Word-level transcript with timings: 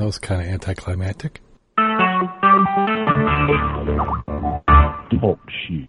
that 0.00 0.06
was 0.06 0.18
kind 0.18 0.40
of 0.40 0.48
anticlimactic. 0.48 1.42
Talk 5.20 5.38
shit. 5.68 5.88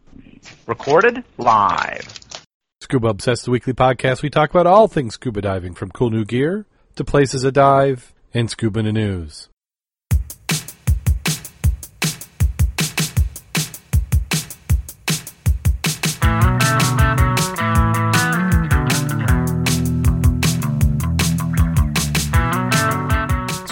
Recorded 0.67 1.23
live. 1.37 2.19
Scuba 2.82 3.08
Obsessed, 3.08 3.45
the 3.45 3.51
weekly 3.51 3.71
podcast. 3.71 4.21
We 4.21 4.29
talk 4.29 4.50
about 4.50 4.67
all 4.67 4.89
things 4.89 5.13
scuba 5.13 5.42
diving, 5.42 5.75
from 5.75 5.92
cool 5.92 6.09
new 6.09 6.25
gear 6.25 6.66
to 6.95 7.05
places 7.05 7.43
to 7.43 7.53
dive 7.53 8.13
and 8.34 8.50
scuba 8.50 8.84
news. 8.84 9.50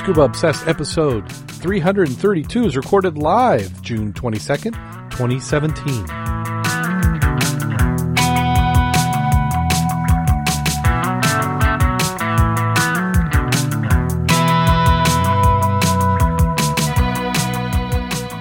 Scuba 0.09 0.21
Obsessed 0.23 0.67
episode 0.67 1.31
332 1.31 2.65
is 2.65 2.75
recorded 2.75 3.15
live 3.15 3.79
June 3.83 4.11
22nd, 4.11 4.73
2017. 5.11 6.03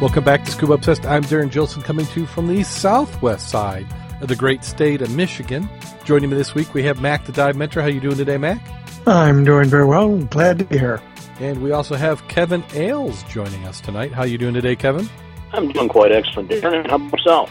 Welcome 0.00 0.24
back 0.24 0.46
to 0.46 0.50
Scuba 0.50 0.72
Obsessed. 0.72 1.04
I'm 1.04 1.20
Darrin 1.20 1.50
Gilson 1.50 1.82
coming 1.82 2.06
to 2.06 2.20
you 2.20 2.26
from 2.26 2.48
the 2.48 2.62
southwest 2.62 3.50
side 3.50 3.86
of 4.22 4.28
the 4.28 4.36
great 4.36 4.64
state 4.64 5.02
of 5.02 5.14
Michigan. 5.14 5.68
Joining 6.06 6.30
me 6.30 6.36
this 6.38 6.54
week, 6.54 6.72
we 6.72 6.82
have 6.84 7.02
Mack 7.02 7.26
the 7.26 7.32
Dive 7.32 7.56
Mentor. 7.56 7.82
How 7.82 7.88
are 7.88 7.90
you 7.90 8.00
doing 8.00 8.16
today, 8.16 8.38
Mack? 8.38 8.66
I'm 9.06 9.44
doing 9.44 9.68
very 9.68 9.84
well. 9.84 10.16
Glad 10.16 10.60
to 10.60 10.64
be 10.64 10.78
here. 10.78 11.02
And 11.40 11.62
we 11.62 11.70
also 11.70 11.94
have 11.94 12.26
Kevin 12.26 12.64
Ailes 12.74 13.22
joining 13.24 13.64
us 13.64 13.80
tonight. 13.80 14.12
How 14.12 14.22
are 14.22 14.26
you 14.26 14.38
doing 14.38 14.54
today, 14.54 14.74
Kevin? 14.74 15.08
I'm 15.52 15.70
doing 15.70 15.88
quite 15.88 16.10
excellent, 16.10 16.48
Darrin. 16.50 16.84
How 16.88 16.96
about 16.96 17.12
yourself? 17.12 17.50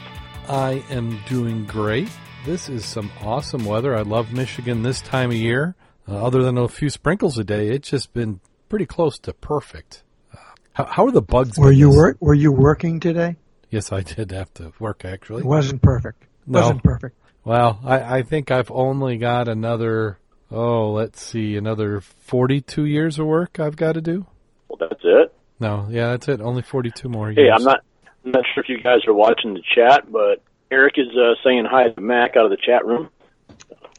I 0.49 0.83
am 0.89 1.19
doing 1.27 1.65
great. 1.65 2.09
This 2.45 2.67
is 2.67 2.85
some 2.85 3.09
awesome 3.21 3.63
weather. 3.65 3.95
I 3.95 4.01
love 4.01 4.33
Michigan 4.33 4.83
this 4.83 5.01
time 5.01 5.29
of 5.31 5.37
year. 5.37 5.75
Uh, 6.07 6.23
other 6.25 6.43
than 6.43 6.57
a 6.57 6.67
few 6.67 6.89
sprinkles 6.89 7.37
a 7.37 7.43
day, 7.43 7.69
it's 7.69 7.89
just 7.89 8.13
been 8.13 8.39
pretty 8.69 8.85
close 8.85 9.19
to 9.19 9.33
perfect. 9.33 10.03
Uh, 10.33 10.37
how, 10.73 10.85
how 10.85 11.05
are 11.05 11.11
the 11.11 11.21
bugs? 11.21 11.57
Were 11.57 11.71
you 11.71 11.87
this- 11.87 11.95
work? 11.97 12.17
Were 12.19 12.33
you 12.33 12.51
working 12.51 12.99
today? 12.99 13.37
Yes, 13.69 13.91
I 13.91 14.01
did 14.01 14.31
have 14.31 14.53
to 14.55 14.71
work 14.79 15.03
actually. 15.05 15.41
It 15.41 15.45
wasn't 15.45 15.81
perfect. 15.81 16.23
No. 16.45 16.59
Wasn't 16.61 16.83
perfect. 16.83 17.17
Well, 17.43 17.79
I, 17.83 18.19
I 18.19 18.23
think 18.23 18.51
I've 18.51 18.71
only 18.71 19.17
got 19.17 19.47
another, 19.49 20.17
oh, 20.51 20.91
let's 20.91 21.21
see, 21.21 21.55
another 21.57 22.01
42 22.01 22.85
years 22.85 23.19
of 23.19 23.25
work 23.27 23.59
I've 23.59 23.75
got 23.75 23.93
to 23.93 24.01
do. 24.01 24.25
Well, 24.69 24.77
that's 24.79 25.01
it. 25.03 25.33
No, 25.59 25.87
yeah, 25.89 26.11
that's 26.11 26.27
it. 26.27 26.41
Only 26.41 26.61
42 26.61 27.09
more 27.09 27.31
years. 27.31 27.47
Hey, 27.47 27.51
I'm 27.53 27.63
not. 27.63 27.81
I'm 28.25 28.31
not 28.31 28.43
sure 28.53 28.63
if 28.63 28.69
you 28.69 28.81
guys 28.81 28.99
are 29.07 29.13
watching 29.13 29.53
the 29.53 29.61
chat, 29.75 30.11
but 30.11 30.41
Eric 30.69 30.95
is 30.97 31.07
uh, 31.17 31.33
saying 31.45 31.65
hi 31.69 31.89
to 31.89 32.01
Mac 32.01 32.35
out 32.35 32.45
of 32.45 32.51
the 32.51 32.57
chat 32.57 32.85
room. 32.85 33.09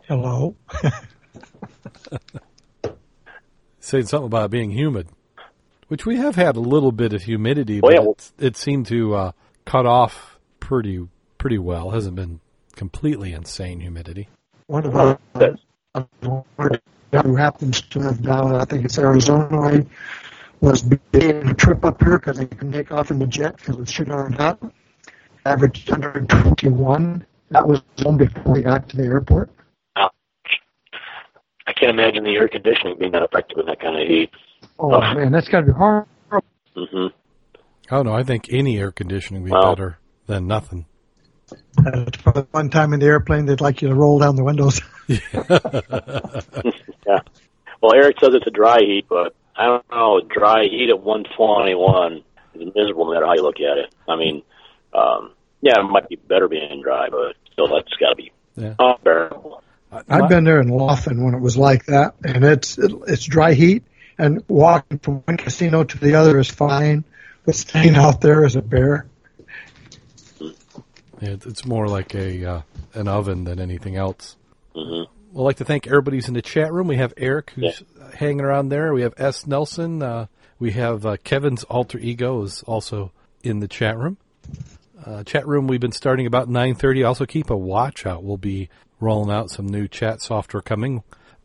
Hello. 0.06 0.54
saying 3.80 4.06
something 4.06 4.26
about 4.26 4.50
being 4.50 4.70
humid, 4.70 5.08
which 5.88 6.04
we 6.04 6.16
have 6.16 6.36
had 6.36 6.56
a 6.56 6.60
little 6.60 6.92
bit 6.92 7.12
of 7.14 7.22
humidity, 7.22 7.78
Oh, 7.78 7.80
but 7.82 7.94
yeah, 7.94 8.00
well- 8.00 8.12
it's, 8.12 8.32
it 8.38 8.56
seemed 8.56 8.86
to 8.88 9.14
uh, 9.14 9.32
cut 9.64 9.86
off 9.86 10.38
pretty 10.60 11.06
pretty 11.38 11.58
well. 11.58 11.90
Hasn't 11.90 12.16
been 12.16 12.40
completely 12.76 13.32
insane 13.32 13.80
humidity. 13.80 14.28
One 14.66 14.84
of 14.84 14.94
our 14.94 15.18
who 16.22 17.36
happens 17.36 17.80
to 17.82 17.98
live 17.98 18.22
down, 18.22 18.54
I 18.54 18.64
think 18.64 18.84
it's 18.84 18.98
Arizona 18.98 19.60
way, 19.60 19.86
was 20.60 20.82
beginning 20.82 21.48
a 21.48 21.54
trip 21.54 21.84
up 21.84 22.02
here 22.02 22.18
because 22.18 22.36
they 22.38 22.46
couldn't 22.46 22.72
take 22.72 22.92
off 22.92 23.10
in 23.10 23.18
the 23.18 23.26
jet 23.26 23.56
because 23.56 23.76
it 23.76 23.80
was 23.80 23.90
shit 23.90 24.10
on 24.10 24.32
hot. 24.32 24.58
Averaged 25.46 25.88
121. 25.90 27.24
That 27.50 27.66
was 27.66 27.80
long 28.04 28.18
before 28.18 28.52
we 28.52 28.62
got 28.62 28.88
to 28.90 28.96
the 28.96 29.04
airport. 29.04 29.50
Ouch. 29.96 30.12
I 31.66 31.72
can't 31.72 31.90
imagine 31.90 32.24
the 32.24 32.36
air 32.36 32.48
conditioning 32.48 32.98
being 32.98 33.12
that 33.12 33.22
effective 33.22 33.58
in 33.58 33.66
that 33.66 33.80
kind 33.80 34.00
of 34.00 34.06
heat. 34.06 34.30
Oh 34.78 34.92
Oh. 34.92 35.00
man, 35.14 35.32
that's 35.32 35.48
got 35.48 35.60
to 35.60 35.66
be 35.66 35.72
hard. 35.72 36.06
hmm 36.74 37.06
Oh 37.90 38.02
no, 38.02 38.12
I 38.12 38.22
think 38.22 38.52
any 38.52 38.78
air 38.78 38.92
conditioning 38.92 39.42
would 39.42 39.48
be 39.48 39.52
Wow. 39.54 39.70
better 39.74 39.98
than 40.26 40.46
nothing. 40.46 40.84
Uh, 41.78 42.06
for 42.22 42.46
one 42.50 42.70
time 42.70 42.92
in 42.92 43.00
the 43.00 43.06
airplane, 43.06 43.46
they'd 43.46 43.60
like 43.60 43.82
you 43.82 43.88
to 43.88 43.94
roll 43.94 44.18
down 44.18 44.36
the 44.36 44.44
windows. 44.44 44.80
Yeah. 47.06 47.20
Well, 47.80 47.94
Eric 47.94 48.16
says 48.20 48.30
it's 48.34 48.46
a 48.46 48.50
dry 48.50 48.80
heat, 48.80 49.06
but 49.08 49.34
I 49.56 49.64
don't 49.66 49.90
know. 49.90 50.20
Dry 50.20 50.64
heat 50.64 50.90
at 50.90 51.00
121 51.00 52.22
is 52.54 52.74
miserable 52.74 53.06
no 53.06 53.14
matter 53.14 53.24
how 53.26 53.34
you 53.34 53.42
look 53.42 53.60
at 53.60 53.78
it. 53.78 53.94
I 54.06 54.16
mean, 54.16 54.42
um, 54.92 55.32
yeah, 55.62 55.80
it 55.80 55.84
might 55.84 56.08
be 56.08 56.16
better 56.16 56.48
being 56.48 56.82
dry, 56.82 57.08
but 57.08 57.36
still, 57.52 57.68
that's 57.68 57.92
got 57.94 58.10
to 58.10 58.16
be 58.16 58.32
Yeah. 58.56 58.74
unbearable. 58.78 59.62
I've 59.90 60.28
been 60.28 60.44
there 60.44 60.60
in 60.60 60.68
Laughlin 60.68 61.24
when 61.24 61.34
it 61.34 61.40
was 61.40 61.56
like 61.56 61.86
that, 61.86 62.14
and 62.22 62.44
it's 62.44 62.76
it's 62.76 63.24
dry 63.24 63.54
heat, 63.54 63.84
and 64.18 64.44
walking 64.48 64.98
from 64.98 65.22
one 65.24 65.38
casino 65.38 65.84
to 65.84 65.98
the 65.98 66.16
other 66.16 66.38
is 66.38 66.50
fine, 66.50 67.04
but 67.46 67.54
staying 67.54 67.94
out 67.96 68.20
there 68.20 68.44
is 68.44 68.54
a 68.56 68.60
bear. 68.60 69.06
Yeah, 71.20 71.36
It's 71.46 71.64
more 71.64 71.88
like 71.88 72.14
a 72.14 72.44
uh, 72.44 72.62
an 72.94 73.08
oven 73.08 73.44
than 73.44 73.60
anything 73.60 73.96
else. 73.96 74.36
hmm 74.74 75.02
We'd 75.32 75.42
like 75.42 75.56
to 75.56 75.64
thank 75.64 75.86
everybody's 75.86 76.26
in 76.28 76.34
the 76.34 76.42
chat 76.42 76.72
room. 76.72 76.88
We 76.88 76.96
have 76.96 77.12
Eric 77.18 77.50
who's 77.54 77.82
hanging 78.14 78.40
around 78.40 78.70
there. 78.70 78.94
We 78.94 79.02
have 79.02 79.12
S. 79.18 79.46
Nelson. 79.46 80.02
Uh, 80.02 80.26
we 80.58 80.72
have 80.72 81.04
uh, 81.04 81.16
Kevin's 81.22 81.64
alter 81.64 81.98
ego 81.98 82.42
is 82.42 82.62
also 82.62 83.12
in 83.42 83.60
the 83.60 83.68
chat 83.68 83.98
room. 83.98 84.16
Uh, 85.04 85.22
chat 85.24 85.46
room 85.46 85.66
we've 85.66 85.80
been 85.80 85.92
starting 85.92 86.26
about 86.26 86.48
9.30. 86.48 87.06
Also 87.06 87.26
keep 87.26 87.50
a 87.50 87.56
watch 87.56 88.06
out. 88.06 88.24
We'll 88.24 88.38
be 88.38 88.70
rolling 89.00 89.30
out 89.30 89.50
some 89.50 89.66
new 89.66 89.86
chat 89.86 90.22
software 90.22 90.62
coming. 90.62 91.02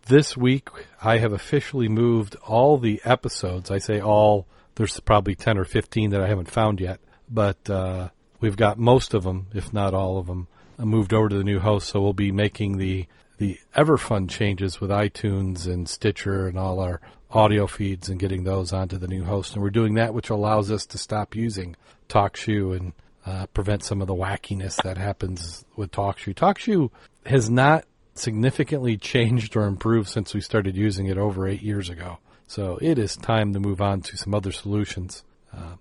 This 0.08 0.36
week 0.38 0.70
I 1.02 1.18
have 1.18 1.34
officially 1.34 1.90
moved 1.90 2.36
all 2.48 2.78
the 2.78 3.02
episodes. 3.04 3.70
I 3.70 3.78
say 3.80 4.00
all, 4.00 4.48
there's 4.76 5.00
probably 5.02 5.36
10 5.36 5.58
or 5.58 5.66
15 5.66 6.12
that 6.12 6.22
I 6.22 6.28
haven't 6.28 6.50
found 6.50 6.80
yet. 6.80 7.00
But 7.30 7.70
uh, 7.70 8.10
we've 8.44 8.58
got 8.58 8.78
most 8.78 9.14
of 9.14 9.24
them, 9.24 9.48
if 9.54 9.74
not 9.74 9.94
all 9.94 10.18
of 10.18 10.28
them, 10.28 10.48
uh, 10.78 10.86
moved 10.86 11.14
over 11.14 11.30
to 11.30 11.38
the 11.38 11.46
new 11.46 11.60
host. 11.60 11.88
So 11.88 12.02
we'll 12.02 12.14
be 12.14 12.32
making 12.32 12.78
the 12.78 13.08
the 13.38 13.58
Everfun 13.76 14.30
changes 14.30 14.80
with 14.80 14.92
iTunes 14.92 15.66
and 15.66 15.90
Stitcher 15.90 16.48
and 16.48 16.60
all 16.60 16.80
our 16.80 17.02
audio 17.32 17.66
feeds 17.66 18.08
and 18.08 18.20
getting 18.20 18.44
those 18.44 18.72
onto 18.72 18.98
the 18.98 19.08
new 19.08 19.24
host. 19.24 19.54
And 19.54 19.64
we're 19.64 19.72
doing 19.72 19.96
that, 19.96 20.14
which 20.14 20.30
allows 20.30 20.70
us 20.70 20.86
to 20.88 21.00
stop 21.00 21.36
using 21.36 21.76
TalkShoe 22.10 22.78
and 22.78 22.94
uh, 23.26 23.48
prevent 23.48 23.84
some 23.84 24.02
of 24.02 24.08
the 24.08 24.14
wackiness 24.14 24.76
that 24.84 24.98
happens 24.98 25.66
with 25.76 25.92
TalkShoe. 25.92 26.36
TalkShoe 26.36 26.92
has 27.26 27.50
not 27.50 27.86
significantly 28.14 28.98
changed 29.14 29.56
or 29.56 29.64
improved 29.64 30.10
since 30.10 30.34
we 30.34 30.42
started 30.42 30.76
using 30.76 31.08
it 31.08 31.18
over 31.18 31.48
eight 31.48 31.64
years 31.64 31.90
ago. 31.90 32.20
So 32.46 32.78
it 32.82 33.00
is 33.00 33.16
time 33.16 33.54
to 33.54 33.60
move 33.60 33.82
on 33.82 34.02
to 34.02 34.18
some 34.18 34.36
other 34.36 34.52
solutions. 34.52 35.24
Uh, 35.52 35.78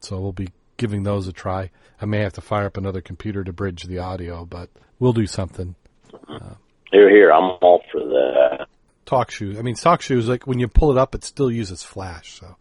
so 0.00 0.18
we'll 0.18 0.32
be 0.32 0.48
giving 0.78 1.02
those 1.02 1.28
a 1.28 1.32
try. 1.32 1.70
I 2.00 2.06
may 2.06 2.20
have 2.20 2.32
to 2.34 2.40
fire 2.40 2.64
up 2.64 2.78
another 2.78 3.02
computer 3.02 3.44
to 3.44 3.52
bridge 3.52 3.82
the 3.84 3.98
audio, 3.98 4.46
but 4.46 4.70
we'll 4.98 5.12
do 5.12 5.26
something. 5.26 5.74
Here, 6.90 7.10
here, 7.10 7.30
I'm 7.30 7.58
all 7.60 7.82
for 7.92 8.00
that. 8.00 8.66
TalkShoe. 9.04 9.58
I 9.58 9.62
mean, 9.62 9.74
TalkShoe 9.74 10.00
shoes. 10.00 10.28
like 10.28 10.46
when 10.46 10.58
you 10.58 10.68
pull 10.68 10.90
it 10.90 10.98
up, 10.98 11.14
it 11.14 11.24
still 11.24 11.50
uses 11.50 11.82
Flash. 11.82 12.40
So 12.40 12.56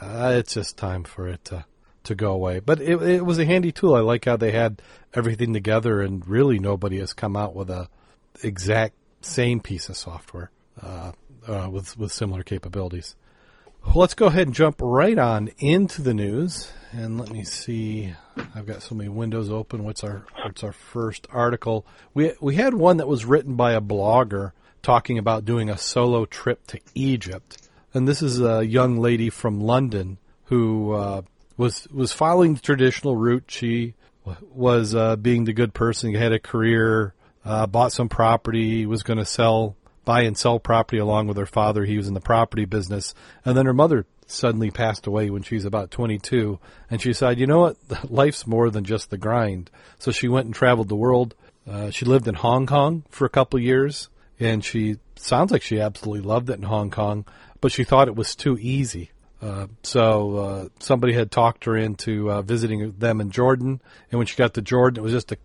uh, 0.00 0.34
it's 0.36 0.54
just 0.54 0.76
time 0.76 1.04
for 1.04 1.28
it 1.28 1.44
to 1.46 1.64
to 2.02 2.14
go 2.14 2.32
away. 2.32 2.60
But 2.60 2.80
it, 2.80 3.00
it 3.02 3.24
was 3.24 3.38
a 3.38 3.44
handy 3.44 3.72
tool. 3.72 3.94
I 3.94 4.00
like 4.00 4.24
how 4.24 4.36
they 4.36 4.52
had 4.52 4.82
everything 5.14 5.52
together, 5.52 6.00
and 6.00 6.26
really 6.26 6.58
nobody 6.58 6.98
has 6.98 7.12
come 7.12 7.36
out 7.36 7.54
with 7.54 7.70
a 7.70 7.88
exact 8.42 8.94
same 9.20 9.60
piece 9.60 9.88
of 9.88 9.96
software 9.96 10.50
uh, 10.82 11.12
uh, 11.46 11.68
with 11.70 11.98
with 11.98 12.12
similar 12.12 12.42
capabilities. 12.42 13.16
Let's 13.94 14.14
go 14.14 14.26
ahead 14.26 14.46
and 14.46 14.54
jump 14.54 14.76
right 14.80 15.18
on 15.18 15.50
into 15.58 16.00
the 16.00 16.14
news. 16.14 16.70
And 16.92 17.18
let 17.18 17.30
me 17.30 17.44
see. 17.44 18.14
I've 18.54 18.66
got 18.66 18.82
so 18.82 18.94
many 18.94 19.08
windows 19.08 19.50
open. 19.50 19.84
What's 19.84 20.04
our 20.04 20.24
what's 20.42 20.62
our 20.62 20.72
first 20.72 21.26
article? 21.30 21.86
We 22.14 22.32
we 22.40 22.54
had 22.54 22.74
one 22.74 22.98
that 22.98 23.08
was 23.08 23.24
written 23.24 23.56
by 23.56 23.72
a 23.72 23.80
blogger 23.80 24.52
talking 24.82 25.18
about 25.18 25.44
doing 25.44 25.68
a 25.68 25.78
solo 25.78 26.24
trip 26.24 26.66
to 26.68 26.80
Egypt. 26.94 27.68
And 27.92 28.06
this 28.06 28.22
is 28.22 28.40
a 28.40 28.64
young 28.64 28.98
lady 28.98 29.28
from 29.28 29.60
London 29.60 30.18
who 30.44 30.92
uh, 30.92 31.22
was 31.56 31.88
was 31.92 32.12
following 32.12 32.54
the 32.54 32.60
traditional 32.60 33.16
route. 33.16 33.44
She 33.48 33.94
was 34.52 34.94
uh, 34.94 35.16
being 35.16 35.44
the 35.44 35.52
good 35.52 35.74
person, 35.74 36.14
had 36.14 36.32
a 36.32 36.38
career, 36.38 37.14
uh, 37.44 37.66
bought 37.66 37.92
some 37.92 38.08
property, 38.08 38.86
was 38.86 39.02
going 39.02 39.18
to 39.18 39.24
sell, 39.24 39.76
buy 40.04 40.22
and 40.22 40.36
sell 40.36 40.58
property 40.58 40.98
along 40.98 41.26
with 41.26 41.36
her 41.36 41.46
father. 41.46 41.84
He 41.84 41.96
was 41.96 42.08
in 42.08 42.14
the 42.14 42.20
property 42.20 42.64
business, 42.64 43.14
and 43.44 43.56
then 43.56 43.66
her 43.66 43.72
mother 43.72 44.06
suddenly 44.26 44.70
passed 44.70 45.06
away 45.06 45.30
when 45.30 45.42
she 45.42 45.56
was 45.56 45.64
about 45.64 45.90
22, 45.90 46.58
and 46.90 47.00
she 47.00 47.10
decided, 47.10 47.40
you 47.40 47.46
know 47.46 47.60
what, 47.60 47.76
life's 48.10 48.46
more 48.46 48.70
than 48.70 48.84
just 48.84 49.10
the 49.10 49.18
grind. 49.18 49.70
So 49.98 50.12
she 50.12 50.28
went 50.28 50.46
and 50.46 50.54
traveled 50.54 50.88
the 50.88 50.96
world. 50.96 51.34
Uh, 51.68 51.90
she 51.90 52.04
lived 52.04 52.28
in 52.28 52.34
Hong 52.34 52.66
Kong 52.66 53.04
for 53.10 53.24
a 53.24 53.30
couple 53.30 53.58
years, 53.58 54.08
and 54.38 54.64
she 54.64 54.96
sounds 55.16 55.50
like 55.50 55.62
she 55.62 55.80
absolutely 55.80 56.26
loved 56.26 56.50
it 56.50 56.58
in 56.58 56.62
Hong 56.62 56.90
Kong. 56.90 57.24
but 57.60 57.72
she 57.72 57.84
thought 57.84 58.08
it 58.08 58.16
was 58.16 58.34
too 58.34 58.56
easy. 58.58 59.10
Uh, 59.42 59.66
so 59.82 60.36
uh, 60.36 60.68
somebody 60.78 61.12
had 61.12 61.30
talked 61.30 61.64
her 61.64 61.76
into 61.76 62.30
uh, 62.30 62.42
visiting 62.42 62.92
them 62.98 63.20
in 63.20 63.30
Jordan, 63.30 63.80
and 64.10 64.18
when 64.18 64.26
she 64.26 64.36
got 64.36 64.54
to 64.54 64.62
Jordan, 64.62 65.00
it 65.00 65.02
was 65.02 65.12
just 65.12 65.32
a 65.32 65.38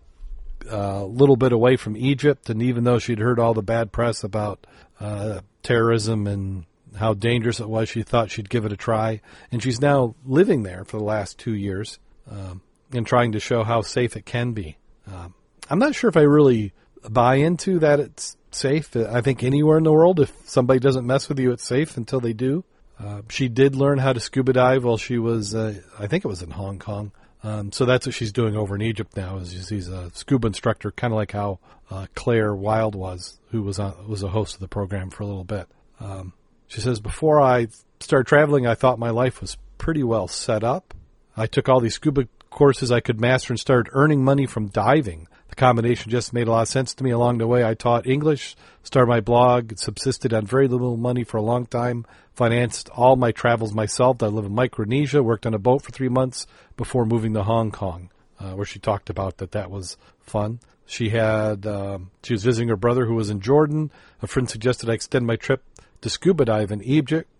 uh, 0.70 1.04
little 1.04 1.36
bit 1.36 1.52
away 1.52 1.76
from 1.76 1.96
Egypt. 1.96 2.50
And 2.50 2.62
even 2.62 2.84
though 2.84 2.98
she'd 2.98 3.18
heard 3.18 3.38
all 3.38 3.54
the 3.54 3.62
bad 3.62 3.92
press 3.92 4.24
about 4.24 4.66
uh, 5.00 5.40
terrorism 5.62 6.26
and 6.26 6.64
how 6.96 7.14
dangerous 7.14 7.60
it 7.60 7.68
was, 7.68 7.88
she 7.88 8.02
thought 8.02 8.30
she'd 8.30 8.50
give 8.50 8.64
it 8.64 8.72
a 8.72 8.76
try. 8.76 9.20
And 9.52 9.62
she's 9.62 9.80
now 9.80 10.14
living 10.24 10.62
there 10.62 10.84
for 10.84 10.98
the 10.98 11.04
last 11.04 11.38
two 11.38 11.54
years 11.54 11.98
um, 12.30 12.62
and 12.92 13.06
trying 13.06 13.32
to 13.32 13.40
show 13.40 13.64
how 13.64 13.82
safe 13.82 14.16
it 14.16 14.26
can 14.26 14.52
be. 14.52 14.76
Um, 15.06 15.34
I'm 15.68 15.78
not 15.78 15.94
sure 15.94 16.08
if 16.08 16.16
I 16.16 16.22
really 16.22 16.72
buy 17.08 17.36
into 17.36 17.78
that 17.80 18.00
it's 18.00 18.36
safe. 18.50 18.96
I 18.96 19.20
think 19.20 19.42
anywhere 19.42 19.78
in 19.78 19.84
the 19.84 19.92
world, 19.92 20.20
if 20.20 20.32
somebody 20.46 20.80
doesn't 20.80 21.06
mess 21.06 21.28
with 21.28 21.38
you, 21.38 21.52
it's 21.52 21.66
safe 21.66 21.96
until 21.96 22.20
they 22.20 22.32
do. 22.32 22.64
Uh, 22.98 23.22
she 23.28 23.48
did 23.48 23.76
learn 23.76 23.98
how 23.98 24.12
to 24.12 24.20
scuba 24.20 24.52
dive 24.54 24.84
while 24.84 24.96
she 24.96 25.18
was, 25.18 25.54
uh, 25.54 25.74
I 25.98 26.06
think 26.06 26.24
it 26.24 26.28
was 26.28 26.42
in 26.42 26.50
Hong 26.50 26.78
Kong. 26.78 27.12
Um, 27.46 27.70
so 27.70 27.84
that's 27.84 28.06
what 28.06 28.14
she's 28.14 28.32
doing 28.32 28.56
over 28.56 28.74
in 28.74 28.82
Egypt 28.82 29.16
now. 29.16 29.36
Is 29.36 29.52
she's 29.52 29.88
a 29.88 30.10
scuba 30.14 30.48
instructor, 30.48 30.90
kind 30.90 31.12
of 31.12 31.16
like 31.16 31.30
how 31.30 31.60
uh, 31.90 32.06
Claire 32.16 32.52
Wild 32.52 32.96
was, 32.96 33.38
who 33.52 33.62
was 33.62 33.78
on, 33.78 34.08
was 34.08 34.24
a 34.24 34.28
host 34.28 34.54
of 34.54 34.60
the 34.60 34.66
program 34.66 35.10
for 35.10 35.22
a 35.22 35.26
little 35.26 35.44
bit. 35.44 35.68
Um, 36.00 36.32
she 36.66 36.80
says 36.80 36.98
before 36.98 37.40
I 37.40 37.68
started 38.00 38.26
traveling, 38.26 38.66
I 38.66 38.74
thought 38.74 38.98
my 38.98 39.10
life 39.10 39.40
was 39.40 39.56
pretty 39.78 40.02
well 40.02 40.26
set 40.26 40.64
up. 40.64 40.92
I 41.36 41.46
took 41.46 41.68
all 41.68 41.78
these 41.78 41.94
scuba 41.94 42.26
courses 42.50 42.90
I 42.90 42.98
could 42.98 43.20
master 43.20 43.52
and 43.52 43.60
started 43.60 43.92
earning 43.92 44.24
money 44.24 44.46
from 44.46 44.66
diving. 44.66 45.28
The 45.56 45.60
combination 45.60 46.10
just 46.10 46.34
made 46.34 46.48
a 46.48 46.50
lot 46.50 46.62
of 46.62 46.68
sense 46.68 46.92
to 46.92 47.02
me 47.02 47.10
along 47.12 47.38
the 47.38 47.46
way. 47.46 47.64
I 47.64 47.72
taught 47.72 48.06
English, 48.06 48.56
started 48.82 49.08
my 49.08 49.20
blog, 49.20 49.78
subsisted 49.78 50.34
on 50.34 50.44
very 50.44 50.68
little 50.68 50.98
money 50.98 51.24
for 51.24 51.38
a 51.38 51.42
long 51.42 51.64
time, 51.64 52.04
financed 52.34 52.90
all 52.90 53.16
my 53.16 53.32
travels 53.32 53.72
myself. 53.72 54.22
I 54.22 54.26
lived 54.26 54.48
in 54.48 54.54
Micronesia, 54.54 55.22
worked 55.22 55.46
on 55.46 55.54
a 55.54 55.58
boat 55.58 55.80
for 55.80 55.92
three 55.92 56.10
months 56.10 56.46
before 56.76 57.06
moving 57.06 57.32
to 57.32 57.42
Hong 57.42 57.70
Kong, 57.70 58.10
uh, 58.38 58.50
where 58.50 58.66
she 58.66 58.78
talked 58.78 59.08
about 59.08 59.38
that 59.38 59.52
that 59.52 59.70
was 59.70 59.96
fun. 60.20 60.60
She 60.84 61.08
had 61.08 61.66
um, 61.66 62.10
she 62.22 62.34
was 62.34 62.44
visiting 62.44 62.68
her 62.68 62.76
brother 62.76 63.06
who 63.06 63.14
was 63.14 63.30
in 63.30 63.40
Jordan. 63.40 63.90
A 64.20 64.26
friend 64.26 64.50
suggested 64.50 64.90
I 64.90 64.92
extend 64.92 65.26
my 65.26 65.36
trip 65.36 65.64
to 66.02 66.10
scuba 66.10 66.44
dive 66.44 66.70
in 66.70 66.82
Egypt. 66.82 67.30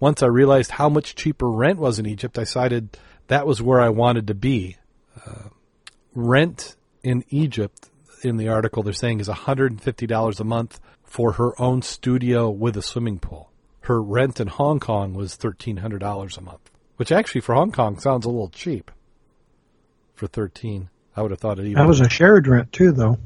Once 0.00 0.22
I 0.22 0.26
realized 0.26 0.70
how 0.70 0.88
much 0.88 1.14
cheaper 1.14 1.50
rent 1.50 1.78
was 1.78 1.98
in 1.98 2.06
Egypt, 2.06 2.38
I 2.38 2.42
decided 2.42 2.96
that 3.26 3.46
was 3.46 3.60
where 3.60 3.82
I 3.82 3.90
wanted 3.90 4.26
to 4.28 4.34
be. 4.34 4.78
Uh, 5.26 5.50
rent 6.14 6.74
in 7.02 7.24
Egypt, 7.30 7.90
in 8.22 8.36
the 8.36 8.48
article, 8.48 8.82
they're 8.82 8.92
saying 8.92 9.20
is 9.20 9.28
$150 9.28 10.40
a 10.40 10.44
month 10.44 10.80
for 11.04 11.32
her 11.32 11.60
own 11.60 11.82
studio 11.82 12.50
with 12.50 12.76
a 12.76 12.82
swimming 12.82 13.18
pool. 13.18 13.50
Her 13.82 14.02
rent 14.02 14.40
in 14.40 14.48
Hong 14.48 14.80
Kong 14.80 15.14
was 15.14 15.36
$1,300 15.36 16.36
a 16.36 16.40
month, 16.40 16.70
which 16.96 17.12
actually 17.12 17.40
for 17.40 17.54
Hong 17.54 17.72
Kong 17.72 17.98
sounds 17.98 18.26
a 18.26 18.28
little 18.28 18.50
cheap. 18.50 18.90
For 20.14 20.26
13, 20.26 20.90
I 21.16 21.22
would 21.22 21.30
have 21.30 21.40
thought 21.40 21.58
it 21.58 21.62
even. 21.62 21.74
That 21.74 21.86
was 21.88 22.00
a 22.00 22.08
shared 22.08 22.46
rent 22.48 22.72
too, 22.72 22.92
though. 22.92 23.18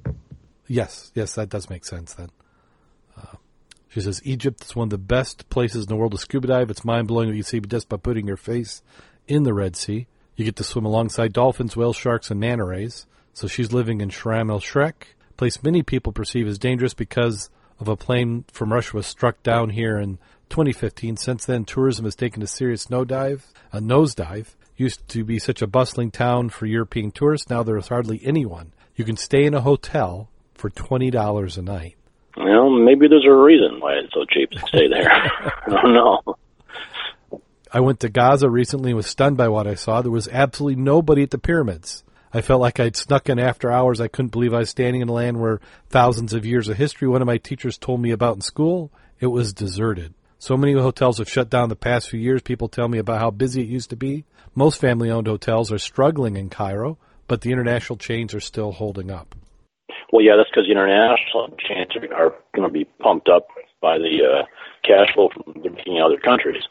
Yes, 0.69 1.11
yes, 1.15 1.35
that 1.35 1.49
does 1.49 1.69
make 1.69 1.85
sense 1.85 2.15
then. 2.15 2.31
Uh, 3.17 3.37
she 3.89 4.01
says 4.01 4.21
Egypt 4.25 4.63
is 4.65 4.77
one 4.77 4.87
of 4.87 4.91
the 4.91 4.99
best 4.99 5.49
places 5.49 5.85
in 5.85 5.89
the 5.89 5.97
world 5.97 6.13
to 6.13 6.19
scuba 6.19 6.49
dive. 6.49 6.71
It's 6.71 6.85
mind 6.85 7.09
blowing 7.09 7.29
what 7.29 7.37
you 7.37 7.43
see 7.43 7.61
just 7.61 7.89
by 7.89 7.97
putting 7.97 8.27
your 8.27 8.37
face 8.37 8.83
in 9.27 9.43
the 9.43 9.55
Red 9.55 9.75
Sea. 9.75 10.07
You 10.37 10.45
get 10.45 10.57
to 10.57 10.65
swim 10.65 10.85
alongside 10.85 11.33
dolphins, 11.33 11.77
whale 11.77 11.93
sharks, 11.93 12.31
and 12.31 12.41
manta 12.41 12.65
rays. 12.65 13.07
So 13.35 13.49
she's 13.49 13.73
living 13.73 14.01
in 14.01 14.11
Sharm 14.11 14.51
el 14.51 14.61
Sheikh, 14.61 15.17
place 15.37 15.63
many 15.63 15.83
people 15.83 16.13
perceive 16.13 16.47
as 16.47 16.59
dangerous 16.59 16.95
because 16.95 17.51
of 17.81 17.89
a 17.89 17.97
plane 17.97 18.45
from 18.53 18.73
Russia 18.73 18.97
was 18.97 19.07
struck 19.07 19.43
down 19.43 19.71
here 19.71 19.99
in 19.99 20.19
2015. 20.51 21.17
Since 21.17 21.47
then, 21.47 21.65
tourism 21.65 22.05
has 22.05 22.15
taken 22.15 22.43
a 22.43 22.47
serious 22.47 22.87
nosedive. 22.87 23.43
A 23.73 23.81
nosedive 23.81 24.55
used 24.77 25.07
to 25.09 25.25
be 25.25 25.39
such 25.39 25.63
a 25.63 25.67
bustling 25.67 26.11
town 26.11 26.51
for 26.51 26.67
European 26.67 27.11
tourists. 27.11 27.51
Now 27.51 27.63
there's 27.63 27.89
hardly 27.89 28.21
anyone. 28.23 28.73
You 28.95 29.05
can 29.05 29.17
stay 29.17 29.45
in 29.45 29.55
a 29.55 29.61
hotel 29.61 30.29
for 30.55 30.71
twenty 30.71 31.11
dollars 31.11 31.57
a 31.57 31.63
night. 31.63 31.97
Well, 32.37 32.71
maybe 32.71 33.09
there's 33.09 33.27
a 33.27 33.35
reason 33.35 33.81
why 33.81 33.95
it's 33.95 34.13
so 34.15 34.25
cheap 34.31 34.51
to 34.51 34.59
stay 34.67 34.89
there. 34.89 35.11
I 35.67 35.69
don't 35.69 35.93
know. 35.93 36.37
I 37.73 37.81
went 37.81 38.01
to 38.01 38.11
Giza 38.11 38.49
recently 38.49 38.91
and 38.91 38.97
was 38.97 39.07
stunned 39.07 39.39
by 39.39 39.49
what 39.49 39.67
I 39.67 39.75
saw. 39.75 40.03
There 40.03 40.11
was 40.11 40.29
absolutely 40.29 40.83
nobody 40.83 41.23
at 41.23 41.31
the 41.31 41.39
pyramids. 41.39 42.05
I 42.35 42.41
felt 42.41 42.61
like 42.61 42.81
I'd 42.81 42.97
snuck 42.97 43.29
in 43.29 43.39
after 43.39 43.71
hours. 43.71 44.01
I 44.01 44.09
couldn't 44.09 44.33
believe 44.33 44.55
I 44.55 44.61
was 44.61 44.71
standing 44.71 45.03
in 45.03 45.09
a 45.09 45.13
land 45.13 45.39
where 45.39 45.61
thousands 45.91 46.33
of 46.33 46.47
years 46.47 46.69
of 46.69 46.79
history 46.79 47.07
one 47.09 47.21
of 47.21 47.27
my 47.27 47.37
teachers 47.37 47.77
told 47.77 48.01
me 48.01 48.11
about 48.11 48.37
in 48.37 48.41
school. 48.41 48.91
It 49.21 49.27
was 49.27 49.53
deserted. 49.53 50.15
So 50.39 50.57
many 50.57 50.73
hotels 50.73 51.19
have 51.19 51.29
shut 51.29 51.51
down 51.51 51.69
the 51.69 51.77
past 51.77 52.09
few 52.09 52.19
years. 52.19 52.43
People 52.43 52.69
tell 52.69 52.89
me 52.89 52.99
about 52.99 53.21
how 53.21 53.31
busy 53.31 53.61
it 53.61 53.69
used 53.69 53.91
to 53.91 53.97
be. 53.97 54.25
Most 54.55 54.81
family 54.81 55.11
owned 55.11 55.27
hotels 55.27 55.71
are 55.71 55.79
struggling 55.79 56.37
in 56.37 56.49
Cairo, 56.49 56.99
but 57.29 57.43
the 57.43 57.53
international 57.53 57.97
chains 57.97 58.35
are 58.35 58.41
still 58.41 58.73
holding 58.73 59.11
up. 59.11 59.35
Well, 60.13 60.23
yeah, 60.23 60.33
that's 60.37 60.51
because 60.51 60.67
the 60.67 60.73
international 60.73 61.57
chains 61.59 61.95
are, 61.97 62.15
are 62.15 62.35
going 62.55 62.67
to 62.67 62.73
be 62.73 62.85
pumped 62.85 63.29
up 63.29 63.49
by 63.81 63.99
the 63.99 64.19
uh, 64.25 64.47
cash 64.83 65.15
flow 65.15 65.29
from 65.33 65.63
the 65.63 66.03
other 66.05 66.19
countries. 66.19 66.63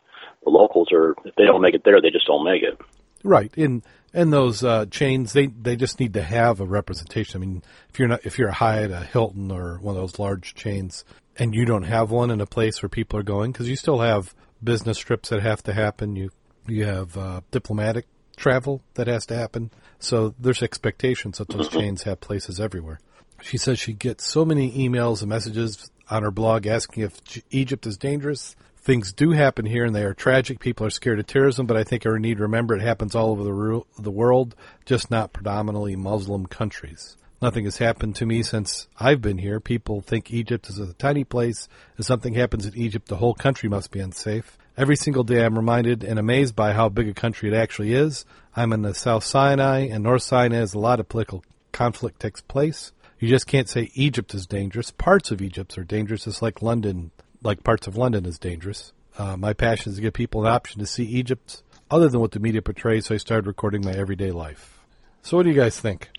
The 0.43 0.49
locals 0.49 0.89
are, 0.91 1.15
if 1.23 1.35
they 1.35 1.45
don't 1.45 1.61
make 1.61 1.75
it 1.75 1.83
there, 1.85 2.01
they 2.01 2.09
just 2.09 2.27
don't 2.27 2.43
make 2.43 2.63
it. 2.63 2.77
Right. 3.23 3.53
In 3.55 3.83
and 4.13 4.31
those 4.31 4.63
uh, 4.63 4.85
chains, 4.87 5.33
they 5.33 5.47
they 5.47 5.75
just 5.75 5.99
need 5.99 6.13
to 6.13 6.21
have 6.21 6.59
a 6.59 6.65
representation. 6.65 7.41
I 7.41 7.45
mean, 7.45 7.63
if 7.89 7.99
you're 7.99 8.07
not 8.07 8.25
if 8.25 8.37
you're 8.37 8.49
a 8.49 8.53
Hyatt, 8.53 8.91
a 8.91 8.99
Hilton, 8.99 9.51
or 9.51 9.77
one 9.79 9.95
of 9.95 10.01
those 10.01 10.19
large 10.19 10.53
chains, 10.53 11.05
and 11.37 11.55
you 11.55 11.65
don't 11.65 11.83
have 11.83 12.11
one 12.11 12.31
in 12.31 12.41
a 12.41 12.45
place 12.45 12.81
where 12.81 12.89
people 12.89 13.19
are 13.19 13.23
going, 13.23 13.51
because 13.51 13.69
you 13.69 13.75
still 13.75 13.99
have 13.99 14.35
business 14.63 14.97
trips 14.97 15.29
that 15.29 15.41
have 15.41 15.63
to 15.63 15.73
happen. 15.73 16.15
You 16.15 16.31
you 16.67 16.85
have 16.85 17.17
uh, 17.17 17.41
diplomatic 17.51 18.05
travel 18.35 18.81
that 18.95 19.07
has 19.07 19.25
to 19.27 19.35
happen. 19.35 19.71
So 19.99 20.33
there's 20.39 20.63
expectations 20.63 21.37
that 21.37 21.49
those 21.49 21.69
chains 21.69 22.03
have 22.03 22.19
places 22.19 22.59
everywhere. 22.59 22.99
She 23.41 23.57
says 23.57 23.79
she 23.79 23.93
gets 23.93 24.27
so 24.27 24.45
many 24.45 24.71
emails 24.71 25.21
and 25.21 25.29
messages 25.29 25.89
on 26.09 26.23
her 26.23 26.31
blog 26.31 26.67
asking 26.67 27.03
if 27.03 27.21
Egypt 27.49 27.87
is 27.87 27.97
dangerous 27.97 28.55
things 28.81 29.13
do 29.13 29.31
happen 29.31 29.65
here 29.65 29.85
and 29.85 29.95
they 29.95 30.03
are 30.03 30.13
tragic. 30.13 30.59
People 30.59 30.85
are 30.85 30.91
scared 30.91 31.19
of 31.19 31.27
terrorism, 31.27 31.65
but 31.65 31.77
I 31.77 31.83
think 31.83 32.03
we 32.05 32.19
need 32.19 32.37
to 32.37 32.43
remember 32.43 32.75
it 32.75 32.81
happens 32.81 33.15
all 33.15 33.31
over 33.31 33.43
the, 33.43 33.81
the 33.99 34.11
world, 34.11 34.55
just 34.85 35.11
not 35.11 35.33
predominantly 35.33 35.95
Muslim 35.95 36.45
countries. 36.47 37.15
Nothing 37.41 37.65
has 37.65 37.77
happened 37.77 38.15
to 38.17 38.25
me 38.25 38.43
since 38.43 38.87
I've 38.99 39.21
been 39.21 39.39
here. 39.39 39.59
People 39.59 40.01
think 40.01 40.31
Egypt 40.31 40.69
is 40.69 40.77
a 40.77 40.93
tiny 40.93 41.23
place. 41.23 41.67
If 41.97 42.05
something 42.05 42.35
happens 42.35 42.65
in 42.67 42.77
Egypt, 42.77 43.07
the 43.07 43.15
whole 43.15 43.33
country 43.33 43.67
must 43.67 43.89
be 43.91 43.99
unsafe. 43.99 44.57
Every 44.77 44.95
single 44.95 45.23
day 45.23 45.43
I'm 45.43 45.55
reminded 45.55 46.03
and 46.03 46.19
amazed 46.19 46.55
by 46.55 46.73
how 46.73 46.89
big 46.89 47.09
a 47.09 47.13
country 47.13 47.49
it 47.49 47.55
actually 47.55 47.93
is. 47.93 48.25
I'm 48.55 48.73
in 48.73 48.83
the 48.83 48.93
South 48.93 49.23
Sinai, 49.23 49.87
and 49.87 50.03
North 50.03 50.23
Sinai 50.23 50.57
has 50.57 50.73
a 50.73 50.79
lot 50.79 50.99
of 50.99 51.09
political 51.09 51.43
conflict 51.71 52.19
takes 52.19 52.41
place. 52.41 52.91
You 53.19 53.27
just 53.27 53.47
can't 53.47 53.69
say 53.69 53.91
Egypt 53.93 54.33
is 54.33 54.45
dangerous. 54.45 54.91
Parts 54.91 55.31
of 55.31 55.41
Egypt 55.41 55.77
are 55.77 55.83
dangerous, 55.83 56.27
It's 56.27 56.41
like 56.41 56.61
London 56.61 57.11
like 57.43 57.63
parts 57.63 57.87
of 57.87 57.97
London, 57.97 58.25
is 58.25 58.37
dangerous. 58.39 58.93
Uh, 59.17 59.35
my 59.37 59.53
passion 59.53 59.89
is 59.91 59.95
to 59.97 60.01
give 60.01 60.13
people 60.13 60.45
an 60.45 60.51
option 60.51 60.79
to 60.79 60.85
see 60.85 61.03
Egypt 61.03 61.63
other 61.89 62.07
than 62.07 62.21
what 62.21 62.31
the 62.31 62.39
media 62.39 62.61
portrays, 62.61 63.05
so 63.07 63.15
I 63.15 63.17
started 63.17 63.47
recording 63.47 63.83
my 63.83 63.91
everyday 63.91 64.31
life. 64.31 64.79
So, 65.23 65.37
what 65.37 65.43
do 65.43 65.49
you 65.49 65.55
guys 65.55 65.79
think? 65.79 66.09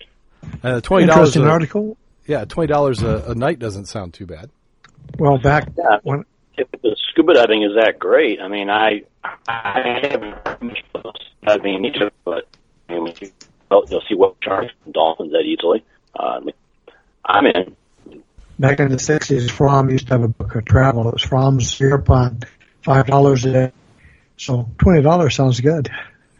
Uh, 0.63 0.81
twenty 0.81 1.07
dollars. 1.07 1.35
an 1.35 1.45
article. 1.45 1.97
Yeah, 2.27 2.45
twenty 2.45 2.71
dollars 2.71 3.01
a, 3.03 3.31
a 3.31 3.35
night 3.35 3.59
doesn't 3.59 3.85
sound 3.85 4.13
too 4.13 4.25
bad. 4.25 4.49
Well, 5.17 5.37
back 5.37 5.69
Yeah. 5.77 5.97
when 6.03 6.23
If 6.57 6.67
the 6.81 6.95
scuba 7.11 7.33
diving 7.33 7.63
is 7.63 7.71
that 7.75 7.97
great, 7.99 8.39
I 8.39 8.47
mean, 8.47 8.69
I 8.69 9.03
I 9.47 9.99
haven't 10.03 10.35
diving 11.45 11.73
in 11.75 11.85
Egypt, 11.85 12.15
but 12.25 12.47
I 12.89 12.93
mean, 12.99 13.13
you- 13.19 13.31
you'll, 13.71 13.85
you'll 13.89 14.03
see 14.07 14.15
what 14.15 14.35
sharks 14.43 14.73
and 14.85 14.93
dolphins 14.93 15.31
that 15.31 15.41
easily. 15.45 15.83
Uh, 16.17 16.39
I'm 17.25 17.45
in. 17.47 17.75
Back 18.59 18.79
in 18.79 18.89
the 18.89 18.99
sixties, 18.99 19.49
Fromm 19.51 19.89
used 19.89 20.07
to 20.07 20.13
have 20.15 20.23
a 20.23 20.27
book 20.27 20.55
of 20.55 20.65
travel. 20.65 21.07
It 21.07 21.13
was 21.13 21.23
Fromm's 21.23 21.79
Europe 21.79 22.09
on 22.09 22.39
five 22.83 23.07
dollars 23.07 23.45
a 23.45 23.51
day. 23.51 23.71
So 24.37 24.69
twenty 24.77 25.01
dollars 25.01 25.35
sounds 25.35 25.59
good. 25.59 25.89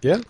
Yeah. 0.01 0.21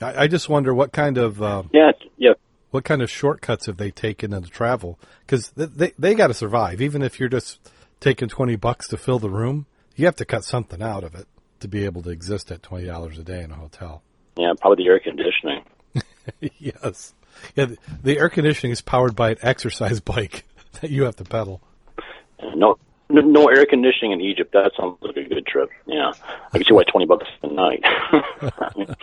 I, 0.00 0.24
I 0.24 0.26
just 0.28 0.48
wonder 0.48 0.74
what 0.74 0.92
kind 0.92 1.18
of 1.18 1.42
uh, 1.42 1.62
Yeah, 1.72 1.90
it's- 1.90 2.08
yeah. 2.16 2.32
what 2.70 2.84
kind 2.84 3.02
of 3.02 3.10
shortcuts 3.10 3.66
have 3.66 3.76
they 3.78 3.90
taken 3.90 4.32
in 4.32 4.42
the 4.42 4.48
travel? 4.48 4.98
Because 5.26 5.50
they 5.50 5.66
they, 5.66 5.92
they 5.98 6.14
got 6.14 6.28
to 6.28 6.34
survive. 6.34 6.80
Even 6.80 7.02
if 7.02 7.18
you're 7.18 7.28
just 7.28 7.58
taking 8.00 8.28
twenty 8.28 8.56
bucks 8.56 8.88
to 8.88 8.96
fill 8.96 9.18
the 9.18 9.30
room, 9.30 9.66
you 9.96 10.04
have 10.06 10.16
to 10.16 10.24
cut 10.24 10.44
something 10.44 10.82
out 10.82 11.04
of 11.04 11.14
it 11.14 11.26
to 11.60 11.68
be 11.68 11.84
able 11.84 12.02
to 12.02 12.10
exist 12.10 12.50
at 12.50 12.62
twenty 12.62 12.86
dollars 12.86 13.18
a 13.18 13.22
day 13.24 13.42
in 13.42 13.50
a 13.50 13.54
hotel. 13.56 14.02
Yeah, 14.36 14.52
probably 14.60 14.84
the 14.84 14.90
air 14.90 15.00
conditioning. 15.00 15.64
yes. 16.58 17.14
Yeah, 17.54 17.66
the, 17.66 17.78
the 18.02 18.18
air 18.18 18.28
conditioning 18.28 18.72
is 18.72 18.80
powered 18.82 19.14
by 19.16 19.30
an 19.30 19.38
exercise 19.42 20.00
bike 20.14 20.44
that 20.80 20.90
you 20.90 21.04
have 21.04 21.16
to 21.16 21.24
pedal. 21.24 21.60
No, 22.54 22.78
no, 23.08 23.20
no 23.22 23.48
air 23.48 23.66
conditioning 23.66 24.12
in 24.12 24.20
Egypt. 24.20 24.52
That 24.52 24.72
sounds 24.78 24.98
like 25.00 25.16
a 25.16 25.24
good 25.24 25.46
trip. 25.46 25.70
Yeah, 25.86 26.12
I 26.52 26.58
can 26.58 26.64
see 26.66 26.74
why 26.74 26.84
twenty 26.84 27.06
bucks 27.06 27.26
a 27.42 27.48
night. 27.48 27.84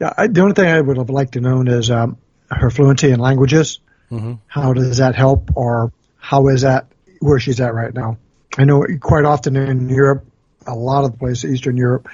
Yeah, 0.00 0.12
I, 0.16 0.28
the 0.28 0.40
only 0.42 0.54
thing 0.54 0.66
I 0.66 0.80
would 0.80 0.96
have 0.96 1.10
liked 1.10 1.32
to 1.32 1.40
know 1.40 1.62
is 1.62 1.90
um, 1.90 2.18
her 2.50 2.70
fluency 2.70 3.10
in 3.10 3.18
languages. 3.18 3.80
Mm-hmm. 4.10 4.34
How 4.46 4.72
does 4.72 4.98
that 4.98 5.14
help, 5.14 5.50
or 5.56 5.92
how 6.18 6.48
is 6.48 6.62
that 6.62 6.86
where 7.20 7.40
she's 7.40 7.60
at 7.60 7.74
right 7.74 7.92
now? 7.92 8.16
I 8.56 8.64
know 8.64 8.84
quite 9.00 9.24
often 9.24 9.56
in 9.56 9.88
Europe, 9.88 10.24
a 10.66 10.74
lot 10.74 11.04
of 11.04 11.12
the 11.12 11.18
places, 11.18 11.52
Eastern 11.52 11.76
Europe, 11.76 12.08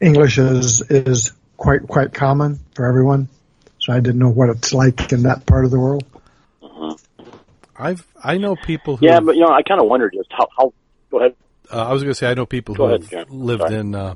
English 0.00 0.38
is 0.38 0.82
is 0.90 1.32
quite 1.56 1.86
quite 1.86 2.12
common 2.12 2.58
for 2.74 2.86
everyone. 2.86 3.28
So 3.78 3.92
I 3.92 4.00
didn't 4.00 4.18
know 4.18 4.30
what 4.30 4.48
it's 4.50 4.72
like 4.72 5.12
in 5.12 5.22
that 5.22 5.46
part 5.46 5.64
of 5.64 5.70
the 5.70 5.78
world. 5.78 6.04
I've 7.76 8.06
I 8.22 8.38
know 8.38 8.56
people 8.56 8.96
who 8.96 9.06
Yeah, 9.06 9.20
but 9.20 9.34
you 9.36 9.42
know, 9.42 9.52
I 9.52 9.62
kind 9.62 9.80
of 9.80 9.86
wondered 9.88 10.14
just 10.16 10.30
how. 10.32 10.48
how 10.56 10.72
go 11.10 11.18
ahead. 11.20 11.34
uh, 11.72 11.88
I 11.88 11.92
was 11.92 12.02
going 12.02 12.12
to 12.12 12.14
say 12.18 12.30
I 12.30 12.34
know 12.34 12.46
people 12.46 12.74
Go 12.74 12.86
who 12.88 12.94
ahead, 12.94 13.10
have 13.12 13.30
lived 13.30 13.62
Sorry. 13.62 13.74
in 13.76 13.94
uh, 13.94 14.14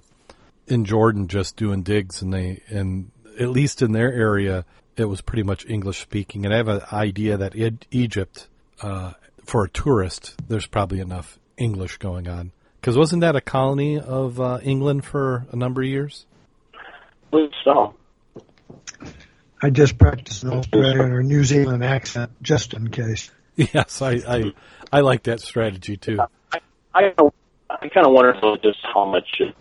in 0.66 0.84
Jordan 0.84 1.28
just 1.28 1.56
doing 1.56 1.82
digs, 1.82 2.22
and 2.22 2.32
they 2.32 2.62
and 2.68 3.10
at 3.40 3.50
least 3.50 3.82
in 3.82 3.92
their 3.92 4.12
area 4.12 4.64
it 4.96 5.04
was 5.04 5.20
pretty 5.20 5.44
much 5.44 5.64
English 5.66 6.00
speaking. 6.00 6.44
And 6.44 6.52
I 6.52 6.56
have 6.58 6.68
an 6.68 6.80
idea 6.92 7.36
that 7.36 7.54
in 7.54 7.78
Egypt, 7.90 8.48
uh, 8.82 9.12
for 9.44 9.64
a 9.64 9.68
tourist, 9.68 10.34
there's 10.48 10.66
probably 10.66 10.98
enough 11.00 11.38
English 11.56 11.98
going 11.98 12.28
on 12.28 12.50
because 12.80 12.96
wasn't 12.98 13.20
that 13.22 13.36
a 13.36 13.40
colony 13.40 13.98
of 13.98 14.40
uh, 14.40 14.58
England 14.62 15.04
for 15.04 15.46
a 15.52 15.56
number 15.56 15.82
of 15.82 15.88
years? 15.88 16.26
So, 17.64 17.94
I 19.62 19.70
just 19.70 19.98
practiced 19.98 20.44
an 20.44 20.50
Australian 20.52 21.12
or 21.12 21.22
New 21.22 21.44
Zealand 21.44 21.84
accent 21.84 22.30
just 22.42 22.72
in 22.74 22.88
case. 22.88 23.30
Yes, 23.58 24.00
I 24.00 24.12
I, 24.26 24.52
I 24.92 25.00
like 25.00 25.24
that 25.24 25.40
strategy 25.40 25.96
too. 25.96 26.20
I 26.52 26.58
I, 26.94 27.12
I 27.68 27.88
kind 27.88 28.06
of 28.06 28.12
wonder 28.12 28.34
though 28.40 28.56
just 28.56 28.78
how 28.82 29.04
much 29.04 29.26
you 29.40 29.52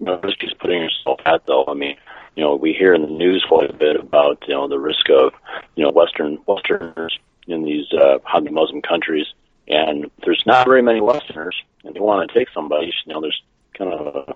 know, 0.00 0.18
risk 0.22 0.38
she's 0.40 0.52
putting 0.60 0.82
herself 0.82 1.20
at 1.24 1.46
though. 1.46 1.64
I 1.68 1.74
mean, 1.74 1.96
you 2.34 2.42
know, 2.42 2.56
we 2.56 2.72
hear 2.72 2.94
in 2.94 3.02
the 3.02 3.08
news 3.08 3.44
quite 3.48 3.70
a 3.70 3.72
bit 3.72 3.96
about 3.96 4.42
you 4.48 4.54
know 4.54 4.66
the 4.68 4.78
risk 4.78 5.08
of 5.08 5.32
you 5.76 5.84
know 5.84 5.90
Western 5.92 6.38
Westerners 6.46 7.16
in 7.46 7.64
these 7.64 7.86
uh, 7.92 8.18
Sunni 8.32 8.50
Muslim 8.50 8.82
countries, 8.82 9.26
and 9.68 10.10
there's 10.24 10.42
not 10.46 10.66
very 10.66 10.82
many 10.82 11.00
Westerners, 11.00 11.56
and 11.84 11.94
they 11.94 12.00
want 12.00 12.28
to 12.28 12.38
take 12.38 12.48
somebody. 12.52 12.92
You 13.06 13.14
know, 13.14 13.20
there's 13.20 13.40
kind 13.78 13.92
of 13.92 14.14
a, 14.14 14.30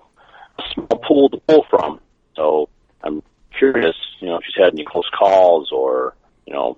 a 0.61 0.63
small 0.73 0.99
pool 1.05 1.29
to 1.29 1.37
pull 1.47 1.65
from. 1.69 1.99
So 2.35 2.69
I'm 3.03 3.21
curious, 3.57 3.95
you 4.21 4.27
know, 4.27 4.37
if 4.37 4.43
she's 4.45 4.63
had 4.63 4.73
any 4.73 4.85
close 4.85 5.09
calls 5.17 5.71
or 5.73 6.15
you 6.45 6.53
know, 6.53 6.77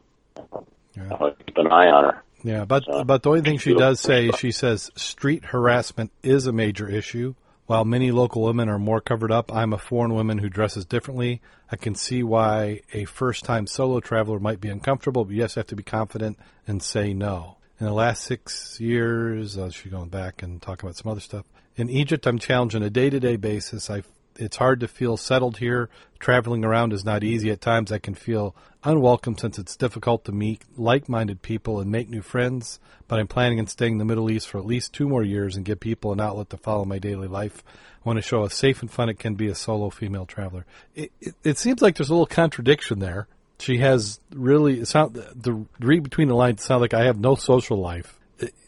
Yeah. 0.98 1.14
uh, 1.14 1.32
keep 1.46 1.58
an 1.58 1.68
eye 1.72 1.88
on 1.88 2.04
her. 2.06 2.24
Yeah, 2.44 2.66
but 2.66 2.86
So, 2.86 3.04
but 3.04 3.24
the 3.24 3.30
only 3.30 3.42
thing 3.42 3.58
she 3.58 3.74
does 3.74 4.00
say, 4.00 4.32
she 4.32 4.52
says 4.52 4.90
street 4.96 5.46
harassment 5.46 6.12
is 6.24 6.48
a 6.48 6.52
major 6.52 6.90
issue. 6.90 7.36
While 7.68 7.86
many 7.86 8.12
local 8.12 8.42
women 8.42 8.68
are 8.68 8.80
more 8.80 9.00
covered 9.00 9.32
up, 9.32 9.54
I'm 9.54 9.72
a 9.72 9.78
foreign 9.78 10.14
woman 10.14 10.40
who 10.40 10.50
dresses 10.50 10.86
differently. 10.86 11.42
I 11.72 11.78
can 11.78 11.96
see 11.96 12.22
why 12.22 12.82
a 12.92 13.06
first-time 13.06 13.66
solo 13.68 14.02
traveler 14.02 14.40
might 14.40 14.60
be 14.60 14.68
uncomfortable, 14.68 15.24
but 15.24 15.34
you 15.34 15.42
just 15.42 15.56
have 15.56 15.68
to 15.68 15.76
be 15.76 15.84
confident 15.84 16.38
and 16.68 16.84
say 16.84 17.14
no. 17.14 17.58
In 17.80 17.86
the 17.86 17.94
last 17.94 18.24
six 18.24 18.80
years, 18.82 19.58
uh, 19.58 19.70
she's 19.70 19.92
going 19.92 20.10
back 20.10 20.44
and 20.44 20.62
talking 20.62 20.86
about 20.86 20.98
some 20.98 21.12
other 21.12 21.22
stuff. 21.22 21.46
In 21.78 21.90
Egypt, 21.90 22.28
I'm 22.28 22.40
challenged 22.40 22.76
on 22.76 22.84
a 22.84 22.90
day-to-day 22.90 23.38
basis. 23.38 23.90
I 23.90 24.04
it's 24.36 24.58
hard 24.58 24.80
to 24.80 24.88
feel 24.88 25.18
settled 25.18 25.58
here. 25.58 25.90
Traveling 26.22 26.64
around 26.64 26.94
is 26.94 27.04
not 27.04 27.24
easy. 27.24 27.50
At 27.50 27.62
times, 27.62 27.92
I 27.92 27.98
can 27.98 28.14
feel 28.14 28.56
unwelcome 28.84 29.40
since 29.40 29.58
it's 29.58 29.76
difficult 29.76 30.24
to 30.26 30.32
meet 30.32 30.62
like 30.78 31.10
minded 31.10 31.42
people 31.42 31.80
and 31.80 31.92
make 31.92 32.10
new 32.10 32.22
friends. 32.22 32.80
But 33.08 33.20
I'm 33.20 33.28
planning 33.28 33.60
on 33.60 33.66
staying 33.66 33.94
in 33.94 33.98
the 33.98 34.06
Middle 34.06 34.30
East 34.30 34.48
for 34.48 34.60
at 34.60 34.66
least 34.66 34.94
two 34.94 35.10
more 35.10 35.24
years 35.24 35.56
and 35.56 35.66
give 35.66 35.80
people 35.80 36.12
an 36.12 36.22
outlet 36.22 36.52
to 36.52 36.58
follow 36.58 36.86
my 36.86 37.00
daily 37.00 37.28
life. 37.28 37.64
I 37.66 38.08
want 38.08 38.18
to 38.18 38.22
show 38.22 38.42
how 38.42 38.50
safe 38.50 38.82
and 38.82 38.92
fun 38.92 39.10
it 39.10 39.18
can 39.18 39.34
be 39.34 39.48
as 39.48 39.58
solo 39.58 39.90
female 39.90 40.28
traveler. 40.28 40.68
It, 40.94 41.12
it, 41.20 41.34
it 41.44 41.58
seems 41.58 41.82
like 41.82 41.98
there's 41.98 42.10
a 42.10 42.14
little 42.14 42.28
contradiction 42.28 43.00
there. 43.00 43.28
She 43.58 43.80
has 43.80 44.20
really, 44.32 44.82
it 44.82 44.88
sound, 44.88 45.16
the 45.16 45.66
read 45.80 46.04
between 46.04 46.28
the 46.28 46.36
lines 46.36 46.64
sound 46.64 46.82
like 46.82 46.94
I 46.94 47.06
have 47.06 47.20
no 47.20 47.34
social 47.34 47.78
life. 47.78 48.20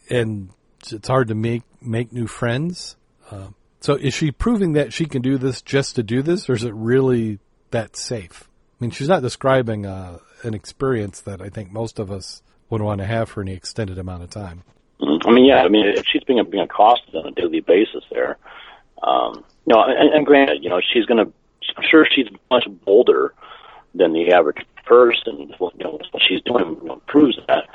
And 0.10 0.50
it's 0.92 1.08
hard 1.08 1.28
to 1.28 1.36
make, 1.36 1.62
make 1.80 2.12
new 2.12 2.26
friends. 2.26 2.96
Um, 3.30 3.54
so 3.80 3.96
is 3.96 4.14
she 4.14 4.32
proving 4.32 4.74
that 4.74 4.94
she 4.94 5.06
can 5.06 5.22
do 5.22 5.38
this 5.38 5.62
just 5.62 5.96
to 5.98 6.04
do 6.04 6.22
this, 6.22 6.50
or 6.50 6.54
is 6.54 6.64
it 6.64 6.74
really 6.74 7.40
that 7.74 7.96
safe? 7.96 8.50
I 8.80 8.84
mean, 8.84 8.92
she's 8.92 9.08
not 9.08 9.22
describing 9.22 9.86
uh, 9.86 10.18
an 10.44 10.54
experience 10.54 11.22
that 11.22 11.42
I 11.42 11.50
think 11.50 11.72
most 11.72 12.00
of 12.00 12.12
us 12.12 12.42
would 12.70 12.82
want 12.82 13.00
to 13.00 13.06
have 13.06 13.30
for 13.30 13.42
any 13.42 13.54
extended 13.54 14.00
amount 14.00 14.24
of 14.24 14.30
time. 14.30 14.64
Mhm. 15.00 15.28
I 15.28 15.32
mean, 15.32 15.46
yeah. 15.46 15.62
I 15.64 15.70
mean, 15.70 15.86
if 15.88 16.06
she's 16.12 16.24
being 16.24 16.44
being 16.50 16.64
accosted 16.64 17.16
on 17.16 17.28
a 17.28 17.32
daily 17.32 17.60
basis, 17.60 18.04
there, 18.12 18.38
um, 19.04 19.44
you 19.66 19.74
know, 19.76 19.84
and, 19.84 20.14
and 20.14 20.26
granted, 20.26 20.64
you 20.64 20.70
know, 20.70 20.80
she's 20.82 21.06
going 21.06 21.26
to. 21.26 21.32
I'm 21.78 21.84
sure 21.90 22.06
she's 22.14 22.28
much 22.52 22.66
bolder 22.86 23.34
than 23.96 24.14
the 24.14 24.32
average 24.34 24.66
person. 24.86 25.54
Well, 25.60 25.72
You 25.78 25.86
know, 25.86 26.00
what 26.12 26.22
she's 26.28 26.42
doing 26.42 26.78
you 26.82 26.88
know, 26.88 27.02
proves 27.08 27.38
that. 27.48 27.66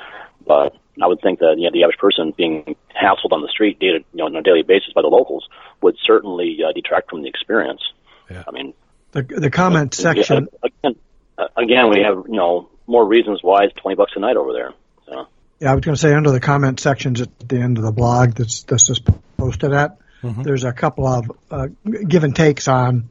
But 0.45 0.75
I 1.01 1.07
would 1.07 1.21
think 1.21 1.39
that 1.39 1.55
you 1.57 1.65
know, 1.65 1.71
the 1.71 1.83
average 1.83 1.97
person 1.97 2.33
being 2.35 2.75
hassled 2.95 3.31
on 3.31 3.41
the 3.41 3.49
street, 3.49 3.79
dated, 3.79 4.05
you 4.13 4.17
know, 4.19 4.25
on 4.25 4.35
a 4.35 4.41
daily 4.41 4.63
basis 4.63 4.93
by 4.93 5.01
the 5.01 5.07
locals, 5.07 5.47
would 5.81 5.97
certainly 6.05 6.59
uh, 6.63 6.71
detract 6.73 7.09
from 7.09 7.21
the 7.23 7.29
experience. 7.29 7.81
Yeah. 8.29 8.43
I 8.47 8.51
mean, 8.51 8.73
The 9.11 9.23
the 9.23 9.49
comment 9.49 9.93
section 9.93 10.47
yeah, 10.51 10.69
again, 10.69 10.99
uh, 11.37 11.47
again, 11.57 11.89
we 11.89 12.01
have 12.01 12.25
you 12.27 12.35
know 12.35 12.69
more 12.87 13.05
reasons 13.05 13.39
why 13.41 13.63
it's 13.63 13.73
twenty 13.75 13.95
bucks 13.95 14.13
a 14.15 14.19
night 14.19 14.37
over 14.37 14.53
there. 14.53 14.73
So. 15.07 15.27
Yeah, 15.59 15.71
I 15.71 15.75
was 15.75 15.83
going 15.83 15.95
to 15.95 16.01
say 16.01 16.13
under 16.13 16.31
the 16.31 16.39
comment 16.39 16.79
sections 16.79 17.19
at 17.21 17.39
the 17.39 17.57
end 17.57 17.77
of 17.77 17.83
the 17.83 17.91
blog 17.91 18.35
that's 18.35 18.63
this 18.63 18.89
is 18.89 19.01
posted 19.37 19.73
at, 19.73 19.97
there's 20.23 20.63
a 20.63 20.71
couple 20.71 21.07
of 21.07 21.31
uh, 21.51 21.67
give 22.07 22.23
and 22.23 22.35
takes 22.35 22.67
on 22.67 23.09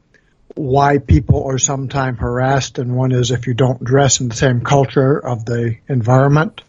why 0.55 0.97
people 0.97 1.45
are 1.45 1.57
sometimes 1.57 2.19
harassed, 2.19 2.79
and 2.79 2.95
one 2.95 3.11
is 3.11 3.31
if 3.31 3.47
you 3.47 3.53
don't 3.53 3.83
dress 3.83 4.19
in 4.19 4.29
the 4.29 4.35
same 4.35 4.61
culture 4.61 5.17
of 5.17 5.45
the 5.45 5.77
environment, 5.87 6.61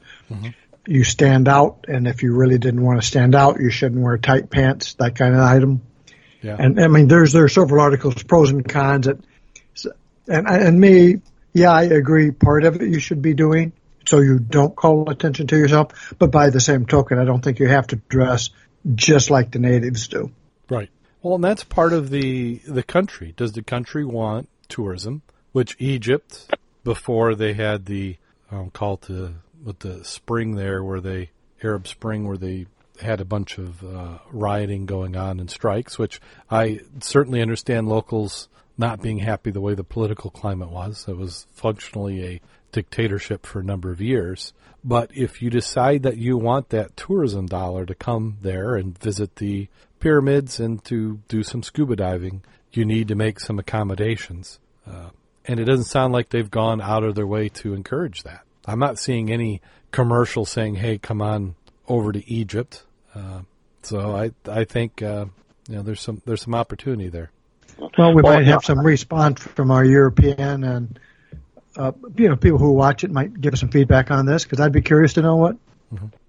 you 0.87 1.05
stand 1.05 1.49
out, 1.49 1.87
and 1.89 2.07
if 2.07 2.23
you 2.23 2.35
really 2.35 2.59
didn't 2.59 2.83
want 2.83 3.01
to 3.01 3.07
stand 3.07 3.35
out, 3.35 3.61
you 3.61 3.71
shouldn't 3.71 4.01
wear 4.01 4.19
tight 4.19 4.51
pants, 4.51 4.95
that 4.95 5.17
kind 5.17 5.35
of 5.35 5.41
item. 5.41 5.83
Yeah. 6.43 6.57
And 6.59 6.81
I 6.81 6.89
mean, 6.89 7.09
there's 7.09 7.33
there 7.33 7.45
are 7.45 7.49
several 7.49 7.83
articles, 7.83 8.23
pros 8.23 8.51
and 8.51 8.67
cons. 8.67 9.07
That, 9.07 9.19
and 10.27 10.49
and 10.49 10.81
me, 10.81 11.21
yeah, 11.53 11.73
I 11.73 11.83
agree. 11.83 12.31
Part 12.31 12.65
of 12.65 12.77
it 12.77 12.83
you 12.83 13.01
should 13.01 13.23
be 13.23 13.35
doing 13.35 13.73
so 14.07 14.21
you 14.21 14.39
don't 14.39 14.75
call 14.75 15.11
attention 15.11 15.47
to 15.49 15.57
yourself. 15.57 16.15
But 16.19 16.31
by 16.31 16.51
the 16.51 16.61
same 16.61 16.87
token, 16.87 17.19
I 17.19 17.25
don't 17.25 17.43
think 17.43 17.59
you 17.59 17.69
have 17.69 17.89
to 17.89 17.97
dress 17.97 18.51
just 18.95 19.31
like 19.31 19.51
the 19.51 19.59
natives 19.59 20.09
do. 20.09 20.33
Right. 20.69 20.91
Well, 21.23 21.35
and 21.35 21.45
that's 21.45 21.65
part 21.65 21.93
of 21.93 22.11
the 22.11 22.61
the 22.67 22.83
country. 22.83 23.35
Does 23.37 23.53
the 23.53 23.63
country 23.63 24.05
want 24.05 24.49
tourism? 24.69 25.23
Which 25.53 25.77
Egypt, 25.79 26.55
before 26.85 27.35
they 27.35 27.55
had 27.55 27.87
the 27.87 28.17
um, 28.51 28.71
call 28.71 28.97
to 28.99 29.35
with 29.63 29.81
the 29.81 30.05
spring 30.05 30.55
there, 30.55 30.83
where 30.83 31.01
they 31.01 31.31
Arab 31.63 31.87
Spring, 31.87 32.27
where 32.27 32.37
they 32.37 32.67
had 33.01 33.21
a 33.21 33.25
bunch 33.25 33.59
of 33.59 33.83
uh, 33.85 34.19
rioting 34.31 34.87
going 34.87 35.17
on 35.17 35.41
and 35.41 35.51
strikes, 35.51 35.99
which 35.99 36.21
I 36.51 36.81
certainly 37.01 37.43
understand 37.43 37.89
locals 37.89 38.49
not 38.79 39.03
being 39.03 39.19
happy 39.19 39.51
the 39.51 39.61
way 39.61 39.75
the 39.75 39.85
political 39.85 40.31
climate 40.31 40.71
was. 40.71 41.07
It 41.07 41.17
was 41.17 41.47
functionally 41.53 42.25
a 42.25 42.41
dictatorship 42.73 43.45
for 43.45 43.61
a 43.61 43.65
number 43.65 43.91
of 43.91 44.01
years. 44.01 44.53
But 44.83 45.11
if 45.15 45.43
you 45.43 45.51
decide 45.51 46.03
that 46.05 46.17
you 46.17 46.39
want 46.39 46.71
that 46.71 46.97
tourism 46.97 47.47
dollar 47.47 47.85
to 47.85 47.95
come 47.95 48.39
there 48.41 48.77
and 48.77 48.99
visit 48.99 49.37
the 49.37 49.69
pyramids 49.99 50.59
and 50.59 50.83
to 50.87 51.21
do 51.29 51.43
some 51.43 51.63
scuba 51.63 51.97
diving, 51.97 52.43
you 52.73 52.85
need 52.85 53.09
to 53.09 53.15
make 53.15 53.39
some 53.41 53.59
accommodations. 53.59 54.59
Uh, 54.87 55.11
and 55.45 55.61
it 55.61 55.65
doesn't 55.65 55.85
sound 55.85 56.13
like 56.13 56.31
they've 56.31 56.51
gone 56.51 56.81
out 56.81 57.05
of 57.05 57.15
their 57.15 57.27
way 57.27 57.49
to 57.49 57.75
encourage 57.75 58.23
that. 58.23 58.43
I'm 58.67 58.79
not 58.79 58.99
seeing 58.99 59.31
any 59.31 59.61
commercial 59.91 60.45
saying, 60.45 60.77
"Hey, 60.77 60.99
come 60.99 61.21
on 61.21 61.57
over 61.89 62.13
to 62.13 62.31
Egypt." 62.31 62.85
Uh, 63.15 63.41
so 63.83 64.15
I 64.15 64.31
I 64.47 64.65
think 64.65 65.03
uh, 65.03 65.27
you 65.69 65.77
know 65.77 65.83
there's 65.83 66.01
some 66.01 66.21
there's 66.27 66.43
some 66.43 66.55
opportunity 66.55 67.09
there. 67.09 67.31
Well, 67.79 68.15
we 68.15 68.23
Well, 68.23 68.35
might 68.35 68.47
have 68.47 68.65
some 68.65 68.81
response 68.81 69.43
from 69.43 69.71
our 69.71 69.85
European 69.85 70.65
and 70.65 70.99
uh, 71.77 71.93
you 72.17 72.29
know 72.29 72.37
people 72.37 72.59
who 72.59 72.73
watch 72.73 73.05
it 73.05 73.11
might 73.11 73.41
give 73.41 73.55
us 73.55 73.61
some 73.61 73.71
feedback 73.71 74.11
on 74.11 74.27
this 74.27 74.45
because 74.45 74.61
I'd 74.61 74.73
be 74.73 74.83
curious 74.83 75.15
to 75.15 75.23
know 75.23 75.37
what 75.37 75.57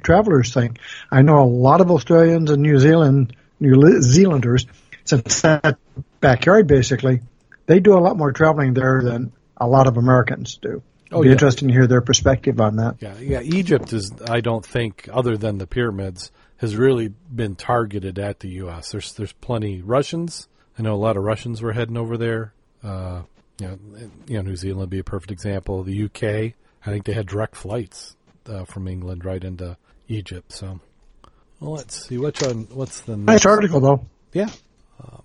travelers 0.01 0.53
think. 0.53 0.79
I 1.11 1.21
know 1.21 1.39
a 1.39 1.45
lot 1.45 1.81
of 1.81 1.91
Australians 1.91 2.49
and 2.51 2.61
New 2.61 2.79
Zealand 2.79 3.35
New 3.59 4.01
Zealanders, 4.01 4.65
since 5.03 5.41
that 5.41 5.77
backyard 6.19 6.65
basically, 6.67 7.21
they 7.67 7.79
do 7.79 7.93
a 7.97 7.99
lot 8.01 8.17
more 8.17 8.31
traveling 8.31 8.73
there 8.73 9.01
than 9.03 9.31
a 9.57 9.67
lot 9.67 9.87
of 9.87 9.97
Americans 9.97 10.57
do. 10.57 10.69
It'd 10.69 10.83
Oh, 11.11 11.21
be 11.21 11.27
yeah. 11.27 11.33
interesting 11.33 11.67
to 11.67 11.73
hear 11.73 11.85
their 11.87 12.01
perspective 12.01 12.59
on 12.59 12.77
that. 12.77 12.95
Yeah, 13.01 13.17
yeah. 13.19 13.41
Egypt 13.41 13.93
is, 13.93 14.11
I 14.27 14.39
don't 14.41 14.65
think, 14.65 15.09
other 15.11 15.37
than 15.37 15.57
the 15.59 15.67
pyramids, 15.67 16.31
has 16.61 16.75
really 16.75 17.07
been 17.07 17.55
targeted 17.55 18.19
at 18.19 18.39
the 18.39 18.49
U.S. 18.49 18.91
There's 18.91 19.13
there's 19.13 19.33
plenty 19.33 19.81
Russians. 19.81 20.47
I 20.77 20.83
know 20.83 20.93
a 20.93 20.95
lot 20.95 21.17
of 21.17 21.23
Russians 21.23 21.61
were 21.61 21.73
heading 21.73 21.97
over 21.97 22.17
there. 22.17 22.53
Uh, 22.83 23.23
you 23.59 23.67
know, 23.67 23.77
you 24.27 24.35
know, 24.37 24.41
New 24.43 24.55
Zealand 24.55 24.79
would 24.81 24.89
be 24.91 24.99
a 24.99 25.03
perfect 25.03 25.31
example. 25.31 25.83
The 25.83 25.93
U.K. 25.95 26.53
I 26.85 26.89
think 26.89 27.05
they 27.05 27.13
had 27.13 27.25
direct 27.25 27.55
flights 27.55 28.15
uh, 28.47 28.65
from 28.65 28.87
England 28.87 29.25
right 29.25 29.43
into 29.43 29.75
Egypt. 30.07 30.51
So, 30.51 30.79
well, 31.59 31.73
let's 31.73 32.07
see 32.07 32.17
which 32.19 32.41
one. 32.41 32.67
What's 32.71 33.01
the 33.01 33.17
Nice 33.17 33.25
next? 33.27 33.45
article 33.47 33.79
though. 33.79 34.05
Yeah. 34.33 34.49
Uh, 35.03 35.17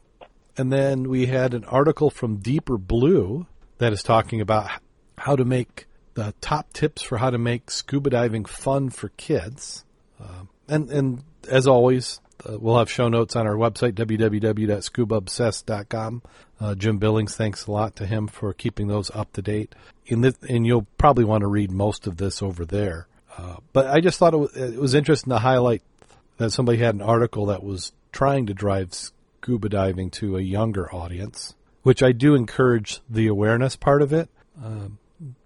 and 0.56 0.72
then 0.72 1.08
we 1.08 1.26
had 1.26 1.52
an 1.52 1.64
article 1.64 2.08
from 2.10 2.36
Deeper 2.38 2.78
Blue 2.78 3.46
that 3.78 3.92
is 3.92 4.02
talking 4.02 4.40
about 4.40 4.70
how 5.18 5.36
to 5.36 5.44
make 5.44 5.86
the 6.14 6.32
top 6.40 6.72
tips 6.72 7.02
for 7.02 7.18
how 7.18 7.28
to 7.28 7.36
make 7.38 7.70
scuba 7.70 8.08
diving 8.08 8.46
fun 8.46 8.88
for 8.88 9.10
kids. 9.10 9.84
Uh, 10.18 10.44
and, 10.68 10.90
and 10.90 11.24
as 11.48 11.66
always, 11.66 12.20
uh, 12.44 12.58
we'll 12.58 12.78
have 12.78 12.90
show 12.90 13.08
notes 13.08 13.34
on 13.36 13.46
our 13.46 13.54
website, 13.54 13.92
www.scubaobsessed.com. 13.92 16.22
Uh, 16.60 16.74
Jim 16.74 16.98
Billings, 16.98 17.34
thanks 17.36 17.66
a 17.66 17.72
lot 17.72 17.96
to 17.96 18.04
him 18.06 18.26
for 18.26 18.52
keeping 18.52 18.88
those 18.88 19.10
up 19.14 19.32
to 19.34 19.42
date. 19.42 19.74
In 20.06 20.20
this, 20.20 20.34
and 20.48 20.66
you'll 20.66 20.86
probably 20.98 21.24
want 21.24 21.40
to 21.42 21.48
read 21.48 21.70
most 21.70 22.06
of 22.06 22.18
this 22.18 22.42
over 22.42 22.64
there. 22.64 23.06
Uh, 23.36 23.56
but 23.72 23.86
I 23.86 24.00
just 24.00 24.18
thought 24.18 24.34
it 24.34 24.38
was, 24.38 24.56
it 24.56 24.78
was 24.78 24.94
interesting 24.94 25.30
to 25.30 25.38
highlight 25.38 25.82
that 26.38 26.50
somebody 26.50 26.78
had 26.78 26.94
an 26.94 27.02
article 27.02 27.46
that 27.46 27.62
was 27.62 27.92
trying 28.12 28.46
to 28.46 28.54
drive 28.54 28.94
scuba 28.94 29.68
diving 29.68 30.10
to 30.10 30.36
a 30.36 30.40
younger 30.40 30.92
audience, 30.94 31.54
which 31.82 32.02
I 32.02 32.12
do 32.12 32.34
encourage 32.34 33.00
the 33.08 33.26
awareness 33.26 33.76
part 33.76 34.02
of 34.02 34.12
it. 34.12 34.28
Um, 34.62 34.98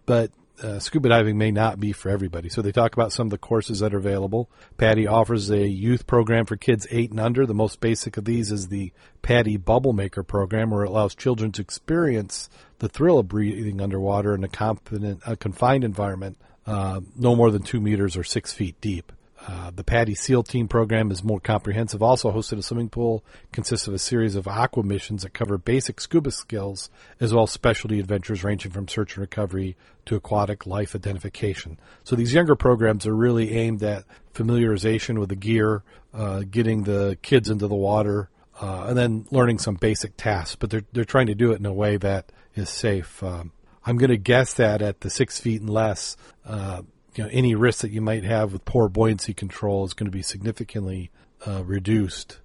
but 0.06 0.30
uh, 0.62 0.78
scuba 0.78 1.08
diving 1.08 1.38
may 1.38 1.50
not 1.50 1.80
be 1.80 1.92
for 1.92 2.08
everybody. 2.10 2.48
So 2.48 2.62
they 2.62 2.72
talk 2.72 2.92
about 2.92 3.12
some 3.12 3.26
of 3.26 3.30
the 3.30 3.38
courses 3.38 3.80
that 3.80 3.94
are 3.94 3.98
available. 3.98 4.50
PADI 4.76 5.06
offers 5.06 5.50
a 5.50 5.66
youth 5.66 6.06
program 6.06 6.46
for 6.46 6.56
kids 6.56 6.86
eight 6.90 7.10
and 7.10 7.20
under. 7.20 7.46
The 7.46 7.54
most 7.54 7.80
basic 7.80 8.16
of 8.16 8.24
these 8.24 8.52
is 8.52 8.68
the 8.68 8.92
PADI 9.22 9.56
Bubble 9.58 9.92
Maker 9.92 10.22
program, 10.22 10.70
where 10.70 10.84
it 10.84 10.88
allows 10.88 11.14
children 11.14 11.52
to 11.52 11.62
experience 11.62 12.48
the 12.78 12.88
thrill 12.88 13.18
of 13.18 13.28
breathing 13.28 13.80
underwater 13.80 14.34
in 14.34 14.44
a, 14.44 15.18
a 15.26 15.36
confined 15.36 15.84
environment, 15.84 16.38
uh, 16.66 17.00
no 17.16 17.36
more 17.36 17.50
than 17.50 17.62
two 17.62 17.80
meters 17.80 18.16
or 18.16 18.24
six 18.24 18.52
feet 18.52 18.80
deep. 18.80 19.12
Uh, 19.46 19.70
the 19.74 19.84
PADI 19.84 20.14
SEAL 20.14 20.42
Team 20.42 20.68
program 20.68 21.10
is 21.10 21.24
more 21.24 21.40
comprehensive. 21.40 22.02
Also 22.02 22.30
hosted 22.30 22.58
a 22.58 22.62
swimming 22.62 22.90
pool, 22.90 23.24
consists 23.52 23.88
of 23.88 23.94
a 23.94 23.98
series 23.98 24.36
of 24.36 24.46
aqua 24.46 24.82
missions 24.82 25.22
that 25.22 25.32
cover 25.32 25.56
basic 25.56 26.00
scuba 26.00 26.30
skills, 26.30 26.90
as 27.20 27.32
well 27.32 27.44
as 27.44 27.50
specialty 27.50 27.98
adventures 27.98 28.44
ranging 28.44 28.70
from 28.70 28.86
search 28.86 29.14
and 29.14 29.22
recovery 29.22 29.76
to 30.04 30.14
aquatic 30.16 30.66
life 30.66 30.94
identification. 30.94 31.78
So 32.04 32.16
these 32.16 32.34
younger 32.34 32.54
programs 32.54 33.06
are 33.06 33.16
really 33.16 33.52
aimed 33.52 33.82
at 33.82 34.04
familiarization 34.34 35.18
with 35.18 35.30
the 35.30 35.36
gear, 35.36 35.82
uh, 36.12 36.42
getting 36.50 36.84
the 36.84 37.16
kids 37.22 37.48
into 37.48 37.66
the 37.66 37.74
water, 37.74 38.28
uh, 38.60 38.84
and 38.88 38.96
then 38.98 39.26
learning 39.30 39.58
some 39.58 39.74
basic 39.74 40.16
tasks. 40.16 40.56
But 40.56 40.70
they're 40.70 40.84
they're 40.92 41.04
trying 41.04 41.26
to 41.28 41.34
do 41.34 41.52
it 41.52 41.60
in 41.60 41.66
a 41.66 41.72
way 41.72 41.96
that 41.96 42.30
is 42.54 42.68
safe. 42.68 43.22
Um, 43.22 43.52
I'm 43.86 43.96
going 43.96 44.10
to 44.10 44.18
guess 44.18 44.54
that 44.54 44.82
at 44.82 45.00
the 45.00 45.08
six 45.08 45.40
feet 45.40 45.62
and 45.62 45.70
less, 45.70 46.16
uh, 46.44 46.82
you 47.14 47.24
know, 47.24 47.30
any 47.32 47.54
risk 47.54 47.80
that 47.80 47.90
you 47.90 48.00
might 48.00 48.24
have 48.24 48.52
with 48.52 48.64
poor 48.64 48.88
buoyancy 48.88 49.34
control 49.34 49.84
is 49.84 49.94
going 49.94 50.10
to 50.10 50.16
be 50.16 50.22
significantly 50.22 51.10
uh, 51.46 51.64
reduced. 51.64 52.38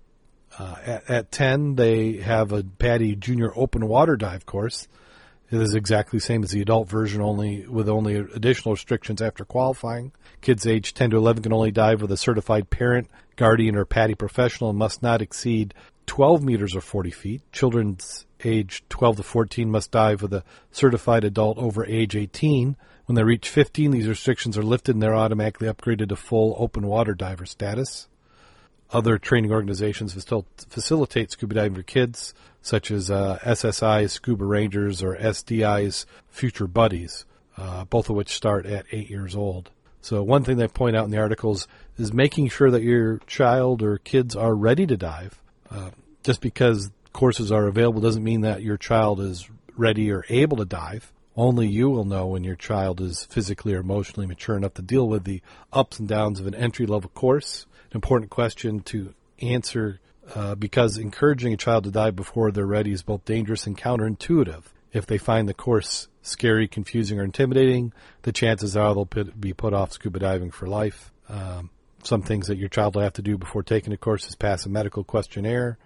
Uh, 0.57 0.75
at, 0.85 1.09
at 1.09 1.31
10, 1.31 1.75
they 1.75 2.13
have 2.17 2.51
a 2.51 2.63
PADI 2.63 3.15
Junior 3.15 3.51
Open 3.55 3.87
Water 3.87 4.15
Dive 4.15 4.45
course. 4.45 4.87
It 5.51 5.61
is 5.61 5.75
exactly 5.75 6.17
the 6.17 6.25
same 6.25 6.43
as 6.43 6.51
the 6.51 6.61
adult 6.61 6.89
version, 6.89 7.21
only 7.21 7.67
with 7.67 7.87
only 7.87 8.15
additional 8.15 8.73
restrictions 8.73 9.21
after 9.21 9.45
qualifying. 9.45 10.11
Kids 10.41 10.65
age 10.65 10.93
10 10.93 11.11
to 11.11 11.17
11 11.17 11.43
can 11.43 11.53
only 11.53 11.71
dive 11.71 12.01
with 12.01 12.11
a 12.11 12.17
certified 12.17 12.69
parent, 12.69 13.09
guardian, 13.35 13.75
or 13.75 13.85
PADI 13.85 14.15
professional 14.15 14.71
and 14.71 14.79
must 14.79 15.03
not 15.03 15.21
exceed 15.21 15.73
12 16.07 16.43
meters 16.43 16.75
or 16.75 16.81
40 16.81 17.11
feet. 17.11 17.41
Children's 17.51 18.25
age 18.43 18.83
12 18.89 19.17
to 19.17 19.23
14 19.23 19.69
must 19.69 19.91
dive 19.91 20.21
with 20.21 20.33
a 20.33 20.43
certified 20.71 21.23
adult 21.23 21.57
over 21.57 21.85
age 21.85 22.15
18. 22.15 22.75
When 23.05 23.15
they 23.15 23.23
reach 23.23 23.49
15, 23.49 23.91
these 23.91 24.07
restrictions 24.07 24.57
are 24.57 24.63
lifted 24.63 24.95
and 24.95 25.03
they're 25.03 25.15
automatically 25.15 25.67
upgraded 25.67 26.09
to 26.09 26.15
full 26.15 26.55
open 26.57 26.87
water 26.87 27.13
diver 27.13 27.45
status. 27.45 28.07
Other 28.91 29.17
training 29.17 29.51
organizations 29.51 30.19
still 30.21 30.45
facilitate 30.69 31.31
scuba 31.31 31.55
diving 31.55 31.75
for 31.75 31.83
kids, 31.83 32.33
such 32.61 32.91
as 32.91 33.11
uh, 33.11 33.39
SSI's 33.43 34.13
Scuba 34.13 34.45
Rangers 34.45 35.03
or 35.03 35.15
SDI's 35.15 36.05
Future 36.29 36.67
Buddies, 36.67 37.25
uh, 37.57 37.85
both 37.85 38.09
of 38.09 38.15
which 38.15 38.29
start 38.29 38.65
at 38.65 38.85
eight 38.91 39.09
years 39.09 39.35
old. 39.35 39.69
So 40.01 40.21
one 40.21 40.43
thing 40.43 40.57
they 40.57 40.67
point 40.67 40.95
out 40.95 41.05
in 41.05 41.11
the 41.11 41.17
articles 41.17 41.67
is 41.97 42.13
making 42.13 42.49
sure 42.49 42.69
that 42.69 42.83
your 42.83 43.19
child 43.27 43.81
or 43.81 43.97
kids 43.97 44.35
are 44.35 44.53
ready 44.53 44.85
to 44.85 44.97
dive. 44.97 45.39
Uh, 45.69 45.89
just 46.23 46.41
because 46.41 46.91
courses 47.11 47.51
are 47.51 47.67
available 47.67 48.01
doesn't 48.01 48.23
mean 48.23 48.41
that 48.41 48.61
your 48.61 48.77
child 48.77 49.19
is 49.19 49.49
ready 49.75 50.11
or 50.11 50.23
able 50.29 50.57
to 50.57 50.65
dive. 50.65 51.11
Only 51.37 51.67
you 51.67 51.89
will 51.89 52.05
know 52.05 52.27
when 52.27 52.43
your 52.43 52.55
child 52.55 53.01
is 53.01 53.25
physically 53.25 53.73
or 53.73 53.79
emotionally 53.79 54.25
mature 54.25 54.55
enough 54.55 54.75
to 54.75 54.81
deal 54.81 55.07
with 55.07 55.25
the 55.25 55.41
ups 55.73 55.99
and 55.99 56.07
downs 56.07 56.39
of 56.39 56.47
an 56.47 56.55
entry 56.55 56.85
level 56.85 57.09
course. 57.13 57.65
An 57.91 57.97
important 57.97 58.31
question 58.31 58.79
to 58.81 59.13
answer 59.41 59.99
uh, 60.33 60.55
because 60.55 60.97
encouraging 60.97 61.53
a 61.53 61.57
child 61.57 61.83
to 61.83 61.91
dive 61.91 62.15
before 62.15 62.51
they're 62.51 62.65
ready 62.65 62.91
is 62.91 63.03
both 63.03 63.25
dangerous 63.25 63.67
and 63.67 63.77
counterintuitive. 63.77 64.63
If 64.93 65.05
they 65.05 65.17
find 65.17 65.47
the 65.47 65.53
course 65.53 66.07
scary, 66.21 66.67
confusing, 66.67 67.19
or 67.19 67.23
intimidating, 67.23 67.91
the 68.21 68.31
chances 68.31 68.77
are 68.77 68.93
they'll 68.93 69.05
put, 69.05 69.39
be 69.39 69.53
put 69.53 69.73
off 69.73 69.91
scuba 69.91 70.19
diving 70.19 70.51
for 70.51 70.67
life. 70.67 71.11
Um, 71.27 71.69
some 72.01 72.21
things 72.21 72.47
that 72.47 72.57
your 72.57 72.69
child 72.69 72.95
will 72.95 73.01
have 73.01 73.13
to 73.13 73.21
do 73.21 73.37
before 73.37 73.61
taking 73.61 73.91
a 73.91 73.97
course 73.97 74.27
is 74.27 74.35
pass 74.35 74.65
a 74.65 74.69
medical 74.69 75.03
questionnaire. 75.03 75.77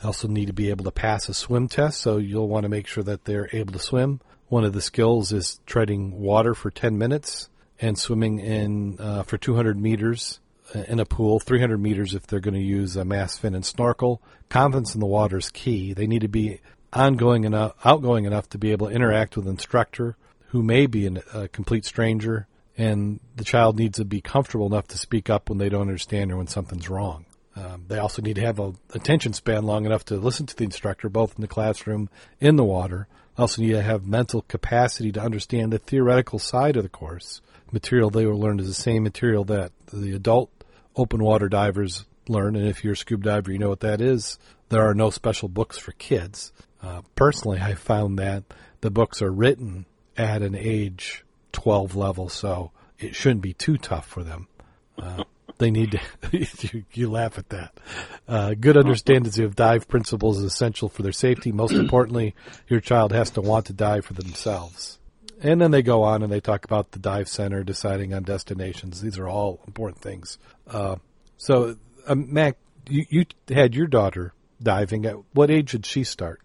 They 0.00 0.06
also 0.06 0.28
need 0.28 0.46
to 0.46 0.52
be 0.52 0.70
able 0.70 0.84
to 0.84 0.90
pass 0.90 1.28
a 1.28 1.34
swim 1.34 1.68
test, 1.68 2.00
so 2.00 2.16
you'll 2.16 2.48
want 2.48 2.62
to 2.64 2.68
make 2.68 2.86
sure 2.86 3.04
that 3.04 3.24
they're 3.24 3.50
able 3.52 3.72
to 3.72 3.78
swim. 3.78 4.20
One 4.48 4.64
of 4.64 4.72
the 4.72 4.80
skills 4.80 5.32
is 5.32 5.60
treading 5.66 6.20
water 6.20 6.54
for 6.54 6.70
10 6.70 6.96
minutes 6.96 7.50
and 7.80 7.98
swimming 7.98 8.38
in 8.38 8.98
uh, 8.98 9.22
for 9.22 9.36
200 9.36 9.78
meters 9.78 10.40
uh, 10.74 10.80
in 10.88 11.00
a 11.00 11.04
pool, 11.04 11.38
300 11.38 11.78
meters 11.78 12.14
if 12.14 12.26
they're 12.26 12.40
going 12.40 12.54
to 12.54 12.60
use 12.60 12.96
a 12.96 13.04
mast 13.04 13.40
fin 13.40 13.54
and 13.54 13.64
snorkel. 13.64 14.22
Confidence 14.48 14.94
in 14.94 15.00
the 15.00 15.06
water 15.06 15.36
is 15.36 15.50
key. 15.50 15.92
They 15.92 16.06
need 16.06 16.22
to 16.22 16.28
be 16.28 16.60
ongoing 16.92 17.44
enough, 17.44 17.74
outgoing 17.84 18.24
enough 18.24 18.48
to 18.50 18.58
be 18.58 18.72
able 18.72 18.88
to 18.88 18.94
interact 18.94 19.36
with 19.36 19.44
an 19.44 19.52
instructor 19.52 20.16
who 20.48 20.62
may 20.62 20.86
be 20.86 21.06
an, 21.06 21.20
a 21.34 21.48
complete 21.48 21.84
stranger, 21.84 22.46
and 22.78 23.20
the 23.36 23.44
child 23.44 23.78
needs 23.78 23.98
to 23.98 24.04
be 24.04 24.22
comfortable 24.22 24.66
enough 24.66 24.88
to 24.88 24.98
speak 24.98 25.28
up 25.28 25.50
when 25.50 25.58
they 25.58 25.68
don't 25.68 25.82
understand 25.82 26.32
or 26.32 26.38
when 26.38 26.46
something's 26.46 26.88
wrong. 26.88 27.26
Um, 27.54 27.84
they 27.88 27.98
also 27.98 28.22
need 28.22 28.36
to 28.36 28.42
have 28.42 28.58
a 28.60 28.72
attention 28.94 29.32
span 29.32 29.64
long 29.64 29.84
enough 29.84 30.04
to 30.06 30.16
listen 30.16 30.46
to 30.46 30.56
the 30.56 30.64
instructor, 30.64 31.08
both 31.08 31.34
in 31.34 31.42
the 31.42 31.48
classroom, 31.48 32.08
in 32.40 32.56
the 32.56 32.64
water, 32.64 33.08
also 33.38 33.62
need 33.62 33.72
to 33.72 33.82
have 33.82 34.06
mental 34.06 34.42
capacity 34.42 35.12
to 35.12 35.22
understand 35.22 35.72
the 35.72 35.78
theoretical 35.78 36.38
side 36.38 36.76
of 36.76 36.82
the 36.82 36.88
course. 36.88 37.40
Material 37.70 38.10
they 38.10 38.26
will 38.26 38.38
learn 38.38 38.60
is 38.60 38.66
the 38.66 38.74
same 38.74 39.02
material 39.02 39.44
that 39.44 39.72
the 39.92 40.14
adult 40.14 40.50
open 40.96 41.22
water 41.22 41.48
divers 41.48 42.06
learn, 42.28 42.56
and 42.56 42.66
if 42.66 42.82
you're 42.82 42.94
a 42.94 42.96
scuba 42.96 43.24
diver, 43.24 43.52
you 43.52 43.58
know 43.58 43.68
what 43.68 43.80
that 43.80 44.00
is. 44.00 44.38
There 44.68 44.82
are 44.82 44.94
no 44.94 45.10
special 45.10 45.48
books 45.48 45.78
for 45.78 45.92
kids. 45.92 46.52
Uh, 46.82 47.02
personally, 47.14 47.60
I 47.60 47.74
found 47.74 48.18
that 48.18 48.44
the 48.80 48.90
books 48.90 49.22
are 49.22 49.30
written 49.30 49.86
at 50.16 50.42
an 50.42 50.54
age 50.54 51.24
12 51.52 51.96
level, 51.96 52.28
so 52.28 52.72
it 52.98 53.14
shouldn't 53.14 53.42
be 53.42 53.54
too 53.54 53.78
tough 53.78 54.06
for 54.06 54.22
them. 54.22 54.48
Uh, 55.00 55.24
they 55.56 55.70
need 55.70 55.92
to. 55.92 56.00
you, 56.72 56.84
you, 56.92 57.10
laugh 57.10 57.38
at 57.38 57.48
that. 57.48 57.78
Uh, 58.28 58.54
good 58.54 58.76
understanding 58.76 59.44
of 59.44 59.56
dive 59.56 59.88
principles 59.88 60.38
is 60.38 60.44
essential 60.44 60.88
for 60.88 61.02
their 61.02 61.12
safety. 61.12 61.52
Most 61.52 61.72
importantly, 61.74 62.34
your 62.68 62.80
child 62.80 63.12
has 63.12 63.30
to 63.30 63.40
want 63.40 63.66
to 63.66 63.72
dive 63.72 64.04
for 64.04 64.14
themselves. 64.14 64.98
And 65.40 65.60
then 65.60 65.70
they 65.70 65.82
go 65.82 66.02
on 66.02 66.22
and 66.22 66.32
they 66.32 66.40
talk 66.40 66.64
about 66.64 66.92
the 66.92 66.98
dive 66.98 67.28
center, 67.28 67.62
deciding 67.62 68.12
on 68.12 68.24
destinations. 68.24 69.00
These 69.00 69.18
are 69.18 69.28
all 69.28 69.60
important 69.66 70.02
things. 70.02 70.38
Uh, 70.66 70.96
so, 71.36 71.76
um, 72.06 72.32
Mack, 72.32 72.56
you, 72.88 73.06
you 73.08 73.24
had 73.48 73.74
your 73.74 73.86
daughter 73.86 74.34
diving. 74.62 75.06
At 75.06 75.16
what 75.32 75.50
age 75.50 75.72
did 75.72 75.86
she 75.86 76.04
start? 76.04 76.40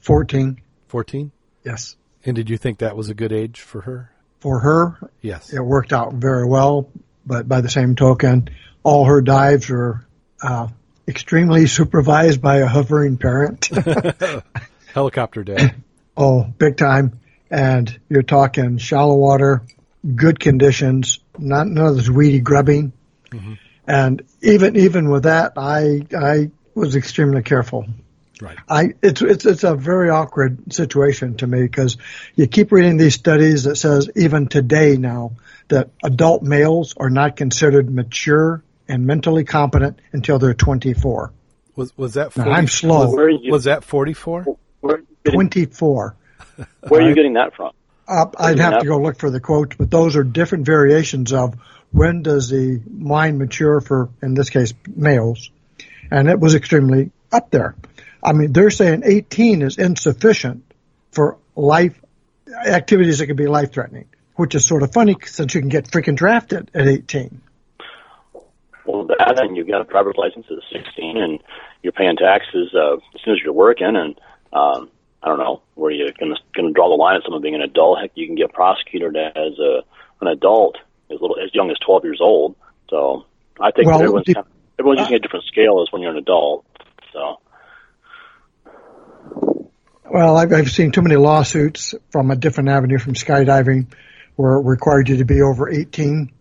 14. 0.00 0.60
14? 0.88 1.32
Yes. 1.64 1.96
And 2.24 2.36
did 2.36 2.48
you 2.48 2.56
think 2.56 2.78
that 2.78 2.96
was 2.96 3.08
a 3.08 3.14
good 3.14 3.32
age 3.32 3.60
for 3.60 3.80
her? 3.82 4.12
For 4.38 4.60
her? 4.60 5.10
Yes. 5.20 5.52
It 5.52 5.60
worked 5.60 5.92
out 5.92 6.14
very 6.14 6.46
well 6.46 6.88
but 7.30 7.48
by 7.48 7.60
the 7.60 7.70
same 7.70 7.94
token, 7.94 8.50
all 8.82 9.04
her 9.04 9.20
dives 9.20 9.70
were 9.70 10.04
uh, 10.42 10.66
extremely 11.06 11.68
supervised 11.68 12.42
by 12.42 12.56
a 12.56 12.66
hovering 12.66 13.18
parent. 13.18 13.70
Helicopter 14.94 15.44
day. 15.44 15.74
oh, 16.16 16.42
big 16.42 16.76
time. 16.76 17.20
And 17.48 18.00
you're 18.08 18.24
talking 18.24 18.78
shallow 18.78 19.14
water, 19.14 19.62
good 20.12 20.40
conditions, 20.40 21.20
not 21.38 21.68
none 21.68 21.86
of 21.86 21.96
this 21.96 22.10
weedy 22.10 22.40
grubbing. 22.40 22.92
Mm-hmm. 23.30 23.54
And 23.86 24.22
even 24.42 24.74
even 24.74 25.08
with 25.08 25.22
that, 25.22 25.52
I 25.56 26.02
I 26.16 26.50
was 26.74 26.96
extremely 26.96 27.42
careful. 27.42 27.86
Right. 28.40 28.58
I 28.68 28.94
it's 29.02 29.22
it's 29.22 29.46
it's 29.46 29.62
a 29.62 29.76
very 29.76 30.10
awkward 30.10 30.72
situation 30.72 31.36
to 31.36 31.46
me 31.46 31.62
because 31.62 31.96
you 32.34 32.48
keep 32.48 32.72
reading 32.72 32.96
these 32.96 33.14
studies 33.14 33.64
that 33.64 33.76
says 33.76 34.10
even 34.16 34.48
today 34.48 34.96
now 34.96 35.32
that 35.70 35.90
adult 36.04 36.42
males 36.42 36.94
are 36.96 37.10
not 37.10 37.36
considered 37.36 37.92
mature 37.92 38.62
and 38.88 39.06
mentally 39.06 39.44
competent 39.44 40.00
until 40.12 40.38
they're 40.38 40.54
24. 40.54 41.32
Was 41.76 41.96
was 41.96 42.14
that 42.14 42.32
40, 42.32 42.50
I'm 42.50 42.66
slow. 42.66 43.10
Was, 43.10 43.40
was 43.50 43.64
that 43.64 43.84
44? 43.84 44.44
24. 45.24 46.16
Where 46.88 47.00
are 47.00 47.08
you 47.08 47.14
getting 47.14 47.34
that 47.34 47.54
from? 47.54 47.72
Uh, 48.06 48.26
I'd 48.38 48.58
have 48.58 48.80
to 48.80 48.86
go 48.86 48.98
look 48.98 49.18
for 49.18 49.30
the 49.30 49.40
quote, 49.40 49.76
but 49.78 49.90
those 49.90 50.16
are 50.16 50.24
different 50.24 50.66
variations 50.66 51.32
of 51.32 51.54
when 51.92 52.22
does 52.22 52.50
the 52.50 52.82
mind 52.88 53.38
mature 53.38 53.80
for, 53.80 54.10
in 54.20 54.34
this 54.34 54.50
case, 54.50 54.74
males. 54.94 55.50
And 56.10 56.28
it 56.28 56.40
was 56.40 56.56
extremely 56.56 57.12
up 57.30 57.50
there. 57.50 57.76
I 58.22 58.32
mean, 58.32 58.52
they're 58.52 58.70
saying 58.70 59.02
18 59.04 59.62
is 59.62 59.78
insufficient 59.78 60.64
for 61.12 61.38
life 61.54 61.98
activities 62.66 63.18
that 63.18 63.28
could 63.28 63.36
be 63.36 63.46
life 63.46 63.72
threatening 63.72 64.06
which 64.40 64.54
is 64.54 64.64
sort 64.64 64.82
of 64.82 64.90
funny 64.90 65.14
since 65.26 65.54
you 65.54 65.60
can 65.60 65.68
get 65.68 65.84
freaking 65.84 66.16
drafted 66.16 66.70
at 66.72 66.88
18. 66.88 67.42
well, 68.86 69.04
that 69.04 69.38
and 69.38 69.54
you've 69.54 69.68
got 69.68 69.82
a 69.82 69.84
driver's 69.84 70.16
license 70.16 70.46
at 70.50 70.56
16, 70.72 71.18
and 71.18 71.40
you're 71.82 71.92
paying 71.92 72.16
taxes 72.16 72.74
uh, 72.74 72.94
as 72.94 73.20
soon 73.22 73.34
as 73.34 73.40
you're 73.44 73.52
working, 73.52 73.94
and 73.94 74.18
um, 74.54 74.90
I 75.22 75.28
don't 75.28 75.38
know 75.38 75.60
where 75.74 75.90
you're 75.90 76.12
going 76.18 76.34
to 76.34 76.40
going 76.54 76.68
to 76.68 76.72
draw 76.72 76.88
the 76.88 76.94
line 76.94 77.16
at 77.16 77.22
someone 77.22 77.42
being 77.42 77.54
an 77.54 77.60
adult. 77.60 78.00
Heck, 78.00 78.12
you 78.14 78.26
can 78.26 78.34
get 78.34 78.50
prosecuted 78.54 79.14
as 79.14 79.58
a 79.58 79.82
an 80.22 80.28
adult 80.28 80.76
as 81.10 81.20
little 81.20 81.36
as 81.38 81.54
young 81.54 81.70
as 81.70 81.76
12 81.84 82.04
years 82.04 82.20
old. 82.22 82.56
So 82.88 83.26
I 83.60 83.72
think 83.72 83.88
Well, 83.88 84.00
everyone's 84.00 84.24
kind 84.24 84.38
of, 84.38 84.46
everyone's 84.78 85.00
using 85.00 85.16
a 85.16 85.18
different 85.18 85.44
scale 85.44 85.84
as 85.86 85.92
when 85.92 86.00
you're 86.00 86.12
an 86.12 86.16
adult. 86.16 86.64
So 87.12 87.40
Well, 90.10 90.38
I've, 90.38 90.50
I've 90.50 90.70
seen 90.70 90.92
too 90.92 91.02
many 91.02 91.16
lawsuits 91.16 91.94
from 92.10 92.30
a 92.30 92.36
different 92.36 92.70
avenue 92.70 92.98
from 92.98 93.12
skydiving 93.12 93.92
where 94.40 94.54
it 94.54 94.64
required 94.64 95.08
you 95.08 95.18
to 95.18 95.24
be 95.24 95.42
over 95.42 95.68
18. 95.68 96.32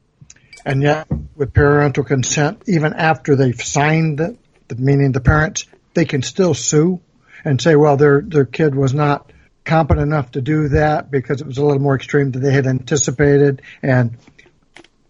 And 0.66 0.82
yet, 0.82 1.08
with 1.36 1.54
parental 1.54 2.06
consent, 2.06 2.64
even 2.66 2.94
after 2.94 3.36
they've 3.36 3.62
signed 3.62 4.20
the 4.20 4.76
meaning 4.76 5.12
the 5.12 5.20
parents, 5.20 5.66
they 5.94 6.06
can 6.06 6.22
still 6.22 6.54
sue 6.54 7.02
and 7.44 7.62
say, 7.62 7.76
well, 7.76 7.98
their, 7.98 8.22
their 8.22 8.46
kid 8.46 8.74
was 8.74 8.94
not 8.94 9.32
competent 9.66 10.06
enough 10.06 10.32
to 10.32 10.42
do 10.42 10.70
that 10.70 11.12
because 11.12 11.42
it 11.42 11.48
was 11.48 11.58
a 11.58 11.64
little 11.64 11.82
more 11.82 11.96
extreme 11.96 12.32
than 12.32 12.42
they 12.42 12.54
had 12.54 12.68
anticipated. 12.68 13.62
And 13.84 14.18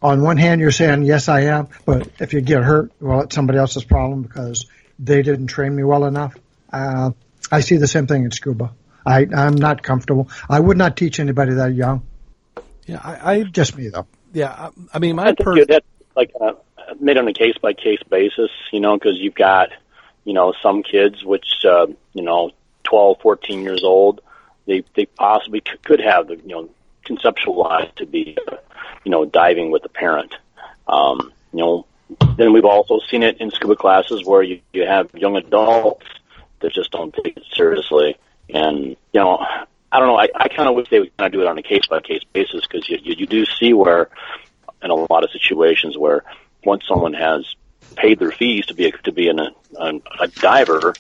on 0.02 0.23
one 0.23 0.38
hand, 0.38 0.60
you're 0.60 0.71
saying, 0.71 1.04
yes, 1.04 1.30
I 1.30 1.41
am. 1.41 1.67
But 1.86 2.10
if 2.19 2.34
you 2.34 2.41
get 2.41 2.63
hurt, 2.63 2.91
well, 2.99 3.21
it's 3.21 3.36
somebody 3.36 3.60
else's 3.60 3.84
problem 3.84 4.23
because 4.23 4.65
they 4.97 5.21
didn't 5.21 5.47
train 5.47 5.75
me 5.75 5.84
well 5.84 6.06
enough. 6.06 6.36
Uh, 6.73 7.12
I 7.52 7.60
see 7.62 7.78
the 7.78 7.88
same 7.88 8.08
thing 8.08 8.23
in 8.23 8.32
scuba. 8.32 8.73
I, 9.06 9.28
I'm 9.36 9.56
not 9.56 9.84
comfortable. 9.84 10.30
I 10.49 10.60
would 10.60 10.78
not 10.78 10.97
teach 10.97 11.19
anybody 11.19 11.56
that 11.56 11.73
young. 11.73 12.04
Yeah, 12.89 12.99
I, 13.04 13.34
I 13.34 13.43
Just 13.43 13.78
me 13.78 13.89
though. 13.89 14.08
yeah, 14.34 14.52
I, 14.52 14.69
I 14.95 14.99
mean, 14.99 15.15
my 15.15 15.25
think 15.25 15.39
per- 15.41 15.58
you- 15.58 15.65
that's 15.65 15.86
like 16.15 16.32
uh, 16.41 16.54
made 16.99 17.17
on 17.17 17.28
a 17.28 17.34
case 17.34 17.56
by 17.62 17.73
case 17.73 18.02
basis, 18.10 18.49
you 18.71 18.80
know, 18.80 18.97
because 18.97 19.17
you've 19.19 19.36
got, 19.36 19.69
you 20.25 20.34
know, 20.34 20.54
some 20.63 20.82
kids 20.82 21.23
which, 21.23 21.63
uh, 21.65 21.86
you 22.13 22.23
know, 22.23 22.52
12, 22.86 23.21
14 23.21 23.62
years 23.62 23.84
old, 23.84 24.21
they 24.65 24.84
they 24.95 25.06
possibly 25.06 25.62
c- 25.65 25.78
could 25.86 25.99
have 25.99 26.28
the, 26.30 26.38
you 26.38 26.47
know, 26.47 26.69
conceptualized 27.06 27.93
to 27.97 28.08
be, 28.08 28.36
uh, 28.52 28.56
you 29.04 29.12
know, 29.12 29.23
diving 29.23 29.69
with 29.69 29.86
a 29.86 29.89
parent. 29.89 30.34
Um, 30.88 31.32
you 31.54 31.60
know, 31.60 31.86
then 32.38 32.54
we've 32.54 32.65
also 32.65 32.99
seen 33.12 33.21
it 33.21 33.38
in 33.39 33.52
scuba 33.52 33.75
classes 33.75 34.25
where 34.25 34.41
you 34.41 34.62
you 34.73 34.88
have 34.88 35.13
young 35.13 35.36
adults 35.36 36.08
that 36.62 36.73
just 36.73 36.89
don't 36.89 37.13
take 37.13 37.38
it 37.38 37.43
seriously, 37.54 38.17
and 38.49 38.78
you 38.88 38.97
know. 39.13 39.45
I 39.91 39.99
don't 39.99 40.08
know. 40.08 40.17
I, 40.17 40.28
I 40.36 40.47
kind 40.49 40.69
of 40.69 40.75
wish 40.75 40.88
they 40.89 40.99
would 40.99 41.15
kind 41.17 41.28
of 41.28 41.34
do 41.34 41.41
it 41.41 41.47
on 41.47 41.58
a 41.58 41.63
case 41.63 41.88
by 41.89 41.99
case 41.99 42.23
basis 42.34 42.62
because 42.67 42.88
you, 42.88 42.97
you 43.02 43.15
you 43.19 43.28
do 43.28 43.45
see 43.45 43.73
where 43.73 44.10
in 44.82 44.91
a 44.91 44.95
lot 44.95 45.23
of 45.23 45.32
situations 45.32 45.97
where 45.97 46.23
once 46.63 46.84
someone 46.88 47.13
has 47.13 47.56
paid 47.95 48.19
their 48.19 48.32
fees 48.32 48.65
to 48.67 48.73
be 48.73 48.88
a, 48.88 48.91
to 49.04 49.12
be 49.12 49.30
an, 49.30 49.39
a, 49.39 49.86
a 50.21 50.28
diver, 50.39 50.97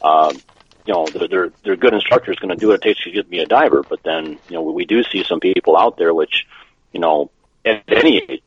um, 0.00 0.42
you 0.86 0.94
know, 0.94 1.10
they're, 1.10 1.28
they're, 1.28 1.52
they're 1.64 1.76
good 1.76 1.92
going 1.92 2.48
to 2.48 2.56
do 2.56 2.68
what 2.68 2.76
it 2.76 2.82
takes 2.82 3.02
to 3.04 3.10
get 3.10 3.28
me 3.28 3.40
a 3.40 3.46
diver. 3.46 3.84
But 3.88 4.00
then, 4.04 4.38
you 4.48 4.54
know, 4.54 4.62
we 4.62 4.84
do 4.84 5.02
see 5.02 5.24
some 5.24 5.40
people 5.40 5.76
out 5.76 5.98
there 5.98 6.14
which, 6.14 6.46
you 6.92 7.00
know, 7.00 7.30
at 7.64 7.82
any 7.88 8.22
age, 8.28 8.42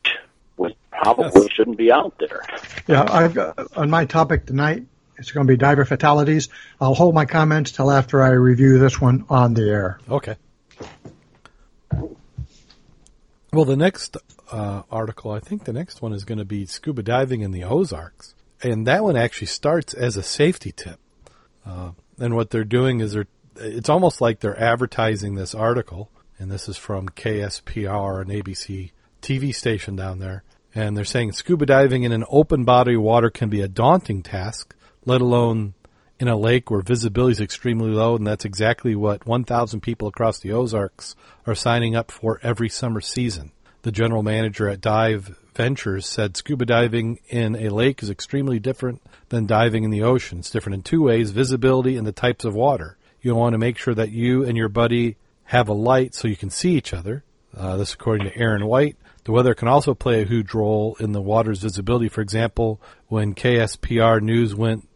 would 0.56 0.74
probably 0.90 1.42
Yes. 1.42 1.52
shouldn't 1.52 1.78
be 1.78 1.92
out 1.92 2.14
there. 2.18 2.46
Yeah, 2.88 3.06
I've 3.08 3.34
got, 3.34 3.58
on 3.76 3.90
my 3.90 4.04
topic 4.04 4.46
tonight, 4.46 4.84
it's 5.22 5.32
going 5.32 5.46
to 5.46 5.52
be 5.52 5.56
diver 5.56 5.84
fatalities. 5.84 6.48
I'll 6.80 6.94
hold 6.94 7.14
my 7.14 7.24
comments 7.24 7.70
till 7.70 7.90
after 7.90 8.22
I 8.22 8.30
review 8.30 8.78
this 8.78 9.00
one 9.00 9.24
on 9.30 9.54
the 9.54 9.62
air. 9.62 10.00
Okay. 10.10 10.36
Well, 13.52 13.64
the 13.64 13.76
next 13.76 14.16
uh, 14.50 14.82
article, 14.90 15.30
I 15.30 15.40
think 15.40 15.64
the 15.64 15.72
next 15.72 16.02
one 16.02 16.12
is 16.12 16.24
going 16.24 16.38
to 16.38 16.44
be 16.44 16.66
scuba 16.66 17.02
diving 17.02 17.42
in 17.42 17.52
the 17.52 17.64
Ozarks, 17.64 18.34
and 18.62 18.86
that 18.86 19.04
one 19.04 19.16
actually 19.16 19.46
starts 19.46 19.94
as 19.94 20.16
a 20.16 20.22
safety 20.22 20.72
tip. 20.72 20.98
Uh, 21.64 21.92
and 22.18 22.34
what 22.34 22.50
they're 22.50 22.64
doing 22.64 23.00
is 23.00 23.12
they're 23.12 23.26
it's 23.56 23.88
almost 23.88 24.20
like 24.20 24.40
they're 24.40 24.58
advertising 24.58 25.34
this 25.34 25.54
article, 25.54 26.10
and 26.38 26.50
this 26.50 26.68
is 26.68 26.76
from 26.76 27.08
KSPR, 27.10 28.22
an 28.22 28.28
ABC 28.28 28.90
TV 29.20 29.54
station 29.54 29.94
down 29.94 30.18
there, 30.18 30.42
and 30.74 30.96
they're 30.96 31.04
saying 31.04 31.32
scuba 31.32 31.66
diving 31.66 32.02
in 32.02 32.12
an 32.12 32.24
open 32.28 32.64
body 32.64 32.94
of 32.94 33.02
water 33.02 33.30
can 33.30 33.48
be 33.48 33.60
a 33.60 33.68
daunting 33.68 34.22
task, 34.22 34.74
let 35.04 35.20
alone 35.20 35.74
in 36.18 36.28
a 36.28 36.36
lake 36.36 36.70
where 36.70 36.82
visibility 36.82 37.32
is 37.32 37.40
extremely 37.40 37.90
low, 37.90 38.14
and 38.16 38.26
that's 38.26 38.44
exactly 38.44 38.94
what 38.94 39.26
1,000 39.26 39.80
people 39.80 40.06
across 40.06 40.38
the 40.38 40.52
Ozarks 40.52 41.16
are 41.46 41.54
signing 41.54 41.96
up 41.96 42.10
for 42.10 42.38
every 42.42 42.68
summer 42.68 43.00
season. 43.00 43.50
The 43.82 43.90
general 43.90 44.22
manager 44.22 44.68
at 44.68 44.80
Dive 44.80 45.36
Ventures 45.54 46.06
said 46.06 46.36
scuba 46.36 46.64
diving 46.64 47.18
in 47.28 47.56
a 47.56 47.68
lake 47.68 48.02
is 48.02 48.10
extremely 48.10 48.60
different 48.60 49.02
than 49.28 49.46
diving 49.46 49.82
in 49.82 49.90
the 49.90 50.04
ocean. 50.04 50.38
It's 50.38 50.50
different 50.50 50.76
in 50.76 50.82
two 50.82 51.02
ways 51.02 51.30
visibility 51.30 51.96
and 51.96 52.06
the 52.06 52.12
types 52.12 52.44
of 52.44 52.54
water. 52.54 52.96
You'll 53.20 53.38
want 53.38 53.54
to 53.54 53.58
make 53.58 53.76
sure 53.76 53.94
that 53.94 54.12
you 54.12 54.44
and 54.44 54.56
your 54.56 54.68
buddy 54.68 55.16
have 55.44 55.68
a 55.68 55.74
light 55.74 56.14
so 56.14 56.28
you 56.28 56.36
can 56.36 56.50
see 56.50 56.76
each 56.76 56.94
other. 56.94 57.24
Uh, 57.56 57.76
this, 57.76 57.92
according 57.92 58.30
to 58.30 58.36
Aaron 58.38 58.66
White. 58.66 58.96
The 59.24 59.32
weather 59.32 59.54
can 59.54 59.68
also 59.68 59.94
play 59.94 60.22
a 60.22 60.26
huge 60.26 60.54
role 60.54 60.96
in 60.98 61.12
the 61.12 61.20
water's 61.20 61.58
visibility. 61.58 62.08
For 62.08 62.22
example, 62.22 62.80
when 63.08 63.34
KSPR 63.34 64.22
News 64.22 64.54
went 64.54 64.88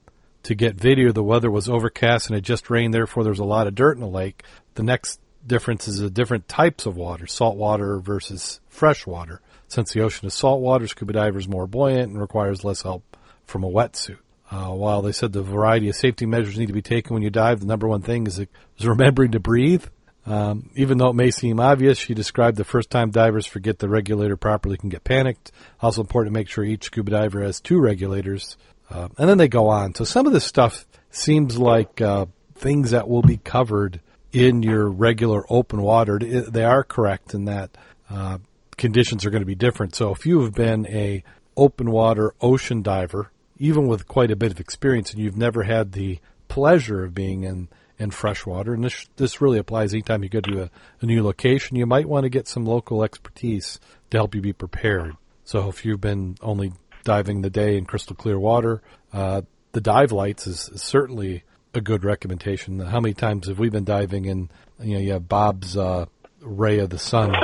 to 0.47 0.55
get 0.55 0.77
video, 0.77 1.11
the 1.11 1.23
weather 1.23 1.51
was 1.51 1.69
overcast 1.69 2.29
and 2.29 2.39
it 2.39 2.43
just 2.43 2.71
rained, 2.71 2.95
therefore 2.95 3.25
there 3.25 3.33
was 3.33 3.41
a 3.41 3.45
lot 3.45 3.67
of 3.67 3.75
dirt 3.75 3.97
in 3.97 4.01
the 4.01 4.09
lake. 4.09 4.45
The 4.75 4.85
next 4.85 5.21
difference 5.45 5.89
is 5.89 5.99
the 5.99 6.11
different 6.11 6.49
types 6.49 6.87
of 6.87 6.97
water, 6.97 7.27
salt 7.27 7.57
water 7.57 7.99
versus 7.99 8.61
fresh 8.69 9.07
water. 9.07 9.41
Since 9.69 9.93
the 9.93 10.03
ocean 10.03 10.27
is 10.27 10.35
salt 10.35 10.61
water, 10.61 10.87
scuba 10.87 11.13
divers 11.13 11.49
more 11.49 11.67
buoyant 11.67 12.13
and 12.13 12.21
requires 12.21 12.65
less 12.65 12.83
help 12.83 13.17
from 13.45 13.65
a 13.65 13.69
wetsuit. 13.69 14.19
Uh, 14.49 14.69
while 14.69 15.03
they 15.03 15.11
said 15.11 15.33
the 15.33 15.43
variety 15.43 15.89
of 15.89 15.97
safety 15.97 16.25
measures 16.25 16.57
need 16.57 16.67
to 16.67 16.73
be 16.73 16.83
taken 16.83 17.15
when 17.15 17.23
you 17.23 17.31
dive, 17.31 17.59
the 17.59 17.67
number 17.67 17.89
one 17.89 18.03
thing 18.03 18.29
is, 18.29 18.39
is 18.39 18.47
remembering 18.87 19.33
to 19.33 19.41
breathe. 19.41 19.85
Um, 20.27 20.71
even 20.75 20.99
though 20.99 21.11
it 21.11 21.15
may 21.15 21.33
seem 21.33 21.59
obvious, 21.59 21.99
she 21.99 22.15
described 22.15 22.57
the 22.57 22.65
first 22.65 22.91
time 22.91 23.11
divers 23.11 23.47
forget 23.47 23.79
the 23.79 23.89
regulator 23.89 24.37
properly 24.37 24.77
can 24.77 24.89
get 24.89 25.05
panicked. 25.05 25.51
Also 25.81 26.01
important 26.01 26.33
to 26.33 26.39
make 26.39 26.49
sure 26.49 26.65
each 26.65 26.85
scuba 26.85 27.11
diver 27.11 27.43
has 27.43 27.61
two 27.61 27.81
regulators. 27.81 28.57
Uh, 28.91 29.09
and 29.19 29.29
then 29.29 29.39
they 29.39 29.49
go 29.49 29.69
on. 29.69 29.95
So 29.95 30.05
some 30.05 30.27
of 30.27 30.33
this 30.33 30.45
stuff 30.45 30.87
seems 31.11 31.59
like 31.59 32.01
uh, 32.01 32.27
things 32.55 32.91
that 32.93 33.09
will 33.09 33.23
be 33.23 33.39
covered 33.39 34.01
in 34.33 34.63
your 34.63 34.89
regular 34.89 35.45
open 35.49 35.83
water. 35.83 36.19
They 36.19 36.65
are 36.65 36.85
correct 36.85 37.35
in 37.35 37.47
that 37.47 37.77
uh, 38.11 38.39
conditions 38.77 39.25
are 39.25 39.31
going 39.31 39.43
to 39.43 39.47
be 39.47 39.55
different. 39.55 39.95
So 39.95 40.13
if 40.13 40.27
you 40.27 40.43
have 40.43 40.53
been 40.53 40.87
a 40.87 41.25
open 41.57 41.91
water 41.91 42.35
ocean 42.41 42.83
diver, 42.83 43.31
even 43.59 43.87
with 43.87 44.07
quite 44.07 44.31
a 44.31 44.37
bit 44.37 44.53
of 44.53 44.61
experience, 44.61 45.13
and 45.13 45.21
you've 45.21 45.37
never 45.37 45.63
had 45.63 45.93
the 45.93 46.19
pleasure 46.49 47.05
of 47.05 47.15
being 47.15 47.45
in 47.45 47.69
in 47.99 48.11
freshwater, 48.11 48.75
and 48.75 48.85
this 48.85 49.07
this 49.17 49.41
really 49.41 49.59
applies 49.59 49.95
anytime 49.95 50.23
you 50.23 50.29
go 50.29 50.41
to 50.41 50.65
a, 50.65 50.71
a 51.01 51.07
new 51.07 51.23
location, 51.25 51.77
you 51.77 51.87
might 51.87 52.07
want 52.07 52.25
to 52.25 52.29
get 52.29 52.47
some 52.47 52.67
local 52.67 53.03
expertise 53.03 53.81
to 54.11 54.19
help 54.19 54.35
you 54.35 54.43
be 54.43 54.53
prepared. 54.53 55.17
So 55.45 55.69
if 55.69 55.85
you've 55.85 56.01
been 56.01 56.37
only 56.43 56.73
diving 57.07 57.41
the 57.41 57.49
day 57.49 57.79
in 57.79 57.87
crystal 57.87 58.15
clear 58.15 58.39
water, 58.39 58.83
uh, 59.13 59.41
the 59.73 59.81
dive 59.81 60.13
lights 60.13 60.47
is, 60.47 60.69
is 60.69 60.83
certainly 60.83 61.45
a 61.73 61.81
good 61.81 62.05
recommendation. 62.05 62.81
How 62.81 63.01
many 63.01 63.15
times 63.15 63.49
have 63.49 63.59
we 63.59 63.71
been 63.71 63.85
diving 63.85 64.29
and 64.29 64.51
you 64.81 64.95
know 64.95 65.01
you 65.01 65.13
have 65.13 65.29
Bob's 65.29 65.77
uh, 65.77 66.07
ray 66.41 66.81
of 66.81 66.91
the 66.91 66.99
sun 66.99 67.35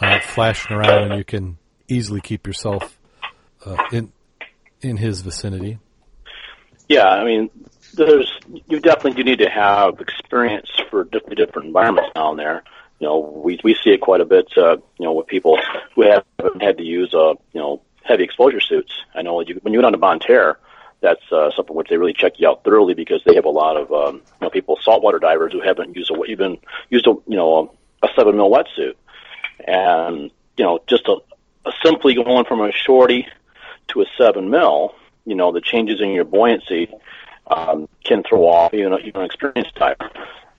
uh, 0.00 0.20
flashing 0.20 0.76
around, 0.76 1.10
and 1.10 1.18
you 1.18 1.24
can 1.24 1.58
easily 1.88 2.20
keep 2.20 2.46
yourself 2.46 2.98
uh, 3.66 3.76
in 3.92 4.12
in 4.80 4.96
his 4.96 5.22
vicinity. 5.22 5.78
Yeah, 6.88 7.06
I 7.06 7.24
mean, 7.24 7.50
there's 7.94 8.30
you 8.68 8.80
definitely 8.80 9.22
do 9.22 9.24
need 9.24 9.40
to 9.40 9.50
have 9.50 10.00
experience 10.00 10.68
for 10.90 11.04
different 11.04 11.36
different 11.36 11.68
environments 11.68 12.10
down 12.14 12.36
there. 12.36 12.62
You 12.98 13.06
know, 13.06 13.18
we 13.18 13.60
we 13.62 13.74
see 13.74 13.90
it 13.90 14.00
quite 14.00 14.20
a 14.20 14.24
bit. 14.24 14.46
Uh, 14.56 14.76
you 14.98 15.06
know, 15.06 15.12
with 15.12 15.26
people 15.26 15.58
who 15.94 16.02
haven't 16.02 16.62
had 16.62 16.78
to 16.78 16.84
use 16.84 17.12
a 17.14 17.34
you 17.52 17.60
know 17.60 17.82
heavy 18.08 18.24
exposure 18.24 18.60
suits. 18.60 18.92
I 19.14 19.22
know 19.22 19.40
you, 19.40 19.58
when 19.62 19.72
you 19.72 19.78
go 19.78 19.82
down 19.82 19.92
to 19.92 19.98
Bonterre, 19.98 20.56
that's 21.00 21.22
uh, 21.30 21.50
something 21.54 21.76
which 21.76 21.88
they 21.88 21.96
really 21.96 22.14
check 22.14 22.40
you 22.40 22.48
out 22.48 22.64
thoroughly 22.64 22.94
because 22.94 23.22
they 23.24 23.36
have 23.36 23.44
a 23.44 23.50
lot 23.50 23.76
of 23.76 23.92
um, 23.92 24.16
you 24.16 24.22
know 24.42 24.50
people 24.50 24.78
saltwater 24.82 25.18
divers 25.18 25.52
who 25.52 25.60
haven't 25.60 25.94
used 25.94 26.10
a 26.10 26.24
even 26.24 26.58
used 26.90 27.06
a 27.06 27.10
you 27.26 27.36
know 27.36 27.72
a 28.02 28.08
seven 28.16 28.36
mil 28.36 28.50
wetsuit, 28.50 28.94
and 29.66 30.30
you 30.56 30.64
know 30.64 30.80
just 30.88 31.06
a, 31.06 31.16
a 31.66 31.72
simply 31.84 32.14
going 32.14 32.44
from 32.46 32.60
a 32.60 32.72
shorty 32.72 33.28
to 33.88 34.02
a 34.02 34.06
seven 34.16 34.50
mil, 34.50 34.94
you 35.24 35.36
know 35.36 35.52
the 35.52 35.60
changes 35.60 36.00
in 36.00 36.10
your 36.10 36.24
buoyancy 36.24 36.88
um, 37.48 37.88
can 38.04 38.22
throw 38.22 38.46
off 38.46 38.74
even, 38.74 38.92
a- 38.92 38.98
even 38.98 39.20
an 39.20 39.26
experienced 39.26 39.74
diver. 39.74 40.10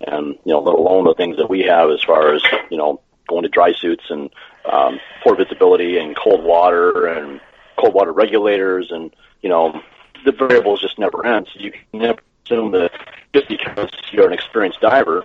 And, 0.01 0.35
you 0.45 0.53
know, 0.53 0.59
let 0.59 0.75
alone 0.75 1.05
the 1.05 1.13
things 1.13 1.37
that 1.37 1.49
we 1.49 1.61
have 1.63 1.89
as 1.89 2.01
far 2.03 2.33
as, 2.33 2.41
you 2.71 2.77
know, 2.77 3.01
going 3.27 3.43
to 3.43 3.49
dry 3.49 3.73
suits 3.73 4.05
and 4.09 4.29
um, 4.65 4.99
poor 5.23 5.35
visibility 5.35 5.97
and 5.97 6.15
cold 6.15 6.43
water 6.43 7.05
and 7.07 7.39
cold 7.77 7.93
water 7.93 8.11
regulators 8.11 8.91
and, 8.91 9.15
you 9.41 9.49
know, 9.49 9.81
the 10.25 10.31
variables 10.31 10.81
just 10.81 10.99
never 10.99 11.25
end. 11.25 11.47
So 11.53 11.59
you 11.59 11.71
can 11.71 11.81
never 11.93 12.19
assume 12.45 12.71
that 12.71 12.91
just 13.33 13.47
because 13.47 13.89
you're 14.11 14.27
an 14.27 14.33
experienced 14.33 14.81
diver, 14.81 15.23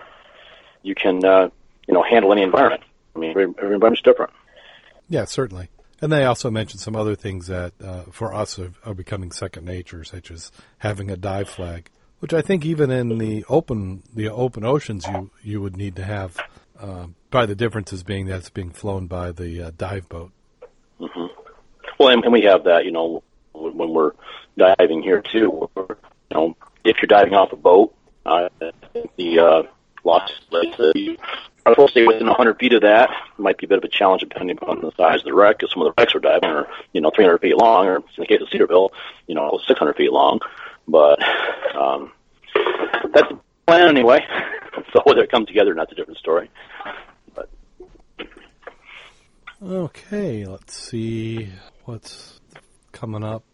you 0.82 0.94
can, 0.94 1.24
uh, 1.24 1.48
you 1.88 1.94
know, 1.94 2.02
handle 2.02 2.32
any 2.32 2.42
environment. 2.42 2.82
I 3.14 3.18
mean, 3.18 3.30
every, 3.30 3.44
every 3.44 3.74
environment's 3.74 4.02
different. 4.02 4.32
Yeah, 5.08 5.24
certainly. 5.24 5.68
And 6.00 6.12
they 6.12 6.24
also 6.24 6.50
mentioned 6.50 6.80
some 6.80 6.96
other 6.96 7.14
things 7.14 7.46
that 7.46 7.72
uh, 7.82 8.02
for 8.10 8.34
us 8.34 8.58
are, 8.58 8.72
are 8.84 8.94
becoming 8.94 9.32
second 9.32 9.64
nature, 9.64 10.04
such 10.04 10.30
as 10.30 10.52
having 10.78 11.10
a 11.10 11.16
dive 11.16 11.48
flag, 11.48 11.88
which 12.18 12.34
I 12.34 12.42
think 12.42 12.64
even 12.64 12.90
in 12.90 13.18
the 13.18 13.44
open 13.48 14.02
the 14.14 14.28
open 14.28 14.64
oceans 14.64 15.06
you 15.06 15.30
you 15.42 15.60
would 15.62 15.76
need 15.76 15.96
to 15.96 16.04
have. 16.04 16.36
Uh, 16.78 17.06
by 17.34 17.46
the 17.46 17.56
differences 17.56 18.04
being 18.04 18.26
that 18.26 18.36
it's 18.36 18.48
being 18.48 18.70
flown 18.70 19.08
by 19.08 19.32
the 19.32 19.60
uh, 19.60 19.70
dive 19.76 20.08
boat. 20.08 20.30
Well, 21.98 22.08
and, 22.10 22.22
and 22.22 22.32
we 22.32 22.42
have 22.42 22.62
that, 22.64 22.84
you 22.84 22.92
know, 22.92 23.24
when, 23.52 23.92
we're 23.92 24.12
diving 24.56 25.02
here 25.02 25.20
too. 25.20 25.68
You 25.76 25.96
know, 26.30 26.56
if 26.84 26.98
you're 27.02 27.08
diving 27.08 27.34
off 27.34 27.52
a 27.52 27.56
boat, 27.56 27.92
uh, 28.24 28.50
the 29.16 29.40
uh, 29.40 29.62
rates 30.04 30.76
that 30.78 30.92
you 30.94 31.16
are 31.66 31.72
supposed 31.72 31.94
to 31.94 32.06
within 32.06 32.28
100 32.28 32.56
feet 32.60 32.72
of 32.72 32.82
that. 32.82 33.10
It 33.10 33.42
might 33.42 33.58
be 33.58 33.66
a 33.66 33.68
bit 33.68 33.78
of 33.78 33.84
a 33.84 33.88
challenge 33.88 34.20
depending 34.20 34.56
upon 34.56 34.80
the 34.80 34.92
size 34.96 35.18
of 35.18 35.24
the 35.24 35.34
wreck. 35.34 35.58
Because 35.58 35.72
some 35.72 35.82
of 35.82 35.86
the 35.86 36.00
wrecks 36.00 36.14
we're 36.14 36.20
diving 36.20 36.50
are, 36.50 36.68
you 36.92 37.00
know, 37.00 37.10
300 37.12 37.38
feet 37.38 37.56
long, 37.56 37.86
or 37.86 37.96
in 37.96 38.04
the 38.16 38.26
case 38.26 38.42
of 38.42 38.48
Cedarville, 38.48 38.92
you 39.26 39.34
know, 39.34 39.58
600 39.66 39.96
feet 39.96 40.12
long. 40.12 40.38
But 40.86 41.20
um, 41.74 42.12
that's 43.12 43.28
the 43.28 43.40
plan 43.66 43.88
anyway. 43.88 44.24
so 44.92 45.00
whether 45.02 45.24
it 45.24 45.32
comes 45.32 45.48
together, 45.48 45.72
or 45.72 45.74
not, 45.74 45.90
a 45.90 45.96
different 45.96 46.20
story. 46.20 46.48
Okay, 49.64 50.44
let's 50.44 50.76
see 50.76 51.48
what's 51.86 52.38
coming 52.92 53.24
up. 53.24 53.44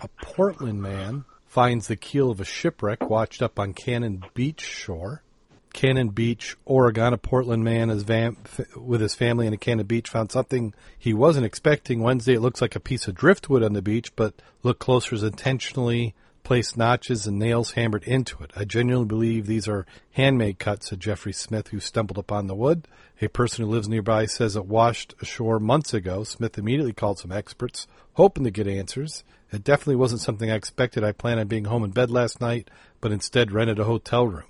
A 0.00 0.06
Portland 0.22 0.80
man 0.80 1.24
finds 1.44 1.88
the 1.88 1.96
keel 1.96 2.30
of 2.30 2.40
a 2.40 2.44
shipwreck 2.44 3.10
washed 3.10 3.42
up 3.42 3.58
on 3.58 3.74
Cannon 3.74 4.22
Beach 4.32 4.60
shore. 4.60 5.24
Cannon 5.72 6.10
Beach, 6.10 6.56
Oregon. 6.66 7.12
A 7.12 7.18
Portland 7.18 7.64
man 7.64 7.90
is 7.90 8.04
vam- 8.04 8.36
f- 8.44 8.76
with 8.76 9.00
his 9.00 9.16
family 9.16 9.48
in 9.48 9.52
a 9.52 9.56
Cannon 9.56 9.86
Beach 9.86 10.08
found 10.08 10.30
something 10.30 10.72
he 10.96 11.12
wasn't 11.12 11.46
expecting. 11.46 12.00
Wednesday, 12.00 12.34
it 12.34 12.40
looks 12.40 12.62
like 12.62 12.76
a 12.76 12.80
piece 12.80 13.08
of 13.08 13.16
driftwood 13.16 13.64
on 13.64 13.72
the 13.72 13.82
beach, 13.82 14.14
but 14.14 14.34
look 14.62 14.78
closer 14.78 15.16
is 15.16 15.24
intentionally 15.24 16.14
placed 16.44 16.76
notches 16.76 17.26
and 17.26 17.38
nails 17.38 17.72
hammered 17.72 18.04
into 18.04 18.42
it. 18.44 18.52
I 18.54 18.64
genuinely 18.64 19.08
believe 19.08 19.46
these 19.46 19.66
are 19.66 19.86
handmade 20.12 20.58
cuts, 20.58 20.90
said 20.90 21.00
Jeffrey 21.00 21.32
Smith, 21.32 21.68
who 21.68 21.80
stumbled 21.80 22.18
upon 22.18 22.46
the 22.46 22.54
wood. 22.54 22.86
A 23.20 23.28
person 23.28 23.64
who 23.64 23.70
lives 23.70 23.88
nearby 23.88 24.26
says 24.26 24.54
it 24.54 24.66
washed 24.66 25.14
ashore 25.20 25.58
months 25.58 25.94
ago. 25.94 26.22
Smith 26.22 26.58
immediately 26.58 26.92
called 26.92 27.18
some 27.18 27.32
experts, 27.32 27.86
hoping 28.12 28.44
to 28.44 28.50
get 28.50 28.68
answers. 28.68 29.24
It 29.50 29.64
definitely 29.64 29.96
wasn't 29.96 30.20
something 30.20 30.50
I 30.50 30.56
expected. 30.56 31.02
I 31.02 31.12
planned 31.12 31.40
on 31.40 31.46
being 31.46 31.64
home 31.64 31.84
in 31.84 31.90
bed 31.90 32.10
last 32.10 32.40
night, 32.40 32.70
but 33.00 33.12
instead 33.12 33.50
rented 33.50 33.78
a 33.78 33.84
hotel 33.84 34.26
room. 34.26 34.46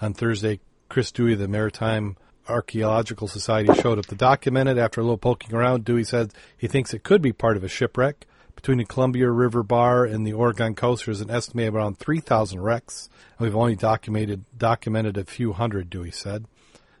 On 0.00 0.12
Thursday, 0.14 0.60
Chris 0.88 1.10
Dewey 1.10 1.32
of 1.32 1.38
the 1.38 1.48
Maritime 1.48 2.16
Archaeological 2.48 3.28
Society 3.28 3.72
showed 3.80 3.98
up 3.98 4.06
to 4.06 4.14
document 4.14 4.68
it. 4.68 4.78
After 4.78 5.00
a 5.00 5.04
little 5.04 5.16
poking 5.16 5.54
around, 5.54 5.84
Dewey 5.84 6.04
said 6.04 6.32
he 6.58 6.66
thinks 6.66 6.92
it 6.92 7.04
could 7.04 7.22
be 7.22 7.32
part 7.32 7.56
of 7.56 7.64
a 7.64 7.68
shipwreck. 7.68 8.26
Between 8.54 8.78
the 8.78 8.84
Columbia 8.84 9.30
River 9.30 9.62
Bar 9.62 10.04
and 10.04 10.26
the 10.26 10.34
Oregon 10.34 10.74
coast, 10.74 11.06
there's 11.06 11.20
an 11.20 11.30
estimated 11.30 11.74
around 11.74 11.98
3,000 11.98 12.60
wrecks. 12.60 13.08
And 13.38 13.46
we've 13.46 13.56
only 13.56 13.76
documented 13.76 14.44
documented 14.56 15.16
a 15.16 15.24
few 15.24 15.52
hundred, 15.52 15.90
Dewey 15.90 16.10
said. 16.10 16.46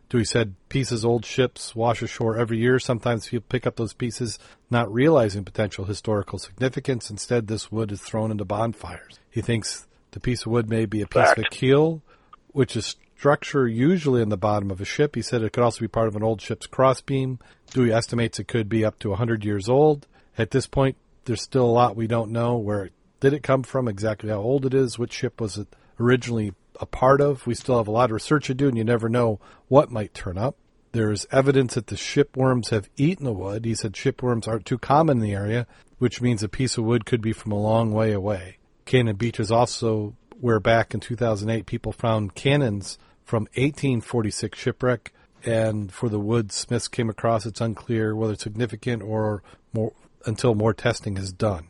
Dewey 0.08 0.24
said 0.24 0.54
pieces 0.68 1.06
old 1.06 1.24
ships 1.24 1.74
wash 1.74 2.02
ashore 2.02 2.36
every 2.36 2.58
year. 2.58 2.78
Sometimes 2.78 3.28
people 3.28 3.46
pick 3.48 3.66
up 3.66 3.76
those 3.76 3.94
pieces 3.94 4.38
not 4.70 4.92
realizing 4.92 5.44
potential 5.44 5.86
historical 5.86 6.38
significance. 6.38 7.08
Instead, 7.08 7.46
this 7.46 7.72
wood 7.72 7.90
is 7.92 8.02
thrown 8.02 8.30
into 8.30 8.44
bonfires. 8.44 9.18
He 9.30 9.40
thinks 9.40 9.86
the 10.10 10.20
piece 10.20 10.42
of 10.42 10.52
wood 10.52 10.68
may 10.68 10.84
be 10.84 11.00
a 11.00 11.06
piece 11.06 11.32
of 11.32 11.38
a 11.38 11.44
keel, 11.44 12.02
which 12.48 12.76
is 12.76 12.96
structure 13.16 13.68
usually 13.68 14.20
in 14.20 14.28
the 14.28 14.36
bottom 14.36 14.70
of 14.70 14.80
a 14.80 14.84
ship. 14.84 15.14
He 15.14 15.22
said 15.22 15.42
it 15.42 15.52
could 15.52 15.62
also 15.62 15.80
be 15.80 15.88
part 15.88 16.08
of 16.08 16.16
an 16.16 16.22
old 16.22 16.42
ship's 16.42 16.66
crossbeam. 16.66 17.38
Dewey 17.70 17.92
estimates 17.92 18.38
it 18.38 18.48
could 18.48 18.68
be 18.68 18.84
up 18.84 18.98
to 18.98 19.10
100 19.10 19.44
years 19.44 19.68
old. 19.68 20.06
At 20.36 20.50
this 20.50 20.66
point, 20.66 20.96
there's 21.24 21.42
still 21.42 21.64
a 21.64 21.66
lot 21.66 21.96
we 21.96 22.06
don't 22.06 22.30
know. 22.30 22.56
Where 22.56 22.90
did 23.20 23.32
it 23.32 23.42
come 23.42 23.62
from? 23.62 23.88
Exactly 23.88 24.30
how 24.30 24.40
old 24.40 24.66
it 24.66 24.74
is? 24.74 24.98
Which 24.98 25.12
ship 25.12 25.40
was 25.40 25.58
it 25.58 25.68
originally 25.98 26.52
a 26.80 26.86
part 26.86 27.20
of? 27.20 27.46
We 27.46 27.54
still 27.54 27.78
have 27.78 27.88
a 27.88 27.92
lot 27.92 28.06
of 28.10 28.14
research 28.14 28.46
to 28.46 28.54
do, 28.54 28.68
and 28.68 28.76
you 28.76 28.84
never 28.84 29.08
know 29.08 29.40
what 29.68 29.90
might 29.90 30.14
turn 30.14 30.38
up. 30.38 30.56
There's 30.92 31.26
evidence 31.30 31.74
that 31.74 31.86
the 31.86 31.96
shipworms 31.96 32.68
have 32.68 32.90
eaten 32.96 33.24
the 33.24 33.32
wood. 33.32 33.64
He 33.64 33.74
said 33.74 33.94
shipworms 33.94 34.46
aren't 34.46 34.66
too 34.66 34.78
common 34.78 35.18
in 35.18 35.22
the 35.22 35.34
area, 35.34 35.66
which 35.98 36.20
means 36.20 36.42
a 36.42 36.48
piece 36.48 36.76
of 36.76 36.84
wood 36.84 37.06
could 37.06 37.22
be 37.22 37.32
from 37.32 37.52
a 37.52 37.60
long 37.60 37.92
way 37.92 38.12
away. 38.12 38.58
Cannon 38.84 39.16
Beach 39.16 39.40
is 39.40 39.50
also 39.50 40.14
where 40.40 40.60
back 40.60 40.92
in 40.92 41.00
2008 41.00 41.64
people 41.66 41.92
found 41.92 42.34
cannons 42.34 42.98
from 43.24 43.44
1846 43.54 44.58
shipwreck, 44.58 45.12
and 45.44 45.92
for 45.92 46.08
the 46.08 46.18
wood 46.18 46.52
Smiths 46.52 46.88
came 46.88 47.08
across, 47.08 47.46
it's 47.46 47.60
unclear 47.60 48.14
whether 48.14 48.34
it's 48.34 48.42
significant 48.42 49.02
or 49.02 49.42
more 49.72 49.92
until 50.26 50.54
more 50.54 50.74
testing 50.74 51.16
is 51.16 51.32
done. 51.32 51.68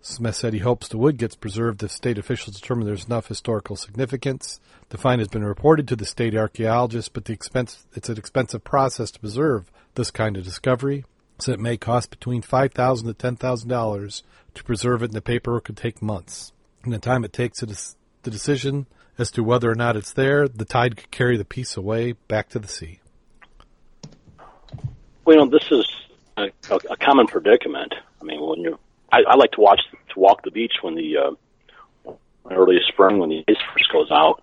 Smith 0.00 0.36
said 0.36 0.52
he 0.52 0.58
hopes 0.58 0.86
the 0.86 0.98
wood 0.98 1.16
gets 1.16 1.34
preserved 1.34 1.82
if 1.82 1.90
state 1.90 2.18
officials 2.18 2.56
determine 2.56 2.86
there's 2.86 3.06
enough 3.06 3.28
historical 3.28 3.74
significance. 3.74 4.60
The 4.90 4.98
find 4.98 5.18
has 5.18 5.28
been 5.28 5.44
reported 5.44 5.88
to 5.88 5.96
the 5.96 6.04
state 6.04 6.36
archaeologist, 6.36 7.14
but 7.14 7.24
the 7.24 7.32
expense 7.32 7.86
it's 7.94 8.10
an 8.10 8.18
expensive 8.18 8.62
process 8.64 9.10
to 9.12 9.20
preserve 9.20 9.70
this 9.94 10.10
kind 10.10 10.36
of 10.36 10.44
discovery. 10.44 11.06
So 11.38 11.52
it 11.52 11.58
may 11.58 11.78
cost 11.78 12.10
between 12.10 12.42
$5,000 12.42 13.04
to 13.06 13.14
ten 13.14 13.36
thousand 13.36 13.70
dollars 13.70 14.22
to 14.54 14.62
preserve 14.62 15.02
it, 15.02 15.06
and 15.06 15.14
the 15.14 15.22
paperwork 15.22 15.64
could 15.64 15.76
take 15.76 16.02
months. 16.02 16.52
In 16.84 16.90
the 16.90 16.98
time 16.98 17.24
it 17.24 17.32
takes 17.32 17.60
to 17.60 17.66
des- 17.66 17.96
the 18.24 18.30
decision 18.30 18.86
as 19.16 19.30
to 19.30 19.42
whether 19.42 19.70
or 19.70 19.74
not 19.74 19.96
it's 19.96 20.12
there, 20.12 20.48
the 20.48 20.66
tide 20.66 20.96
could 20.96 21.10
carry 21.10 21.38
the 21.38 21.44
piece 21.46 21.78
away 21.78 22.12
back 22.12 22.50
to 22.50 22.58
the 22.58 22.68
sea. 22.68 23.00
Well, 25.24 25.48
this 25.48 25.64
is 25.70 25.86
a, 26.36 26.50
a, 26.90 26.96
common 26.96 27.26
predicament. 27.26 27.94
I 28.20 28.24
mean, 28.24 28.40
when 28.40 28.60
you're, 28.60 28.78
I, 29.12 29.22
I 29.28 29.34
like 29.36 29.52
to 29.52 29.60
watch 29.60 29.80
to 30.12 30.18
walk 30.18 30.42
the 30.42 30.50
beach 30.50 30.74
when 30.82 30.94
the 30.94 31.16
uh, 31.16 32.12
early 32.50 32.80
spring 32.88 33.18
when 33.18 33.30
the 33.30 33.44
ice 33.48 33.56
first 33.72 33.92
goes 33.92 34.10
out, 34.10 34.42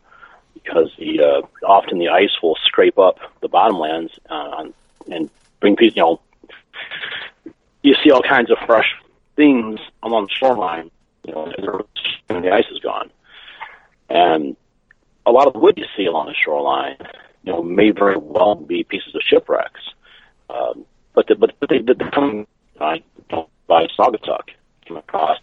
because 0.54 0.92
the 0.98 1.22
uh, 1.22 1.66
often 1.66 2.00
the 2.00 2.10
ice 2.10 2.32
will 2.42 2.58
scrape 2.64 2.98
up 2.98 3.20
the 3.42 3.50
bottomlands 3.50 4.12
uh, 4.30 4.66
and 5.12 5.30
bring 5.60 5.76
pieces. 5.76 5.98
You 5.98 6.04
know, 6.04 6.22
you 7.84 7.96
see 8.04 8.12
all 8.12 8.22
kinds 8.22 8.52
of 8.52 8.58
fresh 8.66 8.94
things 9.36 9.80
along 10.04 10.26
the 10.26 10.34
shoreline. 10.34 10.92
You 11.26 11.34
know, 11.34 11.86
when 12.28 12.42
the 12.42 12.52
ice 12.52 12.66
is 12.72 12.80
gone, 12.80 13.12
and 14.10 14.56
a 15.26 15.32
lot 15.32 15.48
of 15.48 15.54
the 15.54 15.60
wood 15.60 15.78
you 15.78 15.86
see 15.96 16.06
along 16.06 16.28
the 16.28 16.34
shoreline, 16.34 16.98
you 17.44 17.52
know, 17.52 17.62
may 17.62 17.92
very 17.92 18.18
well 18.18 18.56
be 18.56 18.84
pieces 18.84 19.14
of 19.16 19.22
shipwrecks. 19.22 19.82
Um, 20.50 20.86
but 21.14 21.28
the, 21.28 21.36
but 21.36 21.54
but 21.60 21.70
they 21.70 21.80
did 21.80 22.02
come 22.12 22.48
by 22.78 23.04
by 23.68 23.88
Saugatuck 23.98 24.50
came 24.86 24.98
across 24.98 25.40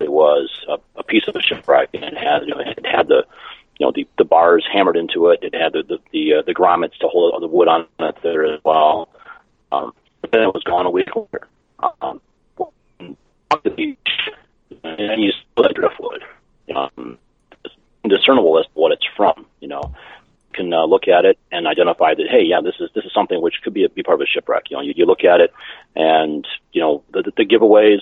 it 0.00 0.10
was 0.10 0.50
a, 0.68 0.78
a 0.98 1.02
piece 1.02 1.26
of 1.28 1.36
a 1.36 1.40
shipwreck 1.40 1.90
and 1.94 2.16
had 2.16 2.42
you 2.46 2.54
know 2.54 2.60
it 2.60 2.84
had 2.86 3.08
the 3.08 3.24
you 3.78 3.86
know 3.86 3.92
the 3.94 4.06
the 4.18 4.24
bars 4.24 4.64
hammered 4.72 4.96
into 4.96 5.28
it. 5.28 5.40
It 5.42 5.54
had 5.54 5.72
the 5.72 5.82
the 5.82 5.98
the, 6.12 6.34
uh, 6.34 6.42
the 6.42 6.54
grommets 6.54 6.96
to 6.98 7.08
hold 7.08 7.40
the 7.42 7.46
wood 7.46 7.68
on 7.68 7.86
it 8.00 8.16
there 8.22 8.46
as 8.46 8.60
well. 8.64 9.08
Um, 9.72 9.92
but 10.20 10.30
then 10.30 10.42
it 10.42 10.54
was 10.54 10.62
gone 10.62 10.86
a 10.86 10.90
week 10.90 11.08
later. 11.14 11.48
Um, 12.00 12.20
on 12.58 13.60
the 13.62 13.70
beach, 13.70 14.30
and 14.82 15.22
you 15.22 15.32
still 15.32 15.64
had 15.64 15.74
driftwood. 15.74 16.22
Um, 16.74 17.18
it's 17.64 17.74
indiscernible 18.02 18.58
as 18.58 18.66
what 18.74 18.92
it's 18.92 19.06
from. 19.16 19.46
You 19.60 19.68
know, 19.68 19.94
can 20.54 20.72
uh, 20.72 20.84
look 20.84 21.08
at 21.08 21.24
it 21.24 21.38
and 21.50 21.66
identify 21.66 22.14
that 22.14 22.26
hey, 22.30 22.42
yeah, 22.42 22.60
this 22.60 22.74
is 22.80 22.90
this 22.94 23.04
is 23.04 23.12
something 23.12 23.40
which 23.40 23.56
could 23.62 23.74
be 23.74 23.84
a, 23.84 23.88
be 23.88 24.02
part 24.02 24.20
of 24.20 24.24
a 24.24 24.26
shipwreck. 24.26 24.70
You 24.70 24.76
know, 24.76 24.82
you, 24.82 24.94
you 24.96 25.06
look 25.06 25.24
at 25.24 25.40
it, 25.40 25.52
and 25.94 26.46
you 26.72 26.80
know 26.80 27.02
the, 27.12 27.30
the, 27.36 27.44
giveaways 27.44 28.00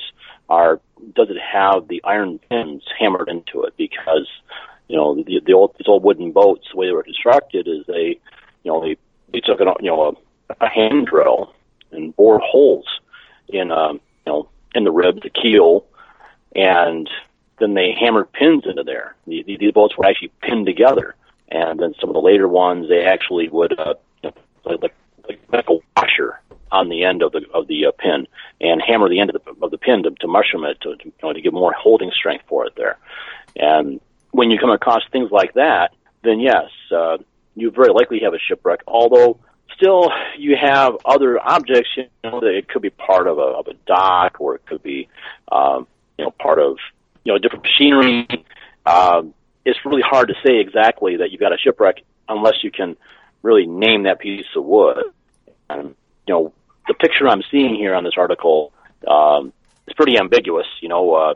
are 0.49 0.81
does 1.15 1.31
it 1.31 1.39
have 1.41 1.89
the 1.89 2.03
iron 2.05 2.39
pins 2.39 2.85
hammered 2.99 3.29
into 3.29 3.63
it? 3.65 3.75
Because 3.77 4.29
you 4.89 4.97
know 4.97 5.15
the 5.15 5.41
the 5.45 5.53
old 5.53 5.75
these 5.79 5.89
old 5.89 6.03
wooden 6.03 6.33
boats, 6.33 6.69
the 6.71 6.79
way 6.79 6.87
they 6.87 6.93
were 6.93 7.03
constructed 7.03 7.67
is 7.67 7.87
they 7.87 8.19
you 8.63 8.71
know 8.71 8.81
they 8.81 8.97
they 9.33 9.41
took 9.41 9.61
an, 9.61 9.69
you 9.81 9.91
know 9.91 10.17
a, 10.51 10.65
a 10.65 10.69
hand 10.69 11.07
drill 11.07 11.55
and 11.91 12.15
bored 12.17 12.43
holes 12.43 12.87
in 13.49 13.71
um 13.71 14.01
you 14.27 14.33
know 14.33 14.49
in 14.75 14.85
the 14.85 14.93
rib, 14.93 15.23
the 15.23 15.31
keel, 15.31 15.85
and 16.55 17.09
then 17.59 17.75
they 17.75 17.93
hammered 17.99 18.33
pins 18.33 18.65
into 18.67 18.83
there. 18.83 19.15
The, 19.27 19.43
the, 19.43 19.57
these 19.57 19.73
boats 19.73 19.97
were 19.97 20.07
actually 20.07 20.33
pinned 20.41 20.67
together, 20.67 21.15
and 21.53 21.79
then 21.79 21.95
some 22.01 22.09
of 22.09 22.15
the 22.15 22.21
later 22.21 22.49
ones 22.49 22.89
they 22.89 23.05
actually 23.05 23.49
would 23.49 23.79
uh, 23.79 23.95
like 24.65 24.95
like 25.29 25.41
like 25.53 25.69
a 25.69 25.79
washer 25.97 26.41
on 26.71 26.89
the 26.89 27.05
end 27.05 27.23
of 27.23 27.33
the 27.33 27.43
of 27.53 27.69
the 27.69 27.87
uh, 27.87 27.93
pin 27.99 28.27
and 28.61 28.83
hammer 28.85 29.09
the 29.09 29.21
end 29.21 29.31
of 29.31 29.45
the 29.45 29.65
of 29.65 29.71
the 29.71 29.79
pin 29.79 30.03
to, 30.03 30.11
to 30.21 30.27
mushroom 30.27 30.65
it 30.65 30.81
to, 30.81 30.97
to 30.97 31.05
you 31.05 31.13
know 31.23 31.33
to 31.33 31.41
give 31.41 31.53
more 31.53 31.73
holding 31.73 32.11
strength 32.11 32.45
for 32.49 32.67
it 32.67 32.73
there. 32.77 32.99
And 33.55 34.01
when 34.31 34.51
you 34.51 34.59
come 34.59 34.71
across 34.71 35.03
things 35.13 35.31
like 35.31 35.55
that, 35.55 35.93
then 36.25 36.41
yes, 36.41 36.71
uh, 36.91 37.19
you 37.55 37.71
very 37.71 37.93
likely 37.93 38.21
have 38.21 38.33
a 38.33 38.39
shipwreck. 38.39 38.81
Although 38.87 39.39
still 39.77 40.11
you 40.39 40.57
have 40.57 40.97
other 41.05 41.39
objects, 41.39 41.91
you 41.97 42.07
know, 42.25 42.41
that 42.41 42.57
it 42.57 42.69
could 42.69 42.83
be 42.83 42.91
part 42.91 43.27
of 43.27 43.37
a 43.39 43.43
of 43.43 43.67
a 43.67 43.75
dock 43.87 44.41
or 44.41 44.55
it 44.55 44.65
could 44.67 44.83
be 44.83 45.09
um, 45.51 45.87
you 46.17 46.25
know 46.25 46.31
part 46.31 46.59
of 46.59 46.79
you 47.25 47.33
know 47.33 47.39
different 47.39 47.65
machinery. 47.65 48.27
Um, 48.87 49.35
it's 49.65 49.79
really 49.85 50.03
hard 50.03 50.29
to 50.29 50.35
say 50.47 50.61
exactly 50.61 51.17
that 51.19 51.31
you've 51.31 51.41
got 51.41 51.53
a 51.53 51.59
shipwreck 51.59 51.97
unless 52.29 52.55
you 52.63 52.71
can 52.71 52.97
really 53.43 53.67
name 53.67 54.05
that 54.05 54.19
piece 54.21 54.47
of 54.57 54.65
wood. 54.65 54.99
And 55.69 55.95
you 56.27 56.35
know, 56.35 56.53
the 56.89 56.95
picture 56.95 57.29
I'm 57.29 57.43
seeing 57.51 57.75
here 57.75 57.95
on 57.95 58.05
this 58.05 58.15
article 58.17 58.73
um, 59.07 59.53
is 59.87 59.95
pretty 59.95 60.19
ambiguous. 60.19 60.67
You 60.81 60.89
know, 60.89 61.15
uh, 61.15 61.35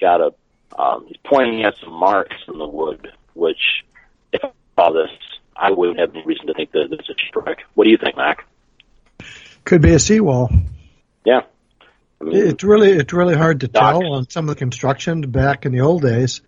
got 0.00 0.20
a 0.20 0.34
um, 0.80 1.04
he's 1.06 1.16
pointing 1.24 1.62
at 1.64 1.74
some 1.82 1.92
marks 1.92 2.36
in 2.48 2.58
the 2.58 2.66
wood, 2.66 3.08
which 3.34 3.84
if 4.32 4.44
I 4.44 4.50
saw 4.76 4.90
this, 4.92 5.10
I 5.56 5.70
wouldn't 5.70 6.00
have 6.00 6.10
any 6.10 6.24
reason 6.24 6.46
to 6.48 6.54
think 6.54 6.72
that 6.72 6.88
it's 6.90 7.08
a 7.08 7.14
shipwreck. 7.16 7.58
What 7.74 7.84
do 7.84 7.90
you 7.90 7.96
think, 7.96 8.16
Mack? 8.16 8.44
Could 9.64 9.82
be 9.82 9.94
a 9.94 9.98
seawall. 9.98 10.50
Yeah. 11.24 11.42
I 12.20 12.24
mean, 12.24 12.36
It's 12.36 12.64
really 12.64 12.90
it's 12.92 13.12
really 13.12 13.36
hard 13.36 13.60
to 13.60 13.68
Docks. 13.68 13.98
tell 13.98 14.14
on 14.14 14.28
some 14.28 14.48
of 14.48 14.54
the 14.54 14.58
construction 14.58 15.20
back 15.30 15.64
in 15.64 15.72
the 15.72 15.80
old 15.80 16.02
days. 16.02 16.42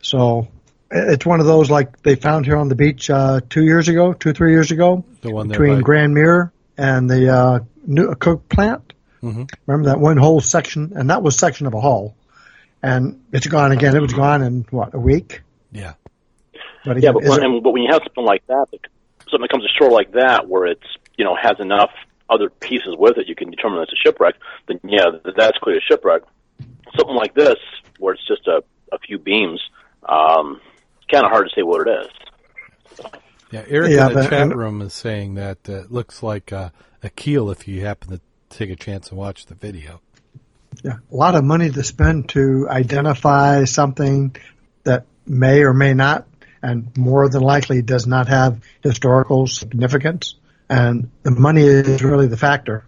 So 0.00 0.48
it's 0.90 1.26
one 1.26 1.40
of 1.40 1.46
those 1.46 1.70
like 1.70 2.02
they 2.02 2.14
found 2.14 2.46
here 2.46 2.56
on 2.56 2.68
the 2.68 2.74
beach 2.74 3.10
uh, 3.10 3.40
two 3.48 3.64
years 3.64 3.88
ago, 3.88 4.12
two 4.12 4.32
three 4.32 4.52
years 4.52 4.70
ago, 4.70 5.04
The 5.22 5.30
one 5.32 5.48
between 5.48 5.76
by- 5.76 5.80
Grand 5.82 6.14
Mere 6.14 6.52
and 6.78 7.08
the 7.10 7.28
uh, 7.34 7.58
new 7.86 8.14
Cook 8.14 8.48
plant. 8.48 8.92
Mhm. 9.22 9.50
Remember 9.66 9.88
that 9.90 9.98
one 9.98 10.16
whole 10.18 10.40
section, 10.40 10.92
and 10.94 11.10
that 11.10 11.22
was 11.22 11.36
section 11.36 11.66
of 11.66 11.74
a 11.74 11.80
hull, 11.80 12.14
and 12.82 13.22
it's 13.32 13.46
gone 13.46 13.72
again. 13.72 13.96
It 13.96 14.02
was 14.02 14.12
gone 14.12 14.42
in 14.42 14.66
what 14.70 14.94
a 14.94 14.98
week. 15.00 15.40
Yeah. 15.72 15.94
But 16.84 17.02
Yeah, 17.02 17.12
but 17.12 17.24
when, 17.24 17.40
it- 17.40 17.44
and, 17.44 17.62
but 17.62 17.72
when 17.72 17.82
you 17.82 17.88
have 17.92 18.02
something 18.04 18.24
like 18.24 18.46
that, 18.46 18.66
that- 18.70 18.80
something 19.24 19.40
that 19.40 19.50
comes 19.50 19.64
ashore 19.64 19.90
like 19.90 20.12
that, 20.12 20.46
where 20.48 20.66
it's 20.66 20.86
you 21.16 21.24
know 21.24 21.34
has 21.34 21.58
enough 21.58 21.90
other 22.28 22.50
pieces 22.50 22.94
with 22.96 23.16
it, 23.18 23.26
you 23.28 23.34
can 23.34 23.50
determine 23.50 23.80
it's 23.82 23.92
a 23.92 23.96
shipwreck. 23.96 24.34
Then 24.68 24.78
yeah, 24.84 25.06
that's 25.36 25.58
clearly 25.58 25.78
a 25.78 25.92
shipwreck. 25.92 26.22
Something 26.96 27.16
like 27.16 27.34
this, 27.34 27.56
where 27.98 28.14
it's 28.14 28.26
just 28.26 28.46
a, 28.46 28.62
a 28.92 28.98
few 28.98 29.18
beams, 29.18 29.60
um, 30.08 30.60
it's 30.96 31.06
kind 31.10 31.24
of 31.24 31.30
hard 31.30 31.48
to 31.48 31.54
say 31.54 31.62
what 31.62 31.86
it 31.86 31.90
is. 31.90 32.08
Yeah, 33.50 33.64
Eric 33.68 33.92
Yeah, 33.92 34.06
in 34.08 34.14
the 34.14 34.20
but- 34.22 34.30
chat 34.30 34.56
room 34.56 34.82
is 34.82 34.92
saying 34.92 35.34
that 35.34 35.58
uh, 35.68 35.72
it 35.80 35.92
looks 35.92 36.22
like 36.22 36.52
uh, 36.52 36.70
a 37.02 37.10
keel 37.10 37.50
if 37.50 37.68
you 37.68 37.82
happen 37.84 38.10
to 38.10 38.20
take 38.50 38.70
a 38.70 38.76
chance 38.76 39.10
and 39.10 39.18
watch 39.18 39.46
the 39.46 39.54
video. 39.54 40.00
yeah, 40.84 40.94
a 41.12 41.14
lot 41.16 41.34
of 41.34 41.44
money 41.44 41.70
to 41.70 41.82
spend 41.84 42.28
to 42.30 42.66
identify 42.68 43.64
something 43.64 44.34
that 44.84 45.04
may 45.26 45.62
or 45.62 45.72
may 45.74 45.94
not, 45.94 46.26
and 46.62 46.96
more 46.96 47.28
than 47.28 47.42
likely 47.42 47.82
does 47.82 48.06
not 48.06 48.28
have 48.28 48.60
historical 48.82 49.46
significance. 49.46 50.34
And 50.68 51.10
the 51.22 51.30
money 51.30 51.62
is 51.62 52.02
really 52.02 52.26
the 52.26 52.36
factor. 52.36 52.84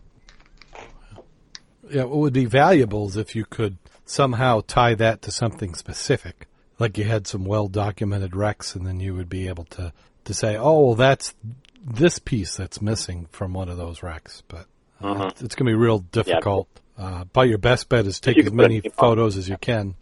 Yeah, 1.91 2.05
what 2.05 2.19
would 2.19 2.33
be 2.33 2.45
valuable 2.45 3.07
is 3.09 3.17
if 3.17 3.35
you 3.37 3.45
could 3.45 3.79
somehow 4.05 4.63
tie 4.67 4.95
that 4.95 5.23
to 5.23 5.31
something 5.31 5.75
specific, 5.75 6.47
like 6.79 6.99
you 6.99 7.05
had 7.05 7.27
some 7.27 7.45
well 7.45 7.69
documented 7.69 8.37
wrecks, 8.37 8.75
and 8.75 8.87
then 8.87 9.01
you 9.01 9.15
would 9.15 9.29
be 9.29 9.49
able 9.49 9.65
to 9.65 9.93
to 10.25 10.35
say, 10.35 10.57
oh, 10.57 10.81
well, 10.81 10.95
that's 10.95 11.35
this 11.83 12.19
piece 12.19 12.57
that's 12.57 12.83
missing 12.83 13.27
from 13.33 13.55
one 13.55 13.69
of 13.69 13.77
those 13.77 14.03
wrecks. 14.03 14.43
But 14.47 14.67
uh, 15.03 15.29
it's, 15.31 15.43
it's 15.43 15.55
going 15.55 15.67
to 15.67 15.71
be 15.71 15.75
real 15.75 16.01
difficult. 16.01 16.69
Uh, 16.99 17.25
but 17.33 17.49
your 17.49 17.59
best 17.59 17.89
bet 17.89 18.07
is 18.07 18.21
take 18.21 18.39
as 18.39 18.53
many 18.53 18.81
photos 18.81 19.37
as 19.37 19.49
you 19.49 19.57
can. 19.57 19.95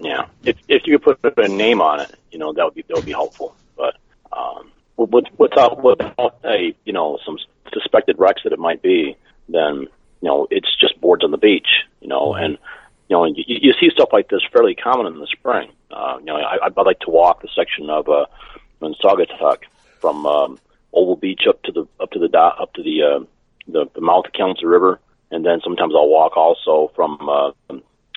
Yeah, 0.00 0.26
if 0.42 0.56
if 0.68 0.82
you 0.86 0.98
could 0.98 1.22
put 1.22 1.38
a 1.38 1.48
name 1.48 1.80
on 1.80 2.00
it, 2.00 2.14
you 2.30 2.38
know 2.38 2.52
that 2.52 2.64
would 2.64 2.74
be 2.74 2.84
that 2.88 2.96
would 2.96 3.06
be 3.06 3.12
helpful. 3.12 3.54
But 3.76 3.96
um, 4.32 4.70
what 4.96 5.10
without 5.38 5.82
without 5.82 6.38
a 6.44 6.74
you 6.84 6.92
know 6.92 7.18
some 7.24 7.38
suspected 7.72 8.16
wrecks 8.18 8.42
that 8.44 8.52
it 8.52 8.58
might 8.58 8.82
be, 8.82 9.16
then 9.48 9.86
you 10.20 10.28
know 10.28 10.46
it's 10.50 10.68
just 10.80 11.00
boards 11.00 11.24
on 11.24 11.30
the 11.30 11.38
beach. 11.38 11.68
You 12.00 12.08
know, 12.08 12.34
and 12.34 12.58
you 13.08 13.16
know 13.16 13.24
and 13.24 13.36
you, 13.36 13.44
you 13.46 13.72
see 13.78 13.90
stuff 13.90 14.08
like 14.12 14.28
this 14.28 14.40
fairly 14.52 14.74
common 14.74 15.06
in 15.06 15.20
the 15.20 15.26
spring. 15.26 15.70
Uh, 15.90 16.16
you 16.18 16.26
know, 16.26 16.36
I, 16.36 16.66
I'd 16.66 16.76
like 16.76 17.00
to 17.00 17.10
walk 17.10 17.42
the 17.42 17.48
section 17.54 17.88
of 17.90 18.08
uh, 18.08 18.26
in 18.82 18.94
Saugatuck 18.94 19.62
from 20.00 20.26
um, 20.26 20.58
Oval 20.92 21.16
Beach 21.16 21.42
up 21.48 21.62
to 21.62 21.72
the 21.72 21.86
up 22.00 22.10
to 22.12 22.18
the 22.18 22.38
up 22.38 22.72
to 22.74 22.82
the 22.82 23.02
uh, 23.02 23.24
the, 23.66 23.90
the 23.94 24.00
mouth 24.00 24.26
of 24.26 24.32
Kalamazoo 24.32 24.66
River, 24.66 25.00
and 25.30 25.44
then 25.44 25.60
sometimes 25.62 25.94
I'll 25.94 26.08
walk 26.08 26.36
also 26.36 26.92
from 26.94 27.28
uh, 27.28 27.52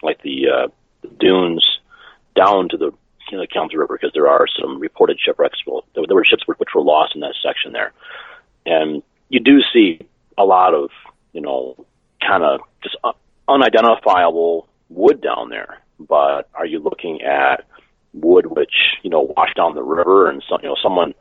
like 0.02 0.22
the 0.22 0.48
uh, 0.50 1.08
dunes 1.20 1.66
down 2.36 2.70
to 2.70 2.78
the 2.78 2.92
you 3.32 3.38
know, 3.38 3.46
the 3.46 3.78
River 3.78 3.98
because 3.98 4.14
there 4.14 4.28
are 4.28 4.46
some 4.60 4.80
reported 4.80 5.18
shipwrecks. 5.20 5.60
Well, 5.66 5.86
there, 5.96 6.04
there 6.06 6.16
were 6.16 6.26
ships 6.26 6.44
which 6.48 6.70
were 6.76 6.82
lost 6.82 7.16
in 7.16 7.22
that 7.22 7.36
section 7.42 7.72
there, 7.72 7.94
and 8.66 9.02
you 9.30 9.40
do 9.40 9.62
see 9.74 10.02
a 10.38 10.44
lot 10.44 10.74
of 10.74 10.90
you 11.34 11.42
know 11.42 11.86
kind 12.26 12.44
of 12.44 12.62
just 12.84 12.98
un- 13.04 13.14
unidentifiable 13.48 14.68
wood 14.92 15.22
down 15.22 15.50
there. 15.50 15.80
But 16.00 16.50
are 16.54 16.66
you 16.66 16.80
looking 16.80 17.22
at 17.22 17.66
wood 18.14 18.48
which 18.48 18.74
you 19.04 19.10
know 19.10 19.22
washed 19.38 19.56
down 19.56 19.76
the 19.76 19.84
river 19.84 20.30
and 20.30 20.44
some 20.50 20.60
you 20.62 20.68
know 20.68 20.76
someone 20.84 21.14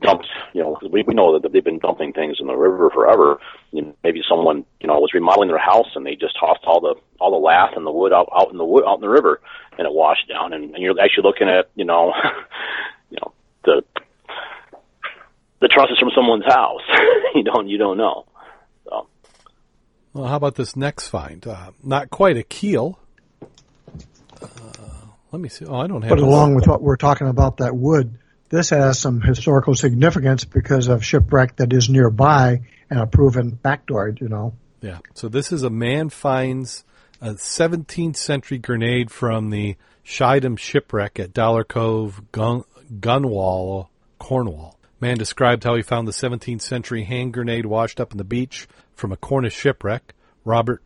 dumped 0.00 0.26
you 0.52 0.60
know 0.60 0.76
we 0.90 1.02
we 1.02 1.14
know 1.14 1.38
that 1.38 1.50
they've 1.52 1.64
been 1.64 1.78
dumping 1.78 2.12
things 2.12 2.38
in 2.40 2.46
the 2.46 2.56
river 2.56 2.90
forever. 2.90 3.38
You 3.72 3.82
know, 3.82 3.96
maybe 4.02 4.20
someone 4.28 4.64
you 4.80 4.88
know 4.88 4.98
was 4.98 5.14
remodeling 5.14 5.48
their 5.48 5.58
house 5.58 5.88
and 5.94 6.04
they 6.04 6.14
just 6.14 6.38
tossed 6.38 6.64
all 6.64 6.80
the 6.80 6.94
all 7.20 7.30
the 7.30 7.44
lath 7.44 7.72
and 7.76 7.86
the 7.86 7.92
wood 7.92 8.12
out 8.12 8.28
out 8.36 8.50
in 8.50 8.58
the 8.58 8.64
wood 8.64 8.84
out 8.86 8.96
in 8.96 9.00
the 9.00 9.08
river 9.08 9.40
and 9.78 9.86
it 9.86 9.92
washed 9.92 10.28
down 10.28 10.52
and, 10.52 10.74
and 10.74 10.82
you're 10.82 10.98
actually 11.00 11.22
looking 11.22 11.48
at 11.48 11.70
you 11.74 11.84
know 11.84 12.12
you 13.10 13.18
know 13.20 13.32
the 13.64 13.82
the 15.60 15.68
trusses 15.68 15.98
from 15.98 16.10
someone's 16.14 16.44
house. 16.44 16.82
you 17.34 17.42
don't 17.42 17.68
you 17.68 17.78
don't 17.78 17.96
know. 17.96 18.26
Well, 20.14 20.26
how 20.26 20.36
about 20.36 20.54
this 20.54 20.76
next 20.76 21.08
find? 21.08 21.44
Uh, 21.46 21.72
not 21.82 22.08
quite 22.08 22.36
a 22.36 22.44
keel. 22.44 22.98
Uh, 24.40 24.46
let 25.32 25.42
me 25.42 25.48
see. 25.48 25.66
Oh, 25.66 25.74
I 25.74 25.88
don't 25.88 26.02
have. 26.02 26.10
But 26.10 26.20
along 26.20 26.54
with 26.54 26.68
what 26.68 26.80
we're 26.80 26.96
talking 26.96 27.26
about, 27.26 27.56
that 27.56 27.74
wood, 27.76 28.18
this 28.48 28.70
has 28.70 28.98
some 29.00 29.20
historical 29.20 29.74
significance 29.74 30.44
because 30.44 30.86
of 30.86 31.04
shipwreck 31.04 31.56
that 31.56 31.72
is 31.72 31.90
nearby 31.90 32.60
and 32.88 33.00
a 33.00 33.06
proven 33.08 33.58
factoid. 33.64 34.20
You 34.20 34.28
know, 34.28 34.54
Yeah. 34.80 34.98
So 35.14 35.28
this 35.28 35.50
is 35.50 35.64
a 35.64 35.70
man 35.70 36.10
finds 36.10 36.84
a 37.20 37.30
17th 37.30 38.16
century 38.16 38.58
grenade 38.58 39.10
from 39.10 39.50
the 39.50 39.76
Schiedam 40.04 40.56
shipwreck 40.56 41.18
at 41.18 41.32
Dollar 41.32 41.64
Cove, 41.64 42.22
Gun- 42.30 42.64
Gunwall, 43.00 43.88
Cornwall. 44.18 44.78
Man 45.00 45.16
described 45.16 45.64
how 45.64 45.74
he 45.74 45.82
found 45.82 46.06
the 46.06 46.12
17th 46.12 46.60
century 46.60 47.02
hand 47.02 47.32
grenade 47.32 47.66
washed 47.66 48.00
up 48.00 48.12
on 48.12 48.18
the 48.18 48.24
beach 48.24 48.68
from 48.94 49.12
a 49.12 49.16
Cornish 49.16 49.54
shipwreck. 49.54 50.14
Robert 50.44 50.82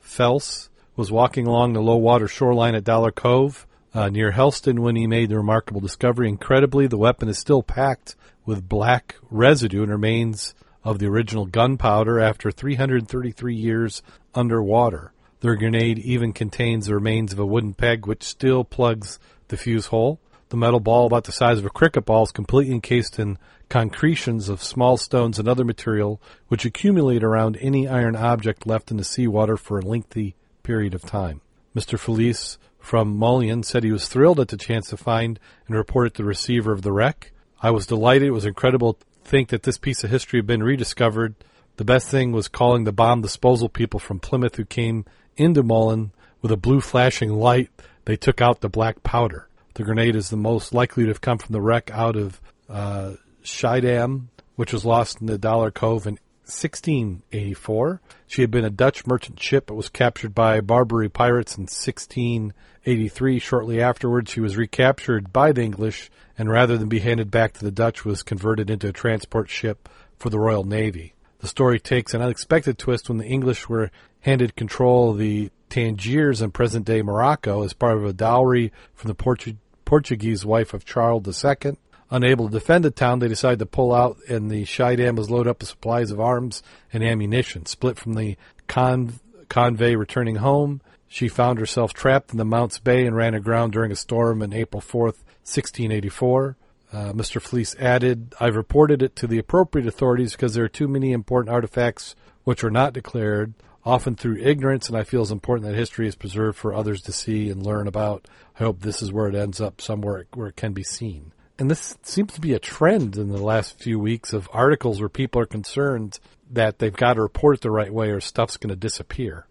Fels 0.00 0.70
was 0.94 1.10
walking 1.10 1.46
along 1.46 1.72
the 1.72 1.82
low 1.82 1.96
water 1.96 2.28
shoreline 2.28 2.74
at 2.74 2.84
Dollar 2.84 3.10
Cove 3.10 3.66
uh, 3.94 4.08
near 4.08 4.30
Helston 4.30 4.82
when 4.82 4.96
he 4.96 5.06
made 5.06 5.30
the 5.30 5.36
remarkable 5.36 5.80
discovery. 5.80 6.28
Incredibly, 6.28 6.86
the 6.86 6.98
weapon 6.98 7.28
is 7.28 7.38
still 7.38 7.62
packed 7.62 8.14
with 8.44 8.68
black 8.68 9.16
residue 9.30 9.82
and 9.82 9.90
remains 9.90 10.54
of 10.84 10.98
the 10.98 11.06
original 11.06 11.46
gunpowder 11.46 12.20
after 12.20 12.50
333 12.50 13.54
years 13.54 14.02
underwater. 14.34 15.12
The 15.40 15.56
grenade 15.56 15.98
even 15.98 16.32
contains 16.32 16.86
the 16.86 16.94
remains 16.94 17.32
of 17.32 17.38
a 17.38 17.46
wooden 17.46 17.74
peg 17.74 18.06
which 18.06 18.22
still 18.22 18.64
plugs 18.64 19.18
the 19.48 19.56
fuse 19.56 19.86
hole. 19.86 20.20
The 20.48 20.56
metal 20.56 20.80
ball, 20.80 21.06
about 21.06 21.24
the 21.24 21.32
size 21.32 21.58
of 21.58 21.66
a 21.66 21.70
cricket 21.70 22.04
ball, 22.04 22.22
is 22.22 22.32
completely 22.32 22.74
encased 22.74 23.18
in 23.18 23.36
concretions 23.68 24.48
of 24.48 24.62
small 24.62 24.96
stones 24.96 25.38
and 25.38 25.48
other 25.48 25.64
material 25.64 26.20
which 26.48 26.64
accumulate 26.64 27.24
around 27.24 27.56
any 27.60 27.88
iron 27.88 28.14
object 28.14 28.66
left 28.66 28.90
in 28.90 28.96
the 28.96 29.04
seawater 29.04 29.56
for 29.56 29.78
a 29.78 29.84
lengthy 29.84 30.36
period 30.62 30.94
of 30.94 31.02
time. 31.02 31.40
Mr. 31.74 31.98
Felice 31.98 32.58
from 32.78 33.16
Mullion 33.16 33.62
said 33.62 33.82
he 33.82 33.90
was 33.90 34.08
thrilled 34.08 34.38
at 34.38 34.48
the 34.48 34.56
chance 34.56 34.88
to 34.90 34.96
find 34.96 35.40
and 35.66 35.76
report 35.76 36.06
it 36.06 36.14
the 36.14 36.24
receiver 36.24 36.72
of 36.72 36.82
the 36.82 36.92
wreck. 36.92 37.32
I 37.60 37.70
was 37.70 37.86
delighted. 37.86 38.28
It 38.28 38.32
was 38.32 38.46
incredible 38.46 38.94
to 38.94 39.04
think 39.24 39.48
that 39.48 39.64
this 39.64 39.78
piece 39.78 40.04
of 40.04 40.10
history 40.10 40.38
had 40.38 40.46
been 40.46 40.62
rediscovered. 40.62 41.34
The 41.76 41.84
best 41.84 42.08
thing 42.08 42.32
was 42.32 42.48
calling 42.48 42.84
the 42.84 42.92
bomb 42.92 43.22
disposal 43.22 43.68
people 43.68 43.98
from 43.98 44.20
Plymouth 44.20 44.54
who 44.54 44.64
came 44.64 45.04
into 45.36 45.62
Mullion 45.62 46.12
with 46.40 46.52
a 46.52 46.56
blue 46.56 46.80
flashing 46.80 47.32
light. 47.34 47.70
They 48.04 48.16
took 48.16 48.40
out 48.40 48.60
the 48.60 48.68
black 48.68 49.02
powder. 49.02 49.48
The 49.74 49.82
grenade 49.82 50.16
is 50.16 50.30
the 50.30 50.36
most 50.36 50.72
likely 50.72 51.02
to 51.04 51.08
have 51.08 51.20
come 51.20 51.38
from 51.38 51.52
the 51.52 51.60
wreck 51.60 51.90
out 51.92 52.16
of 52.16 52.40
uh, 52.68 53.14
Schiedam, 53.46 54.28
which 54.56 54.72
was 54.72 54.84
lost 54.84 55.20
in 55.20 55.26
the 55.26 55.38
Dollar 55.38 55.70
Cove 55.70 56.06
in 56.06 56.18
1684. 56.44 58.00
She 58.26 58.42
had 58.42 58.50
been 58.50 58.64
a 58.64 58.70
Dutch 58.70 59.06
merchant 59.06 59.40
ship 59.40 59.66
but 59.66 59.74
was 59.74 59.88
captured 59.88 60.34
by 60.34 60.60
Barbary 60.60 61.08
pirates 61.08 61.56
in 61.56 61.62
1683. 61.62 63.38
Shortly 63.38 63.80
afterwards, 63.80 64.30
she 64.30 64.40
was 64.40 64.56
recaptured 64.56 65.32
by 65.32 65.52
the 65.52 65.62
English 65.62 66.10
and 66.38 66.50
rather 66.50 66.76
than 66.76 66.88
be 66.88 67.00
handed 67.00 67.30
back 67.30 67.54
to 67.54 67.64
the 67.64 67.70
Dutch, 67.70 68.04
was 68.04 68.22
converted 68.22 68.70
into 68.70 68.88
a 68.88 68.92
transport 68.92 69.48
ship 69.48 69.88
for 70.18 70.30
the 70.30 70.38
Royal 70.38 70.64
Navy. 70.64 71.14
The 71.40 71.48
story 71.48 71.80
takes 71.80 72.14
an 72.14 72.22
unexpected 72.22 72.78
twist 72.78 73.08
when 73.08 73.18
the 73.18 73.26
English 73.26 73.68
were 73.68 73.90
handed 74.20 74.56
control 74.56 75.10
of 75.10 75.18
the 75.18 75.50
Tangiers 75.68 76.42
in 76.42 76.52
present-day 76.52 77.02
Morocco 77.02 77.62
as 77.62 77.72
part 77.72 77.96
of 77.96 78.04
a 78.04 78.12
dowry 78.12 78.72
from 78.94 79.08
the 79.08 79.14
Portu- 79.14 79.56
Portuguese 79.84 80.44
wife 80.44 80.74
of 80.74 80.84
Charles 80.84 81.44
II. 81.44 81.76
Unable 82.10 82.48
to 82.48 82.52
defend 82.52 82.84
the 82.84 82.90
town, 82.90 83.18
they 83.18 83.28
decided 83.28 83.58
to 83.58 83.66
pull 83.66 83.92
out, 83.92 84.18
and 84.28 84.50
the 84.50 84.64
Schiedam 84.64 85.16
was 85.16 85.30
loaded 85.30 85.50
up 85.50 85.60
with 85.60 85.68
supplies 85.68 86.10
of 86.10 86.20
arms 86.20 86.62
and 86.92 87.02
ammunition. 87.02 87.66
Split 87.66 87.98
from 87.98 88.14
the 88.14 88.36
con- 88.68 89.18
convoy 89.48 89.94
returning 89.94 90.36
home, 90.36 90.80
she 91.08 91.28
found 91.28 91.58
herself 91.58 91.92
trapped 91.92 92.30
in 92.30 92.38
the 92.38 92.44
Mounts 92.44 92.78
Bay 92.78 93.06
and 93.06 93.16
ran 93.16 93.34
aground 93.34 93.72
during 93.72 93.90
a 93.90 93.96
storm 93.96 94.42
on 94.42 94.52
April 94.52 94.80
4th, 94.80 95.22
1684. 95.42 96.56
Uh, 96.92 97.12
Mr. 97.12 97.42
Fleece 97.42 97.74
added, 97.80 98.34
I've 98.38 98.56
reported 98.56 99.02
it 99.02 99.16
to 99.16 99.26
the 99.26 99.38
appropriate 99.38 99.88
authorities 99.88 100.32
because 100.32 100.54
there 100.54 100.64
are 100.64 100.68
too 100.68 100.88
many 100.88 101.12
important 101.12 101.52
artifacts 101.52 102.14
which 102.44 102.62
are 102.62 102.70
not 102.70 102.92
declared, 102.92 103.54
often 103.84 104.14
through 104.14 104.38
ignorance, 104.38 104.88
and 104.88 104.96
I 104.96 105.02
feel 105.02 105.22
it's 105.22 105.30
important 105.32 105.68
that 105.68 105.76
history 105.76 106.06
is 106.06 106.14
preserved 106.14 106.56
for 106.56 106.72
others 106.72 107.02
to 107.02 107.12
see 107.12 107.50
and 107.50 107.64
learn 107.64 107.88
about. 107.88 108.28
I 108.58 108.64
hope 108.64 108.80
this 108.80 109.02
is 109.02 109.12
where 109.12 109.28
it 109.28 109.34
ends 109.34 109.60
up, 109.60 109.80
somewhere 109.80 110.26
where 110.34 110.48
it 110.48 110.56
can 110.56 110.72
be 110.72 110.84
seen. 110.84 111.32
And 111.58 111.70
this 111.70 111.96
seems 112.02 112.34
to 112.34 112.40
be 112.40 112.52
a 112.52 112.58
trend 112.58 113.16
in 113.16 113.28
the 113.28 113.42
last 113.42 113.78
few 113.78 113.98
weeks 113.98 114.32
of 114.32 114.48
articles 114.52 115.00
where 115.00 115.08
people 115.08 115.40
are 115.40 115.46
concerned 115.46 116.18
that 116.50 116.78
they've 116.78 116.92
got 116.92 117.14
to 117.14 117.22
report 117.22 117.56
it 117.56 117.60
the 117.62 117.70
right 117.70 117.92
way 117.92 118.10
or 118.10 118.20
stuff's 118.20 118.58
going 118.58 118.70
to 118.70 118.76
disappear. 118.76 119.46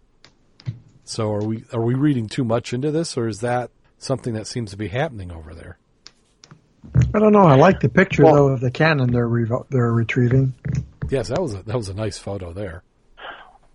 So 1.04 1.32
are 1.34 1.44
we 1.44 1.64
are 1.72 1.82
we 1.82 1.94
reading 1.94 2.28
too 2.28 2.44
much 2.44 2.74
into 2.74 2.92
this, 2.92 3.16
or 3.16 3.28
is 3.28 3.42
that 3.42 3.70
something 3.98 4.34
that 4.34 4.48
seems 4.48 4.72
to 4.72 4.78
be 4.78 4.88
happening 4.88 5.32
over 5.32 5.54
there? 5.54 5.78
I 7.14 7.20
don't 7.20 7.34
know. 7.34 7.44
I 7.44 7.56
like 7.56 7.80
the 7.80 7.90
picture 7.90 8.24
though 8.24 8.48
of 8.48 8.60
the 8.60 8.72
cannon 8.72 9.12
they're 9.12 9.28
revo- 9.28 9.68
they're 9.70 9.92
retrieving. 9.92 10.54
Yes, 11.10 11.28
that 11.30 11.42
was 11.42 11.54
a, 11.54 11.64
that 11.64 11.76
was 11.76 11.90
a 11.90 11.94
nice 11.94 12.18
photo 12.18 12.54
there. 12.54 12.84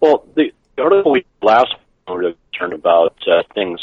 Well, 0.01 0.24
the, 0.35 0.53
the 0.76 0.83
article 0.83 1.12
we 1.12 1.24
last 1.43 1.74
were 2.09 2.35
concerned 2.53 2.72
about 2.72 3.16
uh, 3.26 3.43
things 3.55 3.81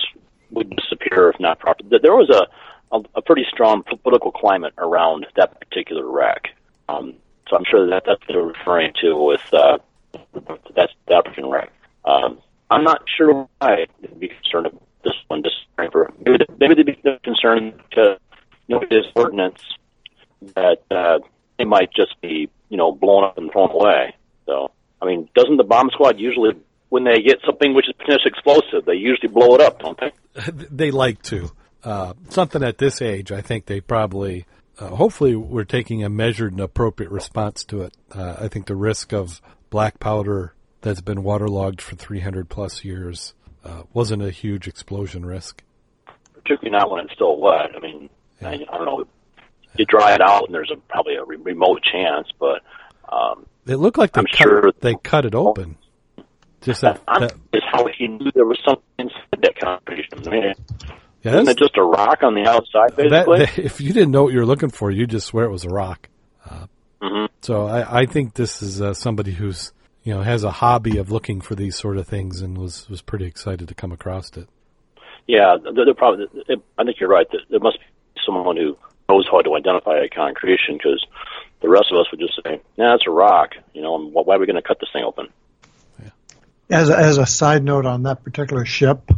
would 0.52 0.70
disappear 0.76 1.30
if 1.30 1.40
not 1.40 1.60
properly. 1.60 1.90
There 2.02 2.16
was 2.16 2.30
a, 2.30 2.48
a, 2.92 3.00
a 3.16 3.22
pretty 3.22 3.46
strong 3.52 3.84
political 4.04 4.32
climate 4.32 4.74
around 4.78 5.26
that 5.36 5.60
particular 5.60 6.10
wreck. 6.10 6.50
Um, 6.90 7.16
so 7.50 7.56
I'm 7.58 7.66
sure 7.70 7.90
that 7.90 8.04
that's 8.06 8.20
what 8.22 8.28
they're 8.28 8.42
referring 8.42 8.94
to 9.02 9.16
with 9.16 9.54
uh, 9.54 9.78
that's 10.76 10.94
the 11.08 11.16
African 11.16 11.48
wreck. 11.50 11.72
Um, 12.06 12.40
I'm 12.70 12.84
not 12.84 13.04
sure 13.18 13.48
why 13.60 13.86
they'd 14.02 14.20
be 14.20 14.30
concerned 14.30 14.68
about 14.68 14.84
this 15.04 15.14
one 15.28 15.44
for 15.92 16.12
maybe, 16.26 16.46
maybe 16.60 16.76
they'd 16.76 16.86
be 16.86 17.20
concerned 17.24 17.80
to 17.92 18.18
know 18.68 18.82
this 18.90 19.06
ordinance 19.16 19.62
that 20.56 20.80
uh, 20.92 21.20
they 21.58 21.66
might 21.66 21.90
just 21.94 22.20
be 22.22 22.50
you 22.70 22.78
know 22.78 22.92
blown 22.92 23.24
up 23.24 23.38
and 23.38 23.52
thrown 23.52 23.72
away. 23.72 24.16
So 24.46 24.72
I 25.02 25.06
mean, 25.06 25.30
doesn't 25.36 25.58
the 25.58 25.64
bomb 25.64 25.90
squad 25.92 26.20
usually 26.20 26.52
when 26.90 27.04
they 27.04 27.22
get 27.22 27.40
something 27.46 27.74
which 27.74 27.88
is 27.88 27.96
potentially 27.98 28.32
explosive, 28.34 28.86
they 28.86 28.94
usually 28.94 29.28
blow 29.28 29.56
it 29.56 29.62
up, 29.62 29.80
don't 29.80 30.00
they? 30.00 30.12
they 30.72 30.92
like 30.92 31.22
to. 31.24 31.52
Uh, 31.84 32.14
something 32.30 32.64
at 32.64 32.78
this 32.78 33.02
age, 33.02 33.32
I 33.32 33.42
think 33.42 33.66
they 33.66 33.80
probably, 33.82 34.46
uh, 34.80 34.88
hopefully, 34.88 35.36
we're 35.36 35.64
taking 35.64 36.04
a 36.04 36.10
measured 36.10 36.52
and 36.52 36.62
appropriate 36.62 37.12
response 37.12 37.64
to 37.66 37.84
it. 37.84 37.94
Uh, 38.14 38.36
I 38.40 38.48
think 38.48 38.66
the 38.66 38.76
risk 38.76 39.14
of 39.14 39.42
black 39.70 40.00
powder 40.00 40.54
that's 40.82 41.02
been 41.02 41.24
waterlogged 41.24 41.82
for 41.82 41.96
300 41.96 42.50
plus 42.50 42.84
years 42.84 43.34
uh, 43.64 43.84
wasn't 43.94 44.24
a 44.24 44.32
huge 44.32 44.68
explosion 44.68 45.26
risk. 45.26 45.64
Particularly 46.34 46.72
not 46.78 46.90
when 46.90 47.06
it's 47.06 47.14
still 47.14 47.40
wet. 47.40 47.72
I 47.76 47.80
mean, 47.80 48.10
I, 48.42 48.54
I 48.54 48.78
don't 48.78 48.86
know. 48.86 49.06
You 49.76 49.86
dry 49.86 50.14
it 50.14 50.22
out, 50.22 50.46
and 50.46 50.54
there's 50.54 50.72
a, 50.72 50.78
probably 50.90 51.16
a 51.16 51.24
re- 51.24 51.38
remote 51.38 51.82
chance, 51.84 52.28
but 52.40 52.62
um, 53.12 53.46
It 53.68 53.76
looked 53.76 53.98
like 53.98 54.14
they 54.14 54.20
I'm 54.20 54.26
cut 54.26 54.38
sure- 54.38 54.72
they 54.80 54.96
cut 54.96 55.26
it 55.26 55.36
open. 55.36 55.78
Just 56.62 56.82
that, 56.82 57.02
that 57.06 57.34
is 57.54 57.62
how 57.72 57.86
he 57.98 58.08
knew 58.08 58.32
there 58.34 58.46
was 58.46 58.60
something 58.68 58.84
inside 58.98 59.42
that 59.44 59.60
concrete. 59.60 60.08
I 60.26 60.30
mean, 60.30 60.54
yeah, 61.32 61.42
isn't 61.42 61.50
it 61.50 61.58
just 61.58 61.78
a 61.78 61.84
rock 61.84 62.24
on 62.24 62.34
the 62.36 62.46
outside, 62.48 62.96
basically? 62.96 63.40
that- 63.46 63.58
if 63.60 63.80
you 63.82 63.94
didn't 63.94 64.12
know 64.12 64.24
what 64.24 64.34
you 64.34 64.40
were 64.40 64.46
looking 64.46 64.70
for, 64.70 64.90
you 64.92 65.08
just 65.08 65.28
swear 65.28 65.46
it 65.46 65.52
was 65.52 65.64
a 65.66 65.70
rock. 65.70 66.10
hmm 67.02 67.26
So 67.42 67.68
I, 67.68 68.02
I 68.02 68.06
think 68.06 68.34
this 68.34 68.62
is 68.62 68.82
uh, 68.82 68.94
somebody 68.94 69.32
who's 69.32 69.72
you 70.04 70.14
know 70.14 70.22
has 70.22 70.44
a 70.44 70.52
hobby 70.52 70.98
of 70.98 71.12
looking 71.12 71.42
for 71.42 71.54
these 71.56 71.76
sort 71.76 71.98
of 71.98 72.08
things 72.08 72.42
and 72.42 72.58
was 72.58 72.90
was 72.90 73.02
pretty 73.02 73.26
excited 73.26 73.68
to 73.68 73.76
come 73.76 73.92
across 73.92 74.36
it. 74.38 74.48
Yeah, 75.28 75.58
they're, 75.62 75.86
they're 75.86 75.94
probably. 75.94 76.26
I 76.78 76.84
think 76.84 77.00
you're 77.00 77.10
right. 77.10 77.30
That 77.32 77.42
there 77.50 77.60
must 77.60 77.80
be 77.80 77.86
someone 78.26 78.56
who 78.58 78.78
knows 79.10 79.28
how 79.30 79.42
to 79.42 79.56
identify 79.56 79.98
a 80.00 80.08
concretion 80.10 80.76
because 80.78 81.06
the 81.62 81.70
rest 81.70 81.92
of 81.92 81.98
us 82.00 82.08
would 82.12 82.20
just 82.22 82.40
say, 82.44 82.62
"Nah, 82.78 82.96
it's 82.96 83.06
a 83.08 83.12
rock." 83.12 83.52
You 83.74 83.82
know, 83.82 83.96
and 83.96 84.12
wh- 84.14 84.26
why 84.26 84.36
are 84.36 84.40
we 84.40 84.46
going 84.46 84.56
to 84.56 84.62
cut 84.62 84.80
this 84.80 84.90
thing 84.94 85.04
open? 85.04 85.28
As 86.70 86.90
a, 86.90 86.98
as 86.98 87.18
a 87.18 87.26
side 87.26 87.64
note 87.64 87.86
on 87.86 88.04
that 88.04 88.24
particular 88.26 88.66
ship, 88.66 89.10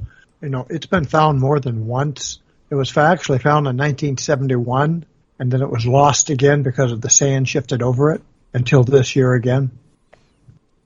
you 0.42 0.50
know, 0.50 0.66
it's 0.70 0.86
been 0.86 1.06
found 1.06 1.40
more 1.40 1.60
than 1.60 1.88
once. 1.88 2.40
It 2.70 2.76
was 2.76 2.96
actually 2.96 3.40
found 3.40 3.68
in 3.68 3.78
1971, 3.78 5.06
and 5.40 5.52
then 5.52 5.62
it 5.62 5.70
was 5.70 5.86
lost 5.86 6.30
again 6.30 6.64
because 6.64 6.92
of 6.92 7.02
the 7.02 7.10
sand 7.10 7.50
shifted 7.50 7.82
over 7.82 8.12
it 8.12 8.22
until 8.54 8.84
this 8.84 9.16
year 9.16 9.34
again. 9.34 9.72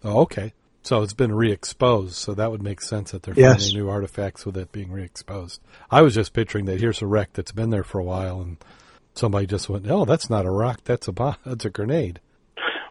Oh, 0.03 0.21
okay. 0.21 0.53
So 0.83 1.01
it's 1.01 1.13
been 1.13 1.33
re-exposed, 1.33 2.15
so 2.15 2.33
that 2.33 2.51
would 2.51 2.61
make 2.61 2.81
sense 2.81 3.11
that 3.11 3.23
they're 3.23 3.33
Yes. 3.37 3.63
finding 3.63 3.81
new 3.83 3.89
artifacts 3.89 4.45
with 4.45 4.57
it 4.57 4.71
being 4.71 4.91
re-exposed. 4.91 5.61
I 5.89 6.01
was 6.01 6.13
just 6.13 6.33
picturing 6.33 6.65
that 6.65 6.79
here's 6.79 7.01
a 7.01 7.07
wreck 7.07 7.29
that's 7.33 7.53
been 7.53 7.69
there 7.69 7.85
for 7.85 7.99
a 7.99 8.03
while, 8.03 8.41
and 8.41 8.57
somebody 9.13 9.45
just 9.45 9.69
went, 9.69 9.89
"Oh, 9.89 10.03
that's 10.03 10.29
not 10.29 10.45
a 10.45 10.51
rock, 10.51 10.81
that's 10.83 11.07
a 11.07 11.13
bomb, 11.13 11.35
that's 11.45 11.63
a 11.63 11.69
grenade." 11.69 12.19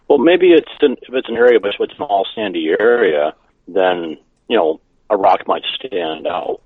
Well, 0.09 0.19
maybe 0.19 0.53
it's 0.53 0.71
an, 0.81 0.97
if 1.03 1.13
it's 1.13 1.29
an 1.29 1.37
area, 1.37 1.61
but 1.61 1.75
it's 1.79 1.93
a 1.93 1.97
small 1.97 2.27
sandy 2.35 2.75
area, 2.79 3.35
then 3.69 4.17
you 4.49 4.57
know 4.57 4.81
a 5.13 5.17
rock 5.17 5.47
might 5.47 5.63
stand 5.75 6.27
out. 6.27 6.61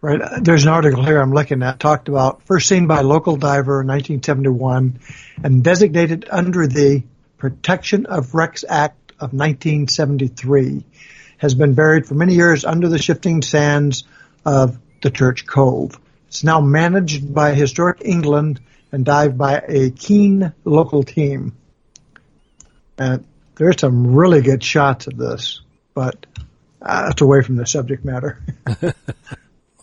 Right. 0.00 0.20
uh, 0.20 0.38
There's 0.40 0.62
an 0.62 0.68
article 0.68 1.02
here 1.02 1.20
I'm 1.20 1.32
looking 1.32 1.62
at 1.62 1.80
talked 1.80 2.08
about 2.08 2.44
first 2.44 2.68
seen 2.68 2.86
by 2.86 3.00
a 3.00 3.02
local 3.02 3.36
diver 3.36 3.80
in 3.80 3.88
1971 3.88 5.00
and 5.42 5.64
designated 5.64 6.28
under 6.30 6.66
the 6.66 7.02
Protection 7.36 8.06
of 8.06 8.34
Wrecks 8.34 8.64
Act 8.68 9.12
of 9.12 9.32
1973 9.32 10.84
has 11.38 11.54
been 11.54 11.74
buried 11.74 12.06
for 12.06 12.14
many 12.14 12.34
years 12.34 12.64
under 12.64 12.88
the 12.88 12.98
shifting 12.98 13.42
sands 13.42 14.04
of 14.44 14.78
the 15.02 15.10
Church 15.10 15.46
Cove. 15.46 15.98
It's 16.28 16.44
now 16.44 16.60
managed 16.60 17.32
by 17.32 17.54
Historic 17.54 18.02
England 18.04 18.60
and 18.92 19.04
dived 19.04 19.38
by 19.38 19.62
a 19.66 19.90
keen 19.90 20.52
local 20.64 21.02
team. 21.02 21.56
And 22.96 23.24
there's 23.54 23.80
some 23.80 24.14
really 24.14 24.42
good 24.42 24.62
shots 24.62 25.06
of 25.06 25.16
this, 25.16 25.60
but 25.94 26.26
uh, 26.88 27.06
that's 27.06 27.22
away 27.22 27.42
from 27.42 27.56
the 27.56 27.66
subject 27.66 28.04
matter. 28.04 28.40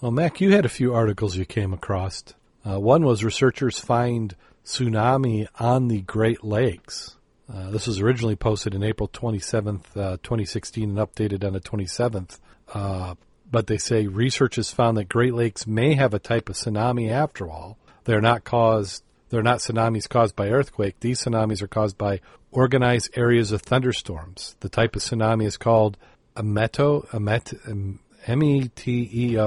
Well, 0.01 0.12
Mac, 0.12 0.39
you 0.39 0.51
had 0.51 0.66
a 0.66 0.70
few 0.70 0.93
articles 0.93 1.36
you 1.36 1.45
came 1.45 1.74
across. 1.74 2.24
Uh, 2.64 2.80
one 2.80 3.06
was 3.06 3.24
researchers 3.24 3.80
find 3.80 4.36
tsunami 4.64 5.47
on 5.58 5.88
the 5.88 6.01
Great 6.01 6.43
Lakes. 6.43 7.16
Uh, 7.51 7.72
this 7.72 7.88
was 7.88 7.99
originally 7.99 8.36
posted 8.36 8.76
in 8.76 8.84
April 8.84 9.08
27th, 9.08 9.97
uh, 9.97 10.18
2016, 10.22 10.89
and 10.89 10.99
updated 10.99 11.43
on 11.43 11.53
the 11.53 11.60
27th. 11.60 12.39
Uh, 12.74 13.16
but 13.49 13.68
they 13.68 13.78
say 13.78 14.06
research 14.06 14.58
has 14.58 14.70
found 14.70 14.97
that 14.97 15.10
Great 15.10 15.34
Lakes 15.34 15.66
may 15.66 15.95
have 15.95 16.14
a 16.14 16.20
type 16.20 16.49
of 16.49 16.56
tsunami 16.56 17.10
after 17.10 17.49
all. 17.49 17.78
They're 18.03 18.22
not 18.22 18.43
caused. 18.43 19.01
They're 19.30 19.41
not 19.41 19.60
tsunamis 19.60 20.10
caused 20.10 20.36
by 20.36 20.49
earthquake. 20.49 20.99
These 20.99 21.24
tsunamis 21.24 21.62
are 21.62 21.68
caused 21.68 21.97
by 21.97 22.20
organized 22.51 23.18
areas 23.18 23.51
of 23.51 23.62
thunderstorms. 23.62 24.56
The 24.60 24.70
type 24.70 24.95
of 24.95 25.01
tsunami 25.01 25.45
is 25.45 25.58
called 25.58 25.97
a 26.36 26.44
meto, 26.44 27.06
a 27.14 27.20
met, 27.20 27.54
um, 27.68 28.00
M-E-T-E-O-T 28.28 29.38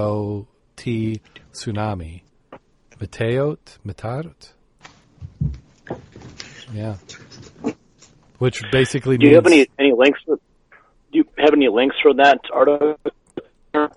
tsunami. 1.53 2.21
Meteot? 2.99 3.57
Metarot? 3.85 4.51
Yeah. 6.73 6.95
Which 8.37 8.63
basically 8.71 9.17
Do 9.17 9.27
you 9.27 9.35
have 9.35 9.45
any 9.47 9.67
any 9.77 9.91
links? 9.93 10.19
For, 10.25 10.35
do 10.37 11.17
you 11.17 11.25
have 11.37 11.53
any 11.53 11.67
links 11.67 11.95
for 12.01 12.13
that 12.15 12.39
article? 12.53 12.97
Um, 13.73 13.89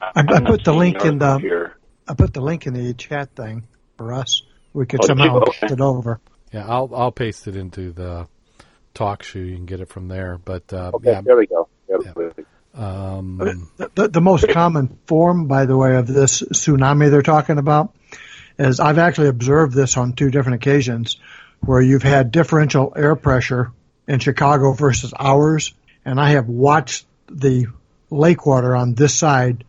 I- 0.00 0.12
I'm 0.16 0.28
I 0.28 0.38
not 0.38 0.44
put 0.46 0.64
the 0.64 0.72
link 0.72 1.04
in 1.04 1.18
the- 1.18 1.38
Here. 1.38 1.76
I 2.08 2.14
put 2.14 2.32
the 2.32 2.40
link 2.40 2.66
in 2.66 2.74
the 2.74 2.94
chat 2.94 3.34
thing 3.36 3.64
for 3.96 4.12
us. 4.14 4.42
We 4.72 4.86
could 4.86 5.00
Oh, 5.02 5.06
somehow 5.06 5.36
Okay. 5.40 5.52
shift 5.58 5.72
it 5.72 5.80
over. 5.80 6.20
yeah, 6.52 6.66
I'll 6.66 6.90
I'll 6.94 7.12
paste 7.12 7.46
it 7.48 7.56
into 7.56 7.92
the 7.92 8.26
talk 8.94 9.22
show. 9.22 9.38
You 9.40 9.54
can 9.56 9.66
get 9.66 9.80
it 9.80 9.88
from 9.88 10.08
there. 10.08 10.38
But 10.38 10.72
uh, 10.72 10.92
Okay, 10.94 11.10
yeah, 11.12 11.20
there 11.20 11.36
we 11.36 11.46
go. 11.46 11.67
There 11.88 11.98
Yeah. 12.04 12.12
we 12.16 12.24
go. 12.24 12.80
um, 12.82 13.38
The, 13.76 13.90
the, 13.94 14.08
the 14.08 14.20
most 14.20 14.48
common 14.48 14.98
form, 15.06 15.46
by 15.46 15.66
the 15.66 15.76
way, 15.76 15.96
of 15.96 16.06
this 16.06 16.42
tsunami 16.42 17.10
they're 17.10 17.22
talking 17.22 17.58
about 17.58 17.94
is 18.58 18.80
I've 18.80 18.98
actually 18.98 19.28
observed 19.28 19.74
this 19.74 19.96
on 19.96 20.12
two 20.12 20.30
different 20.30 20.56
occasions 20.56 21.16
where 21.60 21.80
you've 21.80 22.02
had 22.02 22.30
differential 22.30 22.92
air 22.96 23.16
pressure 23.16 23.72
in 24.06 24.20
Chicago 24.20 24.72
versus 24.72 25.12
ours, 25.18 25.74
and 26.04 26.20
I 26.20 26.30
have 26.30 26.48
watched 26.48 27.06
the 27.30 27.66
lake 28.10 28.46
water 28.46 28.74
on 28.74 28.94
this 28.94 29.14
side 29.14 29.64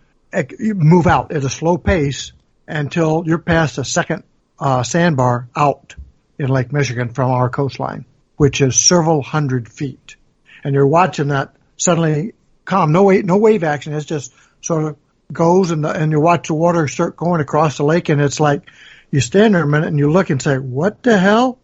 move 0.61 1.07
out 1.07 1.31
at 1.31 1.43
a 1.43 1.49
slow 1.49 1.77
pace 1.77 2.31
until 2.67 3.23
you're 3.25 3.39
past 3.39 3.77
the 3.77 3.85
second 3.85 4.23
uh, 4.59 4.83
sandbar 4.83 5.49
out 5.55 5.95
in 6.37 6.47
Lake 6.49 6.71
Michigan 6.71 7.09
from 7.09 7.31
our 7.31 7.49
coastline, 7.49 8.05
which 8.37 8.61
is 8.61 8.79
several 8.79 9.21
hundred 9.21 9.67
feet. 9.67 10.15
And 10.63 10.73
you're 10.75 10.87
watching 10.87 11.29
that 11.29 11.55
suddenly 11.79 12.33
calm, 12.65 12.91
no 12.91 13.03
wave, 13.03 13.25
no 13.25 13.37
wave 13.37 13.63
action. 13.63 13.93
It's 13.93 14.05
just 14.05 14.31
sort 14.61 14.83
of 14.85 14.95
goes 15.33 15.71
and 15.71 15.83
the, 15.83 15.89
and 15.89 16.11
you 16.11 16.19
watch 16.19 16.47
the 16.49 16.53
water 16.53 16.87
start 16.87 17.15
going 17.17 17.41
across 17.41 17.77
the 17.77 17.83
lake, 17.83 18.09
and 18.09 18.21
it's 18.21 18.39
like 18.39 18.69
you 19.09 19.19
stand 19.21 19.55
there 19.55 19.63
a 19.63 19.67
minute 19.67 19.87
and 19.87 19.97
you 19.97 20.11
look 20.11 20.29
and 20.29 20.39
say, 20.41 20.57
"What 20.57 21.01
the 21.01 21.17
hell?" 21.17 21.57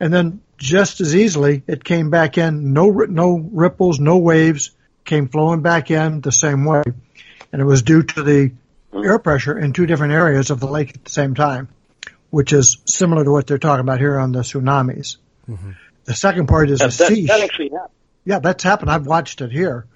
And 0.00 0.12
then 0.12 0.40
just 0.58 1.00
as 1.00 1.14
easily, 1.16 1.62
it 1.66 1.82
came 1.84 2.10
back 2.10 2.36
in. 2.36 2.72
No 2.74 2.90
no 2.90 3.38
ripples, 3.38 3.98
no 4.00 4.18
waves, 4.18 4.72
came 5.04 5.28
flowing 5.28 5.62
back 5.62 5.90
in 5.90 6.20
the 6.20 6.32
same 6.32 6.64
way, 6.64 6.82
and 7.52 7.62
it 7.62 7.64
was 7.64 7.82
due 7.82 8.02
to 8.02 8.22
the 8.22 8.52
air 8.94 9.18
pressure 9.18 9.58
in 9.58 9.72
two 9.72 9.86
different 9.86 10.12
areas 10.12 10.50
of 10.50 10.60
the 10.60 10.66
lake 10.66 10.90
at 10.94 11.04
the 11.04 11.10
same 11.10 11.34
time. 11.34 11.68
which 12.30 12.52
is 12.52 12.76
similar 12.84 13.24
to 13.24 13.30
what 13.30 13.46
they're 13.46 13.56
talking 13.58 13.80
about 13.80 13.98
here 13.98 14.18
on 14.18 14.32
the 14.32 14.40
tsunamis. 14.40 15.16
Mm-hmm. 15.48 15.70
The 16.04 16.14
second 16.14 16.46
part 16.46 16.68
is 16.68 16.80
That, 16.80 16.94
a 16.94 16.98
that, 16.98 17.10
seiche. 17.12 17.26
that 17.28 17.40
actually 17.40 17.70
happened. 17.70 17.90
Yeah, 18.28 18.40
that's 18.40 18.62
happened. 18.62 18.90
I've 18.90 19.06
watched 19.06 19.40
it 19.40 19.50
here. 19.50 19.86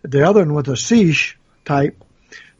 The 0.00 0.26
other 0.26 0.40
one 0.40 0.54
with 0.54 0.66
a 0.68 0.76
seiche 0.76 1.34
type 1.66 2.02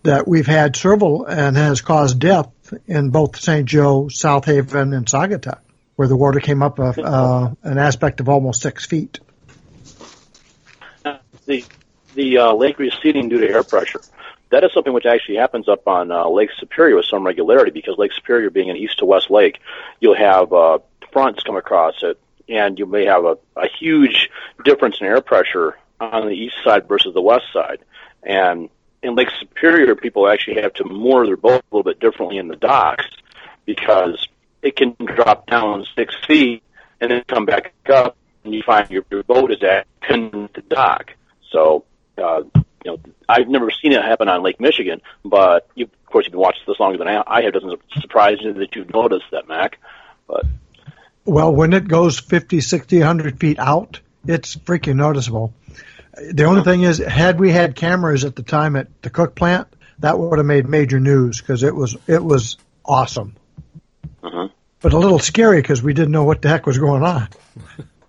that 0.03 0.29
we've 0.29 0.47
had 0.47 0.77
several 0.77 1.25
and 1.25 1.57
has 1.57 1.81
caused 1.81 2.19
death 2.19 2.51
in 2.87 3.09
both 3.09 3.41
St. 3.41 3.67
Joe, 3.67 4.09
South 4.09 4.45
Haven, 4.45 4.93
and 4.93 5.07
Saugatuck, 5.07 5.61
where 5.97 6.07
the 6.07 6.17
water 6.17 6.39
came 6.39 6.63
up 6.63 6.79
a, 6.79 7.01
uh, 7.01 7.55
an 7.63 7.79
aspect 7.79 8.21
of 8.21 8.29
almost 8.29 8.61
six 8.61 8.85
feet. 8.85 9.21
the 11.47 11.65
the 12.15 12.37
uh, 12.37 12.53
lake 12.53 12.79
receding 12.79 13.31
due 13.31 13.41
to 13.41 13.49
air 13.49 13.63
pressure. 13.63 14.03
That 14.51 14.65
is 14.65 14.75
something 14.75 14.93
which 14.93 15.07
actually 15.07 15.37
happens 15.37 15.67
up 15.67 15.89
on 15.89 16.13
uh, 16.13 16.29
Lake 16.29 16.51
Superior 16.59 16.97
with 16.97 17.07
some 17.07 17.25
regularity 17.25 17.71
because 17.71 17.97
Lake 17.97 18.13
Superior 18.13 18.51
being 18.51 18.69
an 18.69 18.77
east 18.77 18.99
to 18.99 19.07
west 19.07 19.31
lake, 19.31 19.61
you'll 19.99 20.15
have 20.15 20.53
uh, 20.53 20.81
fronts 21.11 21.43
come 21.43 21.57
across 21.57 21.95
it, 22.03 22.21
and 22.49 22.79
you 22.79 22.87
may 22.87 23.05
have 23.07 23.25
a, 23.25 23.39
a 23.57 23.69
huge 23.69 24.31
difference 24.65 24.97
in 25.01 25.07
air 25.07 25.21
pressure 25.21 25.77
on 26.01 26.27
the 26.27 26.35
east 26.35 26.57
side 26.65 26.89
versus 26.89 27.15
the 27.15 27.23
west 27.23 27.45
side. 27.53 27.79
And 28.23 28.69
in 29.03 29.15
Lake 29.15 29.29
Superior, 29.41 29.95
people 29.95 30.29
actually 30.29 30.61
have 30.63 30.75
to 30.75 30.85
moor 30.85 31.27
their 31.27 31.37
boat 31.37 31.63
a 31.63 31.77
little 31.77 31.91
bit 31.91 32.01
differently 32.01 32.39
in 32.39 32.49
the 32.49 32.57
docks 32.57 33.07
because 33.65 34.29
it 34.63 34.77
can 34.77 34.97
drop 35.05 35.47
down 35.47 35.87
six 35.97 36.15
feet 36.27 36.63
and 37.01 37.11
then 37.11 37.25
come 37.27 37.47
back 37.47 37.75
up, 37.93 38.17
and 38.45 38.55
you 38.55 38.63
find 38.63 38.89
your, 38.91 39.05
your 39.11 39.25
boat 39.25 39.51
is 39.51 39.63
at 39.63 39.87
pinned 40.01 40.55
to 40.55 40.61
dock. 40.63 41.15
So, 41.51 41.85
uh, 42.17 42.43
you 42.55 42.63
know, 42.85 42.99
I've 43.29 43.49
never 43.49 43.71
seen 43.71 43.93
it 43.93 44.03
happen 44.03 44.29
on 44.29 44.43
Lake 44.43 44.61
Michigan, 44.61 45.01
but 45.25 45.69
you, 45.75 45.85
of 45.87 46.07
course, 46.07 46.27
you've 46.27 46.33
been 46.33 46.41
watching 46.41 46.63
this 46.67 46.79
longer 46.79 46.99
than 46.99 47.09
I 47.09 47.23
I 47.27 47.43
have. 47.43 47.55
It 47.55 47.61
doesn't 47.61 47.81
surprise 48.01 48.39
you 48.41 48.53
that 48.55 48.75
you've 48.75 48.93
noticed 48.93 49.27
that, 49.33 49.49
Mac. 49.49 49.79
But 50.27 50.47
Well, 51.25 51.55
when 51.55 51.73
it 51.73 51.87
goes 51.87 52.19
50, 52.19 52.61
60, 52.61 52.99
100 52.99 53.39
feet 53.39 53.59
out, 53.59 54.01
it's 54.27 54.57
freaking 54.57 54.97
noticeable. 54.97 55.55
The 56.33 56.45
only 56.45 56.63
thing 56.63 56.83
is, 56.83 56.99
had 56.99 57.39
we 57.41 57.51
had 57.53 57.75
cameras 57.75 58.25
at 58.25 58.37
the 58.37 58.43
time 58.43 58.77
at 58.77 58.89
the 59.03 59.11
Cook 59.11 59.35
plant, 59.35 59.69
that 60.01 60.19
would 60.19 60.39
have 60.39 60.47
made 60.47 60.69
major 60.69 61.01
news 61.01 61.41
because 61.41 61.63
it 61.63 61.75
was 61.75 61.97
it 62.07 62.23
was 62.23 62.57
awesome, 62.85 63.37
uh 64.23 64.49
but 64.81 64.93
a 64.93 64.99
little 64.99 65.21
scary 65.21 65.63
because 65.63 65.81
we 65.81 65.95
didn't 65.95 66.11
know 66.11 66.25
what 66.25 66.43
the 66.43 66.49
heck 66.49 66.67
was 66.67 66.77
going 66.79 67.05
on. 67.05 67.29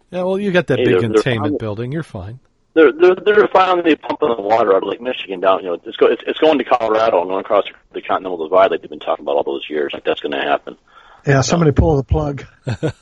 Yeah, 0.09 0.23
well, 0.23 0.39
you 0.39 0.51
got 0.51 0.67
that 0.67 0.79
Hey, 0.79 0.85
big 0.85 0.93
they're- 0.93 1.01
they're 1.01 1.09
containment 1.13 1.59
building. 1.59 1.91
You're 1.91 2.01
fine. 2.03 2.39
they're 2.73 2.91
they're 2.91 3.15
they're 3.15 3.47
finally 3.49 3.95
pumping 3.95 4.29
the 4.35 4.41
water 4.41 4.75
out 4.75 4.81
of 4.83 4.89
Lake 4.89 5.01
Michigan 5.01 5.39
down. 5.39 5.59
You 5.59 5.67
know, 5.67 5.73
it's 5.85 5.97
go, 5.97 6.07
it's, 6.07 6.23
it's 6.25 6.39
going 6.39 6.57
to 6.57 6.63
Colorado 6.65 7.21
and 7.21 7.29
going 7.29 7.41
across 7.41 7.65
the 7.93 8.01
Continental 8.01 8.43
Divide 8.43 8.71
like 8.71 8.81
they've 8.81 8.89
been 8.89 8.99
talking 8.99 9.23
about 9.23 9.35
all 9.37 9.43
those 9.43 9.69
years. 9.69 9.91
Like 9.93 10.03
that's 10.03 10.19
going 10.21 10.31
to 10.33 10.41
happen. 10.41 10.77
Yeah, 11.25 11.41
somebody 11.41 11.71
pull 11.71 11.97
the 11.97 12.03
plug. 12.03 12.45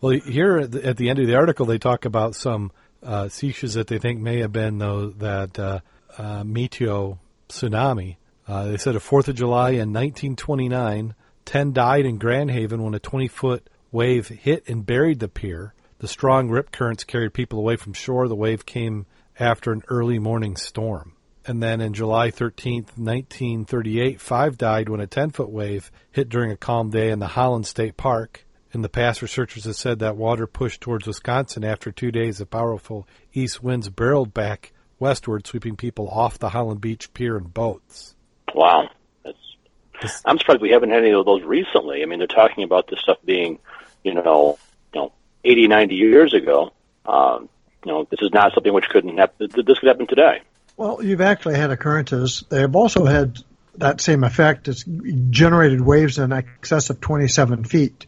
Well, 0.00 0.12
here 0.12 0.58
at 0.58 0.70
the, 0.70 0.86
at 0.86 0.96
the 0.96 1.10
end 1.10 1.18
of 1.18 1.26
the 1.26 1.34
article, 1.34 1.66
they 1.66 1.78
talk 1.78 2.04
about 2.04 2.36
some 2.36 2.70
uh, 3.02 3.24
seiches 3.24 3.74
that 3.74 3.88
they 3.88 3.98
think 3.98 4.20
may 4.20 4.40
have 4.40 4.52
been 4.52 4.78
though 4.78 5.08
that 5.10 5.58
uh, 5.58 5.80
uh, 6.16 6.44
Meteo 6.44 7.18
tsunami. 7.48 8.16
Uh, 8.46 8.68
they 8.68 8.76
said 8.76 8.94
a 8.94 9.00
Fourth 9.00 9.28
of 9.28 9.34
July 9.34 9.70
in 9.70 9.92
1929, 9.92 11.14
ten 11.44 11.72
died 11.72 12.06
in 12.06 12.18
Grand 12.18 12.50
Haven 12.50 12.82
when 12.82 12.94
a 12.94 13.00
20-foot 13.00 13.68
wave 13.90 14.28
hit 14.28 14.68
and 14.68 14.86
buried 14.86 15.18
the 15.18 15.28
pier. 15.28 15.74
The 15.98 16.08
strong 16.08 16.48
rip 16.48 16.70
currents 16.70 17.02
carried 17.02 17.34
people 17.34 17.58
away 17.58 17.74
from 17.74 17.92
shore. 17.92 18.28
The 18.28 18.36
wave 18.36 18.64
came 18.64 19.06
after 19.38 19.72
an 19.72 19.82
early 19.88 20.20
morning 20.20 20.56
storm. 20.56 21.14
And 21.48 21.62
then 21.62 21.80
in 21.80 21.94
July 21.94 22.30
13th, 22.30 22.98
1938, 22.98 24.20
five 24.20 24.58
died 24.58 24.90
when 24.90 25.00
a 25.00 25.06
10 25.06 25.30
foot 25.30 25.48
wave 25.48 25.90
hit 26.10 26.28
during 26.28 26.50
a 26.50 26.58
calm 26.58 26.90
day 26.90 27.10
in 27.10 27.20
the 27.20 27.26
Holland 27.26 27.66
State 27.66 27.96
Park. 27.96 28.44
In 28.72 28.82
the 28.82 28.90
past, 28.90 29.22
researchers 29.22 29.64
have 29.64 29.76
said 29.76 30.00
that 30.00 30.18
water 30.18 30.46
pushed 30.46 30.82
towards 30.82 31.06
Wisconsin 31.06 31.64
after 31.64 31.90
two 31.90 32.12
days 32.12 32.42
of 32.42 32.50
powerful 32.50 33.08
east 33.32 33.62
winds 33.62 33.88
barreled 33.88 34.34
back 34.34 34.74
westward, 34.98 35.46
sweeping 35.46 35.74
people 35.74 36.06
off 36.10 36.38
the 36.38 36.50
Holland 36.50 36.82
Beach 36.82 37.14
pier 37.14 37.38
in 37.38 37.44
boats. 37.44 38.14
Wow, 38.54 38.90
that's. 39.24 40.22
I'm 40.26 40.36
surprised 40.38 40.60
we 40.60 40.72
haven't 40.72 40.90
had 40.90 41.02
any 41.02 41.12
of 41.12 41.24
those 41.24 41.44
recently. 41.44 42.02
I 42.02 42.04
mean, 42.04 42.18
they're 42.18 42.28
talking 42.28 42.62
about 42.62 42.88
this 42.88 43.00
stuff 43.00 43.16
being, 43.24 43.58
you 44.04 44.12
know, 44.12 44.58
you 44.92 45.00
know, 45.00 45.12
80, 45.44 45.68
90 45.68 45.94
years 45.94 46.34
ago. 46.34 46.74
Um, 47.06 47.48
you 47.86 47.92
know, 47.92 48.06
this 48.10 48.20
is 48.20 48.34
not 48.34 48.52
something 48.52 48.74
which 48.74 48.90
couldn't 48.90 49.16
happen. 49.16 49.48
This 49.48 49.78
could 49.78 49.88
happen 49.88 50.06
today. 50.06 50.42
Well, 50.78 51.02
you've 51.02 51.20
actually 51.20 51.56
had 51.56 51.72
occurrences. 51.72 52.44
They 52.48 52.60
have 52.60 52.76
also 52.76 53.04
had 53.04 53.36
that 53.78 54.00
same 54.00 54.22
effect. 54.22 54.68
It's 54.68 54.84
generated 54.84 55.80
waves 55.80 56.18
in 56.18 56.32
excess 56.32 56.88
of 56.88 57.00
27 57.00 57.64
feet. 57.64 58.06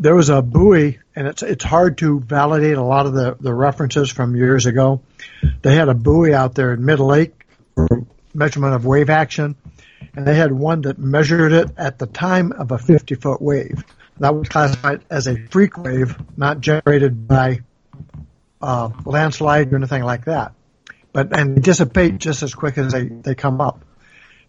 There 0.00 0.16
was 0.16 0.28
a 0.28 0.42
buoy, 0.42 0.98
and 1.14 1.28
it's 1.28 1.44
it's 1.44 1.64
hard 1.64 1.98
to 1.98 2.18
validate 2.18 2.76
a 2.76 2.82
lot 2.82 3.06
of 3.06 3.14
the, 3.14 3.36
the 3.38 3.54
references 3.54 4.10
from 4.10 4.34
years 4.34 4.66
ago. 4.66 5.00
They 5.62 5.76
had 5.76 5.88
a 5.88 5.94
buoy 5.94 6.34
out 6.34 6.56
there 6.56 6.74
in 6.74 6.84
Mid 6.84 6.98
Lake 6.98 7.46
for 7.76 8.04
measurement 8.34 8.74
of 8.74 8.84
wave 8.84 9.08
action, 9.08 9.54
and 10.16 10.26
they 10.26 10.34
had 10.34 10.50
one 10.50 10.82
that 10.82 10.98
measured 10.98 11.52
it 11.52 11.70
at 11.76 12.00
the 12.00 12.06
time 12.06 12.50
of 12.50 12.72
a 12.72 12.78
50 12.78 13.14
foot 13.14 13.40
wave. 13.40 13.84
That 14.18 14.34
was 14.34 14.48
classified 14.48 15.04
as 15.08 15.28
a 15.28 15.36
freak 15.36 15.78
wave, 15.78 16.16
not 16.36 16.60
generated 16.60 17.28
by 17.28 17.60
uh, 18.60 18.90
landslide 19.04 19.72
or 19.72 19.76
anything 19.76 20.02
like 20.02 20.24
that 20.24 20.55
but 21.16 21.34
and 21.34 21.62
dissipate 21.62 22.18
just 22.18 22.42
as 22.42 22.54
quick 22.54 22.76
as 22.76 22.92
they, 22.92 23.06
they 23.06 23.34
come 23.34 23.58
up. 23.58 23.82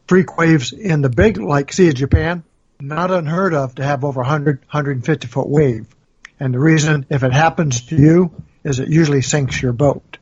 Freak 0.05 0.37
waves 0.37 0.73
in 0.73 1.01
the 1.01 1.09
big 1.09 1.37
like 1.37 1.71
Sea 1.71 1.87
of 1.87 1.95
Japan, 1.95 2.43
not 2.81 3.09
unheard 3.09 3.53
of 3.53 3.75
to 3.75 3.85
have 3.85 4.03
over 4.03 4.19
100, 4.19 4.59
150 4.59 5.27
foot 5.27 5.47
wave. 5.47 5.87
And 6.41 6.53
the 6.53 6.59
reason, 6.59 7.05
if 7.09 7.23
it 7.23 7.31
happens 7.31 7.85
to 7.85 7.95
you, 7.95 8.43
is 8.65 8.79
it 8.79 8.89
usually 8.89 9.21
sinks 9.21 9.61
your 9.61 9.71
boat. 9.71 10.17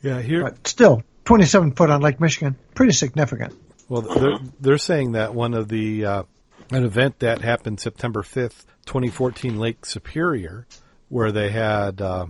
Yeah, 0.00 0.22
here. 0.22 0.44
But 0.44 0.68
still, 0.68 1.02
27 1.24 1.72
foot 1.72 1.90
on 1.90 2.00
Lake 2.00 2.20
Michigan, 2.20 2.54
pretty 2.76 2.92
significant. 2.92 3.54
Well, 3.88 4.02
they're, 4.02 4.38
they're 4.60 4.78
saying 4.78 5.12
that 5.12 5.34
one 5.34 5.52
of 5.52 5.66
the 5.66 6.04
uh, 6.04 6.22
an 6.70 6.84
event 6.84 7.18
that 7.18 7.40
happened 7.40 7.80
September 7.80 8.22
fifth, 8.22 8.66
twenty 8.86 9.08
fourteen, 9.08 9.58
Lake 9.58 9.84
Superior, 9.84 10.64
where 11.08 11.32
they 11.32 11.50
had 11.50 12.00
uh, 12.00 12.26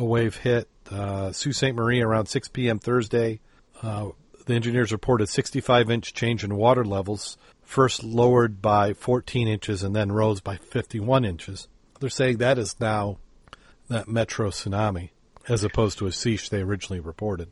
a 0.00 0.04
wave 0.04 0.36
hit 0.36 0.68
uh, 0.90 1.30
Sault 1.30 1.54
Ste. 1.54 1.74
Marie 1.74 2.00
around 2.00 2.26
six 2.26 2.48
p.m. 2.48 2.78
Thursday. 2.78 3.40
Uh, 3.82 4.08
the 4.46 4.54
engineers 4.54 4.90
reported 4.90 5.28
sixty-five 5.28 5.90
inch 5.90 6.14
change 6.14 6.42
in 6.42 6.56
water 6.56 6.84
levels, 6.84 7.36
first 7.62 8.02
lowered 8.02 8.60
by 8.60 8.94
fourteen 8.94 9.46
inches 9.46 9.82
and 9.82 9.94
then 9.94 10.10
rose 10.10 10.40
by 10.40 10.56
fifty-one 10.56 11.24
inches. 11.24 11.68
They're 12.00 12.10
saying 12.10 12.38
that 12.38 12.58
is 12.58 12.80
now 12.80 13.18
that 13.88 14.08
metro 14.08 14.50
tsunami, 14.50 15.10
as 15.48 15.62
opposed 15.62 15.98
to 15.98 16.06
a 16.06 16.10
seiche 16.10 16.48
they 16.48 16.62
originally 16.62 17.00
reported. 17.00 17.50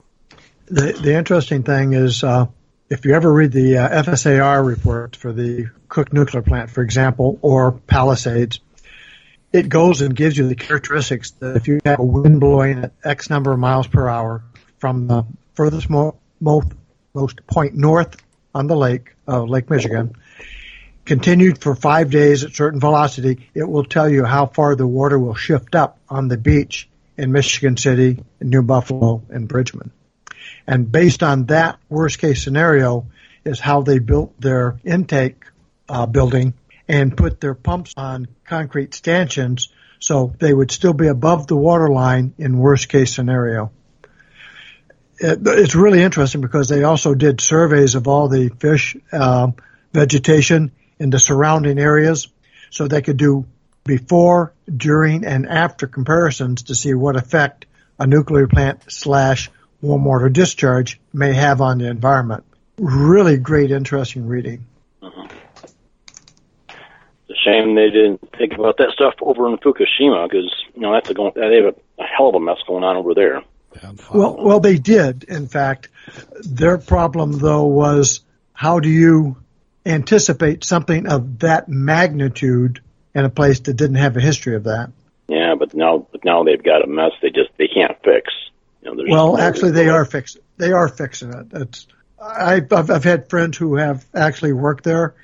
The, 0.67 0.93
the 0.93 1.15
interesting 1.15 1.63
thing 1.63 1.93
is, 1.93 2.25
uh, 2.25 2.47
if 2.89 3.05
you 3.05 3.15
ever 3.15 3.33
read 3.33 3.53
the 3.53 3.79
uh, 3.79 4.03
FSAR 4.03 4.67
report 4.67 5.17
for 5.17 5.33
the 5.33 5.71
Cook 5.89 6.13
nuclear 6.13 6.43
plant, 6.43 6.71
for 6.71 6.83
example, 6.83 7.39
or 7.43 7.73
Palisades, 7.73 8.61
it 9.53 9.69
goes 9.69 10.01
and 10.01 10.15
gives 10.15 10.37
you 10.37 10.49
the 10.49 10.55
characteristics 10.55 11.31
that 11.33 11.57
if 11.57 11.69
you 11.69 11.81
have 11.85 11.99
a 11.99 12.05
wind 12.05 12.41
blowing 12.41 12.85
at 12.85 12.93
X 13.03 13.31
number 13.31 13.53
of 13.53 13.59
miles 13.59 13.87
per 13.87 14.09
hour 14.09 14.43
from 14.79 15.07
the 15.07 15.25
furthest 15.55 15.89
mo- 15.89 16.17
most, 16.41 16.69
most 17.15 17.47
point 17.47 17.75
north 17.75 18.17
on 18.55 18.67
the 18.67 18.77
lake, 18.77 19.15
uh, 19.27 19.43
Lake 19.43 19.71
Michigan, 19.71 20.15
continued 21.05 21.61
for 21.61 21.75
five 21.75 22.11
days 22.11 22.45
at 22.45 22.55
certain 22.55 22.81
velocity, 22.81 23.49
it 23.55 23.65
will 23.65 23.85
tell 23.85 24.09
you 24.09 24.25
how 24.25 24.47
far 24.47 24.77
the 24.77 24.87
water 24.87 25.19
will 25.19 25.35
shift 25.35 25.75
up 25.75 25.99
on 26.09 26.29
the 26.29 26.37
beach 26.37 26.89
in 27.17 27.33
Michigan 27.33 27.77
City, 27.77 28.23
in 28.41 28.51
New 28.51 28.63
Buffalo, 28.63 29.23
and 29.31 29.49
Bridgman. 29.49 29.91
And 30.67 30.91
based 30.93 31.23
on 31.23 31.47
that 31.47 31.79
worst 31.89 32.19
case 32.19 32.45
scenario 32.45 33.07
is 33.45 33.59
how 33.59 33.83
they 33.83 33.99
built 33.99 34.39
their 34.41 34.79
intake 34.85 35.43
uh, 35.89 36.07
building 36.07 36.53
and 36.89 37.17
put 37.17 37.41
their 37.41 37.55
pumps 37.55 37.93
on 37.97 38.29
concrete 38.45 38.95
stanchions 38.95 39.69
so 40.01 40.33
they 40.39 40.53
would 40.53 40.71
still 40.71 40.93
be 40.93 41.09
above 41.09 41.47
the 41.47 41.57
water 41.57 41.89
line 41.89 42.35
in 42.39 42.59
worst 42.59 42.89
case 42.89 43.15
scenario. 43.15 43.71
It, 45.19 45.41
it's 45.45 45.75
really 45.75 46.03
interesting 46.03 46.41
because 46.41 46.69
they 46.69 46.85
also 46.85 47.15
did 47.15 47.41
surveys 47.41 47.95
of 47.95 48.07
all 48.07 48.29
the 48.29 48.49
fish 48.61 48.97
uh, 49.13 49.49
vegetation 49.93 50.73
in 50.99 51.11
the 51.11 51.19
surrounding 51.19 51.79
areas 51.79 52.29
so 52.71 52.87
they 52.87 53.03
could 53.03 53.17
do 53.17 53.47
before, 53.85 54.53
during, 54.75 55.25
and 55.25 55.49
after 55.49 55.87
comparisons 55.87 56.65
to 56.65 56.75
see 56.75 56.95
what 56.95 57.17
effect 57.17 57.67
a 57.99 58.07
nuclear 58.07 58.47
plant 58.47 58.83
slash 58.89 59.51
warm 59.81 60.05
water 60.05 60.29
discharge 60.29 61.01
may 61.13 61.33
have 61.33 61.61
on 61.61 61.79
the 61.79 61.89
environment. 61.89 62.45
Really 62.79 63.39
great, 63.39 63.71
interesting 63.71 64.27
reading. 64.27 64.67
A 65.03 65.11
shame 67.45 67.75
they 67.75 67.91
didn't 67.91 68.21
think 68.37 68.55
about 68.55 68.77
that 68.79 68.91
stuff 68.93 69.15
over 69.21 69.49
in 69.49 69.57
Fukushima 69.59 70.29
because 70.29 70.53
you 70.75 70.83
know 70.83 70.93
that's 70.93 71.11
a 71.11 71.15
going. 71.15 71.33
They 71.35 71.57
have 71.63 71.75
a, 71.75 72.03
a 72.03 72.07
hell 72.07 72.29
of 72.29 72.35
a 72.35 72.41
mess 72.41 72.59
going 72.67 72.85
on 72.85 72.97
over 72.97 73.15
there. 73.15 73.43
Well, 74.13 74.37
well, 74.39 74.61
they 74.61 74.79
did. 74.79 75.25
In 75.25 75.47
fact, 75.47 75.89
their 76.41 76.79
problem 76.79 77.33
though 77.33 77.67
was 77.67 78.21
how 78.53 78.81
do 78.81 78.89
you 78.89 79.37
anticipate 79.87 80.65
something 80.65 81.07
of 81.07 81.41
that 81.41 81.69
magnitude 81.69 82.81
in 83.15 83.25
a 83.25 83.31
place 83.31 83.61
that 83.61 83.75
didn't 83.75 83.97
have 83.97 84.17
a 84.17 84.21
history 84.21 84.55
of 84.55 84.65
that. 84.65 84.91
Yeah, 85.29 85.55
but 85.59 85.75
now 85.75 86.07
but 86.13 86.25
now 86.25 86.45
they've 86.45 86.63
got 86.63 86.85
a 86.85 86.87
mess. 86.87 87.13
They 87.21 87.31
just 87.31 87.51
they 87.59 87.69
can't 87.69 87.97
fix. 88.05 88.33
You 88.83 88.95
know, 88.95 89.05
Well, 89.09 89.37
no- 89.37 89.39
actually, 89.39 89.73
they 89.73 89.89
are 89.89 90.05
fixing. 90.05 90.43
They 90.57 90.73
are 90.73 90.89
fixing 90.89 91.33
it. 91.33 91.47
It's 91.53 91.87
I've 92.21 92.73
I've 92.73 92.91
I've 92.91 93.05
had 93.05 93.29
friends 93.29 93.57
who 93.59 93.77
have 93.77 94.07
actually 94.15 94.53
worked 94.53 94.85
there, 94.85 95.15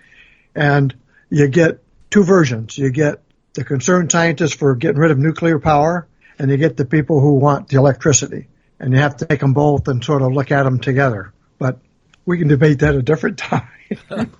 and 0.54 0.94
you 1.30 1.48
get 1.48 1.80
two 2.14 2.22
versions. 2.22 2.78
You 2.78 2.90
get 2.90 3.20
the 3.54 3.64
concerned 3.64 4.12
scientists 4.12 4.54
for 4.54 4.76
getting 4.76 5.00
rid 5.00 5.10
of 5.10 5.18
nuclear 5.18 5.58
power, 5.58 6.06
and 6.38 6.48
you 6.48 6.56
get 6.56 6.76
the 6.76 6.84
people 6.84 7.20
who 7.20 7.34
want 7.34 7.68
the 7.68 7.76
electricity. 7.76 8.46
And 8.78 8.92
you 8.92 9.00
have 9.00 9.16
to 9.16 9.26
take 9.26 9.40
them 9.40 9.52
both 9.52 9.88
and 9.88 10.04
sort 10.04 10.22
of 10.22 10.32
look 10.32 10.52
at 10.52 10.62
them 10.62 10.78
together. 10.78 11.32
But 11.58 11.80
we 12.24 12.38
can 12.38 12.46
debate 12.46 12.80
that 12.80 12.94
a 12.94 13.02
different 13.02 13.38
time. 13.50 13.68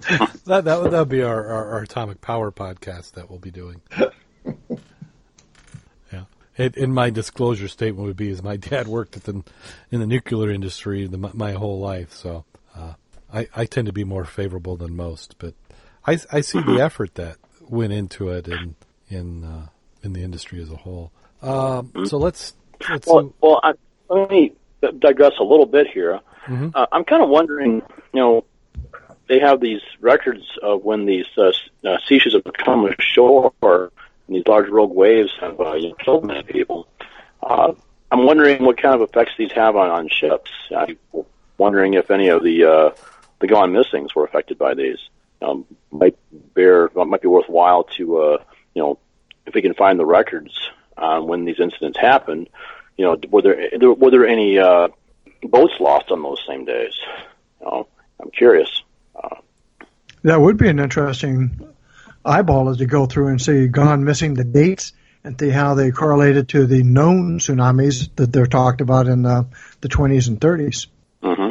That 0.47 0.65
that 0.65 0.83
would 0.83 0.91
that'd 0.91 1.09
be 1.09 1.23
our, 1.23 1.47
our, 1.47 1.71
our 1.73 1.83
atomic 1.83 2.21
power 2.21 2.53
podcast 2.53 3.13
that 3.13 3.31
we'll 3.31 3.39
be 3.39 3.51
doing. 3.51 3.81
yeah. 6.13 6.25
And, 6.59 6.77
and 6.77 6.95
my 6.95 7.09
disclosure 7.09 7.69
statement 7.69 8.07
would 8.07 8.17
be: 8.17 8.29
is 8.29 8.43
my 8.43 8.59
dad 8.59 8.87
worked 8.87 9.17
at 9.17 9.25
the 9.25 9.43
in 9.91 10.01
the 10.01 10.07
nuclear 10.07 10.51
industry 10.51 11.07
the, 11.07 11.17
my 11.17 11.53
whole 11.53 11.81
life, 11.81 12.13
so 12.13 12.45
uh, 12.77 12.93
I 13.33 13.49
I 13.57 13.65
tend 13.65 13.87
to 13.87 13.95
be 13.95 14.05
more 14.05 14.27
favorable 14.27 14.77
than 14.77 14.95
most. 14.97 15.37
But 15.39 15.55
I 16.07 16.19
I 16.31 16.43
see 16.43 16.61
the 16.61 16.81
effort 16.81 17.15
that 17.15 17.39
went 17.69 17.93
into 17.93 18.29
it 18.31 18.49
in 18.49 18.75
in 19.09 19.45
uh, 19.45 19.67
in 20.03 20.13
the 20.13 20.23
industry 20.23 20.61
as 20.63 20.71
a 20.71 20.77
whole. 20.77 21.13
Um, 21.43 21.93
so 22.07 22.19
let's 22.19 22.55
let's 22.89 23.07
Well, 23.07 23.33
well 23.41 23.61
I, 23.63 23.73
let 24.09 24.31
me 24.31 24.53
digress 24.99 25.33
a 25.39 25.45
little 25.45 25.67
bit 25.67 25.87
here. 25.89 26.21
Mhm. 26.47 26.73
Uh, 26.75 26.87
I'm 26.93 27.05
kind 27.05 27.23
of 27.23 27.29
wondering, 27.29 27.83
you 28.13 28.21
know, 28.21 28.45
they 29.29 29.39
have 29.41 29.61
these 29.61 29.81
records 30.01 30.45
of 30.63 30.85
when 30.85 31.07
these 31.07 31.27
uh, 31.39 31.53
uh, 31.85 31.97
sea 32.07 32.21
have 32.33 32.45
come 32.65 32.87
ashore 32.87 33.53
and 33.63 33.91
these 34.29 34.47
large 34.47 34.69
rogue 34.69 34.93
waves 34.95 35.33
have 35.41 35.61
uh, 35.61 35.75
you 35.75 35.89
know, 35.89 35.95
killed 35.95 36.25
many 36.25 36.43
people. 36.43 36.87
Uh, 37.43 37.73
I'm 38.11 38.27
wondering 38.27 38.65
what 38.65 38.81
kind 38.81 38.95
of 38.95 39.09
effects 39.09 39.33
these 39.39 39.53
have 39.53 39.77
on, 39.77 39.91
on 39.91 40.09
ships. 40.09 40.51
I'm 40.77 40.97
wondering 41.59 41.95
if 41.95 42.11
any 42.11 42.29
of 42.29 42.43
the 42.43 42.65
uh, 42.65 42.91
the 43.41 43.47
gone 43.47 43.73
missings 43.73 44.15
were 44.15 44.25
affected 44.25 44.59
by 44.59 44.75
these. 44.75 44.99
Um, 45.45 45.67
might 45.91 46.17
bear 46.55 46.89
might 46.95 47.23
be 47.23 47.29
worthwhile 47.29 47.85
to 47.97 48.19
uh, 48.19 48.45
you 48.75 48.83
know 48.83 48.99
if 49.47 49.55
we 49.55 49.63
can 49.63 49.75
find 49.75 49.99
the 49.99 50.07
records 50.07 50.53
on 50.97 51.27
when 51.27 51.45
these 51.45 51.61
incidents 51.61 51.99
happened. 51.99 52.49
You 52.97 53.05
know, 53.07 53.17
were 53.29 53.43
there, 53.43 53.93
were 53.93 54.11
there 54.11 54.27
any 54.27 54.59
uh, 54.59 54.89
boats 55.43 55.75
lost 55.81 56.11
on 56.11 56.23
those 56.23 56.43
same 56.47 56.65
days? 56.65 56.95
You 57.61 57.67
know, 57.67 57.89
I'm 58.21 58.31
curious. 58.31 58.83
That 60.25 60.41
would 60.41 60.57
be 60.57 60.69
an 60.69 60.79
interesting 60.79 61.69
eyeball 62.25 62.71
as 62.71 62.79
to 62.79 62.87
go 62.87 63.05
through 63.05 63.29
and 63.29 63.41
see 63.41 63.69
gone 63.69 64.05
missing 64.05 64.33
the 64.33 64.45
dates 64.45 64.95
and 65.23 65.39
see 65.39 65.51
how 65.51 65.75
they 65.75 65.91
correlated 65.91 66.49
to 66.51 66.67
the 66.67 66.83
known 66.83 67.39
tsunamis 67.39 68.09
that 68.17 68.33
they're 68.33 68.47
talked 68.47 68.81
about 68.81 69.07
in 69.07 69.27
uh, 69.27 69.45
the 69.83 69.89
20s 69.89 70.29
and 70.29 70.41
30s. 70.41 70.87
hmm 71.23 71.51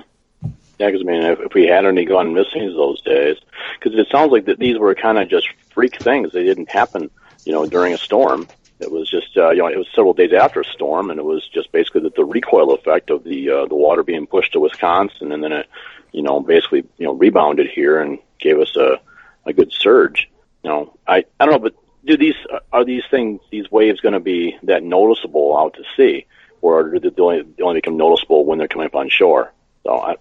Yeah, 0.83 0.91
because 0.91 1.07
I 1.07 1.11
mean, 1.11 1.23
if, 1.23 1.39
if 1.39 1.53
we 1.53 1.65
had 1.65 1.85
any 1.85 2.03
gone 2.03 2.33
missing 2.33 2.67
those 2.75 3.01
days, 3.03 3.37
because 3.79 3.97
it 3.97 4.07
sounds 4.11 4.33
like 4.33 4.45
that 4.45 4.59
these 4.59 4.77
were 4.77 4.93
kind 4.95 5.17
of 5.17 5.29
just 5.29 5.47
freak 5.73 5.95
things. 5.95 6.33
They 6.33 6.43
didn't 6.43 6.69
happen, 6.69 7.09
you 7.45 7.53
know, 7.53 7.65
during 7.65 7.93
a 7.93 7.97
storm. 7.97 8.49
It 8.81 8.91
was 8.91 9.09
just, 9.09 9.37
uh, 9.37 9.51
you 9.51 9.59
know, 9.59 9.67
it 9.67 9.77
was 9.77 9.87
several 9.95 10.13
days 10.13 10.33
after 10.33 10.59
a 10.59 10.65
storm, 10.65 11.09
and 11.09 11.21
it 11.21 11.23
was 11.23 11.47
just 11.47 11.71
basically 11.71 12.01
the, 12.01 12.09
the 12.09 12.25
recoil 12.25 12.73
effect 12.73 13.11
of 13.11 13.23
the 13.23 13.49
uh, 13.49 13.65
the 13.67 13.75
water 13.75 14.03
being 14.03 14.27
pushed 14.27 14.51
to 14.53 14.59
Wisconsin, 14.59 15.31
and 15.31 15.41
then 15.41 15.53
it, 15.53 15.69
you 16.11 16.21
know, 16.21 16.41
basically, 16.41 16.83
you 16.97 17.05
know, 17.05 17.13
rebounded 17.13 17.69
here 17.69 18.01
and 18.01 18.19
gave 18.37 18.59
us 18.59 18.75
a 18.75 18.99
a 19.45 19.53
good 19.53 19.71
surge. 19.71 20.29
You 20.65 20.69
know, 20.69 20.97
I 21.07 21.23
I 21.39 21.45
don't 21.45 21.53
know, 21.53 21.59
but 21.59 21.75
do 22.03 22.17
these 22.17 22.35
are 22.73 22.83
these 22.83 23.03
things 23.09 23.39
these 23.51 23.71
waves 23.71 24.01
going 24.01 24.13
to 24.15 24.19
be 24.19 24.57
that 24.63 24.83
noticeable 24.83 25.57
out 25.57 25.75
to 25.75 25.83
sea, 25.95 26.25
or 26.61 26.99
do 26.99 27.09
they 27.09 27.21
only 27.21 27.43
they 27.43 27.63
only 27.63 27.77
become 27.77 27.95
noticeable 27.95 28.43
when 28.43 28.57
they're 28.57 28.67
coming 28.67 28.87
up 28.87 28.95
on 28.95 29.07
shore? 29.07 29.53
So 29.83 29.97
I, 29.97 30.15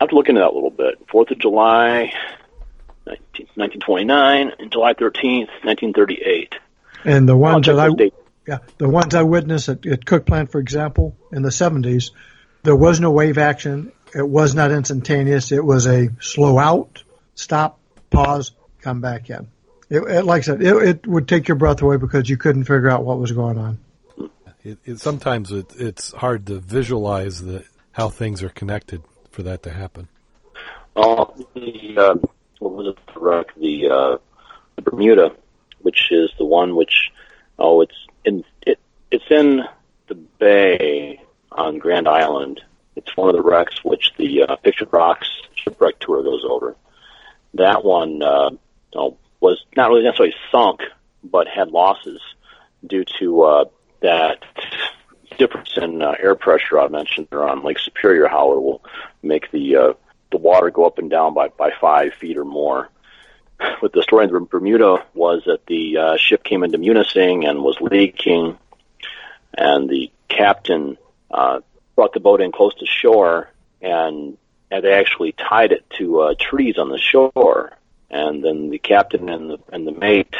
I 0.00 0.04
have 0.04 0.10
to 0.10 0.14
look 0.14 0.28
into 0.28 0.40
that 0.40 0.50
a 0.50 0.54
little 0.54 0.70
bit. 0.70 1.08
Fourth 1.10 1.30
of 1.30 1.38
July, 1.38 2.12
19, 3.06 3.46
1929, 3.54 4.52
and 4.58 4.70
July 4.70 4.94
13th, 4.94 5.48
1938. 5.64 6.54
And 7.04 7.28
the 7.28 7.32
I'll 7.32 7.38
ones 7.38 7.66
that 7.66 7.78
I 7.78 7.88
those 7.88 8.10
yeah, 8.46 8.58
the 8.78 8.88
ones 8.88 9.14
I 9.14 9.24
witnessed 9.24 9.68
at, 9.68 9.84
at 9.84 10.06
Cook 10.06 10.24
Plant, 10.24 10.50
for 10.50 10.58
example, 10.58 11.14
in 11.30 11.42
the 11.42 11.50
70s, 11.50 12.12
there 12.62 12.74
was 12.74 12.98
no 12.98 13.10
wave 13.10 13.36
action. 13.36 13.92
It 14.14 14.26
was 14.26 14.54
not 14.54 14.70
instantaneous. 14.70 15.52
It 15.52 15.62
was 15.62 15.86
a 15.86 16.08
slow 16.20 16.58
out, 16.58 17.02
stop, 17.34 17.78
pause, 18.08 18.52
come 18.80 19.02
back 19.02 19.28
in. 19.28 19.48
It, 19.90 20.00
it 20.00 20.24
like 20.24 20.40
I 20.40 20.44
said, 20.44 20.62
it, 20.62 20.76
it 20.76 21.06
would 21.06 21.28
take 21.28 21.48
your 21.48 21.56
breath 21.56 21.82
away 21.82 21.98
because 21.98 22.30
you 22.30 22.38
couldn't 22.38 22.64
figure 22.64 22.88
out 22.88 23.04
what 23.04 23.18
was 23.18 23.32
going 23.32 23.58
on. 23.58 23.78
it, 24.64 24.78
it, 24.82 25.00
sometimes 25.00 25.52
it, 25.52 25.66
it's 25.76 26.12
hard 26.12 26.46
to 26.46 26.58
visualize 26.58 27.42
the 27.42 27.64
how 27.92 28.08
things 28.08 28.42
are 28.42 28.48
connected 28.48 29.02
for 29.38 29.44
that 29.44 29.62
to 29.62 29.70
happen. 29.70 30.08
Well, 30.96 31.32
the 31.54 31.94
uh, 31.96 32.14
what 32.58 32.72
was 32.72 32.88
it? 32.88 32.98
The? 33.14 33.44
The 33.56 33.88
uh, 33.88 34.82
Bermuda, 34.82 35.30
which 35.78 36.10
is 36.10 36.30
the 36.38 36.44
one 36.44 36.74
which 36.74 37.12
oh, 37.56 37.82
it's 37.82 37.94
in 38.24 38.42
it 38.62 38.80
it's 39.12 39.30
in 39.30 39.62
the 40.08 40.16
bay 40.16 41.22
on 41.52 41.78
Grand 41.78 42.08
Island. 42.08 42.62
It's 42.96 43.16
one 43.16 43.28
of 43.28 43.36
the 43.36 43.42
wrecks 43.42 43.84
which 43.84 44.12
the 44.16 44.42
uh, 44.42 44.56
Pictured 44.56 44.88
Rocks 44.90 45.28
shipwreck 45.54 46.00
tour 46.00 46.24
goes 46.24 46.44
over. 46.44 46.74
That 47.54 47.84
one 47.84 48.20
uh, 48.20 48.50
was 49.40 49.64
not 49.76 49.90
really 49.90 50.02
necessarily 50.02 50.34
sunk, 50.50 50.80
but 51.22 51.46
had 51.46 51.68
losses 51.68 52.20
due 52.84 53.04
to 53.20 53.42
uh, 53.42 53.64
that 54.00 54.42
difference 55.38 55.76
in 55.76 56.02
uh, 56.02 56.14
air 56.18 56.34
pressure 56.34 56.78
I 56.78 56.88
mentioned 56.88 57.28
on 57.32 57.62
Lake 57.62 57.78
Superior. 57.78 58.28
How 58.28 58.52
it 58.52 58.62
will 58.62 58.84
make 59.22 59.50
the 59.50 59.76
uh, 59.76 59.92
the 60.30 60.38
water 60.38 60.70
go 60.70 60.84
up 60.84 60.98
and 60.98 61.10
down 61.10 61.34
by 61.34 61.48
by 61.48 61.70
five 61.80 62.14
feet 62.14 62.36
or 62.36 62.44
more. 62.44 62.88
What 63.80 63.92
the 63.92 64.02
story 64.02 64.24
in 64.24 64.44
Bermuda 64.44 65.04
was 65.14 65.42
that 65.46 65.66
the 65.66 65.96
uh, 65.96 66.16
ship 66.16 66.44
came 66.44 66.62
into 66.62 66.78
Munising 66.78 67.48
and 67.48 67.62
was 67.62 67.76
leaking, 67.80 68.56
and 69.56 69.88
the 69.88 70.12
captain 70.28 70.96
uh, 71.30 71.60
brought 71.96 72.12
the 72.12 72.20
boat 72.20 72.40
in 72.40 72.52
close 72.52 72.74
to 72.76 72.86
shore 72.86 73.50
and 73.80 74.36
and 74.70 74.84
they 74.84 74.92
actually 74.92 75.32
tied 75.32 75.72
it 75.72 75.88
to 75.98 76.20
uh, 76.20 76.34
trees 76.38 76.76
on 76.78 76.90
the 76.90 76.98
shore. 76.98 77.72
And 78.10 78.44
then 78.44 78.70
the 78.70 78.78
captain 78.78 79.28
and 79.28 79.50
the 79.50 79.58
and 79.72 79.86
the 79.86 79.92
mate 79.92 80.34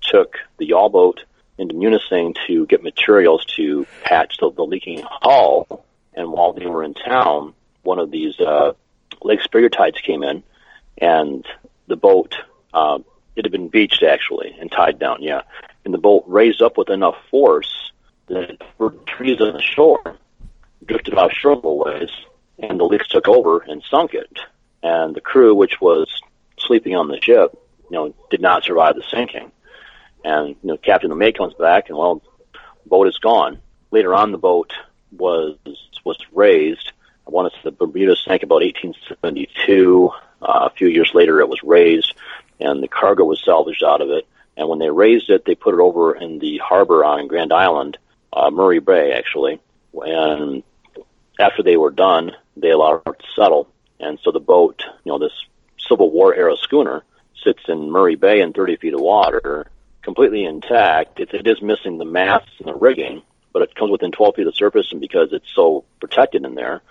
took 0.00 0.36
the 0.58 0.66
yawl 0.66 0.88
boat 0.88 1.24
into 1.60 1.74
Munising 1.74 2.34
to 2.46 2.66
get 2.66 2.82
materials 2.82 3.44
to 3.56 3.86
patch 4.02 4.38
the, 4.38 4.50
the 4.50 4.62
leaking 4.62 5.02
hull. 5.04 5.84
And 6.14 6.32
while 6.32 6.54
they 6.54 6.66
were 6.66 6.82
in 6.82 6.94
town, 6.94 7.54
one 7.82 7.98
of 7.98 8.10
these 8.10 8.38
uh, 8.40 8.72
Lake 9.22 9.40
Superior 9.42 9.68
tides 9.68 10.00
came 10.00 10.22
in, 10.22 10.42
and 10.98 11.46
the 11.86 11.96
boat 11.96 12.34
uh, 12.72 12.98
it 13.36 13.44
had 13.44 13.52
been 13.52 13.68
beached 13.68 14.02
actually 14.02 14.56
and 14.58 14.70
tied 14.70 14.98
down. 14.98 15.22
Yeah, 15.22 15.42
and 15.84 15.94
the 15.94 15.98
boat 15.98 16.24
raised 16.26 16.62
up 16.62 16.76
with 16.78 16.90
enough 16.90 17.16
force 17.30 17.92
that 18.26 18.58
trees 19.06 19.40
on 19.40 19.52
the 19.52 19.62
shore 19.62 20.16
drifted 20.84 21.14
offshore 21.14 21.52
a 21.52 21.56
little 21.56 21.78
ways, 21.78 22.10
and 22.58 22.80
the 22.80 22.84
leaks 22.84 23.08
took 23.08 23.28
over 23.28 23.60
and 23.60 23.82
sunk 23.90 24.14
it. 24.14 24.38
And 24.82 25.14
the 25.14 25.20
crew, 25.20 25.54
which 25.54 25.80
was 25.80 26.08
sleeping 26.58 26.96
on 26.96 27.08
the 27.08 27.20
ship, 27.20 27.52
you 27.90 27.96
know, 27.96 28.14
did 28.30 28.40
not 28.40 28.64
survive 28.64 28.94
the 28.94 29.04
sinking. 29.10 29.52
And 30.24 30.48
you 30.48 30.56
know, 30.68 30.76
Captain 30.76 31.10
LeMay 31.10 31.36
comes 31.36 31.54
back, 31.54 31.88
and 31.88 31.98
well, 31.98 32.22
boat 32.86 33.08
is 33.08 33.18
gone. 33.18 33.60
Later 33.90 34.14
on, 34.14 34.32
the 34.32 34.38
boat 34.38 34.72
was 35.12 35.56
was 36.04 36.18
raised. 36.32 36.92
I 37.26 37.30
want 37.30 37.52
to 37.52 37.58
say 37.58 37.62
the 37.64 37.70
Bermuda 37.72 38.16
sank 38.16 38.42
about 38.42 38.62
1872. 38.62 40.10
Uh, 40.42 40.68
a 40.70 40.70
few 40.70 40.88
years 40.88 41.10
later, 41.14 41.40
it 41.40 41.48
was 41.48 41.62
raised, 41.62 42.14
and 42.58 42.82
the 42.82 42.88
cargo 42.88 43.24
was 43.24 43.42
salvaged 43.44 43.84
out 43.84 44.00
of 44.00 44.10
it. 44.10 44.26
And 44.56 44.68
when 44.68 44.78
they 44.78 44.90
raised 44.90 45.30
it, 45.30 45.44
they 45.44 45.54
put 45.54 45.74
it 45.74 45.80
over 45.80 46.14
in 46.14 46.38
the 46.38 46.58
harbor 46.58 47.04
on 47.04 47.28
Grand 47.28 47.52
Island, 47.52 47.98
uh, 48.32 48.50
Murray 48.50 48.80
Bay, 48.80 49.12
actually. 49.12 49.60
And 49.94 50.62
after 51.38 51.62
they 51.62 51.76
were 51.76 51.90
done, 51.90 52.32
they 52.56 52.70
allowed 52.70 53.02
it 53.06 53.18
to 53.18 53.26
settle. 53.34 53.68
And 53.98 54.18
so 54.22 54.32
the 54.32 54.40
boat, 54.40 54.82
you 55.04 55.12
know, 55.12 55.18
this 55.18 55.32
Civil 55.78 56.10
War 56.10 56.34
era 56.34 56.56
schooner, 56.56 57.04
sits 57.42 57.62
in 57.68 57.90
Murray 57.90 58.16
Bay 58.16 58.40
in 58.40 58.52
30 58.52 58.76
feet 58.76 58.94
of 58.94 59.00
water, 59.00 59.70
completely 60.10 60.44
intact. 60.44 61.20
It, 61.20 61.32
it 61.32 61.46
is 61.46 61.62
missing 61.62 61.96
the 61.96 62.04
masts 62.04 62.50
and 62.58 62.66
the 62.66 62.74
rigging, 62.74 63.22
but 63.52 63.62
it 63.62 63.76
comes 63.76 63.92
within 63.92 64.10
12 64.10 64.34
feet 64.34 64.46
of 64.46 64.52
the 64.52 64.56
surface, 64.56 64.88
and 64.90 65.00
because 65.00 65.28
it's 65.32 65.48
so 65.54 65.84
protected 66.00 66.44
in 66.44 66.56
there, 66.56 66.82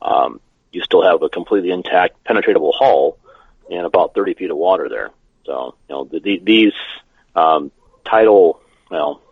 um, 0.00 0.40
you 0.70 0.80
still 0.82 1.02
have 1.02 1.20
a 1.22 1.28
completely 1.28 1.72
intact, 1.72 2.22
penetratable 2.24 2.72
hull 2.72 3.18
and 3.68 3.84
about 3.84 4.14
30 4.14 4.34
feet 4.34 4.50
of 4.52 4.56
water 4.56 4.88
there. 4.88 5.10
So, 5.44 5.74
you 5.88 5.94
know, 5.94 6.04
the, 6.04 6.20
the, 6.20 6.40
these 6.40 6.72
um, 7.34 7.72
tidal, 8.04 8.60
well, 8.92 9.22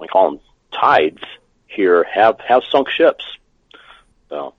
I 0.00 0.06
call 0.06 0.30
them 0.30 0.40
tides 0.72 1.20
here, 1.66 2.02
have 2.04 2.40
have 2.40 2.62
sunk 2.70 2.88
ships. 2.88 3.24
So, 4.30 4.54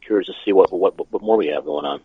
curious 0.00 0.28
to 0.28 0.34
see 0.44 0.52
what 0.52 0.72
what 0.72 1.10
what 1.12 1.22
more 1.22 1.36
we 1.36 1.48
have 1.48 1.64
going 1.64 1.84
on. 1.84 2.00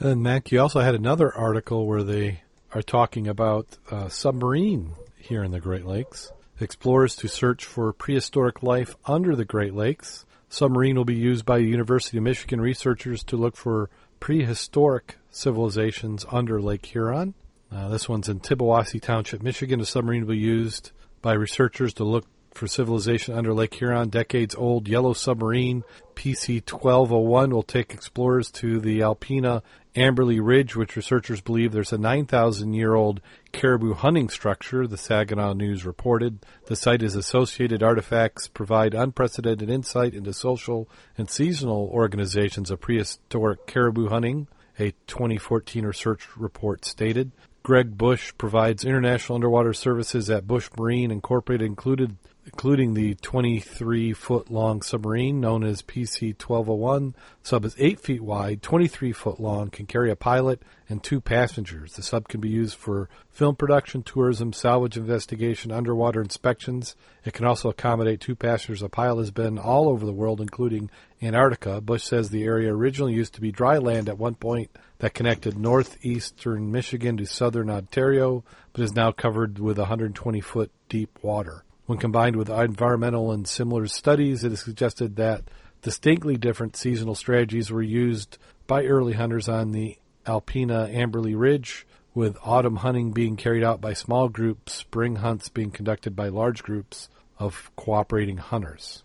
And 0.00 0.22
Mac, 0.22 0.50
you 0.50 0.60
also 0.60 0.80
had 0.80 0.94
another 0.94 1.32
article 1.32 1.86
where 1.86 2.02
they 2.02 2.42
are 2.74 2.82
talking 2.82 3.28
about 3.28 3.66
uh, 3.90 4.08
submarine 4.08 4.92
here 5.16 5.42
in 5.42 5.50
the 5.50 5.60
Great 5.60 5.84
Lakes. 5.84 6.32
Explorers 6.60 7.16
to 7.16 7.28
search 7.28 7.64
for 7.64 7.92
prehistoric 7.92 8.62
life 8.62 8.96
under 9.04 9.36
the 9.36 9.44
Great 9.44 9.74
Lakes. 9.74 10.24
Submarine 10.48 10.96
will 10.96 11.04
be 11.04 11.14
used 11.14 11.44
by 11.44 11.58
University 11.58 12.18
of 12.18 12.24
Michigan 12.24 12.60
researchers 12.60 13.24
to 13.24 13.36
look 13.36 13.56
for 13.56 13.90
prehistoric 14.20 15.16
civilizations 15.30 16.24
under 16.30 16.60
Lake 16.60 16.86
Huron. 16.86 17.34
Uh, 17.70 17.88
this 17.88 18.08
one's 18.08 18.28
in 18.28 18.40
Tittabawassee 18.40 19.00
Township, 19.00 19.42
Michigan. 19.42 19.80
A 19.80 19.86
submarine 19.86 20.22
will 20.22 20.34
be 20.34 20.38
used 20.38 20.92
by 21.22 21.32
researchers 21.32 21.94
to 21.94 22.04
look 22.04 22.26
for 22.52 22.66
civilization 22.66 23.34
under 23.34 23.54
Lake 23.54 23.74
Huron. 23.74 24.10
Decades 24.10 24.54
old 24.54 24.88
yellow 24.88 25.14
submarine 25.14 25.84
PC 26.14 26.60
1201 26.70 27.50
will 27.50 27.62
take 27.62 27.94
explorers 27.94 28.50
to 28.50 28.78
the 28.78 29.00
Alpena 29.00 29.62
Amberley 29.94 30.40
Ridge, 30.40 30.74
which 30.74 30.96
researchers 30.96 31.42
believe 31.42 31.72
there's 31.72 31.92
a 31.92 31.98
9,000 31.98 32.72
year 32.72 32.94
old 32.94 33.20
caribou 33.52 33.92
hunting 33.92 34.30
structure, 34.30 34.86
the 34.86 34.96
Saginaw 34.96 35.52
News 35.52 35.84
reported. 35.84 36.46
The 36.66 36.76
site's 36.76 37.14
associated 37.14 37.82
artifacts 37.82 38.48
provide 38.48 38.94
unprecedented 38.94 39.68
insight 39.68 40.14
into 40.14 40.32
social 40.32 40.88
and 41.18 41.28
seasonal 41.28 41.90
organizations 41.92 42.70
of 42.70 42.80
prehistoric 42.80 43.66
caribou 43.66 44.08
hunting, 44.08 44.48
a 44.78 44.92
2014 45.06 45.84
research 45.84 46.26
report 46.38 46.86
stated. 46.86 47.32
Greg 47.62 47.96
Bush 47.98 48.32
provides 48.38 48.84
international 48.84 49.36
underwater 49.36 49.74
services 49.74 50.30
at 50.30 50.46
Bush 50.46 50.70
Marine 50.76 51.10
Incorporated, 51.10 51.66
included 51.66 52.16
including 52.44 52.94
the 52.94 53.14
23 53.16 54.12
foot 54.12 54.50
long 54.50 54.82
submarine 54.82 55.40
known 55.40 55.62
as 55.62 55.82
PC 55.82 56.30
1201. 56.40 57.14
Sub 57.42 57.64
is 57.64 57.76
8 57.78 58.00
feet 58.00 58.20
wide, 58.20 58.62
23 58.62 59.12
foot 59.12 59.40
long, 59.40 59.70
can 59.70 59.86
carry 59.86 60.10
a 60.10 60.16
pilot 60.16 60.60
and 60.88 61.02
two 61.02 61.20
passengers. 61.20 61.94
The 61.94 62.02
sub 62.02 62.28
can 62.28 62.40
be 62.40 62.48
used 62.48 62.74
for 62.76 63.08
film 63.30 63.56
production, 63.56 64.02
tourism, 64.02 64.52
salvage 64.52 64.96
investigation, 64.96 65.70
underwater 65.70 66.20
inspections. 66.20 66.96
It 67.24 67.32
can 67.32 67.46
also 67.46 67.68
accommodate 67.68 68.20
two 68.20 68.34
passengers. 68.34 68.82
A 68.82 68.88
pilot 68.88 69.22
has 69.22 69.30
been 69.30 69.58
all 69.58 69.88
over 69.88 70.04
the 70.04 70.12
world, 70.12 70.40
including 70.40 70.90
Antarctica. 71.22 71.80
Bush 71.80 72.02
says 72.02 72.30
the 72.30 72.44
area 72.44 72.74
originally 72.74 73.14
used 73.14 73.34
to 73.34 73.40
be 73.40 73.52
dry 73.52 73.78
land 73.78 74.08
at 74.08 74.18
one 74.18 74.34
point 74.34 74.70
that 74.98 75.14
connected 75.14 75.56
northeastern 75.56 76.70
Michigan 76.70 77.16
to 77.16 77.26
southern 77.26 77.70
Ontario, 77.70 78.44
but 78.72 78.82
is 78.82 78.94
now 78.94 79.12
covered 79.12 79.58
with 79.58 79.78
120 79.78 80.40
foot 80.40 80.70
deep 80.88 81.18
water. 81.22 81.64
When 81.92 81.98
combined 81.98 82.36
with 82.36 82.48
environmental 82.48 83.32
and 83.32 83.46
similar 83.46 83.86
studies, 83.86 84.44
it 84.44 84.52
is 84.52 84.60
suggested 84.60 85.16
that 85.16 85.42
distinctly 85.82 86.38
different 86.38 86.74
seasonal 86.74 87.14
strategies 87.14 87.70
were 87.70 87.82
used 87.82 88.38
by 88.66 88.86
early 88.86 89.12
hunters 89.12 89.46
on 89.46 89.72
the 89.72 89.98
Alpena 90.24 90.90
Amberley 90.90 91.38
Ridge, 91.38 91.86
with 92.14 92.38
autumn 92.42 92.76
hunting 92.76 93.12
being 93.12 93.36
carried 93.36 93.62
out 93.62 93.82
by 93.82 93.92
small 93.92 94.30
groups, 94.30 94.72
spring 94.72 95.16
hunts 95.16 95.50
being 95.50 95.70
conducted 95.70 96.16
by 96.16 96.28
large 96.28 96.62
groups 96.62 97.10
of 97.38 97.70
cooperating 97.76 98.38
hunters. 98.38 99.02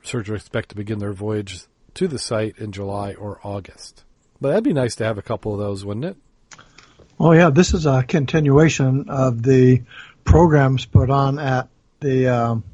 Researchers 0.00 0.40
expect 0.40 0.70
to 0.70 0.74
begin 0.74 0.98
their 0.98 1.12
voyage 1.12 1.60
to 1.94 2.08
the 2.08 2.18
site 2.18 2.58
in 2.58 2.72
July 2.72 3.14
or 3.14 3.38
August. 3.44 4.02
But 4.40 4.48
that'd 4.48 4.64
be 4.64 4.72
nice 4.72 4.96
to 4.96 5.04
have 5.04 5.18
a 5.18 5.22
couple 5.22 5.52
of 5.52 5.60
those, 5.60 5.84
wouldn't 5.84 6.06
it? 6.06 6.16
Oh 7.20 7.30
yeah, 7.30 7.50
this 7.50 7.72
is 7.74 7.86
a 7.86 8.02
continuation 8.02 9.08
of 9.08 9.44
the 9.44 9.84
programs 10.24 10.84
put 10.84 11.10
on 11.10 11.38
at 11.38 11.68
the 12.04 12.28
um, 12.28 12.64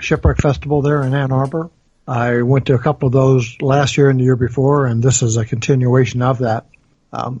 Shipwreck 0.00 0.38
Festival 0.38 0.82
there 0.82 1.02
in 1.04 1.14
Ann 1.14 1.30
Arbor. 1.32 1.70
I 2.08 2.42
went 2.42 2.66
to 2.66 2.74
a 2.74 2.78
couple 2.78 3.06
of 3.06 3.12
those 3.12 3.56
last 3.62 3.96
year 3.96 4.10
and 4.10 4.18
the 4.18 4.24
year 4.24 4.34
before, 4.36 4.86
and 4.86 5.00
this 5.02 5.22
is 5.22 5.36
a 5.36 5.44
continuation 5.44 6.22
of 6.22 6.38
that. 6.38 6.66
Um, 7.12 7.40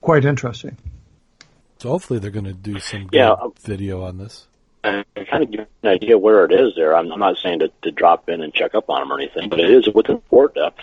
quite 0.00 0.24
interesting. 0.24 0.76
So 1.78 1.90
hopefully 1.90 2.18
they're 2.18 2.32
going 2.32 2.46
to 2.46 2.52
do 2.52 2.80
some 2.80 3.08
Yeah, 3.12 3.30
um, 3.30 3.52
video 3.62 4.02
on 4.02 4.18
this. 4.18 4.46
and 4.82 5.04
kind 5.30 5.44
of 5.44 5.50
give 5.52 5.66
an 5.84 5.88
idea 5.88 6.18
where 6.18 6.44
it 6.44 6.52
is 6.52 6.74
there. 6.74 6.96
I'm, 6.96 7.12
I'm 7.12 7.20
not 7.20 7.36
saying 7.42 7.60
to, 7.60 7.70
to 7.82 7.90
drop 7.92 8.28
in 8.28 8.42
and 8.42 8.52
check 8.52 8.74
up 8.74 8.90
on 8.90 9.00
them 9.02 9.12
or 9.12 9.20
anything, 9.20 9.48
but 9.48 9.60
it 9.60 9.70
is 9.70 9.88
within 9.94 10.18
port 10.18 10.54
depth. 10.56 10.80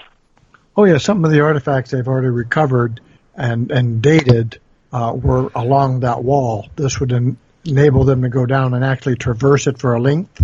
Oh 0.78 0.86
yeah, 0.86 0.98
some 0.98 1.26
of 1.26 1.32
the 1.32 1.42
artifacts 1.42 1.92
they've 1.92 2.08
already 2.08 2.30
recovered 2.30 3.02
and 3.36 3.70
and 3.72 4.02
dated 4.02 4.60
uh, 4.94 5.14
were 5.14 5.50
along 5.56 6.02
that 6.02 6.24
wall. 6.24 6.70
This 6.78 7.00
would 7.02 7.12
en- 7.12 7.38
enable 7.66 8.04
them 8.04 8.22
to 8.22 8.30
go 8.30 8.46
down 8.46 8.74
and 8.74 8.84
actually 8.84 9.16
traverse 9.16 9.68
it 9.68 9.80
for 9.80 9.94
a 9.94 10.02
length, 10.02 10.42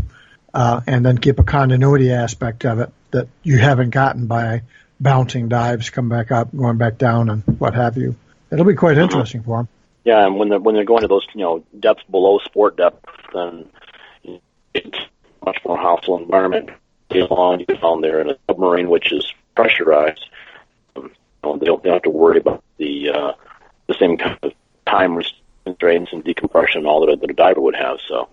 uh, 0.54 0.82
and 0.88 1.06
then 1.06 1.18
keep 1.18 1.40
a 1.40 1.44
continuity 1.44 2.12
aspect 2.12 2.66
of 2.66 2.80
it 2.80 2.90
that 3.12 3.28
you 3.44 3.58
haven't 3.58 3.92
gotten 3.92 4.28
by 4.28 4.62
bouncing 5.00 5.50
dives, 5.50 5.90
come 5.90 6.10
back 6.10 6.32
up, 6.32 6.56
going 6.56 6.78
back 6.78 6.98
down, 6.98 7.30
and 7.30 7.44
what 7.60 7.74
have 7.74 7.98
you. 7.98 8.16
It'll 8.52 8.66
be 8.66 8.76
quite 8.76 8.98
interesting 8.98 9.44
for 9.44 9.58
them. 9.58 9.68
Yeah, 10.04 10.26
and 10.26 10.38
when 10.38 10.50
they're 10.50 10.60
when 10.60 10.76
they're 10.76 10.86
going 10.86 11.02
to 11.02 11.08
those 11.08 11.26
you 11.34 11.42
know 11.42 11.64
depths 11.80 12.04
below 12.10 12.40
sport 12.40 12.78
depth, 12.78 13.06
then 13.34 13.66
it's 14.74 15.00
much 15.44 15.58
more 15.66 15.78
hostile 15.78 16.18
environment. 16.20 16.70
Get 17.10 17.30
along, 17.30 17.60
you 17.60 17.66
get 17.66 17.82
down 17.82 18.02
there 18.02 18.22
in 18.22 18.30
a 18.30 18.38
submarine 18.48 18.90
which 18.90 19.12
is 19.12 19.32
pressurized. 19.56 20.26
Um, 20.96 21.04
you 21.06 21.10
know, 21.44 21.58
they 21.58 21.66
don't 21.66 21.84
they 21.84 21.90
don't 21.90 21.96
have 21.96 22.04
to 22.04 22.10
worry 22.10 22.38
about 22.38 22.64
the 22.78 23.10
uh, 23.10 23.34
the 23.88 23.96
same 23.96 24.18
kind 24.18 24.38
of 24.44 24.54
time 24.86 25.16
restraints 25.16 25.45
and 25.66 26.24
decompression 26.24 26.80
and 26.80 26.88
all 26.88 27.06
that, 27.06 27.30
a- 27.30 27.34
diver 27.34 27.62
would 27.62 27.76
have. 27.76 27.98
So, 28.08 28.30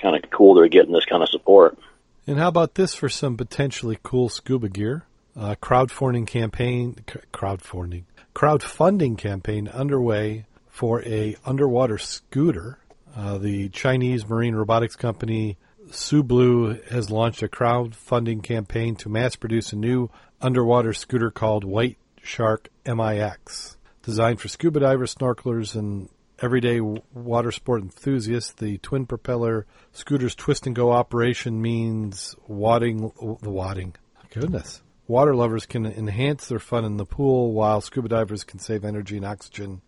kind 0.00 0.16
of 0.16 0.30
cool 0.30 0.54
they're 0.54 0.68
getting 0.68 0.92
this 0.92 1.04
kind 1.04 1.22
of 1.22 1.28
support. 1.28 1.78
And 2.26 2.38
how 2.38 2.48
about 2.48 2.74
this 2.74 2.94
for 2.94 3.08
some 3.08 3.36
potentially 3.36 3.98
cool 4.02 4.28
scuba 4.28 4.68
gear? 4.68 5.04
Uh, 5.36 5.54
crowdfunding 5.62 6.26
campaign, 6.26 6.96
crowdfunding, 7.32 8.04
crowdfunding 8.34 9.16
campaign 9.16 9.66
underway 9.68 10.44
for 10.68 11.02
a 11.04 11.36
underwater 11.44 11.98
scooter. 11.98 12.78
Uh, 13.16 13.38
the 13.38 13.68
Chinese 13.70 14.26
marine 14.28 14.54
robotics 14.54 14.96
company 14.96 15.56
Sublue 15.88 16.86
has 16.88 17.10
launched 17.10 17.42
a 17.42 17.48
crowdfunding 17.48 18.42
campaign 18.42 18.96
to 18.96 19.08
mass 19.08 19.36
produce 19.36 19.72
a 19.72 19.76
new 19.76 20.10
underwater 20.40 20.92
scooter 20.92 21.30
called 21.30 21.64
White 21.64 21.98
Shark 22.22 22.68
MIX. 22.86 23.76
Designed 24.02 24.40
for 24.40 24.48
scuba 24.48 24.80
divers, 24.80 25.14
snorkelers, 25.14 25.76
and 25.76 26.08
everyday 26.42 26.80
water 26.80 27.52
sport 27.52 27.82
enthusiasts, 27.82 28.52
the 28.52 28.76
twin 28.78 29.06
propeller 29.06 29.64
scooter's 29.92 30.34
twist 30.34 30.66
and 30.66 30.74
go 30.76 30.90
operation 30.90 31.62
means 31.62 32.34
wadding, 32.46 33.12
the 33.40 33.50
wadding. 33.50 33.94
Goodness. 34.30 34.82
Water 35.06 35.34
lovers 35.34 35.66
can 35.66 35.86
enhance 35.86 36.48
their 36.48 36.58
fun 36.58 36.84
in 36.84 36.96
the 36.96 37.06
pool 37.06 37.52
while 37.52 37.80
scuba 37.80 38.08
divers 38.08 38.44
can 38.44 38.58
save 38.58 38.84
energy 38.84 39.16
and 39.16 39.26
oxygen, 39.26 39.82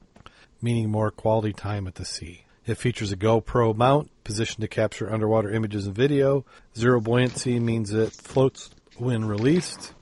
meaning 0.63 0.91
more 0.91 1.11
quality 1.11 1.53
time 1.53 1.87
at 1.87 1.97
the 1.97 2.05
sea. 2.05 2.45
It 2.67 2.79
features 2.79 3.13
a 3.13 3.17
GoPro 3.17 3.77
mount 3.77 4.11
positioned 4.25 4.63
to 4.63 4.69
capture 4.69 5.13
underwater 5.13 5.51
images 5.51 5.87
and 5.87 5.95
video. 5.95 6.47
Zero 6.77 7.01
buoyancy 7.01 7.61
means 7.61 7.93
it 7.93 8.13
floats 8.13 8.71
when 8.97 9.25
released 9.27 9.93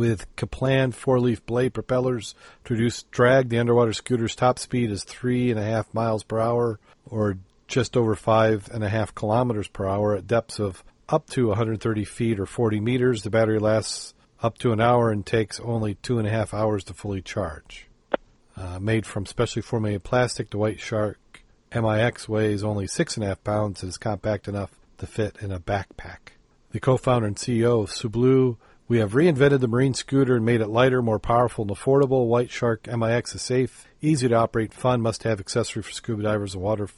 with 0.00 0.34
Kaplan 0.34 0.92
four-leaf 0.92 1.44
blade 1.44 1.74
propellers 1.74 2.34
to 2.64 2.72
reduce 2.72 3.02
drag. 3.02 3.50
The 3.50 3.58
underwater 3.58 3.92
scooter's 3.92 4.34
top 4.34 4.58
speed 4.58 4.90
is 4.90 5.04
three 5.04 5.50
and 5.50 5.60
a 5.60 5.62
half 5.62 5.92
miles 5.92 6.22
per 6.22 6.40
hour, 6.40 6.80
or 7.04 7.36
just 7.68 7.98
over 7.98 8.14
five 8.14 8.70
and 8.72 8.82
a 8.82 8.88
half 8.88 9.14
kilometers 9.14 9.68
per 9.68 9.86
hour 9.86 10.16
at 10.16 10.26
depths 10.26 10.58
of 10.58 10.82
up 11.10 11.28
to 11.28 11.48
130 11.48 12.04
feet 12.06 12.40
or 12.40 12.46
40 12.46 12.80
meters. 12.80 13.24
The 13.24 13.28
battery 13.28 13.58
lasts 13.58 14.14
up 14.42 14.56
to 14.60 14.72
an 14.72 14.80
hour 14.80 15.10
and 15.10 15.26
takes 15.26 15.60
only 15.60 15.96
two 15.96 16.18
and 16.18 16.26
a 16.26 16.30
half 16.30 16.54
hours 16.54 16.82
to 16.84 16.94
fully 16.94 17.20
charge. 17.20 17.86
Uh, 18.56 18.78
made 18.78 19.04
from 19.04 19.26
specially 19.26 19.60
formulated 19.60 20.02
plastic, 20.02 20.48
the 20.48 20.56
White 20.56 20.80
Shark 20.80 21.42
MIX 21.74 22.26
weighs 22.26 22.64
only 22.64 22.86
six 22.86 23.18
and 23.18 23.24
a 23.24 23.26
half 23.28 23.44
pounds 23.44 23.82
and 23.82 23.90
is 23.90 23.98
compact 23.98 24.48
enough 24.48 24.70
to 24.96 25.06
fit 25.06 25.36
in 25.42 25.52
a 25.52 25.60
backpack. 25.60 26.32
The 26.70 26.80
co-founder 26.80 27.26
and 27.26 27.36
CEO 27.36 27.82
of 27.82 27.90
Sublue, 27.90 28.56
we 28.90 28.98
have 28.98 29.12
reinvented 29.12 29.60
the 29.60 29.68
marine 29.68 29.94
scooter 29.94 30.34
and 30.34 30.44
made 30.44 30.60
it 30.60 30.66
lighter, 30.66 31.00
more 31.00 31.20
powerful, 31.20 31.62
and 31.62 31.70
affordable. 31.70 32.26
White 32.26 32.50
Shark 32.50 32.88
MIX 32.88 33.36
is 33.36 33.40
safe, 33.40 33.86
easy 34.02 34.26
to 34.26 34.34
operate, 34.34 34.74
fun, 34.74 35.00
must-have 35.00 35.38
accessory 35.38 35.84
for 35.84 35.92
scuba 35.92 36.24
divers 36.24 36.54
and 36.54 36.62
water 36.64 36.88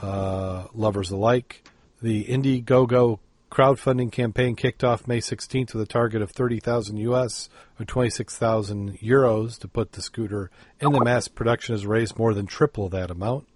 uh, 0.00 0.64
lovers 0.72 1.10
alike. 1.10 1.62
The 2.00 2.24
Indiegogo 2.24 3.18
crowdfunding 3.50 4.10
campaign 4.10 4.56
kicked 4.56 4.82
off 4.82 5.06
May 5.06 5.18
16th 5.18 5.74
with 5.74 5.82
a 5.82 5.86
target 5.86 6.22
of 6.22 6.30
30,000 6.30 6.96
US 6.96 7.50
or 7.78 7.84
26,000 7.84 8.98
euros 9.00 9.58
to 9.58 9.68
put 9.68 9.92
the 9.92 10.00
scooter 10.00 10.50
in 10.80 10.92
the 10.92 11.04
mass 11.04 11.28
production 11.28 11.74
has 11.74 11.84
raised 11.84 12.18
more 12.18 12.32
than 12.32 12.46
triple 12.46 12.88
that 12.88 13.10
amount. 13.10 13.46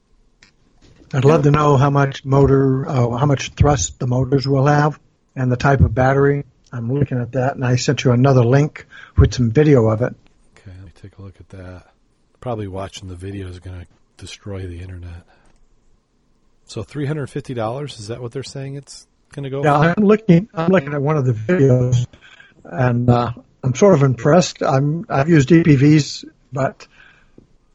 I'd 1.14 1.24
love 1.24 1.44
to 1.44 1.50
know 1.50 1.78
how 1.78 1.88
much 1.88 2.26
motor, 2.26 2.86
uh, 2.86 3.16
how 3.16 3.24
much 3.24 3.54
thrust 3.54 3.98
the 3.98 4.06
motors 4.06 4.46
will 4.46 4.66
have, 4.66 5.00
and 5.34 5.50
the 5.50 5.56
type 5.56 5.80
of 5.80 5.94
battery. 5.94 6.44
I'm 6.76 6.92
looking 6.92 7.20
at 7.20 7.32
that, 7.32 7.54
and 7.56 7.64
I 7.64 7.76
sent 7.76 8.04
you 8.04 8.12
another 8.12 8.44
link 8.44 8.86
with 9.16 9.34
some 9.34 9.50
video 9.50 9.86
of 9.88 10.02
it. 10.02 10.14
Okay, 10.58 10.70
let 10.76 10.84
me 10.84 10.92
take 10.94 11.18
a 11.18 11.22
look 11.22 11.40
at 11.40 11.48
that. 11.50 11.92
Probably 12.40 12.68
watching 12.68 13.08
the 13.08 13.16
video 13.16 13.48
is 13.48 13.58
going 13.58 13.80
to 13.80 13.86
destroy 14.18 14.66
the 14.66 14.80
internet. 14.80 15.24
So 16.66 16.82
three 16.82 17.06
hundred 17.06 17.28
fifty 17.28 17.54
dollars 17.54 17.98
is 17.98 18.08
that 18.08 18.20
what 18.20 18.32
they're 18.32 18.42
saying? 18.42 18.74
It's 18.76 19.06
going 19.32 19.44
to 19.44 19.50
go. 19.50 19.62
Now 19.62 19.80
I'm 19.80 20.04
looking, 20.04 20.48
I'm 20.52 20.70
looking 20.70 20.92
at 20.94 21.00
one 21.02 21.16
of 21.16 21.24
the 21.24 21.32
videos, 21.32 22.06
and 22.64 23.08
uh, 23.08 23.32
I'm 23.62 23.74
sort 23.74 23.94
of 23.94 24.02
impressed. 24.02 24.62
I'm 24.62 25.06
I've 25.08 25.28
used 25.28 25.48
DPVs, 25.48 26.24
but 26.52 26.86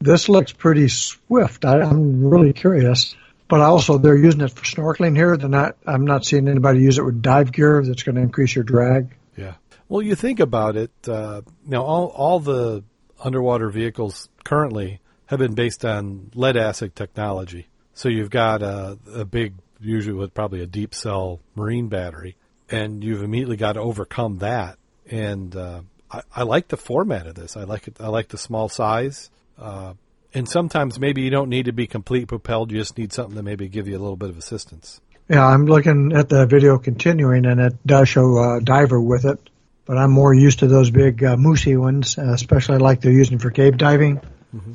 This 0.00 0.28
looks 0.28 0.52
pretty 0.52 0.88
swift. 0.88 1.64
I, 1.64 1.80
I'm 1.80 2.24
really 2.24 2.52
curious. 2.52 3.14
But 3.52 3.60
also, 3.60 3.98
they're 3.98 4.16
using 4.16 4.40
it 4.40 4.50
for 4.50 4.64
snorkeling 4.64 5.14
here. 5.14 5.36
They're 5.36 5.46
not. 5.46 5.76
I'm 5.86 6.06
not 6.06 6.24
seeing 6.24 6.48
anybody 6.48 6.80
use 6.80 6.96
it 6.96 7.04
with 7.04 7.20
dive 7.20 7.52
gear 7.52 7.82
that's 7.84 8.02
going 8.02 8.14
to 8.14 8.22
increase 8.22 8.54
your 8.54 8.64
drag. 8.64 9.14
Yeah. 9.36 9.56
Well, 9.90 10.00
you 10.00 10.14
think 10.14 10.40
about 10.40 10.74
it. 10.74 10.90
Uh, 11.06 11.42
now, 11.66 11.82
all 11.82 12.06
all 12.06 12.40
the 12.40 12.82
underwater 13.22 13.68
vehicles 13.68 14.30
currently 14.42 15.00
have 15.26 15.38
been 15.38 15.52
based 15.52 15.84
on 15.84 16.30
lead 16.34 16.56
acid 16.56 16.96
technology. 16.96 17.66
So 17.92 18.08
you've 18.08 18.30
got 18.30 18.62
a, 18.62 18.96
a 19.14 19.26
big, 19.26 19.52
usually 19.82 20.16
with 20.16 20.32
probably 20.32 20.62
a 20.62 20.66
deep 20.66 20.94
cell 20.94 21.40
marine 21.54 21.88
battery, 21.88 22.36
and 22.70 23.04
you've 23.04 23.22
immediately 23.22 23.58
got 23.58 23.74
to 23.74 23.80
overcome 23.80 24.38
that. 24.38 24.78
And 25.10 25.54
uh, 25.54 25.82
I, 26.10 26.22
I 26.36 26.42
like 26.44 26.68
the 26.68 26.78
format 26.78 27.26
of 27.26 27.34
this. 27.34 27.58
I 27.58 27.64
like 27.64 27.86
it. 27.86 28.00
I 28.00 28.08
like 28.08 28.28
the 28.28 28.38
small 28.38 28.70
size. 28.70 29.30
Uh, 29.58 29.92
and 30.34 30.48
sometimes 30.48 30.98
maybe 30.98 31.22
you 31.22 31.30
don't 31.30 31.48
need 31.48 31.66
to 31.66 31.72
be 31.72 31.86
complete 31.86 32.28
propelled. 32.28 32.72
You 32.72 32.78
just 32.78 32.98
need 32.98 33.12
something 33.12 33.36
to 33.36 33.42
maybe 33.42 33.68
give 33.68 33.88
you 33.88 33.96
a 33.96 34.00
little 34.00 34.16
bit 34.16 34.30
of 34.30 34.38
assistance. 34.38 35.00
Yeah, 35.28 35.46
I'm 35.46 35.66
looking 35.66 36.12
at 36.12 36.28
the 36.28 36.46
video 36.46 36.78
continuing, 36.78 37.46
and 37.46 37.60
it 37.60 37.86
does 37.86 38.08
show 38.08 38.56
a 38.56 38.60
diver 38.60 39.00
with 39.00 39.24
it. 39.24 39.38
But 39.84 39.98
I'm 39.98 40.10
more 40.10 40.32
used 40.32 40.60
to 40.60 40.68
those 40.68 40.90
big 40.90 41.24
uh, 41.24 41.36
moosey 41.36 41.78
ones, 41.78 42.16
uh, 42.16 42.32
especially 42.32 42.78
like 42.78 43.00
they're 43.00 43.12
using 43.12 43.38
for 43.38 43.50
cave 43.50 43.76
diving. 43.76 44.20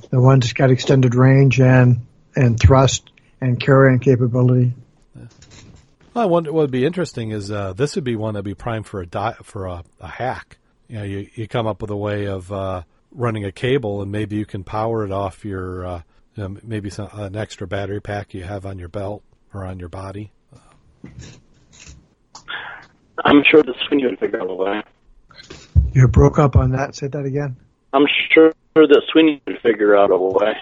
The 0.09 0.19
ones 0.19 0.45
that's 0.45 0.53
got 0.53 0.71
extended 0.71 1.13
range 1.13 1.61
and 1.61 2.07
and 2.35 2.59
thrust 2.59 3.11
and 3.39 3.59
carrying 3.59 3.99
capability. 3.99 4.73
Well, 5.15 6.23
I 6.23 6.25
wonder 6.25 6.51
what 6.51 6.61
would 6.61 6.71
be 6.71 6.83
interesting 6.83 7.29
is 7.29 7.51
uh, 7.51 7.73
this 7.73 7.93
would 7.93 8.03
be 8.03 8.15
one 8.15 8.33
that'd 8.33 8.43
be 8.43 8.55
primed 8.55 8.87
for 8.87 9.01
a 9.01 9.05
di- 9.05 9.35
for 9.43 9.67
a, 9.67 9.83
a 9.99 10.07
hack. 10.07 10.57
You 10.87 10.97
know, 10.97 11.03
you, 11.03 11.29
you 11.35 11.47
come 11.47 11.67
up 11.67 11.81
with 11.81 11.91
a 11.91 11.95
way 11.95 12.25
of 12.25 12.51
uh, 12.51 12.83
running 13.11 13.45
a 13.45 13.51
cable, 13.51 14.01
and 14.01 14.11
maybe 14.11 14.35
you 14.35 14.45
can 14.45 14.63
power 14.63 15.05
it 15.05 15.11
off 15.11 15.45
your 15.45 15.85
uh, 15.85 16.01
you 16.35 16.43
know, 16.43 16.57
maybe 16.63 16.89
some, 16.89 17.09
an 17.13 17.35
extra 17.35 17.67
battery 17.67 17.99
pack 17.99 18.33
you 18.33 18.43
have 18.43 18.65
on 18.65 18.77
your 18.77 18.89
belt 18.89 19.23
or 19.53 19.65
on 19.65 19.79
your 19.79 19.89
body. 19.89 20.31
I'm 23.25 23.43
sure 23.49 23.63
the 23.63 23.73
Sweeney 23.87 24.05
would 24.05 24.19
figure 24.19 24.39
out 24.39 24.49
a 24.49 24.53
way. 24.53 24.83
You 25.93 26.07
broke 26.07 26.37
up 26.37 26.55
on 26.55 26.71
that. 26.71 26.95
Say 26.95 27.07
that 27.07 27.25
again. 27.25 27.57
I'm 27.91 28.05
sure 28.33 28.51
that 28.75 29.01
Sweeney 29.11 29.41
would 29.47 29.59
figure 29.61 29.97
out 29.97 30.11
a 30.11 30.17
way. 30.17 30.53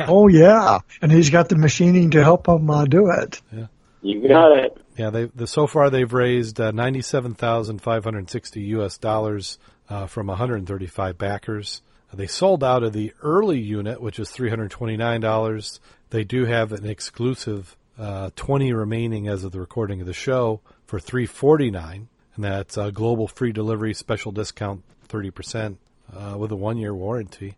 Oh 0.00 0.28
yeah, 0.28 0.80
and 1.00 1.10
he's 1.10 1.30
got 1.30 1.48
the 1.48 1.56
machining 1.56 2.10
to 2.10 2.22
help 2.22 2.46
him 2.46 2.68
uh, 2.68 2.84
do 2.84 3.10
it. 3.10 3.40
Yeah. 3.50 3.66
You 4.02 4.28
got 4.28 4.52
it. 4.58 4.76
Yeah, 4.96 5.10
they 5.10 5.24
the, 5.26 5.46
so 5.46 5.66
far 5.66 5.90
they've 5.90 6.12
raised 6.12 6.60
uh, 6.60 6.70
ninety 6.70 7.02
seven 7.02 7.34
thousand 7.34 7.80
five 7.80 8.04
hundred 8.04 8.28
sixty 8.30 8.60
U.S. 8.62 8.98
dollars 8.98 9.58
uh, 9.88 10.06
from 10.06 10.26
one 10.26 10.36
hundred 10.36 10.66
thirty 10.66 10.86
five 10.86 11.16
backers. 11.16 11.82
They 12.12 12.26
sold 12.26 12.64
out 12.64 12.82
of 12.82 12.92
the 12.92 13.12
early 13.22 13.60
unit, 13.60 14.00
which 14.00 14.18
is 14.18 14.30
three 14.30 14.50
hundred 14.50 14.70
twenty 14.70 14.96
nine 14.96 15.20
dollars. 15.20 15.80
They 16.10 16.24
do 16.24 16.44
have 16.44 16.72
an 16.72 16.84
exclusive 16.84 17.76
uh, 17.98 18.30
twenty 18.34 18.72
remaining 18.72 19.28
as 19.28 19.44
of 19.44 19.52
the 19.52 19.60
recording 19.60 20.00
of 20.00 20.06
the 20.06 20.12
show 20.12 20.60
for 20.86 20.98
three 20.98 21.26
forty 21.26 21.70
nine, 21.70 22.08
and 22.34 22.44
that's 22.44 22.76
uh, 22.76 22.90
global 22.90 23.28
free 23.28 23.52
delivery 23.52 23.94
special 23.94 24.32
discount 24.32 24.82
thirty 25.04 25.30
percent 25.30 25.78
uh, 26.12 26.36
with 26.36 26.50
a 26.50 26.56
one 26.56 26.78
year 26.78 26.94
warranty. 26.94 27.54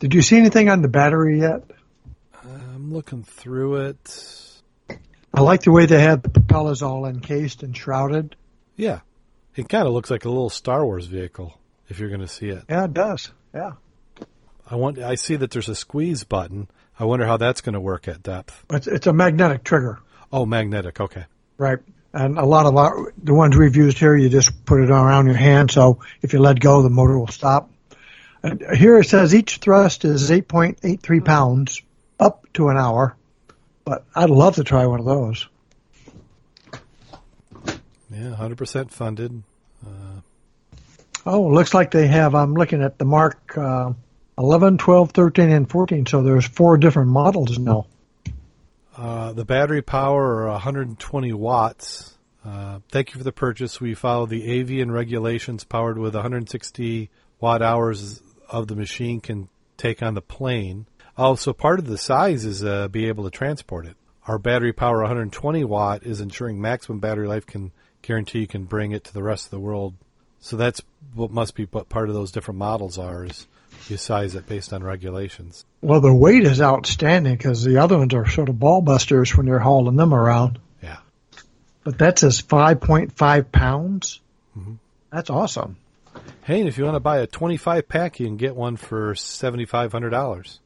Did 0.00 0.14
you 0.14 0.22
see 0.22 0.36
anything 0.36 0.68
on 0.68 0.82
the 0.82 0.88
battery 0.88 1.40
yet? 1.40 1.62
I'm 2.42 2.92
looking 2.92 3.22
through 3.22 3.76
it. 3.76 4.36
I 5.32 5.42
like 5.42 5.62
the 5.62 5.70
way 5.70 5.86
they 5.86 6.00
had 6.00 6.24
the 6.24 6.30
propellers 6.30 6.82
all 6.82 7.06
encased 7.06 7.62
and 7.62 7.76
shrouded. 7.76 8.34
Yeah, 8.74 9.00
it 9.54 9.68
kind 9.68 9.86
of 9.86 9.92
looks 9.92 10.10
like 10.10 10.24
a 10.24 10.28
little 10.28 10.50
Star 10.50 10.84
Wars 10.84 11.06
vehicle 11.06 11.59
if 11.90 11.98
you're 11.98 12.08
going 12.08 12.22
to 12.22 12.28
see 12.28 12.48
it. 12.48 12.64
Yeah, 12.68 12.84
it 12.84 12.94
does. 12.94 13.30
Yeah, 13.54 13.72
I 14.70 14.76
want. 14.76 14.98
I 14.98 15.16
see 15.16 15.36
that 15.36 15.50
there's 15.50 15.68
a 15.68 15.74
squeeze 15.74 16.24
button. 16.24 16.68
I 16.98 17.04
wonder 17.04 17.26
how 17.26 17.36
that's 17.36 17.60
going 17.60 17.72
to 17.74 17.80
work 17.80 18.08
at 18.08 18.22
depth. 18.22 18.64
it's, 18.70 18.86
it's 18.86 19.06
a 19.06 19.12
magnetic 19.12 19.64
trigger, 19.64 19.98
Oh, 20.32 20.46
magnetic. 20.46 21.00
Okay. 21.00 21.24
right? 21.58 21.78
And 22.12 22.38
a 22.38 22.44
lot 22.44 22.66
of 22.66 22.76
our, 22.76 23.12
the 23.22 23.32
ones 23.34 23.56
we've 23.56 23.76
used 23.76 23.98
here, 23.98 24.16
you 24.16 24.28
just 24.28 24.64
put 24.64 24.80
it 24.80 24.90
around 24.90 25.26
your 25.26 25.36
hand, 25.36 25.70
so 25.70 26.00
if 26.22 26.32
you 26.32 26.40
let 26.40 26.58
go, 26.58 26.82
the 26.82 26.90
motor 26.90 27.18
will 27.18 27.28
stop. 27.28 27.70
And 28.42 28.62
here 28.76 28.98
it 28.98 29.04
says 29.04 29.34
each 29.34 29.58
thrust 29.58 30.04
is 30.04 30.28
8.83 30.30 31.24
pounds, 31.24 31.82
up 32.18 32.46
to 32.54 32.68
an 32.68 32.76
hour. 32.76 33.16
But 33.84 34.04
I'd 34.14 34.28
love 34.30 34.56
to 34.56 34.64
try 34.64 34.86
one 34.86 34.98
of 35.00 35.06
those. 35.06 35.46
Yeah, 38.10 38.34
100% 38.38 38.90
funded. 38.90 39.42
Oh, 41.26 41.48
looks 41.48 41.74
like 41.74 41.90
they 41.90 42.06
have. 42.06 42.34
I'm 42.34 42.54
looking 42.54 42.82
at 42.82 42.98
the 42.98 43.04
Mark 43.04 43.56
uh, 43.56 43.92
11, 44.38 44.78
12, 44.78 45.10
13, 45.12 45.50
and 45.50 45.68
14. 45.70 46.06
So 46.06 46.22
there's 46.22 46.46
four 46.46 46.78
different 46.78 47.10
models 47.10 47.58
now. 47.58 47.86
Uh, 48.96 49.32
the 49.32 49.44
battery 49.44 49.82
power 49.82 50.42
are 50.42 50.50
120 50.52 51.32
watts. 51.32 52.16
Uh, 52.44 52.80
thank 52.90 53.12
you 53.12 53.18
for 53.18 53.24
the 53.24 53.32
purchase. 53.32 53.80
We 53.80 53.94
follow 53.94 54.26
the 54.26 54.50
avian 54.50 54.90
regulations. 54.90 55.64
Powered 55.64 55.98
with 55.98 56.14
160 56.14 57.10
watt 57.38 57.62
hours 57.62 58.22
of 58.48 58.68
the 58.68 58.76
machine 58.76 59.20
can 59.20 59.48
take 59.76 60.02
on 60.02 60.14
the 60.14 60.22
plane. 60.22 60.86
Also, 61.16 61.52
part 61.52 61.78
of 61.78 61.86
the 61.86 61.98
size 61.98 62.44
is 62.44 62.64
uh, 62.64 62.88
be 62.88 63.06
able 63.08 63.24
to 63.24 63.30
transport 63.30 63.86
it. 63.86 63.96
Our 64.26 64.38
battery 64.38 64.72
power 64.72 65.00
120 65.00 65.64
watt 65.64 66.02
is 66.02 66.20
ensuring 66.20 66.60
maximum 66.60 66.98
battery 66.98 67.28
life 67.28 67.46
can 67.46 67.72
guarantee 68.02 68.40
you 68.40 68.46
can 68.46 68.64
bring 68.64 68.92
it 68.92 69.04
to 69.04 69.12
the 69.12 69.22
rest 69.22 69.46
of 69.46 69.50
the 69.50 69.60
world. 69.60 69.94
So 70.40 70.56
that's 70.56 70.80
what 71.14 71.30
must 71.30 71.54
be 71.54 71.64
what 71.66 71.88
part 71.88 72.08
of 72.08 72.14
those 72.14 72.32
different 72.32 72.58
models 72.58 72.98
are 72.98 73.24
is 73.26 73.46
you 73.88 73.96
size 73.96 74.34
it 74.34 74.46
based 74.46 74.72
on 74.72 74.82
regulations. 74.82 75.64
Well, 75.82 76.00
the 76.00 76.12
weight 76.14 76.44
is 76.44 76.60
outstanding 76.60 77.36
because 77.36 77.62
the 77.62 77.78
other 77.78 77.98
ones 77.98 78.14
are 78.14 78.28
sort 78.28 78.48
of 78.48 78.58
ball 78.58 78.80
busters 78.82 79.36
when 79.36 79.46
you're 79.46 79.58
hauling 79.58 79.96
them 79.96 80.14
around. 80.14 80.58
Yeah. 80.82 80.98
But 81.84 81.98
that 81.98 82.18
says 82.18 82.40
5.5 82.42 83.52
pounds. 83.52 84.20
Mm-hmm. 84.58 84.74
That's 85.12 85.30
awesome. 85.30 85.76
Hey, 86.44 86.60
and 86.60 86.68
if 86.68 86.78
you 86.78 86.84
want 86.84 86.96
to 86.96 87.00
buy 87.00 87.18
a 87.18 87.26
25 87.26 87.88
pack, 87.88 88.18
you 88.20 88.26
can 88.26 88.36
get 88.36 88.56
one 88.56 88.76
for 88.76 89.14
$7,500 89.14 90.58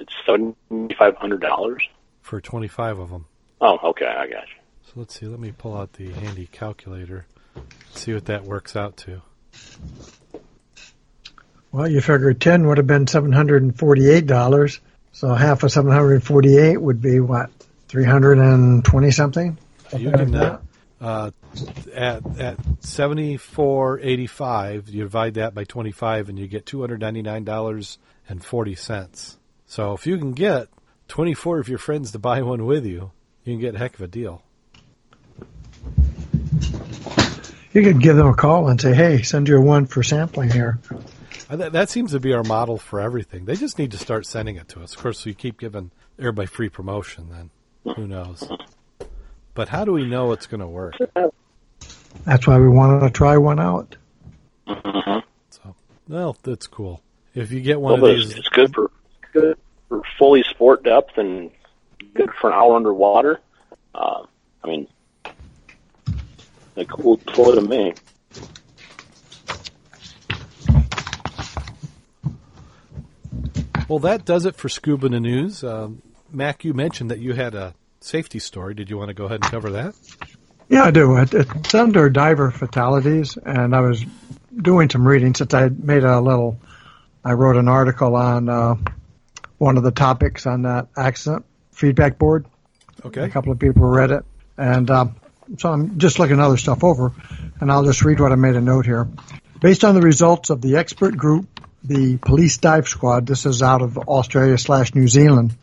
It's 0.00 0.12
seventy 0.24 0.94
five 0.94 1.16
hundred 1.16 1.40
dollars. 1.40 1.82
for 2.22 2.40
25 2.40 2.98
of 2.98 3.10
them. 3.10 3.24
Oh, 3.60 3.78
okay, 3.90 4.06
I 4.06 4.26
got 4.28 4.42
you. 4.48 4.60
So 4.86 4.92
let's 4.96 5.18
see. 5.18 5.26
Let 5.26 5.40
me 5.40 5.52
pull 5.52 5.76
out 5.76 5.94
the 5.94 6.10
handy 6.12 6.48
calculator. 6.52 7.26
See 7.94 8.14
what 8.14 8.26
that 8.26 8.44
works 8.44 8.76
out 8.76 8.96
to. 8.98 9.22
Well, 11.70 11.88
you 11.88 12.00
figure 12.00 12.32
10 12.32 12.66
would 12.66 12.78
have 12.78 12.86
been 12.86 13.06
$748. 13.06 14.80
So 15.12 15.34
half 15.34 15.62
of 15.62 15.72
748 15.72 16.80
would 16.80 17.02
be 17.02 17.20
what? 17.20 17.50
320 17.88 19.10
something? 19.10 19.58
You 19.96 20.10
can 20.10 20.34
uh, 20.34 20.60
uh, 21.00 21.30
at 21.94 22.26
at 22.38 22.58
74.85, 22.80 24.88
you 24.88 25.02
divide 25.02 25.34
that 25.34 25.54
by 25.54 25.64
25, 25.64 26.28
and 26.28 26.38
you 26.38 26.46
get 26.46 26.66
299 26.66 27.44
dollars 27.44 27.98
and 28.28 28.44
40 28.44 28.74
cents. 28.74 29.38
So 29.66 29.94
if 29.94 30.06
you 30.06 30.18
can 30.18 30.32
get 30.32 30.68
24 31.08 31.60
of 31.60 31.68
your 31.68 31.78
friends 31.78 32.12
to 32.12 32.18
buy 32.18 32.42
one 32.42 32.66
with 32.66 32.84
you, 32.84 33.12
you 33.44 33.54
can 33.54 33.60
get 33.60 33.74
a 33.74 33.78
heck 33.78 33.94
of 33.94 34.02
a 34.02 34.08
deal. 34.08 34.42
You 37.72 37.82
could 37.82 38.00
give 38.00 38.16
them 38.16 38.26
a 38.26 38.34
call 38.34 38.68
and 38.68 38.80
say, 38.80 38.94
hey, 38.94 39.22
send 39.22 39.48
you 39.48 39.60
one 39.60 39.86
for 39.86 40.02
sampling 40.02 40.50
here. 40.50 40.78
Uh, 41.50 41.56
That, 41.56 41.72
that 41.72 41.90
seems 41.90 42.12
to 42.12 42.20
be 42.20 42.32
our 42.32 42.42
model 42.42 42.78
for 42.78 43.00
everything. 43.00 43.44
They 43.44 43.56
just 43.56 43.78
need 43.78 43.92
to 43.92 43.98
start 43.98 44.26
sending 44.26 44.56
it 44.56 44.68
to 44.68 44.82
us. 44.82 44.94
Of 44.94 45.02
course, 45.02 45.24
we 45.24 45.34
keep 45.34 45.58
giving 45.58 45.90
everybody 46.18 46.46
free 46.46 46.68
promotion. 46.68 47.28
Then 47.30 47.50
who 47.94 48.06
knows? 48.06 48.46
But 49.54 49.68
how 49.68 49.84
do 49.84 49.92
we 49.92 50.04
know 50.04 50.32
it's 50.32 50.46
going 50.46 50.60
to 50.60 50.66
work? 50.66 50.94
That's 52.24 52.46
why 52.46 52.58
we 52.58 52.68
wanted 52.68 53.00
to 53.00 53.10
try 53.10 53.36
one 53.36 53.60
out. 53.60 53.96
So, 54.66 55.74
well, 56.08 56.36
that's 56.42 56.66
cool. 56.66 57.02
If 57.34 57.52
you 57.52 57.60
get 57.60 57.80
one 57.80 58.00
but 58.00 58.10
of 58.10 58.16
it's, 58.16 58.28
these, 58.28 58.38
it's 58.38 58.48
good 58.48 58.74
for 58.74 58.90
good 59.32 59.58
for 59.88 60.02
fully 60.18 60.42
sport 60.42 60.82
depth 60.82 61.16
and 61.18 61.50
good 62.14 62.30
for 62.40 62.50
an 62.50 62.54
hour 62.54 62.76
underwater. 62.76 63.40
Uh, 63.94 64.24
I 64.62 64.66
mean, 64.66 64.86
a 66.78 66.84
cool 66.84 67.16
toy 67.18 67.54
to 67.54 67.60
me. 67.60 67.94
well, 73.88 73.98
that 74.00 74.24
does 74.24 74.44
it 74.44 74.54
for 74.54 74.68
Scuba 74.68 75.08
the 75.08 75.18
News. 75.18 75.64
Um, 75.64 76.02
Mac, 76.30 76.64
you 76.64 76.74
mentioned 76.74 77.10
that 77.10 77.20
you 77.20 77.32
had 77.32 77.54
a 77.54 77.74
safety 78.00 78.38
story. 78.38 78.74
Did 78.74 78.90
you 78.90 78.98
want 78.98 79.08
to 79.08 79.14
go 79.14 79.24
ahead 79.24 79.40
and 79.42 79.50
cover 79.50 79.70
that? 79.70 79.94
Yeah, 80.68 80.84
I 80.84 80.90
do. 80.90 81.16
It, 81.16 81.32
it's 81.32 81.74
under 81.74 82.10
diver 82.10 82.50
fatalities, 82.50 83.38
and 83.38 83.74
I 83.74 83.80
was 83.80 84.04
doing 84.54 84.90
some 84.90 85.08
reading 85.08 85.34
since 85.34 85.54
I 85.54 85.70
made 85.70 86.04
a 86.04 86.20
little. 86.20 86.60
I 87.24 87.32
wrote 87.32 87.56
an 87.56 87.68
article 87.68 88.14
on 88.14 88.48
uh, 88.48 88.74
one 89.56 89.78
of 89.78 89.82
the 89.82 89.90
topics 89.90 90.46
on 90.46 90.62
that 90.62 90.88
accident 90.96 91.46
feedback 91.72 92.18
board. 92.18 92.46
Okay. 93.04 93.22
A 93.22 93.28
couple 93.30 93.52
of 93.52 93.58
people 93.58 93.84
read 93.84 94.10
it, 94.10 94.24
and 94.58 94.90
um, 94.90 95.16
so 95.56 95.72
I'm 95.72 95.98
just 95.98 96.18
looking 96.18 96.40
other 96.40 96.56
stuff 96.56 96.84
over, 96.84 97.12
and 97.60 97.72
I'll 97.72 97.84
just 97.84 98.04
read 98.04 98.20
what 98.20 98.32
I 98.32 98.36
made 98.36 98.56
a 98.56 98.60
note 98.60 98.84
here. 98.84 99.08
Based 99.60 99.84
on 99.84 99.94
the 99.94 100.02
results 100.02 100.50
of 100.50 100.60
the 100.60 100.76
expert 100.76 101.16
group 101.16 101.58
the 101.82 102.16
police 102.18 102.58
dive 102.58 102.88
squad, 102.88 103.26
this 103.26 103.46
is 103.46 103.62
out 103.62 103.82
of 103.82 103.96
Australia 103.98 104.58
slash 104.58 104.94
New 104.94 105.08
Zealand, 105.08 105.56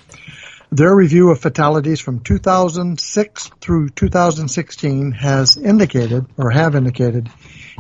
their 0.72 0.96
review 0.96 1.30
of 1.30 1.40
fatalities 1.40 2.02
from 2.02 2.22
2006 2.22 3.52
through 3.62 3.90
2016 3.90 5.12
has 5.12 5.58
indicated, 5.58 6.26
or 6.38 6.50
have 6.50 6.76
indicated, 6.76 7.30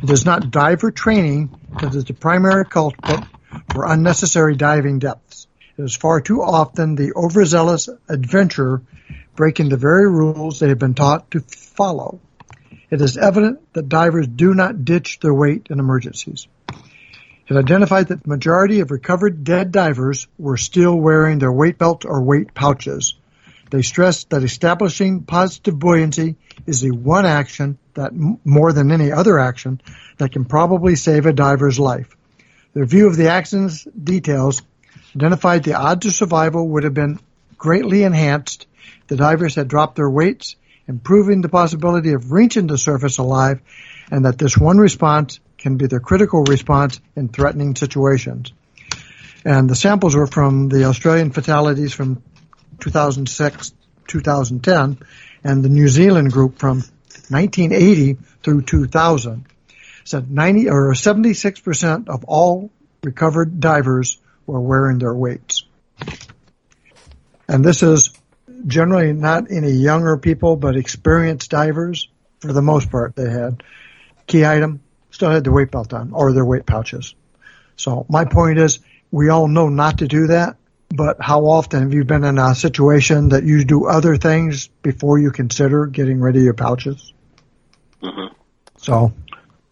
it 0.01 0.09
is 0.09 0.25
not 0.25 0.51
diver 0.51 0.91
training 0.91 1.57
that 1.81 1.95
is 1.95 2.05
the 2.05 2.13
primary 2.13 2.65
culprit 2.65 3.23
for 3.71 3.85
unnecessary 3.85 4.55
diving 4.55 4.99
depths. 4.99 5.47
It 5.77 5.83
is 5.83 5.95
far 5.95 6.21
too 6.21 6.41
often 6.41 6.95
the 6.95 7.13
overzealous 7.15 7.89
adventurer 8.07 8.81
breaking 9.35 9.69
the 9.69 9.77
very 9.77 10.09
rules 10.09 10.59
they 10.59 10.69
have 10.69 10.79
been 10.79 10.93
taught 10.93 11.31
to 11.31 11.41
follow. 11.41 12.19
It 12.89 13.01
is 13.01 13.17
evident 13.17 13.73
that 13.73 13.89
divers 13.89 14.27
do 14.27 14.53
not 14.53 14.85
ditch 14.85 15.19
their 15.19 15.33
weight 15.33 15.67
in 15.69 15.79
emergencies. 15.79 16.47
It 17.47 17.57
identified 17.57 18.07
that 18.07 18.23
the 18.23 18.29
majority 18.29 18.79
of 18.79 18.91
recovered 18.91 19.43
dead 19.43 19.71
divers 19.71 20.27
were 20.37 20.57
still 20.57 20.95
wearing 20.95 21.37
their 21.37 21.51
weight 21.51 21.77
belt 21.77 22.05
or 22.05 22.23
weight 22.23 22.53
pouches. 22.53 23.15
They 23.69 23.81
stressed 23.81 24.29
that 24.29 24.43
establishing 24.43 25.23
positive 25.23 25.77
buoyancy 25.77 26.37
is 26.65 26.81
the 26.81 26.91
one 26.91 27.25
action 27.25 27.77
that, 27.93 28.13
more 28.13 28.73
than 28.73 28.91
any 28.91 29.11
other 29.11 29.37
action, 29.37 29.81
that 30.17 30.31
can 30.31 30.45
probably 30.45 30.95
save 30.95 31.25
a 31.25 31.33
diver's 31.33 31.79
life. 31.79 32.15
Their 32.73 32.85
view 32.85 33.07
of 33.07 33.15
the 33.15 33.29
accident's 33.29 33.83
details 33.83 34.61
identified 35.15 35.63
the 35.63 35.75
odds 35.75 36.05
of 36.05 36.13
survival 36.13 36.67
would 36.69 36.83
have 36.83 36.93
been 36.93 37.19
greatly 37.57 38.03
enhanced 38.03 38.67
the 39.07 39.15
divers 39.15 39.55
had 39.55 39.67
dropped 39.67 39.95
their 39.95 40.09
weights, 40.09 40.55
improving 40.87 41.41
the 41.41 41.49
possibility 41.49 42.13
of 42.13 42.31
reaching 42.31 42.67
the 42.67 42.77
surface 42.77 43.17
alive, 43.17 43.61
and 44.11 44.25
that 44.25 44.37
this 44.37 44.57
one 44.57 44.77
response 44.77 45.39
can 45.57 45.77
be 45.77 45.87
the 45.87 45.99
critical 45.99 46.43
response 46.43 46.99
in 47.15 47.29
threatening 47.29 47.75
situations. 47.75 48.53
And 49.43 49.69
the 49.69 49.75
samples 49.75 50.15
were 50.15 50.27
from 50.27 50.69
the 50.69 50.85
Australian 50.85 51.31
fatalities 51.31 51.93
from 51.93 52.23
2006, 52.79 53.73
2010, 54.07 54.99
and 55.43 55.63
the 55.63 55.69
New 55.69 55.87
Zealand 55.87 56.31
group 56.31 56.57
from 56.57 56.83
1980 57.29 58.17
through 58.43 58.61
2000. 58.63 59.45
Said 60.03 60.29
90 60.29 60.69
or 60.69 60.93
76% 60.93 62.09
of 62.09 62.25
all 62.25 62.69
recovered 63.03 63.59
divers 63.59 64.19
were 64.45 64.61
wearing 64.61 64.99
their 64.99 65.13
weights. 65.13 65.63
And 67.47 67.63
this 67.63 67.81
is 67.81 68.11
generally 68.67 69.13
not 69.13 69.51
any 69.51 69.71
younger 69.71 70.17
people, 70.17 70.55
but 70.55 70.75
experienced 70.75 71.51
divers. 71.51 72.09
For 72.39 72.53
the 72.53 72.61
most 72.61 72.91
part, 72.91 73.15
they 73.15 73.29
had 73.29 73.63
key 74.27 74.45
item 74.45 74.81
still 75.15 75.31
had 75.31 75.43
their 75.45 75.53
weight 75.53 75.71
belt 75.71 75.93
on 75.93 76.11
or 76.11 76.33
their 76.33 76.45
weight 76.45 76.65
pouches. 76.65 77.15
So 77.77 78.05
my 78.09 78.25
point 78.25 78.59
is, 78.59 78.79
we 79.11 79.29
all 79.29 79.47
know 79.47 79.69
not 79.69 79.99
to 79.99 80.07
do 80.07 80.27
that. 80.27 80.57
But 80.89 81.17
how 81.19 81.45
often 81.45 81.81
have 81.81 81.93
you 81.93 82.03
been 82.03 82.23
in 82.23 82.37
a 82.37 82.53
situation 82.53 83.29
that 83.29 83.43
you 83.43 83.65
do 83.65 83.85
other 83.85 84.17
things 84.17 84.67
before 84.83 85.17
you 85.17 85.31
consider 85.31 85.87
getting 85.87 86.19
rid 86.19 86.35
of 86.35 86.43
your 86.43 86.53
pouches? 86.53 87.11
Mhm. 88.03 88.29
So, 88.77 89.13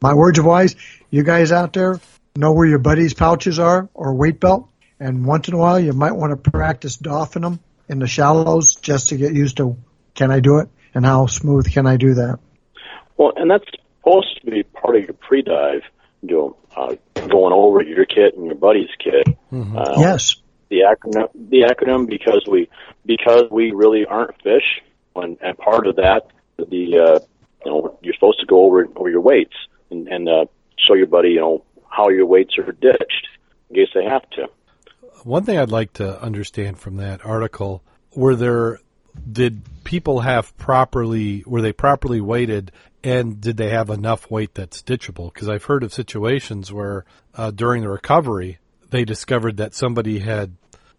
my 0.01 0.13
words 0.15 0.39
of 0.39 0.45
wise, 0.45 0.75
you 1.11 1.23
guys 1.23 1.51
out 1.51 1.73
there 1.73 1.99
know 2.35 2.51
where 2.53 2.65
your 2.65 2.79
buddies' 2.79 3.13
pouches 3.13 3.59
are 3.59 3.87
or 3.93 4.15
weight 4.15 4.39
belt, 4.39 4.67
and 4.99 5.23
once 5.23 5.47
in 5.47 5.53
a 5.53 5.57
while 5.57 5.79
you 5.79 5.93
might 5.93 6.15
want 6.15 6.31
to 6.31 6.51
practice 6.51 6.97
doffing 6.97 7.43
them 7.43 7.59
in 7.93 7.99
the 7.99 8.07
shallows 8.07 8.75
just 8.75 9.09
to 9.09 9.17
get 9.17 9.33
used 9.33 9.57
to 9.57 9.77
can 10.15 10.31
I 10.31 10.41
do 10.41 10.57
it 10.59 10.67
and 10.93 11.05
how 11.05 11.27
smooth 11.27 11.71
can 11.71 11.87
I 11.87 11.95
do 11.97 12.15
that. 12.15 12.39
Well, 13.17 13.31
and 13.35 13.49
that's 13.49 13.65
supposed 13.99 14.41
to 14.43 14.51
be 14.51 14.63
part 14.63 14.95
of 14.97 15.03
your 15.03 15.13
pre-dive, 15.13 15.81
you 16.21 16.35
know, 16.35 16.57
uh, 16.75 16.95
going 17.15 17.53
over 17.53 17.81
your 17.81 18.05
kit 18.05 18.35
and 18.35 18.45
your 18.45 18.55
buddy's 18.55 18.89
kit. 18.99 19.37
Uh, 19.51 19.95
Yes. 19.97 20.35
the 20.69 20.81
acronym 20.81 21.29
the 21.49 21.61
acronym 21.61 22.07
because 22.07 22.43
we 22.49 22.67
because 23.05 23.43
we 23.51 23.71
really 23.71 24.05
aren't 24.05 24.35
fish 24.41 24.81
and, 25.15 25.37
and 25.41 25.57
part 25.57 25.85
of 25.87 25.95
that 25.97 26.27
the 26.57 26.97
uh, 26.97 27.19
you 27.63 27.71
know 27.71 27.97
you're 28.01 28.15
supposed 28.15 28.39
to 28.39 28.45
go 28.47 28.65
over 28.65 28.87
over 28.95 29.09
your 29.09 29.21
weights 29.21 29.55
and, 29.91 30.07
and 30.07 30.27
uh, 30.27 30.45
show 30.77 30.95
your 30.95 31.07
buddy 31.07 31.29
you 31.29 31.39
know 31.39 31.63
how 31.87 32.09
your 32.09 32.25
weights 32.25 32.57
are 32.57 32.71
ditched 32.71 33.27
in 33.69 33.75
case 33.75 33.89
they 33.93 34.03
have 34.03 34.27
to. 34.31 34.47
One 35.23 35.43
thing 35.45 35.57
I'd 35.57 35.71
like 35.71 35.93
to 35.93 36.21
understand 36.21 36.79
from 36.79 36.97
that 36.97 37.25
article 37.25 37.81
were 38.13 38.35
there 38.35 38.79
did 39.31 39.61
people 39.83 40.21
have 40.21 40.55
properly 40.57 41.43
were 41.45 41.61
they 41.61 41.73
properly 41.73 42.19
weighted 42.19 42.71
and 43.03 43.39
did 43.39 43.57
they 43.57 43.69
have 43.69 43.89
enough 43.89 44.29
weight 44.31 44.55
that's 44.55 44.81
ditchable? 44.81 45.33
Because 45.33 45.49
I've 45.49 45.65
heard 45.65 45.83
of 45.83 45.93
situations 45.93 46.71
where 46.71 47.05
uh, 47.35 47.51
during 47.51 47.83
the 47.83 47.89
recovery 47.89 48.59
they 48.89 49.05
discovered 49.05 49.57
that 49.57 49.73
somebody 49.73 50.19
had 50.19 50.55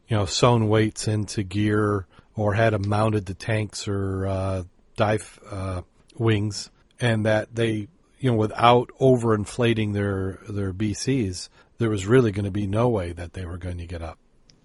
you 0.08 0.16
know 0.16 0.26
sewn 0.26 0.68
weights 0.68 1.08
into 1.08 1.42
gear 1.42 2.06
or 2.36 2.54
had 2.54 2.72
them 2.72 2.88
mounted 2.88 3.26
to 3.26 3.34
tanks 3.34 3.86
or 3.88 4.26
uh, 4.26 4.62
dive 4.96 5.38
uh, 5.50 5.82
wings 6.16 6.70
and 7.00 7.26
that 7.26 7.54
they 7.54 7.88
you 8.18 8.30
know 8.30 8.36
without 8.36 8.90
overinflating 9.00 9.92
their 9.92 10.38
their 10.48 10.72
BCs 10.72 11.48
there 11.78 11.90
was 11.90 12.06
really 12.06 12.32
going 12.32 12.44
to 12.44 12.50
be 12.50 12.66
no 12.66 12.88
way 12.88 13.12
that 13.12 13.32
they 13.32 13.44
were 13.44 13.58
going 13.58 13.78
to 13.78 13.86
get 13.86 14.02
up. 14.02 14.18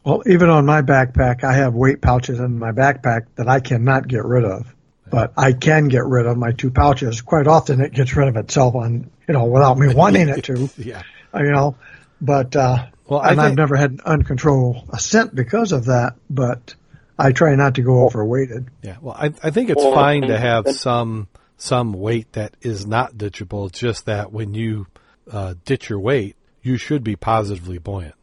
Well, 0.03 0.23
even 0.25 0.49
on 0.49 0.65
my 0.65 0.81
backpack, 0.81 1.43
I 1.43 1.53
have 1.53 1.73
weight 1.73 2.01
pouches 2.01 2.39
in 2.39 2.57
my 2.57 2.71
backpack 2.71 3.27
that 3.35 3.47
I 3.47 3.59
cannot 3.59 4.07
get 4.07 4.23
rid 4.25 4.45
of. 4.45 4.73
But 5.11 5.33
I 5.35 5.53
can 5.53 5.87
get 5.87 6.05
rid 6.05 6.27
of 6.27 6.37
my 6.37 6.51
two 6.51 6.69
pouches. 6.69 7.21
Quite 7.21 7.47
often 7.47 7.81
it 7.81 7.93
gets 7.93 8.15
rid 8.15 8.27
of 8.27 8.37
itself 8.37 8.75
on, 8.75 9.09
you 9.27 9.33
know, 9.33 9.45
without 9.45 9.77
me 9.77 9.93
wanting 9.93 10.29
it 10.29 10.43
to, 10.45 10.69
Yeah. 10.77 11.01
you 11.33 11.51
know. 11.51 11.75
But, 12.21 12.55
uh, 12.55 12.85
Well, 13.07 13.19
I 13.19 13.31
and 13.31 13.41
I've 13.41 13.55
never 13.55 13.75
had 13.75 13.91
an 13.91 14.01
uncontrolled 14.05 14.87
ascent 14.93 15.33
because 15.33 15.71
of 15.71 15.85
that, 15.85 16.13
but 16.29 16.75
I 17.17 17.31
try 17.31 17.55
not 17.55 17.75
to 17.75 17.81
go 17.81 18.05
overweighted. 18.05 18.67
Yeah, 18.83 18.97
well, 19.01 19.15
I, 19.17 19.33
I 19.43 19.49
think 19.49 19.69
it's 19.71 19.83
fine 19.83 20.23
to 20.27 20.37
have 20.37 20.69
some 20.69 21.27
some 21.57 21.91
weight 21.91 22.31
that 22.33 22.55
is 22.61 22.85
not 22.87 23.15
ditchable. 23.15 23.67
It's 23.67 23.79
just 23.79 24.05
that 24.05 24.31
when 24.31 24.53
you 24.53 24.87
uh, 25.29 25.55
ditch 25.65 25.89
your 25.89 25.99
weight, 25.99 26.37
you 26.61 26.77
should 26.77 27.03
be 27.03 27.15
positively 27.15 27.77
buoyant. 27.77 28.15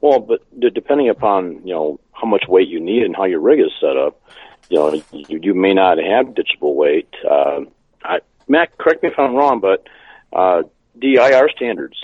Well, 0.00 0.20
but 0.20 0.40
depending 0.74 1.08
upon 1.08 1.66
you 1.66 1.74
know 1.74 2.00
how 2.12 2.26
much 2.26 2.44
weight 2.48 2.68
you 2.68 2.80
need 2.80 3.02
and 3.04 3.16
how 3.16 3.24
your 3.24 3.40
rig 3.40 3.60
is 3.60 3.72
set 3.80 3.96
up, 3.96 4.20
you 4.68 4.78
know 4.78 4.92
you, 5.12 5.40
you 5.42 5.54
may 5.54 5.72
not 5.74 5.98
have 5.98 6.34
ditchable 6.34 6.74
weight. 6.74 7.08
Um, 7.28 7.68
I, 8.02 8.18
Mack, 8.46 8.76
correct 8.76 9.02
me 9.02 9.08
if 9.08 9.18
I'm 9.18 9.34
wrong, 9.34 9.60
but 9.60 9.86
uh, 10.32 10.62
DIR 11.00 11.48
standards 11.56 11.96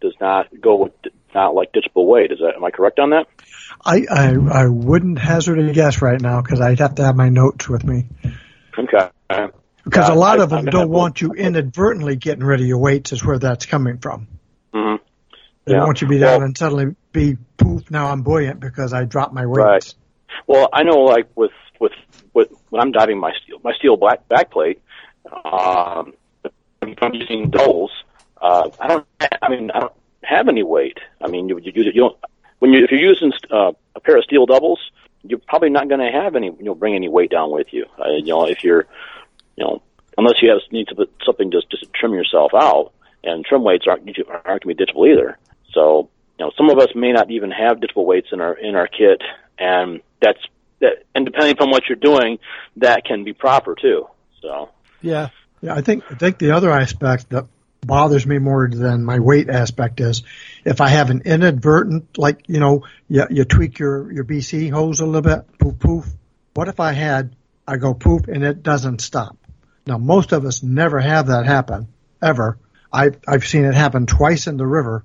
does 0.00 0.14
not 0.20 0.48
go 0.60 0.82
with 0.82 0.92
not 1.34 1.54
like 1.54 1.72
ditchable 1.72 2.06
weight. 2.06 2.32
Is 2.32 2.38
that 2.40 2.54
am 2.56 2.64
I 2.64 2.70
correct 2.70 2.98
on 2.98 3.10
that? 3.10 3.26
I, 3.84 4.04
I, 4.10 4.34
I 4.64 4.66
wouldn't 4.66 5.18
hazard 5.18 5.58
a 5.58 5.72
guess 5.72 6.00
right 6.02 6.20
now 6.20 6.40
because 6.42 6.60
I'd 6.60 6.78
have 6.80 6.96
to 6.96 7.04
have 7.04 7.16
my 7.16 7.28
notes 7.28 7.68
with 7.68 7.84
me. 7.84 8.06
Okay. 8.78 9.08
Because 9.84 10.08
Yeah, 10.08 10.14
a 10.14 10.16
lot 10.16 10.40
I- 10.40 10.44
of 10.44 10.50
them 10.50 10.58
I'm 10.60 10.64
don't 10.66 10.90
want 10.90 11.20
you 11.20 11.32
inadvertently 11.32 12.16
getting 12.16 12.44
rid 12.44 12.60
of 12.60 12.66
your 12.66 12.78
weights 12.78 13.12
is 13.12 13.24
where 13.24 13.38
that's 13.38 13.66
coming 13.66 13.98
from. 13.98 14.28
They 15.64 15.74
Yeah. 15.74 15.84
want 15.84 16.00
you 16.00 16.08
to 16.08 16.10
be 16.10 16.18
down 16.18 16.38
Well- 16.38 16.42
and 16.42 16.56
suddenly 16.58 16.94
be 17.12 17.36
poof. 17.56 17.90
Now 17.90 18.10
I'm 18.10 18.22
buoyant 18.22 18.60
because 18.60 18.92
I 18.92 19.04
dropped 19.04 19.32
my 19.32 19.46
weights. 19.46 19.58
Right. 19.58 19.94
Well, 20.46 20.68
I 20.72 20.82
know, 20.82 20.98
like 21.00 21.26
with 21.36 21.52
with 21.80 21.92
with 22.34 22.48
when 22.70 22.82
I'm 22.82 22.92
diving 22.92 23.18
my 23.18 23.32
steel 23.42 23.58
my 23.64 23.72
steel 23.74 23.96
black 23.96 24.28
backplate, 24.28 24.78
um, 25.44 26.12
if 26.82 27.02
I'm 27.02 27.14
using 27.14 27.50
doubles, 27.50 27.90
uh, 28.40 28.68
I 28.78 28.88
don't. 28.88 29.06
I 29.40 29.48
mean, 29.48 29.70
I 29.70 29.80
don't 29.80 29.92
have 30.22 30.48
any 30.48 30.62
weight. 30.62 30.98
I 31.22 31.28
mean, 31.28 31.48
you 31.48 31.58
you, 31.58 31.72
you 31.74 31.92
don't 31.92 32.16
when 32.58 32.72
you 32.72 32.84
if 32.84 32.90
you're 32.90 33.00
using 33.00 33.32
uh, 33.50 33.72
a 33.94 34.00
pair 34.00 34.18
of 34.18 34.24
steel 34.24 34.44
doubles, 34.46 34.80
you're 35.22 35.40
probably 35.46 35.70
not 35.70 35.88
going 35.88 36.00
to 36.00 36.10
have 36.10 36.36
any. 36.36 36.46
You 36.46 36.64
know, 36.64 36.74
bring 36.74 36.94
any 36.94 37.08
weight 37.08 37.30
down 37.30 37.50
with 37.50 37.68
you. 37.72 37.86
Uh, 37.98 38.10
you 38.18 38.26
know, 38.32 38.46
if 38.46 38.64
you're, 38.64 38.86
you 39.56 39.64
know, 39.64 39.82
unless 40.18 40.34
you 40.42 40.50
have 40.50 40.60
need 40.72 40.88
to 40.88 40.94
put 40.94 41.10
something 41.24 41.50
just 41.50 41.70
just 41.70 41.84
to 41.84 41.88
trim 41.94 42.12
yourself 42.12 42.52
out, 42.54 42.92
and 43.22 43.44
trim 43.44 43.62
weights 43.62 43.86
aren't 43.88 44.08
aren't 44.28 44.44
going 44.44 44.60
to 44.60 44.66
be 44.66 44.74
ditchable 44.74 45.10
either. 45.10 45.38
So, 45.74 46.08
you 46.38 46.46
know, 46.46 46.52
some 46.56 46.70
of 46.70 46.78
us 46.78 46.88
may 46.94 47.12
not 47.12 47.30
even 47.30 47.50
have 47.50 47.78
ditchable 47.78 48.06
weights 48.06 48.28
in 48.32 48.40
our 48.40 48.54
in 48.54 48.74
our 48.76 48.86
kit, 48.86 49.20
and 49.58 50.00
that's 50.22 50.38
that. 50.80 51.04
And 51.14 51.26
depending 51.26 51.52
upon 51.52 51.70
what 51.70 51.82
you're 51.88 51.96
doing, 51.96 52.38
that 52.76 53.04
can 53.04 53.24
be 53.24 53.32
proper 53.32 53.74
too. 53.74 54.06
So, 54.40 54.70
Yeah, 55.02 55.28
Yeah, 55.60 55.74
I 55.74 55.80
think 55.80 56.04
I 56.10 56.14
think 56.14 56.38
the 56.38 56.52
other 56.52 56.70
aspect 56.70 57.30
that 57.30 57.46
bothers 57.86 58.26
me 58.26 58.38
more 58.38 58.68
than 58.68 59.04
my 59.04 59.18
weight 59.18 59.48
aspect 59.48 60.00
is 60.00 60.22
if 60.64 60.80
I 60.80 60.88
have 60.88 61.10
an 61.10 61.22
inadvertent, 61.24 62.16
like 62.18 62.44
you 62.48 62.60
know, 62.60 62.84
you, 63.08 63.24
you 63.30 63.44
tweak 63.44 63.78
your 63.78 64.12
your 64.12 64.24
BC 64.24 64.70
hose 64.70 65.00
a 65.00 65.06
little 65.06 65.22
bit, 65.22 65.58
poof 65.58 65.78
poof. 65.78 66.06
What 66.54 66.68
if 66.68 66.80
I 66.80 66.92
had 66.92 67.34
I 67.66 67.76
go 67.76 67.94
poof 67.94 68.28
and 68.28 68.44
it 68.44 68.62
doesn't 68.62 69.00
stop? 69.00 69.36
Now 69.86 69.98
most 69.98 70.32
of 70.32 70.44
us 70.44 70.62
never 70.62 71.00
have 71.00 71.28
that 71.28 71.46
happen 71.46 71.88
ever. 72.22 72.58
I've 72.92 73.18
I've 73.26 73.46
seen 73.46 73.64
it 73.64 73.74
happen 73.74 74.06
twice 74.06 74.46
in 74.46 74.56
the 74.56 74.66
river, 74.66 75.04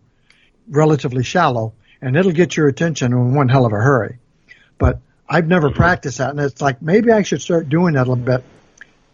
relatively 0.70 1.24
shallow, 1.24 1.74
and 2.02 2.16
it'll 2.16 2.32
get 2.32 2.56
your 2.56 2.68
attention 2.68 3.12
in 3.14 3.34
one 3.34 3.50
hell 3.50 3.66
of 3.66 3.74
a 3.74 3.78
hurry. 3.78 4.18
But 4.78 5.00
I've 5.28 5.48
never 5.48 5.70
practiced 5.72 6.20
that, 6.20 6.30
and 6.32 6.40
it's 6.40 6.62
like 6.62 6.82
maybe 6.82 7.12
I 7.12 7.24
should 7.24 7.42
start 7.42 7.70
doing 7.70 7.94
that 7.96 8.08
a 8.08 8.10
little 8.10 8.24
bit 8.24 8.44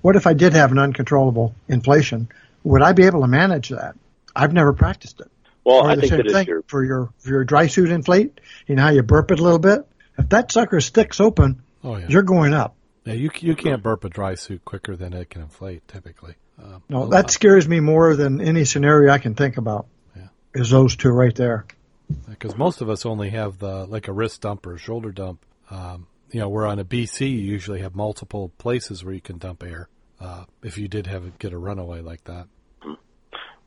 what 0.06 0.16
if 0.16 0.28
I 0.28 0.34
did 0.34 0.54
have 0.54 0.72
an 0.72 0.78
uncontrollable 0.78 1.56
inflation? 1.68 2.30
Would 2.64 2.84
I 2.84 2.94
be 2.94 3.08
able 3.08 3.22
to 3.22 3.28
manage 3.28 3.70
that? 3.70 3.96
I've 4.36 4.54
never 4.54 4.72
practiced 4.72 5.20
it. 5.20 5.32
Well, 5.64 5.78
or 5.78 5.90
I 5.90 5.96
the 5.96 6.02
think 6.02 6.10
same 6.12 6.18
that 6.20 6.26
if 6.28 6.32
thing 6.34 6.46
you're 6.48 6.62
for 6.68 6.84
your 6.84 7.10
for 7.18 7.30
your 7.30 7.44
dry 7.44 7.66
suit 7.66 7.90
inflate. 7.90 8.40
You 8.68 8.76
know 8.76 8.84
how 8.84 8.90
you 8.92 9.02
burp 9.02 9.32
it 9.32 9.40
a 9.40 9.44
little 9.44 9.58
bit. 9.58 9.80
If 10.20 10.30
that 10.30 10.52
sucker 10.52 10.80
sticks 10.80 11.20
open, 11.20 11.64
Oh 11.84 11.98
yeah. 11.98 12.06
you're 12.08 12.22
going 12.22 12.54
up. 12.54 12.76
yeah, 13.04 13.14
you 13.14 13.32
you 13.40 13.56
can't 13.56 13.82
burp 13.82 14.04
a 14.04 14.10
dry 14.10 14.36
suit 14.36 14.64
quicker 14.64 14.96
than 14.96 15.14
it 15.14 15.32
can 15.32 15.42
inflate 15.42 15.88
typically. 15.88 16.36
Um, 16.64 16.84
No, 16.88 17.00
well, 17.00 17.08
that 17.10 17.32
scares 17.32 17.68
me 17.68 17.80
more 17.80 18.16
than 18.16 18.42
any 18.42 18.64
scenario 18.66 19.12
I 19.12 19.18
can 19.18 19.34
think 19.34 19.58
about. 19.58 19.88
Yeah. 20.56 20.62
Is 20.62 20.70
those 20.70 20.96
two 20.96 21.10
right 21.10 21.36
there? 21.36 21.66
because 22.30 22.58
most 22.58 22.82
of 22.82 22.90
us 22.90 23.06
only 23.06 23.30
have 23.32 23.60
the 23.60 23.86
like 23.86 24.08
a 24.08 24.14
wrist 24.14 24.42
dump 24.42 24.66
or 24.66 24.76
a 24.76 24.78
shoulder 24.80 25.12
dump. 25.12 25.46
Um, 25.70 26.08
you 26.32 26.40
know, 26.40 26.50
we're 26.50 26.68
on 26.68 26.80
a 26.80 26.86
BC. 26.86 27.22
You 27.22 27.38
usually 27.38 27.82
have 27.82 27.96
multiple 27.96 28.52
places 28.58 29.04
where 29.04 29.14
you 29.14 29.22
can 29.22 29.38
dump 29.38 29.64
air. 29.64 29.88
Uh, 30.20 30.46
if 30.64 30.78
you 30.78 30.88
did 30.88 31.08
have 31.08 31.38
get 31.40 31.54
a 31.54 31.58
runaway 31.58 32.02
like 32.02 32.24
that, 32.26 32.48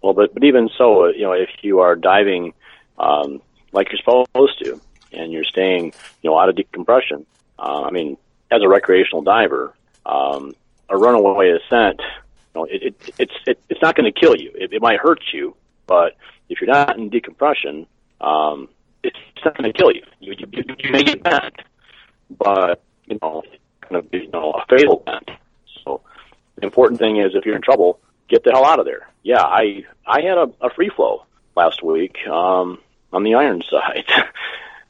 Well, 0.02 0.14
but 0.14 0.32
but 0.34 0.44
even 0.44 0.68
so, 0.78 1.06
uh, 1.06 1.08
you 1.08 1.22
know, 1.22 1.32
if 1.32 1.50
you 1.62 1.80
are 1.80 1.94
diving 1.96 2.54
um, 2.98 3.42
like 3.72 3.88
you're 3.90 3.98
supposed 3.98 4.58
to, 4.64 4.80
and 5.12 5.32
you're 5.32 5.44
staying, 5.44 5.92
you 6.22 6.30
know, 6.30 6.38
out 6.38 6.48
of 6.48 6.56
decompression, 6.56 7.26
uh, 7.58 7.82
I 7.82 7.90
mean, 7.90 8.16
as 8.50 8.62
a 8.62 8.68
recreational 8.68 9.22
diver, 9.22 9.74
um, 10.06 10.54
a 10.88 10.96
runaway 10.96 11.50
ascent, 11.50 12.00
you 12.00 12.60
know, 12.60 12.64
it, 12.64 12.82
it, 12.82 13.10
it's 13.18 13.34
it, 13.46 13.60
it's 13.68 13.82
not 13.82 13.94
going 13.94 14.10
to 14.10 14.18
kill 14.18 14.36
you. 14.36 14.52
It, 14.54 14.72
it 14.72 14.82
might 14.82 14.98
hurt 14.98 15.20
you, 15.32 15.54
but 15.86 16.16
if 16.48 16.60
you're 16.60 16.72
not 16.72 16.98
in 16.98 17.10
decompression, 17.10 17.86
um, 18.20 18.68
it's 19.02 19.16
not 19.44 19.56
going 19.56 19.72
to 19.72 19.78
kill 19.78 19.92
you. 19.92 20.02
You, 20.20 20.34
you. 20.38 20.64
you 20.78 20.90
may 20.90 21.04
get 21.04 21.22
bent, 21.22 21.54
but 22.30 22.82
you 23.06 23.18
know, 23.20 23.42
it's 23.90 24.08
be 24.10 24.18
you 24.18 24.30
know 24.30 24.52
a 24.52 24.64
fatal 24.68 25.02
bent. 25.04 25.30
So 25.84 26.02
the 26.56 26.64
important 26.64 26.98
thing 26.98 27.16
is 27.18 27.32
if 27.34 27.44
you're 27.44 27.56
in 27.56 27.62
trouble, 27.62 28.00
get 28.28 28.44
the 28.44 28.50
hell 28.52 28.64
out 28.64 28.78
of 28.78 28.84
there. 28.84 29.08
Yeah, 29.22 29.42
I 29.42 29.84
I 30.06 30.22
had 30.22 30.38
a, 30.38 30.50
a 30.60 30.70
free 30.74 30.90
flow 30.94 31.24
last 31.56 31.82
week 31.82 32.16
um, 32.28 32.78
on 33.12 33.22
the 33.22 33.34
iron 33.34 33.62
side, 33.70 34.04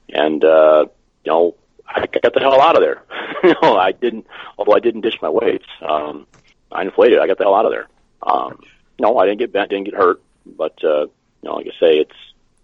and 0.08 0.44
uh, 0.44 0.86
you 1.24 1.32
know 1.32 1.54
I 1.86 2.06
got 2.06 2.34
the 2.34 2.40
hell 2.40 2.60
out 2.60 2.76
of 2.76 2.82
there. 2.82 3.02
you 3.42 3.54
know, 3.62 3.76
I 3.76 3.92
didn't, 3.92 4.26
although 4.58 4.74
I 4.74 4.80
didn't 4.80 5.02
dish 5.02 5.18
my 5.22 5.30
weights. 5.30 5.66
Um, 5.86 6.26
I 6.70 6.82
inflated. 6.82 7.18
I 7.18 7.26
got 7.26 7.38
the 7.38 7.44
hell 7.44 7.54
out 7.54 7.64
of 7.64 7.72
there. 7.72 7.86
Um, 8.22 8.60
no, 8.98 9.16
I 9.16 9.26
didn't 9.26 9.38
get 9.38 9.52
bent, 9.52 9.70
didn't 9.70 9.84
get 9.84 9.94
hurt, 9.94 10.20
but 10.44 10.82
uh, 10.84 11.06
you 11.42 11.48
know, 11.48 11.56
like 11.56 11.66
I 11.66 11.80
say, 11.80 11.96
it's 11.98 12.16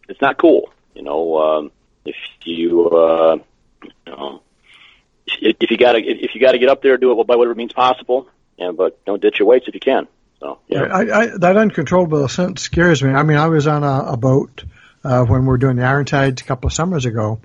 it's 0.08 0.20
not 0.20 0.38
cool. 0.38 0.72
You 0.94 1.02
know, 1.02 1.38
um, 1.38 1.72
if 2.04 2.16
you 2.44 2.88
uh, 2.88 3.36
you 3.82 3.90
know 4.06 4.40
if 5.26 5.70
you 5.70 5.76
gotta 5.76 5.98
if 5.98 6.34
you 6.34 6.40
gotta 6.40 6.58
get 6.58 6.68
up 6.68 6.82
there, 6.82 6.96
do 6.96 7.18
it 7.18 7.26
by 7.26 7.36
whatever 7.36 7.54
means 7.54 7.72
possible. 7.72 8.28
And 8.58 8.76
but 8.76 9.04
don't 9.04 9.20
ditch 9.20 9.38
your 9.38 9.48
weights 9.48 9.66
if 9.66 9.74
you 9.74 9.80
can. 9.80 10.06
So 10.40 10.58
yeah. 10.68 10.82
I, 10.82 11.20
I, 11.20 11.26
that 11.38 11.56
uncontrollable 11.56 12.24
ascent 12.24 12.58
scares 12.58 13.02
me. 13.02 13.10
I 13.10 13.22
mean, 13.22 13.36
I 13.36 13.48
was 13.48 13.66
on 13.66 13.82
a, 13.82 14.12
a 14.12 14.16
boat 14.16 14.64
uh, 15.02 15.24
when 15.24 15.42
we 15.42 15.48
were 15.48 15.58
doing 15.58 15.76
the 15.76 15.84
Ironsides 15.84 16.42
a 16.42 16.44
couple 16.44 16.68
of 16.68 16.72
summers 16.72 17.06
ago, 17.06 17.40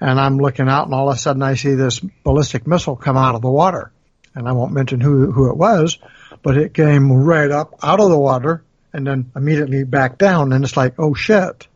and 0.00 0.20
I'm 0.20 0.38
looking 0.38 0.68
out, 0.68 0.84
and 0.84 0.94
all 0.94 1.08
of 1.08 1.16
a 1.16 1.18
sudden 1.18 1.42
I 1.42 1.54
see 1.54 1.74
this 1.74 2.00
ballistic 2.00 2.66
missile 2.66 2.96
come 2.96 3.16
out 3.16 3.34
of 3.34 3.42
the 3.42 3.50
water, 3.50 3.90
and 4.34 4.48
I 4.48 4.52
won't 4.52 4.72
mention 4.72 5.00
who 5.00 5.32
who 5.32 5.50
it 5.50 5.56
was, 5.56 5.98
but 6.42 6.56
it 6.56 6.74
came 6.74 7.10
right 7.12 7.50
up 7.50 7.74
out 7.82 8.00
of 8.00 8.10
the 8.10 8.18
water 8.18 8.62
and 8.92 9.06
then 9.06 9.30
immediately 9.34 9.84
back 9.84 10.18
down, 10.18 10.52
and 10.52 10.64
it's 10.64 10.76
like, 10.76 10.94
oh 10.98 11.14
shit, 11.14 11.66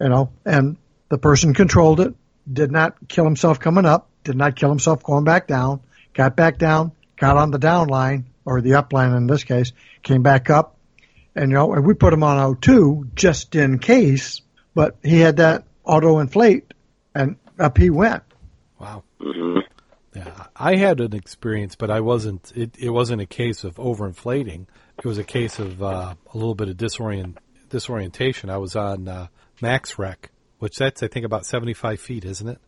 you 0.00 0.08
know. 0.08 0.30
And 0.44 0.76
the 1.08 1.18
person 1.18 1.54
controlled 1.54 2.00
it, 2.00 2.14
did 2.50 2.70
not 2.70 2.96
kill 3.08 3.24
himself 3.24 3.60
coming 3.60 3.86
up, 3.86 4.08
did 4.24 4.36
not 4.36 4.56
kill 4.56 4.68
himself 4.68 5.02
going 5.02 5.24
back 5.24 5.46
down, 5.46 5.80
got 6.14 6.36
back 6.36 6.58
down, 6.58 6.92
got 7.16 7.36
on 7.36 7.50
the 7.50 7.58
down 7.58 7.88
line 7.88 8.26
or 8.44 8.60
the 8.60 8.74
up 8.74 8.92
line 8.92 9.12
in 9.12 9.26
this 9.26 9.44
case, 9.44 9.72
came 10.02 10.22
back 10.22 10.50
up, 10.50 10.76
and 11.34 11.50
you 11.50 11.56
know, 11.56 11.72
and 11.72 11.86
we 11.86 11.94
put 11.94 12.12
him 12.12 12.22
on 12.22 12.56
O2 12.56 13.14
just 13.14 13.54
in 13.54 13.78
case, 13.78 14.40
but 14.74 14.96
he 15.02 15.20
had 15.20 15.36
that 15.36 15.64
auto 15.84 16.18
inflate, 16.18 16.72
and 17.14 17.36
up 17.58 17.76
he 17.78 17.90
went. 17.90 18.22
wow. 18.78 19.02
hmm 19.20 19.58
Yeah, 20.14 20.46
I 20.56 20.76
had 20.76 21.00
an 21.00 21.14
experience, 21.14 21.74
but 21.76 21.90
I 21.90 22.00
wasn't. 22.00 22.52
It, 22.54 22.76
it 22.78 22.90
wasn't 22.90 23.20
a 23.20 23.26
case 23.26 23.64
of 23.64 23.76
overinflating. 23.76 24.66
It 24.98 25.04
was 25.04 25.18
a 25.18 25.24
case 25.24 25.58
of 25.58 25.82
uh, 25.82 26.14
a 26.32 26.36
little 26.36 26.54
bit 26.54 26.68
of 26.68 26.76
disorient 26.76 27.36
disorientation. 27.70 28.50
I 28.50 28.56
was 28.56 28.74
on 28.76 29.08
uh, 29.08 29.28
Max 29.60 29.98
Rec, 29.98 30.30
which 30.58 30.76
that's 30.76 31.02
I 31.02 31.08
think 31.08 31.24
about 31.24 31.46
seventy 31.46 31.74
five 31.74 32.00
feet, 32.00 32.24
isn't 32.24 32.48
it? 32.48 32.58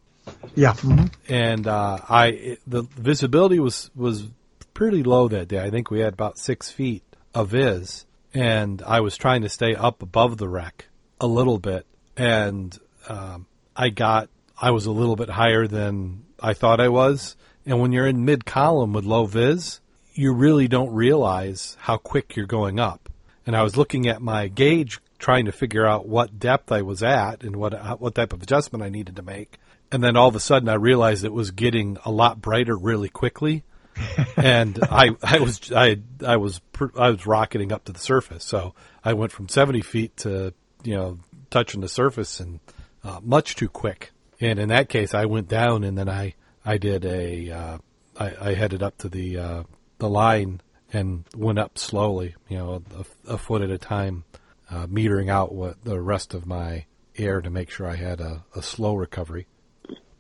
Yeah. 0.54 0.74
hmm 0.74 1.06
And 1.28 1.66
uh, 1.66 1.98
I 2.08 2.26
it, 2.28 2.60
the 2.66 2.82
visibility 2.82 3.58
was 3.58 3.90
was 3.94 4.28
pretty 4.74 5.02
low 5.02 5.28
that 5.28 5.48
day. 5.48 5.60
I 5.60 5.70
think 5.70 5.90
we 5.90 6.00
had 6.00 6.12
about 6.12 6.38
six 6.38 6.70
feet 6.70 7.02
of 7.34 7.48
vis, 7.50 8.06
and 8.32 8.82
I 8.82 9.00
was 9.00 9.16
trying 9.16 9.42
to 9.42 9.48
stay 9.48 9.74
up 9.74 10.02
above 10.02 10.38
the 10.38 10.48
wreck 10.48 10.86
a 11.20 11.26
little 11.26 11.58
bit, 11.58 11.86
and 12.16 12.78
um, 13.08 13.46
I 13.74 13.88
got 13.90 14.28
I 14.60 14.70
was 14.70 14.86
a 14.86 14.92
little 14.92 15.16
bit 15.16 15.30
higher 15.30 15.66
than 15.66 16.24
I 16.40 16.54
thought 16.54 16.80
I 16.80 16.88
was. 16.88 17.36
And 17.66 17.80
when 17.80 17.92
you're 17.92 18.06
in 18.06 18.24
mid 18.24 18.46
column 18.46 18.92
with 18.92 19.04
low 19.04 19.26
vis, 19.26 19.80
you 20.20 20.34
really 20.34 20.68
don't 20.68 20.92
realize 20.92 21.78
how 21.80 21.96
quick 21.96 22.36
you're 22.36 22.44
going 22.44 22.78
up. 22.78 23.08
And 23.46 23.56
I 23.56 23.62
was 23.62 23.78
looking 23.78 24.06
at 24.06 24.20
my 24.20 24.48
gauge, 24.48 25.00
trying 25.18 25.46
to 25.46 25.52
figure 25.52 25.86
out 25.86 26.06
what 26.06 26.38
depth 26.38 26.70
I 26.70 26.82
was 26.82 27.02
at 27.02 27.42
and 27.42 27.56
what 27.56 27.72
what 28.00 28.14
type 28.14 28.34
of 28.34 28.42
adjustment 28.42 28.84
I 28.84 28.90
needed 28.90 29.16
to 29.16 29.22
make. 29.22 29.58
And 29.90 30.04
then 30.04 30.18
all 30.18 30.28
of 30.28 30.36
a 30.36 30.40
sudden, 30.40 30.68
I 30.68 30.74
realized 30.74 31.24
it 31.24 31.32
was 31.32 31.50
getting 31.52 31.96
a 32.04 32.10
lot 32.10 32.38
brighter 32.38 32.76
really 32.76 33.08
quickly, 33.08 33.64
and 34.36 34.78
I 34.82 35.16
I 35.22 35.38
was 35.38 35.72
I 35.72 36.00
I 36.24 36.36
was 36.36 36.60
I 36.98 37.08
was 37.10 37.26
rocketing 37.26 37.72
up 37.72 37.86
to 37.86 37.92
the 37.92 37.98
surface. 37.98 38.44
So 38.44 38.74
I 39.02 39.14
went 39.14 39.32
from 39.32 39.48
70 39.48 39.80
feet 39.80 40.18
to 40.18 40.52
you 40.84 40.96
know 40.96 41.18
touching 41.48 41.80
the 41.80 41.88
surface 41.88 42.40
and 42.40 42.60
uh, 43.02 43.20
much 43.22 43.56
too 43.56 43.70
quick. 43.70 44.12
And 44.38 44.58
in 44.58 44.68
that 44.68 44.90
case, 44.90 45.14
I 45.14 45.24
went 45.24 45.48
down, 45.48 45.82
and 45.82 45.96
then 45.96 46.10
I 46.10 46.34
I 46.62 46.76
did 46.76 47.06
a 47.06 47.50
uh, 47.50 47.78
I, 48.18 48.50
I 48.50 48.54
headed 48.54 48.82
up 48.82 48.98
to 48.98 49.08
the 49.08 49.38
uh, 49.38 49.62
the 50.01 50.09
line 50.09 50.61
and 50.92 51.24
went 51.36 51.59
up 51.59 51.78
slowly, 51.78 52.34
you 52.48 52.59
know, 52.59 52.82
a, 52.96 53.34
a 53.34 53.38
foot 53.38 53.62
at 53.62 53.70
a 53.70 53.78
time, 53.78 54.24
uh, 54.70 54.86
metering 54.86 55.30
out 55.30 55.55
what 55.55 55.82
the 55.84 56.01
rest 56.01 56.34
of 56.34 56.46
my 56.46 56.84
air 57.16 57.40
to 57.40 57.51
make 57.51 57.70
sure 57.70 57.86
I 57.86 57.96
had 57.96 58.20
a, 58.20 58.44
a 58.55 58.62
slow 58.62 58.94
recovery. 58.94 59.46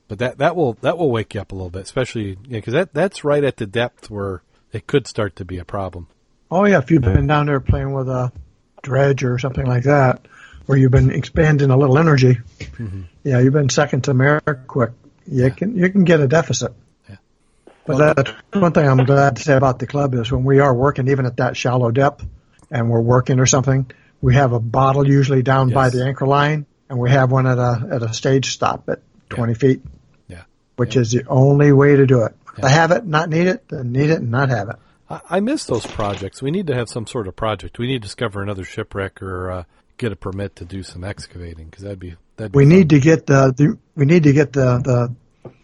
But 0.08 0.18
that 0.18 0.38
that 0.38 0.56
will 0.56 0.74
that 0.80 0.98
will 0.98 1.10
wake 1.10 1.34
you 1.34 1.40
up 1.40 1.52
a 1.52 1.54
little 1.54 1.70
bit, 1.70 1.82
especially 1.82 2.34
because 2.34 2.72
that 2.72 2.92
that's 2.92 3.22
right 3.22 3.44
at 3.44 3.58
the 3.58 3.66
depth 3.66 4.10
where 4.10 4.42
it 4.72 4.86
could 4.88 5.06
start 5.06 5.36
to 5.36 5.44
be 5.44 5.58
a 5.58 5.64
problem. 5.64 6.08
Oh 6.50 6.64
yeah, 6.64 6.78
if 6.78 6.90
you've 6.90 7.02
been 7.02 7.28
down 7.28 7.46
there 7.46 7.60
playing 7.60 7.92
with 7.92 8.08
a 8.08 8.32
dredge 8.82 9.22
or 9.22 9.38
something 9.38 9.64
like 9.64 9.84
that, 9.84 10.26
where 10.66 10.76
you've 10.76 10.90
been 10.90 11.12
expanding 11.12 11.70
a 11.70 11.76
little 11.76 11.96
energy, 11.96 12.38
yeah, 13.22 13.38
you've 13.38 13.52
been 13.52 13.68
second 13.68 14.02
to 14.04 14.12
air 14.20 14.64
quick. 14.66 14.90
You 15.28 15.50
can 15.52 15.76
you 15.76 15.88
can 15.90 16.02
get 16.02 16.18
a 16.18 16.26
deficit. 16.26 16.74
Yeah. 17.86 17.86
But 17.86 17.96
Well- 17.98 18.14
that's 18.14 18.30
one 18.52 18.72
thing 18.72 18.88
I'm 18.88 19.04
glad 19.04 19.36
to 19.36 19.42
say 19.42 19.56
about 19.56 19.78
the 19.78 19.86
club 19.86 20.14
is 20.14 20.30
when 20.30 20.44
we 20.44 20.60
are 20.60 20.74
working, 20.74 21.08
even 21.08 21.26
at 21.26 21.36
that 21.38 21.56
shallow 21.56 21.90
depth, 21.90 22.24
and 22.70 22.88
we're 22.90 23.00
working 23.00 23.40
or 23.40 23.46
something, 23.46 23.90
we 24.20 24.34
have 24.34 24.52
a 24.52 24.60
bottle 24.60 25.06
usually 25.08 25.42
down 25.42 25.70
by 25.70 25.88
the 25.90 26.04
anchor 26.04 26.26
line, 26.26 26.66
and 26.88 26.98
we 26.98 27.10
have 27.10 27.32
one 27.32 27.46
at 27.46 27.58
a 27.58 27.88
at 27.90 28.02
a 28.02 28.12
stage 28.12 28.50
stop 28.50 28.88
at 28.88 29.00
20 29.30 29.54
feet, 29.54 29.82
Yeah. 30.28 30.42
which 30.76 30.94
Yeah. 30.96 31.02
is 31.02 31.10
the 31.12 31.24
only 31.26 31.72
way 31.72 31.96
to 31.96 32.06
do 32.06 32.22
it. 32.22 32.34
Yeah. 32.58 32.62
To 32.62 32.68
have 32.68 32.90
it, 32.90 33.06
not 33.06 33.28
need 33.30 33.46
it, 33.46 33.68
then 33.68 33.92
need 33.92 34.10
it 34.10 34.20
and 34.20 34.30
not 34.30 34.50
have 34.50 34.68
it. 34.68 34.76
I, 35.08 35.20
I 35.30 35.40
miss 35.40 35.64
those 35.64 35.86
projects. 35.86 36.42
We 36.42 36.50
need 36.50 36.66
to 36.66 36.74
have 36.74 36.88
some 36.88 37.06
sort 37.06 37.26
of 37.28 37.34
project. 37.36 37.78
We 37.78 37.86
need 37.86 38.02
to 38.02 38.06
discover 38.08 38.42
another 38.42 38.64
shipwreck 38.64 39.22
or 39.22 39.50
uh, 39.50 39.62
get 39.96 40.12
a 40.12 40.16
permit 40.16 40.56
to 40.56 40.64
do 40.64 40.82
some 40.82 41.02
excavating 41.02 41.66
because 41.66 41.82
that'd 41.84 41.98
be 41.98 42.16
that'd 42.36 42.52
be 42.52 42.56
we 42.58 42.64
fun. 42.64 42.68
need 42.68 42.90
to 42.90 43.00
get 43.00 43.26
the, 43.26 43.52
the 43.56 43.78
we 43.96 44.04
need 44.04 44.24
to 44.24 44.32
get 44.32 44.52
the 44.52 44.78
the 44.78 45.54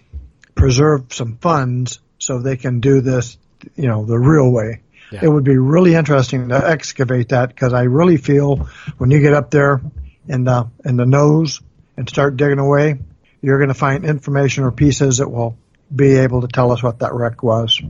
preserve 0.54 1.12
some 1.12 1.36
funds 1.36 2.00
so 2.26 2.38
they 2.40 2.56
can 2.56 2.80
do 2.80 3.00
this 3.00 3.38
you 3.76 3.88
know 3.88 4.04
the 4.04 4.18
real 4.18 4.50
way 4.50 4.80
Yeah. 5.12 5.20
it 5.22 5.28
would 5.28 5.44
be 5.44 5.56
really 5.56 5.94
interesting 5.94 6.48
to 6.48 6.56
excavate 6.74 7.28
that 7.30 7.48
because 7.48 7.72
i 7.72 7.82
really 7.84 8.16
feel 8.16 8.68
when 8.98 9.10
you 9.10 9.20
get 9.20 9.32
up 9.32 9.50
there 9.50 9.80
in 10.28 10.44
the 10.44 10.68
in 10.84 10.96
the 10.96 11.06
nose 11.06 11.60
and 11.96 12.08
start 12.08 12.36
digging 12.36 12.58
away 12.58 12.98
you're 13.42 13.58
going 13.58 13.68
to 13.68 13.74
find 13.74 14.04
information 14.04 14.64
or 14.64 14.72
pieces 14.72 15.18
that 15.18 15.28
will 15.30 15.56
be 15.94 16.16
able 16.16 16.40
to 16.40 16.48
tell 16.48 16.72
us 16.72 16.82
what 16.82 16.98
that 16.98 17.14
wreck 17.14 17.42
was 17.42 17.80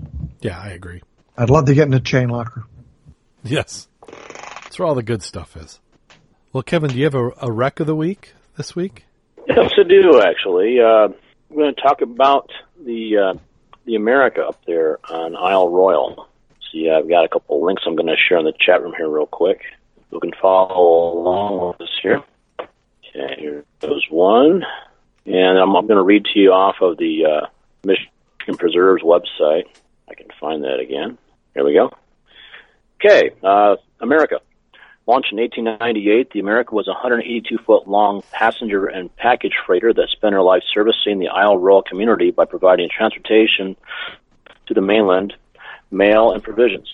Yeah, 0.40 0.58
I 0.60 0.68
agree. 0.68 1.02
i'd 1.38 1.50
love 1.50 1.64
to 1.66 1.74
get 1.74 1.88
in 1.88 1.94
a 1.94 2.00
chain 2.00 2.28
locker 2.28 2.64
Yes, 3.44 3.86
that's 4.64 4.78
where 4.78 4.86
all 4.88 4.96
the 4.96 5.04
good 5.04 5.22
stuff 5.22 5.56
is. 5.56 5.78
Well, 6.52 6.64
Kevin, 6.64 6.90
do 6.90 6.96
you 6.98 7.04
have 7.04 7.14
a, 7.14 7.30
a 7.42 7.52
wreck 7.52 7.78
of 7.78 7.86
the 7.86 7.94
week 7.94 8.32
this 8.56 8.74
week? 8.74 9.04
Yes, 9.46 9.70
I 9.78 9.84
do 9.88 10.20
actually. 10.20 10.80
Uh, 10.80 11.08
I'm 11.50 11.56
going 11.56 11.72
to 11.72 11.80
talk 11.80 12.00
about 12.02 12.50
the 12.84 13.16
uh, 13.18 13.38
the 13.86 13.94
America 13.94 14.42
up 14.42 14.60
there 14.66 14.98
on 15.10 15.36
Isle 15.36 15.70
Royale. 15.70 16.28
See, 16.70 16.90
I've 16.90 17.08
got 17.08 17.24
a 17.24 17.28
couple 17.28 17.64
links 17.64 17.84
I'm 17.86 17.96
going 17.96 18.08
to 18.08 18.16
share 18.16 18.38
in 18.38 18.44
the 18.44 18.52
chat 18.58 18.82
room 18.82 18.94
here 18.96 19.08
real 19.08 19.26
quick. 19.26 19.62
You 20.12 20.20
can 20.20 20.32
follow 20.40 21.18
along 21.18 21.68
with 21.68 21.80
us 21.80 21.98
here. 22.02 22.22
Okay, 22.60 23.36
here 23.38 23.64
goes 23.80 24.06
one, 24.10 24.64
and 25.24 25.58
I'm, 25.58 25.74
I'm 25.74 25.86
going 25.86 25.98
to 25.98 26.02
read 26.02 26.24
to 26.26 26.38
you 26.38 26.52
off 26.52 26.76
of 26.82 26.98
the 26.98 27.24
uh, 27.24 27.46
Michigan 27.84 28.56
Preserves 28.58 29.02
website. 29.02 29.64
I 30.08 30.14
can 30.14 30.28
find 30.40 30.64
that 30.64 30.80
again. 30.80 31.18
Here 31.54 31.64
we 31.64 31.74
go. 31.74 31.90
Okay, 32.96 33.30
uh, 33.42 33.76
America. 34.00 34.40
Launched 35.08 35.30
in 35.30 35.38
1898, 35.38 36.32
the 36.32 36.40
America 36.40 36.74
was 36.74 36.88
a 36.88 36.90
182 36.90 37.58
foot 37.58 37.86
long 37.86 38.22
passenger 38.32 38.86
and 38.86 39.14
package 39.14 39.54
freighter 39.64 39.92
that 39.92 40.08
spent 40.10 40.32
her 40.32 40.42
life 40.42 40.64
servicing 40.74 41.20
the 41.20 41.28
Isle 41.28 41.58
Royale 41.58 41.82
community 41.82 42.32
by 42.32 42.44
providing 42.44 42.88
transportation 42.88 43.76
to 44.66 44.74
the 44.74 44.80
mainland, 44.80 45.32
mail, 45.92 46.32
and 46.32 46.42
provisions. 46.42 46.92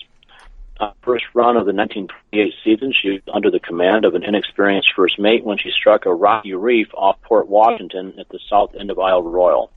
Uh, 0.79 0.91
first 1.01 1.25
run 1.33 1.57
of 1.57 1.65
the 1.65 1.73
1928 1.73 2.53
season, 2.63 2.93
she 2.93 3.09
was 3.09 3.21
under 3.33 3.49
the 3.49 3.59
command 3.59 4.05
of 4.05 4.13
an 4.13 4.23
inexperienced 4.23 4.89
first 4.95 5.17
mate 5.17 5.43
when 5.43 5.57
she 5.57 5.71
struck 5.71 6.05
a 6.05 6.13
rocky 6.13 6.53
reef 6.53 6.89
off 6.93 7.19
Port 7.23 7.47
Washington 7.47 8.13
at 8.19 8.29
the 8.29 8.39
south 8.47 8.75
end 8.79 8.91
of 8.91 8.99
Isle 8.99 9.23
Royale. 9.23 9.71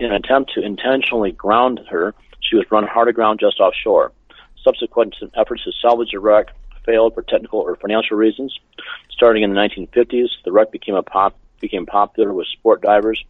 In 0.00 0.06
an 0.06 0.14
attempt 0.14 0.54
to 0.54 0.60
intentionally 0.60 1.30
ground 1.30 1.80
her, 1.88 2.14
she 2.40 2.56
was 2.56 2.64
run 2.72 2.88
hard 2.88 3.06
aground 3.06 3.38
just 3.38 3.60
offshore. 3.60 4.10
Subsequent 4.64 5.14
efforts 5.36 5.62
to 5.64 5.72
salvage 5.80 6.10
the 6.10 6.18
wreck 6.18 6.48
failed 6.84 7.14
for 7.14 7.22
technical 7.22 7.60
or 7.60 7.76
financial 7.76 8.16
reasons. 8.16 8.58
Starting 9.10 9.42
in 9.42 9.52
the 9.52 9.60
1950s, 9.60 10.28
the 10.44 10.52
wreck 10.52 10.70
became 10.70 10.94
a 10.94 11.02
pop 11.02 11.36
became 11.60 11.84
popular 11.84 12.32
with 12.32 12.46
sport 12.46 12.80
divers 12.80 13.22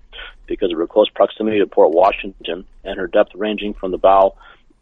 because 0.46 0.70
of 0.70 0.78
her 0.78 0.86
close 0.86 1.08
proximity 1.08 1.58
to 1.58 1.66
Port 1.66 1.90
Washington 1.90 2.64
and 2.84 2.98
her 2.98 3.08
depth 3.08 3.34
ranging 3.34 3.74
from 3.74 3.90
the 3.90 3.98
bow 3.98 4.36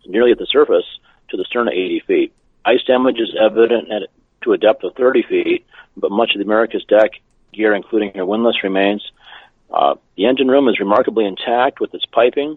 nearly 0.07 0.33
at 0.33 0.39
the 0.39 0.47
surface 0.47 0.85
to 1.31 1.37
the 1.37 1.45
stern 1.45 1.69
at 1.69 1.75
80 1.75 2.01
feet. 2.07 2.33
Ice 2.65 2.83
damage 2.87 3.19
is 3.19 3.35
evident 3.39 3.91
at, 3.91 4.09
to 4.43 4.53
a 4.53 4.59
depth 4.59 4.85
of 4.85 4.95
30 4.95 5.23
feet, 5.23 5.67
but 5.97 6.11
much 6.11 6.35
of 6.35 6.39
the 6.39 6.45
America's 6.45 6.85
deck 6.85 7.13
gear, 7.53 7.75
including 7.75 8.13
her 8.15 8.25
windlass, 8.25 8.63
remains. 8.63 9.11
Uh, 9.71 9.97
the 10.17 10.27
engine 10.27 10.49
room 10.49 10.69
is 10.69 10.81
remarkably 10.81 11.27
intact 11.27 11.81
with 11.81 11.95
its 11.95 12.07
piping, 12.07 12.57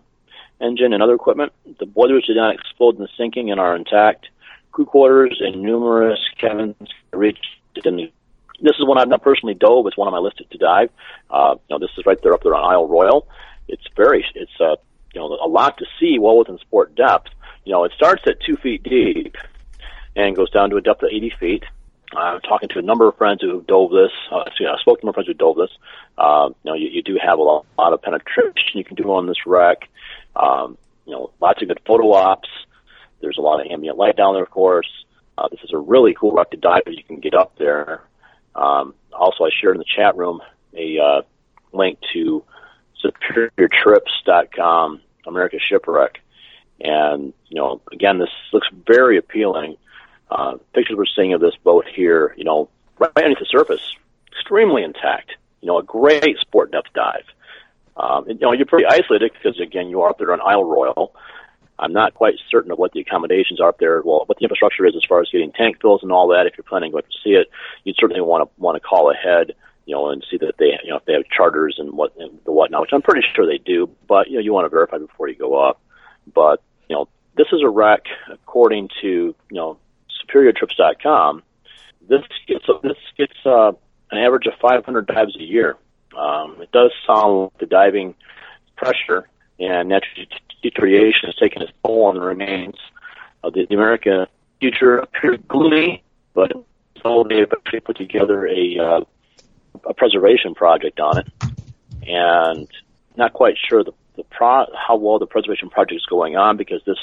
engine, 0.62 0.94
and 0.94 1.04
other 1.04 1.16
equipment. 1.16 1.52
The 1.80 1.86
boilers 1.86 2.26
did 2.26 2.38
not 2.38 2.56
explode 2.56 2.96
in 2.96 3.02
the 3.02 3.10
sinking 3.18 3.52
and 3.52 3.60
are 3.60 3.76
intact 3.76 4.28
crew 4.72 4.86
quarters 4.86 5.42
and 5.42 5.62
numerous 5.62 6.20
cabins 6.38 6.76
reached. 7.14 7.46
And 7.84 8.12
this 8.62 8.76
is 8.80 8.86
one 8.86 8.98
I've 8.98 9.08
not 9.08 9.22
personally 9.22 9.54
dove. 9.54 9.88
It's 9.88 9.98
one 9.98 10.08
on 10.08 10.14
my 10.14 10.20
list 10.20 10.42
to 10.50 10.58
dive. 10.58 10.90
Uh, 11.30 11.56
you 11.70 11.76
know, 11.76 11.80
this 11.80 11.92
is 11.98 12.06
right 12.06 12.22
there 12.22 12.34
up 12.34 12.44
there 12.44 12.56
on 12.56 12.72
Isle 12.72 12.88
Royale. 12.88 13.28
It's 13.68 13.84
very, 13.96 14.26
it's 14.36 14.52
uh, 14.60 14.76
you 15.14 15.22
know, 15.22 15.28
a 15.28 15.48
lot 15.48 15.78
to 15.78 15.86
see 16.00 16.20
well 16.20 16.38
within 16.38 16.58
sport 16.60 16.96
depth. 16.96 17.30
You 17.66 17.74
know, 17.74 17.84
it 17.84 17.92
starts 17.96 18.24
at 18.28 18.40
two 18.42 18.56
feet 18.58 18.84
deep 18.84 19.36
and 20.16 20.36
goes 20.36 20.50
down 20.50 20.70
to 20.72 20.78
a 20.78 20.82
depth 20.82 21.04
of 21.04 21.10
80 21.12 21.34
feet. 21.40 21.64
I'm 22.14 22.42
talking 22.42 22.68
to 22.70 22.80
a 22.80 22.82
number 22.82 23.08
of 23.08 23.16
friends 23.18 23.42
who 23.42 23.62
dove 23.62 23.92
this. 23.92 24.12
Uh, 24.30 24.44
I 24.44 24.82
spoke 24.82 25.00
to 25.00 25.06
my 25.06 25.14
friends 25.14 25.28
who 25.28 25.34
dove 25.34 25.56
this. 25.56 25.70
Uh, 26.18 26.50
you 26.64 26.72
know, 26.72 26.76
you, 26.76 26.90
you 26.90 27.02
do 27.02 27.18
have 27.24 27.40
a 27.40 27.42
lot, 27.42 27.66
a 27.78 27.82
lot 27.82 27.94
of 27.94 28.02
penetration 28.02 28.74
you 28.74 28.84
can 28.84 28.96
do 28.96 29.04
on 29.14 29.28
this 29.28 29.46
wreck. 29.46 29.88
Um, 30.36 30.78
you 31.06 31.14
know, 31.14 31.32
lots 31.40 31.62
of 31.62 31.70
good 31.70 31.80
photo 31.86 32.12
ops. 32.12 32.50
There's 33.22 33.38
a 33.38 33.42
lot 33.42 33.62
of 33.62 33.72
ambient 33.72 33.98
light 33.98 34.18
down 34.18 34.34
there, 34.34 34.44
of 34.44 34.52
course. 34.52 34.90
Uh, 35.38 35.48
this 35.50 35.60
is 35.64 35.72
a 35.74 35.78
really 35.78 36.14
cool 36.14 36.32
wreck 36.32 36.52
to 36.52 36.58
dive 36.58 36.84
if 36.86 36.98
you 36.98 37.04
can 37.04 37.20
get 37.20 37.34
up 37.34 37.58
there. 37.58 38.02
Um, 38.56 38.94
also, 39.14 39.46
I 39.46 39.50
shared 39.50 39.76
in 39.76 39.80
the 39.80 39.86
chat 39.86 40.16
room 40.18 40.42
a 40.76 41.00
uh, 41.00 41.22
link 41.74 42.00
to 42.14 42.44
superiortrips.com, 43.04 45.02
America 45.26 45.58
Shipwreck. 45.60 46.20
And, 46.80 47.34
you 47.48 47.56
know, 47.56 47.82
again, 47.92 48.18
this 48.20 48.30
looks 48.54 48.68
very 48.88 49.18
appealing. 49.18 49.78
Uh, 50.30 50.58
pictures 50.74 50.96
we're 50.98 51.06
seeing 51.06 51.34
of 51.34 51.42
this 51.42 51.56
boat 51.64 51.86
here, 51.94 52.34
you 52.38 52.44
know, 52.44 52.70
right 52.98 53.12
underneath 53.16 53.40
the 53.40 53.46
surface, 53.46 53.96
extremely 54.32 54.84
intact. 54.84 55.32
You 55.62 55.68
know, 55.68 55.78
a 55.78 55.84
great 55.84 56.38
sport 56.40 56.72
depth 56.72 56.94
dive. 56.94 57.26
Um, 57.98 58.30
and, 58.30 58.40
you 58.40 58.48
know, 58.48 58.54
you're 58.54 58.66
pretty 58.66 58.86
isolated 58.86 59.32
because, 59.34 59.60
again, 59.60 59.90
you 59.90 60.02
are 60.02 60.10
up 60.10 60.18
there 60.18 60.32
on 60.34 60.42
Isle 60.42 60.64
Royale. 60.64 61.14
I'm 61.82 61.94
not 61.94 62.14
quite 62.14 62.36
certain 62.50 62.72
of 62.72 62.78
what 62.78 62.92
the 62.94 63.02
accommodations 63.02 63.60
are 63.60 63.70
up 63.70 63.80
there. 63.80 64.02
Well, 64.04 64.24
what 64.28 64.38
the 64.38 64.46
infrastructure 64.46 64.86
is 64.86 64.96
as 64.96 65.04
far 65.10 65.20
as 65.20 65.30
getting 65.32 65.52
tank 65.52 65.82
fills 65.82 66.04
and 66.04 66.12
all 66.12 66.28
that. 66.30 66.46
If 66.46 66.54
you're 66.58 66.64
planning 66.64 66.92
to 66.92 67.02
to 67.02 67.08
see 67.24 67.32
it, 67.32 67.48
you'd 67.84 67.96
certainly 68.00 68.22
want 68.22 68.48
to 68.48 68.62
want 68.62 68.76
to 68.76 68.80
call 68.80 69.12
ahead, 69.12 69.56
you 69.86 69.96
know, 69.96 70.10
and 70.10 70.24
see 70.30 70.38
that 70.38 70.54
they, 70.60 70.78
you 70.84 70.92
know, 70.92 70.98
if 70.98 71.06
they 71.06 71.14
have 71.14 71.24
charters 71.36 71.78
and 71.80 71.94
what 71.94 72.16
and 72.18 72.40
the 72.46 72.52
whatnot, 72.52 72.82
which 72.82 72.92
I'm 72.94 73.02
pretty 73.02 73.26
sure 73.36 73.48
they 73.48 73.58
do. 73.58 73.90
But 74.08 74.30
you 74.30 74.36
know, 74.36 74.42
you 74.42 74.54
want 74.54 74.66
to 74.66 74.70
verify 74.70 75.00
before 75.00 75.28
you 75.28 75.36
go 75.36 75.56
up. 75.56 75.82
But 76.32 76.62
you 76.88 76.96
know, 76.96 77.08
this 77.36 77.48
is 77.52 77.62
a 77.64 77.70
wreck 77.70 78.04
according 78.32 78.90
to 79.02 79.08
you 79.08 79.36
know 79.50 79.78
SuperiorTrips.com. 80.24 81.42
This 82.08 82.22
gets 82.48 82.66
this 82.84 82.98
gets 83.18 83.34
uh, 83.44 83.72
an 84.12 84.18
average 84.20 84.46
of 84.46 84.54
500 84.62 85.08
dives 85.08 85.36
a 85.36 85.44
year. 85.44 85.78
Um, 86.16 86.58
it 86.62 86.72
does 86.72 86.92
sound 87.08 87.44
like 87.44 87.58
the 87.60 87.66
diving 87.66 88.16
pressure 88.76 89.28
and 89.60 89.90
natural 89.90 90.26
deterioration 90.62 91.28
has 91.28 91.36
taken 91.36 91.62
its 91.62 91.72
toll 91.86 92.06
on 92.06 92.16
the 92.16 92.22
remains 92.22 92.76
of 93.44 93.54
the, 93.54 93.66
the 93.68 93.76
American 93.76 94.26
future 94.60 94.98
appeared 94.98 95.48
gloomy, 95.48 96.04
but 96.34 96.52
so 97.02 97.26
they 97.28 97.42
actually 97.42 97.80
put 97.80 97.98
together 97.98 98.48
a, 98.48 98.78
uh, 98.80 99.02
a 99.88 99.94
preservation 99.94 100.54
project 100.54 101.00
on 101.00 101.20
it, 101.20 101.28
and 102.08 102.68
not 103.16 103.34
quite 103.34 103.56
sure 103.70 103.84
the, 103.84 103.94
the 104.16 104.24
pro- 104.24 104.68
how 104.76 104.96
well 104.96 105.20
the 105.20 105.26
preservation 105.26 105.70
project 105.70 105.98
is 105.98 106.06
going 106.06 106.36
on 106.36 106.58
because 106.58 106.82
this 106.86 107.00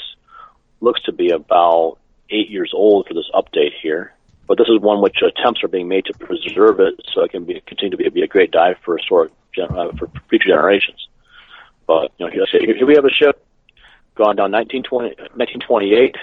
looks 0.81 1.01
to 1.03 1.11
be 1.11 1.31
about 1.31 1.97
eight 2.29 2.49
years 2.49 2.71
old 2.73 3.07
for 3.07 3.13
this 3.13 3.29
update 3.33 3.73
here. 3.81 4.13
But 4.47 4.57
this 4.57 4.67
is 4.67 4.79
one 4.79 5.01
which 5.01 5.17
attempts 5.21 5.63
are 5.63 5.67
being 5.67 5.87
made 5.87 6.05
to 6.05 6.13
preserve 6.13 6.79
it 6.79 6.99
so 7.13 7.21
it 7.21 7.31
can 7.31 7.43
be 7.43 7.61
continue 7.67 7.91
to 7.91 7.97
be, 7.97 8.09
be 8.09 8.21
a 8.23 8.27
great 8.27 8.51
dive 8.51 8.77
for 8.83 8.97
historic 8.97 9.31
uh, 9.61 9.91
for 9.97 10.09
future 10.29 10.47
generations. 10.47 11.07
But 11.85 12.11
you 12.17 12.25
know, 12.25 12.31
here, 12.31 12.45
here 12.75 12.85
we 12.85 12.95
have 12.95 13.05
a 13.05 13.11
ship 13.11 13.45
gone 14.19 14.35
down 14.35 14.51
1920, 14.51 15.15
1928, 15.39 16.15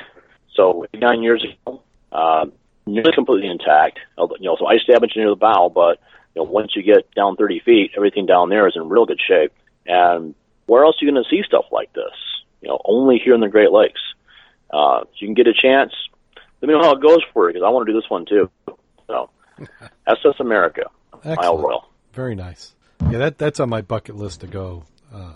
so 0.54 0.86
nine 0.94 1.22
years 1.22 1.44
ago, 1.44 1.82
uh, 2.12 2.44
nearly 2.84 3.12
completely 3.14 3.48
intact. 3.48 3.98
You 4.18 4.28
know, 4.40 4.56
so 4.58 4.66
ice 4.66 4.84
damage 4.86 5.12
near 5.16 5.30
the 5.30 5.36
bow, 5.36 5.72
but 5.74 5.98
you 6.34 6.44
know, 6.44 6.50
once 6.50 6.72
you 6.76 6.82
get 6.82 7.10
down 7.14 7.36
30 7.36 7.60
feet, 7.64 7.92
everything 7.96 8.26
down 8.26 8.50
there 8.50 8.68
is 8.68 8.74
in 8.76 8.88
real 8.88 9.06
good 9.06 9.20
shape. 9.26 9.52
And 9.86 10.34
where 10.66 10.84
else 10.84 10.96
are 11.00 11.04
you 11.06 11.12
going 11.12 11.22
to 11.24 11.28
see 11.28 11.42
stuff 11.46 11.64
like 11.72 11.92
this? 11.94 12.12
You 12.60 12.68
know, 12.68 12.80
only 12.84 13.18
here 13.22 13.34
in 13.34 13.40
the 13.40 13.48
Great 13.48 13.72
Lakes. 13.72 14.00
Uh, 14.72 15.00
if 15.02 15.20
you 15.20 15.28
can 15.28 15.34
get 15.34 15.46
a 15.46 15.54
chance, 15.54 15.92
let 16.60 16.68
me 16.68 16.74
know 16.74 16.82
how 16.82 16.92
it 16.92 17.02
goes 17.02 17.20
for 17.32 17.48
you 17.48 17.54
because 17.54 17.64
I 17.66 17.70
want 17.70 17.86
to 17.86 17.92
do 17.92 17.98
this 17.98 18.10
one 18.10 18.26
too. 18.26 18.50
So, 19.06 19.30
SS 20.06 20.40
America, 20.40 20.90
Excellent. 21.14 21.40
Isle 21.40 21.58
Royale. 21.58 21.88
Very 22.12 22.34
nice. 22.34 22.74
Yeah, 23.10 23.18
that 23.18 23.38
that's 23.38 23.60
on 23.60 23.68
my 23.68 23.82
bucket 23.82 24.16
list 24.16 24.40
to 24.40 24.46
go 24.46 24.84
uh, 25.12 25.34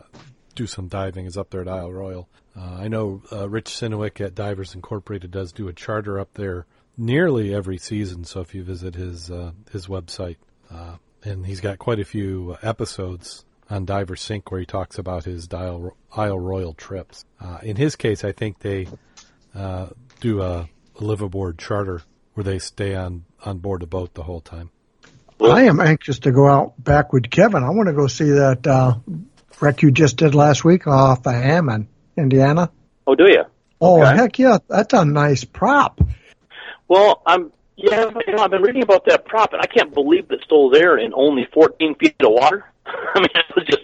do 0.54 0.66
some 0.66 0.88
diving. 0.88 1.26
Is 1.26 1.36
up 1.36 1.50
there 1.50 1.60
at 1.60 1.68
Isle 1.68 1.92
Royale. 1.92 2.28
Uh, 2.56 2.78
I 2.81 2.89
know 2.89 3.22
uh, 3.32 3.48
Rich 3.48 3.70
Synowiec 3.70 4.20
at 4.20 4.35
Divers 4.35 4.74
Incorporated 4.74 5.31
does 5.31 5.52
do 5.52 5.68
a 5.68 5.72
charter 5.72 6.18
up 6.18 6.35
there 6.35 6.66
nearly 6.97 7.55
every 7.55 7.78
season. 7.78 8.24
So 8.24 8.40
if 8.40 8.55
you 8.55 8.62
visit 8.62 8.94
his 8.94 9.31
uh, 9.31 9.52
his 9.70 9.86
website, 9.86 10.36
uh, 10.70 10.97
and 11.24 11.47
he's 11.47 11.60
got 11.60 11.78
quite 11.78 12.01
a 12.01 12.05
few 12.05 12.56
episodes 12.62 13.44
on 13.68 13.85
Diver 13.85 14.16
Sync 14.16 14.51
where 14.51 14.60
he 14.60 14.66
talks 14.66 14.98
about 14.98 15.24
his 15.24 15.48
Isle, 15.52 15.97
Isle 16.14 16.39
Royale 16.39 16.74
trips. 16.74 17.24
Uh, 17.40 17.59
in 17.62 17.77
his 17.77 17.94
case, 17.97 18.24
I 18.24 18.32
think 18.32 18.59
they 18.59 18.89
uh, 19.55 19.89
do 20.20 20.43
a, 20.43 20.68
a 20.98 21.05
live 21.05 21.22
aboard 21.22 21.59
charter 21.59 22.02
where 22.35 22.44
they 22.44 22.59
stay 22.59 22.94
on 22.94 23.24
on 23.44 23.59
board 23.59 23.82
a 23.82 23.86
boat 23.86 24.14
the 24.14 24.22
whole 24.22 24.40
time. 24.40 24.70
I 25.40 25.62
am 25.64 25.81
anxious 25.81 26.18
to 26.20 26.32
go 26.32 26.47
out 26.47 26.82
back 26.82 27.14
with 27.14 27.31
Kevin. 27.31 27.62
I 27.62 27.70
want 27.70 27.89
to 27.89 27.94
go 27.94 28.06
see 28.09 28.31
that 28.31 29.01
wreck 29.60 29.82
you 29.82 29.90
just 29.90 30.16
did 30.16 30.35
last 30.35 30.64
week 30.64 30.86
off 30.86 31.27
of 31.27 31.32
Hammond, 31.32 31.89
Indiana. 32.16 32.70
Oh, 33.06 33.14
do 33.14 33.24
you? 33.24 33.44
Oh, 33.80 34.02
Okay. 34.02 34.16
heck 34.16 34.38
yeah. 34.38 34.58
That's 34.68 34.92
a 34.94 35.04
nice 35.04 35.44
prop. 35.44 36.00
Well, 36.88 37.22
I'm 37.26 37.52
yeah, 37.76 38.10
you 38.26 38.34
know, 38.34 38.42
I've 38.42 38.50
been 38.50 38.60
reading 38.62 38.82
about 38.82 39.06
that 39.06 39.24
prop, 39.24 39.54
and 39.54 39.62
I 39.62 39.66
can't 39.66 39.94
believe 39.94 40.26
it's 40.30 40.44
still 40.44 40.68
there 40.68 40.98
in 40.98 41.14
only 41.14 41.48
14 41.54 41.94
feet 41.94 42.14
of 42.20 42.32
water. 42.32 42.66
I 42.86 43.20
mean, 43.20 43.28
it 43.34 43.56
was 43.56 43.64
just. 43.66 43.82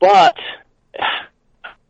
But 0.00 0.36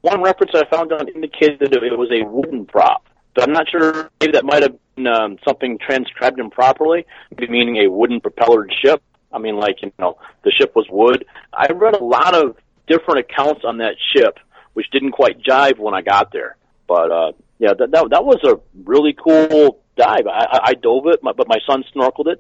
one 0.03 0.23
reference 0.23 0.53
I 0.55 0.65
found 0.67 0.93
on 0.93 1.09
indicated 1.09 1.61
that 1.61 1.83
it 1.83 1.99
was 1.99 2.11
a 2.13 2.25
wooden 2.29 2.67
prop. 2.67 3.07
So 3.37 3.45
I'm 3.45 3.53
not 3.53 3.69
sure. 3.71 4.11
Maybe 4.21 4.33
that 4.33 4.45
might 4.45 4.63
have 4.63 4.77
been 4.95 5.07
um, 5.07 5.39
something 5.47 5.79
transcribed 5.79 6.39
improperly, 6.39 7.07
meaning 7.39 7.77
a 7.79 7.91
wooden 7.91 8.21
propellered 8.21 8.73
ship. 8.83 9.03
I 9.33 9.39
mean, 9.39 9.57
like 9.57 9.83
you 9.83 9.93
know, 9.99 10.19
the 10.45 10.51
ship 10.51 10.73
was 10.75 10.87
wood. 10.91 11.25
I 11.53 11.67
read 11.73 11.95
a 11.95 12.05
lot 12.05 12.35
of 12.35 12.57
different 12.87 13.21
accounts 13.21 13.63
on 13.65 13.79
that 13.79 13.95
ship, 14.15 14.39
which 14.79 14.91
didn't 14.93 15.11
quite 15.11 15.43
jive 15.43 15.77
when 15.77 15.93
I 15.93 16.03
got 16.03 16.31
there. 16.31 16.57
But 16.87 17.11
uh, 17.11 17.33
yeah, 17.59 17.75
that, 17.77 17.91
that 17.91 18.11
that 18.11 18.25
was 18.25 18.39
a 18.45 18.61
really 18.85 19.13
cool 19.13 19.83
dive. 19.97 20.29
I, 20.29 20.45
I, 20.53 20.59
I 20.67 20.75
dove 20.75 21.09
it, 21.09 21.19
my, 21.21 21.33
but 21.33 21.49
my 21.49 21.59
son 21.67 21.83
snorkeled 21.93 22.29
it. 22.29 22.39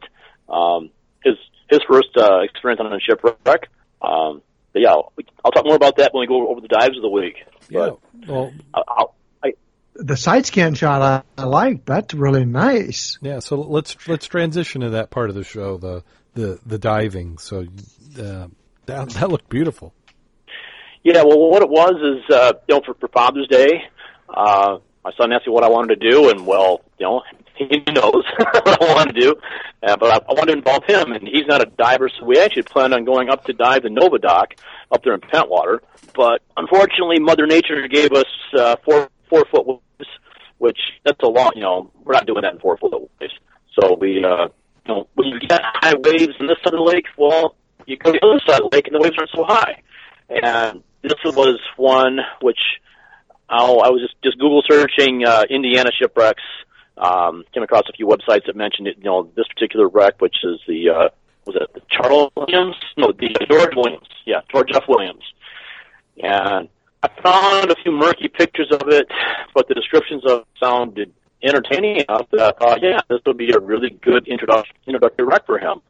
Um, 0.48 0.90
his 1.24 1.34
his 1.68 1.80
first 1.90 2.10
uh, 2.16 2.42
experience 2.42 2.80
on 2.80 2.92
a 2.92 3.00
shipwreck. 3.00 3.68
Um, 4.00 4.42
but 4.72 4.82
yeah, 4.82 4.90
I'll, 4.90 5.12
I'll 5.44 5.50
talk 5.50 5.64
more 5.64 5.74
about 5.74 5.96
that 5.96 6.14
when 6.14 6.20
we 6.20 6.26
go 6.28 6.48
over 6.48 6.60
the 6.60 6.68
dives 6.68 6.96
of 6.96 7.02
the 7.02 7.08
week. 7.08 7.38
Yeah. 7.68 7.90
But 8.20 8.28
Well, 8.28 8.52
I'll, 8.72 8.84
I'll, 8.86 9.14
The 9.96 10.16
side 10.16 10.46
scan 10.46 10.76
shot 10.76 11.02
I, 11.02 11.42
I 11.42 11.44
like. 11.46 11.84
That's 11.86 12.14
really 12.14 12.44
nice. 12.44 13.18
yeah. 13.20 13.40
So 13.40 13.56
let's 13.60 13.96
let's 14.06 14.28
transition 14.28 14.82
to 14.82 14.90
that 14.90 15.10
part 15.10 15.28
of 15.28 15.34
the 15.34 15.42
show, 15.42 15.76
the 15.76 16.04
the 16.34 16.60
the 16.64 16.78
diving. 16.78 17.38
So 17.38 17.62
uh, 18.16 18.46
that 18.86 19.10
that 19.10 19.28
looked 19.28 19.48
beautiful. 19.48 19.92
Yeah, 21.04 21.22
well, 21.22 21.38
what 21.50 21.62
it 21.62 21.70
was 21.70 21.94
is, 21.94 22.34
uh, 22.34 22.52
you 22.68 22.74
know, 22.74 22.82
for, 22.84 22.94
for 22.94 23.08
Father's 23.08 23.48
Day, 23.48 23.82
uh, 24.28 24.78
my 25.04 25.12
son 25.16 25.32
asked 25.32 25.46
me 25.46 25.52
what 25.52 25.64
I 25.64 25.68
wanted 25.68 26.00
to 26.00 26.10
do, 26.10 26.28
and 26.30 26.46
well, 26.46 26.82
you 26.98 27.06
know, 27.06 27.22
he 27.56 27.82
knows 27.92 28.24
what 28.38 28.82
I 28.82 28.94
want 28.94 29.14
to 29.14 29.20
do, 29.20 29.34
uh, 29.82 29.96
but 29.96 30.10
I, 30.10 30.16
I 30.16 30.34
want 30.34 30.48
to 30.48 30.52
involve 30.52 30.84
him, 30.84 31.12
and 31.12 31.26
he's 31.26 31.46
not 31.46 31.62
a 31.62 31.66
diver, 31.66 32.08
so 32.08 32.24
we 32.24 32.38
actually 32.38 32.64
planned 32.64 32.94
on 32.94 33.04
going 33.04 33.30
up 33.30 33.44
to 33.44 33.52
dive 33.52 33.82
the 33.82 33.88
Novadoc 33.88 34.58
up 34.92 35.02
there 35.02 35.14
in 35.14 35.20
Pentwater. 35.20 35.78
But 36.14 36.42
unfortunately, 36.56 37.20
Mother 37.20 37.46
Nature 37.46 37.86
gave 37.88 38.12
us 38.12 38.26
uh, 38.56 38.76
four 38.84 39.08
four 39.28 39.44
foot 39.50 39.66
waves, 39.66 40.10
which 40.58 40.78
that's 41.04 41.22
a 41.22 41.28
long. 41.28 41.52
You 41.54 41.62
know, 41.62 41.90
we're 42.04 42.14
not 42.14 42.26
doing 42.26 42.42
that 42.42 42.54
in 42.54 42.60
four 42.60 42.76
foot 42.76 42.92
waves. 42.92 43.32
So 43.80 43.96
we, 44.00 44.24
uh, 44.24 44.48
you 44.86 44.94
know, 44.94 45.08
when 45.14 45.28
you 45.28 45.38
get 45.40 45.60
high 45.62 45.94
waves 45.94 46.34
in 46.40 46.46
this 46.46 46.56
side 46.64 46.74
of 46.74 46.78
the 46.78 46.82
lake, 46.82 47.06
well, 47.16 47.56
you 47.86 47.96
go 47.96 48.12
to 48.12 48.18
the 48.20 48.26
other 48.26 48.40
side 48.46 48.60
of 48.62 48.70
the 48.70 48.76
lake, 48.76 48.86
and 48.88 48.94
the 48.94 49.00
waves 49.00 49.16
aren't 49.18 49.30
so 49.34 49.44
high. 49.44 49.82
And 50.28 50.82
this 51.02 51.14
was 51.24 51.58
one 51.76 52.18
which 52.40 52.58
oh, 53.50 53.80
I 53.80 53.88
was 53.88 54.02
just 54.02 54.14
just 54.22 54.38
Google 54.38 54.62
searching 54.68 55.24
uh, 55.26 55.44
Indiana 55.48 55.90
shipwrecks. 55.98 56.42
Um, 56.96 57.44
came 57.54 57.62
across 57.62 57.84
a 57.88 57.92
few 57.92 58.06
websites 58.06 58.46
that 58.46 58.56
mentioned 58.56 58.88
it. 58.88 58.96
You 58.98 59.04
know, 59.04 59.30
this 59.36 59.46
particular 59.46 59.88
wreck, 59.88 60.20
which 60.20 60.36
is 60.42 60.60
the 60.66 60.90
uh, 60.90 61.08
was 61.46 61.56
it 61.56 61.72
the 61.74 61.80
Charles 61.90 62.32
Williams? 62.36 62.76
No, 62.96 63.12
the 63.12 63.34
George 63.48 63.74
Williams. 63.76 64.08
Yeah, 64.26 64.40
George 64.52 64.70
F. 64.74 64.84
Williams. 64.88 65.22
And 66.20 66.68
I 67.02 67.08
found 67.22 67.70
a 67.70 67.76
few 67.82 67.92
murky 67.92 68.28
pictures 68.28 68.68
of 68.72 68.88
it, 68.88 69.06
but 69.54 69.68
the 69.68 69.74
descriptions 69.74 70.24
of 70.26 70.40
it 70.40 70.46
sounded 70.60 71.12
entertaining 71.42 71.96
enough 71.96 72.26
that 72.32 72.40
I 72.40 72.58
thought, 72.58 72.82
yeah, 72.82 73.00
this 73.08 73.20
would 73.24 73.36
be 73.36 73.52
a 73.52 73.60
really 73.60 73.90
good 73.90 74.26
introduction 74.26 74.74
introductory 74.86 75.24
wreck 75.24 75.46
for 75.46 75.58
him. 75.58 75.80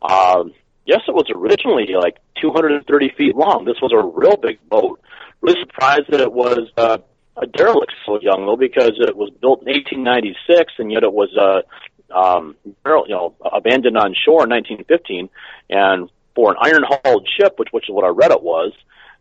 Um, 0.00 0.54
yes, 0.86 1.00
it 1.06 1.14
was 1.14 1.26
originally 1.34 1.88
like 1.94 2.18
230 2.40 3.12
feet 3.16 3.36
long. 3.36 3.64
This 3.64 3.80
was 3.80 3.92
a 3.92 4.02
real 4.02 4.36
big 4.36 4.58
boat. 4.68 5.00
Really 5.40 5.60
surprised 5.60 6.10
that 6.10 6.20
it 6.20 6.32
was 6.32 6.70
uh, 6.76 6.98
a 7.36 7.46
derelict 7.46 7.92
so 8.06 8.20
young 8.20 8.46
though, 8.46 8.56
because 8.56 8.92
it 8.98 9.16
was 9.16 9.30
built 9.40 9.62
in 9.62 9.72
1896, 9.72 10.74
and 10.78 10.92
yet 10.92 11.02
it 11.02 11.12
was 11.12 11.30
uh, 11.36 12.16
um, 12.16 12.56
you 12.64 12.74
know 13.08 13.34
abandoned 13.40 13.96
on 13.96 14.14
shore 14.14 14.44
in 14.44 14.50
1915. 14.50 15.28
And 15.70 16.10
for 16.34 16.50
an 16.50 16.56
iron 16.60 16.84
hulled 16.86 17.28
ship, 17.38 17.58
which 17.58 17.68
which 17.72 17.88
is 17.88 17.94
what 17.94 18.04
I 18.04 18.08
read 18.08 18.30
it 18.30 18.42
was, 18.42 18.72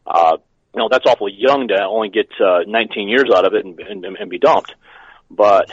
uh, 0.05 0.37
you 0.73 0.79
know 0.79 0.89
that's 0.89 1.05
awfully 1.05 1.33
young 1.37 1.67
to 1.69 1.83
only 1.83 2.09
get 2.09 2.29
uh, 2.39 2.59
19 2.67 3.07
years 3.07 3.29
out 3.33 3.45
of 3.45 3.53
it 3.53 3.65
and, 3.65 3.79
and, 3.79 4.05
and 4.05 4.29
be 4.29 4.39
dumped. 4.39 4.73
But 5.29 5.71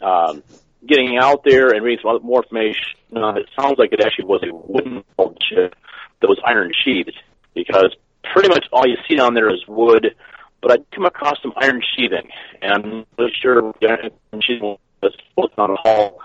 um, 0.00 0.42
getting 0.86 1.18
out 1.18 1.42
there 1.44 1.68
and 1.68 1.84
reading 1.84 2.02
some 2.02 2.22
more 2.22 2.42
information, 2.42 2.84
uh, 3.14 3.34
it 3.34 3.46
sounds 3.58 3.78
like 3.78 3.92
it 3.92 4.00
actually 4.00 4.26
was 4.26 4.42
a 4.42 4.54
wooden 4.54 5.04
ship 5.48 5.74
that 6.20 6.28
was 6.28 6.38
iron 6.44 6.72
sheathed 6.84 7.16
because 7.54 7.94
pretty 8.32 8.48
much 8.48 8.66
all 8.72 8.86
you 8.86 8.96
see 9.08 9.16
down 9.16 9.34
there 9.34 9.52
is 9.52 9.60
wood. 9.66 10.14
But 10.60 10.72
I 10.72 10.76
come 10.94 11.04
across 11.04 11.36
some 11.40 11.52
iron 11.56 11.80
sheathing, 11.94 12.28
and 12.60 12.72
I'm 12.72 13.06
not 13.16 13.30
sure 13.40 13.72
the 13.80 14.10
sheathing 14.42 14.76
was 15.00 15.50
on 15.56 15.70
a 15.70 15.76
hull. 15.76 16.18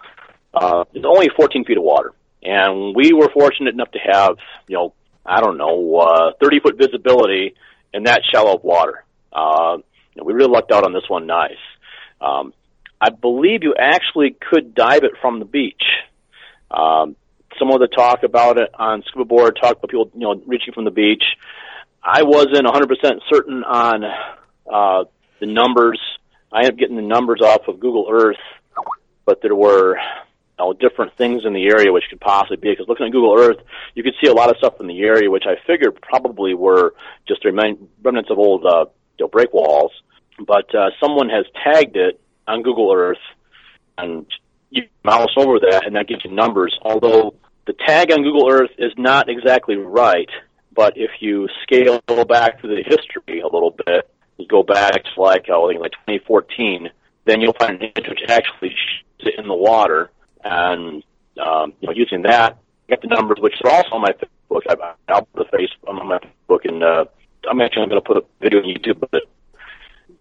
Uh, 0.54 0.84
it's 0.94 1.06
only 1.06 1.30
14 1.36 1.66
feet 1.66 1.78
of 1.78 1.84
water, 1.84 2.14
and 2.42 2.96
we 2.96 3.14
were 3.14 3.30
fortunate 3.30 3.74
enough 3.74 3.92
to 3.92 4.00
have, 4.00 4.38
you 4.68 4.76
know, 4.76 4.94
I 5.26 5.40
don't 5.40 5.58
know, 5.58 5.98
uh, 5.98 6.32
30 6.42 6.60
foot 6.62 6.78
visibility 6.78 7.56
in 7.94 8.04
that 8.04 8.22
shallow 8.32 8.56
of 8.56 8.64
water. 8.64 9.04
Uh, 9.32 9.78
we 10.22 10.34
really 10.34 10.50
lucked 10.52 10.72
out 10.72 10.84
on 10.84 10.94
this 10.94 11.08
one 11.08 11.28
nice. 11.28 11.52
Um, 12.20 12.54
I 13.04 13.10
believe 13.10 13.64
you 13.64 13.76
actually 13.78 14.34
could 14.50 14.74
dive 14.74 15.04
it 15.04 15.12
from 15.20 15.40
the 15.40 15.46
beach. 15.46 15.84
Um, 16.72 17.18
some 17.60 17.70
of 17.70 17.82
the 17.82 17.88
talk 17.88 18.24
about 18.24 18.58
it 18.58 18.70
on 18.80 19.04
scuba 19.06 19.26
board, 19.26 19.60
talk 19.62 19.78
about 19.78 19.90
people, 19.90 20.10
you 20.14 20.22
know, 20.22 20.42
reaching 20.48 20.74
from 20.74 20.86
the 20.86 20.92
beach. 20.92 21.24
I 22.02 22.24
wasn't 22.24 22.66
100% 22.66 23.20
certain 23.30 23.66
on 23.66 24.06
uh, 24.06 25.04
the 25.42 25.48
numbers. 25.48 26.00
I 26.50 26.60
ended 26.60 26.74
up 26.76 26.80
getting 26.80 26.96
the 26.96 27.02
numbers 27.02 27.42
off 27.44 27.68
of 27.68 27.82
Google 27.82 28.08
Earth, 28.10 28.38
but 29.26 29.42
there 29.42 29.54
were 29.54 29.98
you 29.98 30.02
know, 30.58 30.72
different 30.72 31.18
things 31.18 31.42
in 31.46 31.52
the 31.52 31.66
area 31.66 31.92
which 31.92 32.06
could 32.10 32.22
possibly 32.22 32.56
be. 32.56 32.70
Because 32.70 32.88
looking 32.88 33.06
at 33.06 33.12
Google 33.12 33.38
Earth, 33.38 33.58
you 33.96 34.04
could 34.04 34.16
see 34.24 34.30
a 34.30 34.34
lot 34.34 34.50
of 34.50 34.56
stuff 34.60 34.76
in 34.80 34.88
the 34.88 35.02
area 35.02 35.30
which 35.30 35.44
I 35.46 35.56
figured 35.68 36.02
probably 36.02 36.54
were 36.54 36.94
just 37.28 37.44
remnants 37.44 38.32
of 38.32 38.40
old 38.40 38.66
uh, 38.66 38.86
you 39.20 39.26
know, 39.26 39.28
break 39.28 39.54
walls. 39.54 39.92
But 40.40 40.74
uh, 40.74 40.92
someone 41.02 41.30
has 41.30 41.46
tagged 41.64 41.98
it 41.98 42.22
on 42.48 42.62
Google 42.62 42.92
Earth, 42.94 43.18
and 43.98 44.26
you 44.70 44.84
mouse 45.04 45.34
over 45.38 45.60
that, 45.60 45.86
and 45.86 45.96
that 45.96 46.08
gives 46.08 46.26
you 46.26 46.32
numbers. 46.32 46.78
Although 46.82 47.36
the 47.66 47.74
tag 47.74 48.12
on 48.12 48.24
Google 48.24 48.50
Earth 48.52 48.72
is 48.78 48.92
not 48.98 49.30
exactly 49.30 49.76
right, 49.76 50.30
but 50.74 50.94
if 50.96 51.12
you 51.20 51.48
scale 51.64 52.02
back 52.28 52.62
to 52.62 52.68
the 52.68 52.84
history 52.84 53.42
a 53.42 53.48
little 53.48 53.76
bit, 53.86 54.10
you 54.38 54.48
go 54.48 54.64
back 54.64 55.04
to 55.04 55.22
like 55.22 55.46
oh, 55.50 55.68
I 55.68 55.72
think 55.72 55.82
like 55.82 55.92
2014, 56.08 56.90
then 57.26 57.42
you'll 57.42 57.54
find 57.54 57.82
an 57.82 57.92
image 57.96 58.10
which 58.10 58.20
actually 58.28 58.76
in 59.38 59.48
the 59.48 59.56
water, 59.56 60.12
and 60.44 61.04
um, 61.42 61.74
you 61.80 61.88
know 61.88 61.94
using 61.94 62.24
that, 62.24 62.58
get 62.90 63.02
the 63.02 63.08
numbers 63.08 63.38
which 63.40 63.54
are 63.64 63.72
also 63.72 63.90
on 63.94 64.02
my 64.02 64.12
Facebook. 64.12 64.62
I, 64.70 64.94
I'll 65.08 65.26
put 65.26 65.50
the 65.52 65.58
face 65.58 65.70
on 65.88 66.08
my 66.08 66.20
Facebook, 66.20 66.66
and 66.66 66.84
uh, 66.84 67.06
I'm 67.50 67.62
actually 67.62 67.88
going 67.88 68.02
to 68.02 68.08
put 68.08 68.18
a 68.18 68.24
video 68.42 68.60
on 68.60 68.66
YouTube 68.66 69.04
it. 69.14 69.24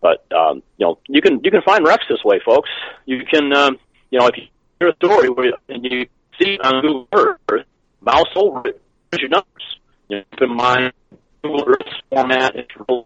But 0.02 0.26
um, 0.32 0.62
you 0.76 0.86
know, 0.86 0.98
you 1.08 1.22
can 1.22 1.40
you 1.42 1.50
can 1.50 1.62
find 1.62 1.86
wrecks 1.86 2.04
this 2.10 2.22
way, 2.24 2.40
folks. 2.44 2.68
You 3.06 3.24
can 3.24 3.52
um, 3.54 3.78
you 4.10 4.18
know 4.18 4.26
if 4.26 4.36
you 4.36 4.44
hear 4.80 4.88
a 4.88 4.96
story 4.96 5.30
where 5.30 5.46
you, 5.46 5.54
and 5.68 5.84
you 5.84 6.06
see 6.38 6.58
on 6.58 6.82
Google 6.82 7.08
Earth, 7.48 7.66
mouse 8.00 8.26
over 8.34 8.68
it, 8.68 8.82
your 9.18 9.28
numbers. 9.28 9.78
You 10.08 10.18
know, 10.18 10.24
keep 10.32 10.42
in 10.42 10.56
mind, 10.56 10.92
Google 11.42 11.64
Earth's 11.68 11.94
format 12.10 12.54
for 12.86 13.04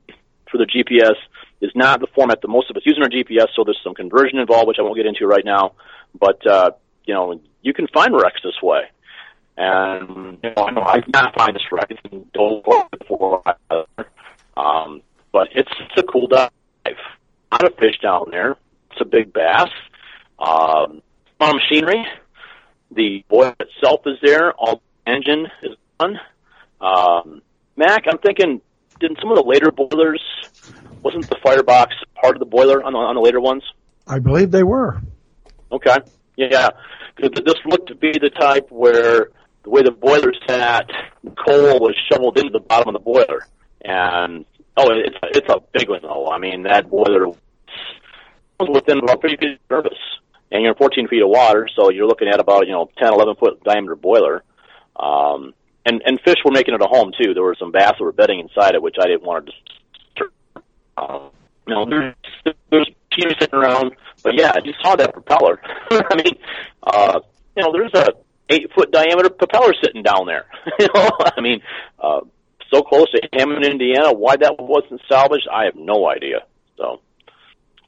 the 0.55 0.67
GPS 0.67 1.17
is 1.61 1.71
not 1.75 2.01
the 2.01 2.07
format 2.15 2.41
that 2.41 2.49
most 2.49 2.71
of 2.71 2.77
us 2.77 2.83
use 2.87 2.97
in 2.97 3.03
our 3.03 3.09
GPS, 3.11 3.49
so 3.55 3.63
there's 3.65 3.81
some 3.85 3.95
conversion 3.95 4.39
involved, 4.39 4.69
which 4.69 4.79
I 4.79 4.83
won't 4.83 4.97
get 4.97 5.07
into 5.07 5.27
right 5.27 5.45
now. 5.45 5.73
But 6.19 6.47
uh, 6.47 6.71
you 7.05 7.13
know, 7.13 7.41
you 7.61 7.75
can 7.75 7.87
find 7.89 8.15
wrecks 8.15 8.41
this 8.43 8.61
way. 8.63 8.83
And 9.59 10.39
you 10.43 10.51
know, 10.57 10.65
I 10.65 10.71
know 10.71 10.83
I 10.83 11.03
not 11.09 11.35
find 11.35 11.57
this 11.57 11.63
in 12.11 12.27
Dole 12.33 12.63
before, 12.99 13.43
um, 14.57 15.03
but 15.33 15.49
it's, 15.55 15.71
it's 15.81 15.99
a 15.99 16.03
cool 16.03 16.27
dive. 16.27 16.51
A 17.53 17.55
lot 17.55 17.73
of 17.73 17.79
fish 17.79 17.99
down 18.03 18.27
there. 18.31 18.57
It's 18.91 19.01
a 19.01 19.05
big 19.05 19.33
bass. 19.33 19.69
Um, 20.39 21.03
a 21.41 21.45
lot 21.45 21.55
of 21.55 21.57
machinery. 21.57 22.07
The 22.91 23.25
boiler 23.29 23.55
itself 23.61 24.01
is 24.07 24.19
there. 24.23 24.53
All 24.53 24.83
the 25.05 25.13
engine 25.13 25.47
is 25.63 25.77
done. 25.99 26.19
Um, 26.81 27.43
Mack, 27.77 28.05
I'm 28.09 28.19
thinking, 28.19 28.61
didn't 29.01 29.19
some 29.21 29.31
of 29.31 29.37
the 29.37 29.45
later 29.45 29.71
boilers, 29.71 30.23
wasn't 31.03 31.29
the 31.29 31.37
firebox 31.43 31.95
part 32.21 32.37
of 32.37 32.41
the 32.41 32.47
boiler 32.47 32.83
on 32.83 32.93
the, 32.93 32.99
on 32.99 33.15
the 33.15 33.21
later 33.21 33.41
ones? 33.41 33.63
I 34.07 34.19
believe 34.19 34.51
they 34.51 34.63
were. 34.63 35.01
Okay. 35.71 35.97
Yeah. 36.37 36.71
This 37.19 37.55
looked 37.65 37.89
to 37.89 37.95
be 37.95 38.13
the 38.13 38.31
type 38.31 38.71
where 38.71 39.31
the 39.63 39.71
way 39.71 39.83
the 39.83 39.91
boiler 39.91 40.33
sat, 40.47 40.87
the 41.25 41.31
coal 41.31 41.81
was 41.81 41.97
shoveled 42.11 42.39
into 42.39 42.51
the 42.53 42.61
bottom 42.61 42.95
of 42.95 42.95
the 42.95 43.05
boiler. 43.05 43.47
And, 43.83 44.45
oh, 44.77 44.91
it's, 44.91 45.17
it's 45.23 45.49
a 45.49 45.61
big 45.73 45.89
one, 45.89 46.01
though. 46.03 46.31
I 46.31 46.39
mean, 46.39 46.65
that 46.65 46.89
boiler 46.89 47.29
was 47.29 48.69
within 48.73 48.99
about 48.99 49.23
50 49.23 49.37
feet 49.37 49.53
of 49.53 49.59
surface. 49.69 49.99
And 50.51 50.63
you're 50.63 50.73
in 50.73 50.79
14 50.79 51.09
feet 51.09 51.23
of 51.23 51.29
water, 51.29 51.69
so 51.75 51.91
you're 51.91 52.07
looking 52.07 52.29
at 52.29 52.39
about, 52.39 52.67
you 52.67 52.73
know, 52.73 52.89
10, 52.99 53.13
11 53.13 53.35
foot 53.37 53.65
diameter 53.65 53.97
boiler. 53.97 54.45
Um, 54.95 55.55
and 55.87 56.03
and 56.05 56.21
fish 56.21 56.37
were 56.45 56.51
making 56.51 56.75
it 56.75 56.83
a 56.83 56.87
home 56.87 57.13
too. 57.19 57.33
There 57.33 57.43
were 57.43 57.57
some 57.59 57.71
bass 57.71 57.93
that 57.99 58.05
were 58.05 58.13
bedding 58.13 58.41
inside 58.41 58.75
it, 58.75 58.83
which 58.83 58.97
I 59.01 59.07
didn't 59.07 59.23
want 59.23 59.51
to. 60.17 60.25
Um, 60.99 61.31
you 61.67 61.75
know, 61.75 61.87
there's 61.89 62.15
there's 62.71 62.91
teams 63.13 63.35
sitting 63.39 63.59
around, 63.59 63.93
but 64.23 64.35
yeah, 64.37 64.53
I 64.55 64.61
just 64.61 64.83
saw 64.83 64.97
that 64.97 65.13
propeller. 65.13 65.61
I 65.91 66.17
mean, 66.17 66.35
uh, 66.83 67.21
you 67.57 67.63
know, 67.63 67.73
there's 67.73 67.95
a 67.95 68.13
eight 68.51 68.71
foot 68.75 68.91
diameter 68.91 69.31
propeller 69.31 69.73
sitting 69.83 70.03
down 70.03 70.27
there. 70.27 70.47
you 70.79 70.89
know, 70.93 71.11
I 71.21 71.41
mean, 71.41 71.61
uh, 72.01 72.21
so 72.73 72.83
close 72.83 73.11
to 73.13 73.29
Hammond, 73.33 73.65
Indiana. 73.65 74.13
Why 74.13 74.37
that 74.37 74.57
wasn't 74.59 75.01
salvaged, 75.09 75.49
I 75.53 75.65
have 75.65 75.77
no 75.77 76.09
idea. 76.09 76.41
So, 76.77 77.01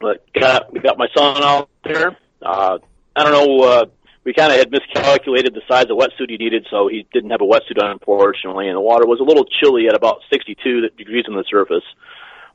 but 0.00 0.24
got 0.32 0.72
we 0.72 0.80
got 0.80 0.98
my 0.98 1.08
son 1.16 1.42
out 1.42 1.68
there. 1.84 2.16
Uh, 2.40 2.78
I 3.16 3.24
don't 3.24 3.32
know. 3.32 3.64
Uh, 3.64 3.84
we 4.28 4.34
kind 4.34 4.52
of 4.52 4.58
had 4.58 4.70
miscalculated 4.70 5.54
the 5.54 5.62
size 5.66 5.86
of 5.88 5.96
wetsuit 5.96 6.28
he 6.28 6.36
needed, 6.36 6.66
so 6.70 6.86
he 6.86 7.06
didn't 7.14 7.30
have 7.30 7.40
a 7.40 7.44
wetsuit 7.44 7.82
on, 7.82 7.92
unfortunately, 7.92 8.68
and 8.68 8.76
the 8.76 8.80
water 8.80 9.06
was 9.06 9.20
a 9.20 9.24
little 9.24 9.46
chilly 9.46 9.88
at 9.88 9.94
about 9.94 10.20
62 10.30 10.90
degrees 10.98 11.24
on 11.28 11.34
the 11.34 11.44
surface. 11.50 11.84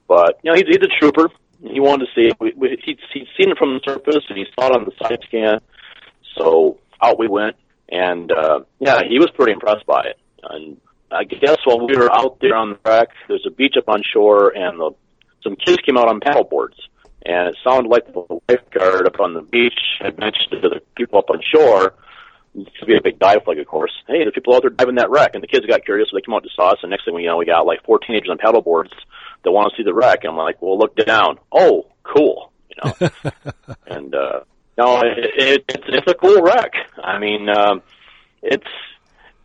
But, 0.07 0.39
you 0.43 0.51
know, 0.51 0.55
he's, 0.55 0.67
he's 0.67 0.83
a 0.83 0.99
trooper. 0.99 1.29
He 1.61 1.79
wanted 1.79 2.05
to 2.05 2.11
see 2.13 2.27
it. 2.27 2.37
We, 2.39 2.53
we, 2.55 2.77
he'd, 2.85 2.99
he'd 3.11 3.27
seen 3.35 3.49
it 3.49 3.57
from 3.57 3.73
the 3.73 3.81
surface, 3.83 4.23
and 4.29 4.37
he 4.37 4.45
saw 4.53 4.67
it 4.67 4.75
on 4.75 4.85
the 4.85 4.91
side 5.01 5.17
scan. 5.25 5.61
So 6.37 6.77
out 7.01 7.17
we 7.17 7.27
went, 7.27 7.55
and, 7.89 8.31
uh, 8.31 8.59
yeah, 8.79 9.01
he 9.09 9.17
was 9.17 9.31
pretty 9.33 9.53
impressed 9.53 9.87
by 9.87 10.01
it. 10.01 10.19
And 10.43 10.77
I 11.13 11.23
guess 11.23 11.57
while 11.65 11.85
we 11.85 11.95
were 11.95 12.11
out 12.13 12.39
there 12.41 12.55
on 12.55 12.71
the 12.71 12.79
wreck, 12.85 13.09
there's 13.27 13.45
a 13.47 13.51
beach 13.51 13.75
up 13.77 13.89
on 13.89 14.03
shore, 14.03 14.49
and 14.49 14.79
the, 14.79 14.91
some 15.43 15.55
kids 15.55 15.77
came 15.85 15.97
out 15.97 16.07
on 16.07 16.19
paddle 16.19 16.43
boards 16.43 16.77
and 17.25 17.49
it 17.49 17.57
sounded 17.63 17.89
like 17.89 18.05
the 18.11 18.41
lifeguard 18.49 19.07
up 19.07 19.19
on 19.19 19.33
the 19.33 19.41
beach 19.41 19.79
had 19.99 20.17
mentioned 20.19 20.51
to 20.51 20.59
the 20.59 20.81
people 20.95 21.19
up 21.19 21.29
on 21.29 21.39
shore, 21.53 21.93
to 22.53 22.85
be 22.85 22.95
a 22.95 23.01
big 23.01 23.17
dive 23.17 23.43
flag, 23.45 23.57
of 23.57 23.65
course. 23.65 23.91
Hey, 24.07 24.25
the 24.25 24.31
people 24.31 24.53
out 24.53 24.61
there 24.61 24.69
diving 24.69 24.95
that 24.95 25.09
wreck, 25.09 25.31
and 25.33 25.41
the 25.41 25.47
kids 25.47 25.65
got 25.65 25.85
curious, 25.85 26.09
so 26.11 26.17
they 26.17 26.21
came 26.21 26.35
out 26.35 26.43
to 26.43 26.49
saw 26.55 26.71
us. 26.71 26.79
And 26.83 26.91
next 26.91 27.05
thing 27.05 27.15
we 27.15 27.25
know, 27.25 27.37
we 27.37 27.45
got 27.45 27.65
like 27.65 27.83
four 27.83 27.97
teenagers 27.99 28.29
on 28.29 28.37
paddle 28.37 28.61
boards 28.61 28.91
that 29.43 29.51
want 29.51 29.71
to 29.71 29.77
see 29.77 29.83
the 29.83 29.93
wreck. 29.93 30.19
And 30.23 30.31
I'm 30.31 30.37
like, 30.37 30.61
well, 30.61 30.77
look 30.77 30.95
down. 30.95 31.39
Oh, 31.51 31.87
cool, 32.03 32.51
you 32.69 32.75
know. 32.83 33.09
and 33.87 34.13
uh, 34.13 34.41
No, 34.77 35.01
it, 35.01 35.17
it, 35.17 35.65
it's 35.67 35.85
it's 35.87 36.11
a 36.11 36.13
cool 36.13 36.41
wreck. 36.41 36.73
I 37.01 37.17
mean, 37.19 37.47
um, 37.49 37.81
it's 38.43 38.67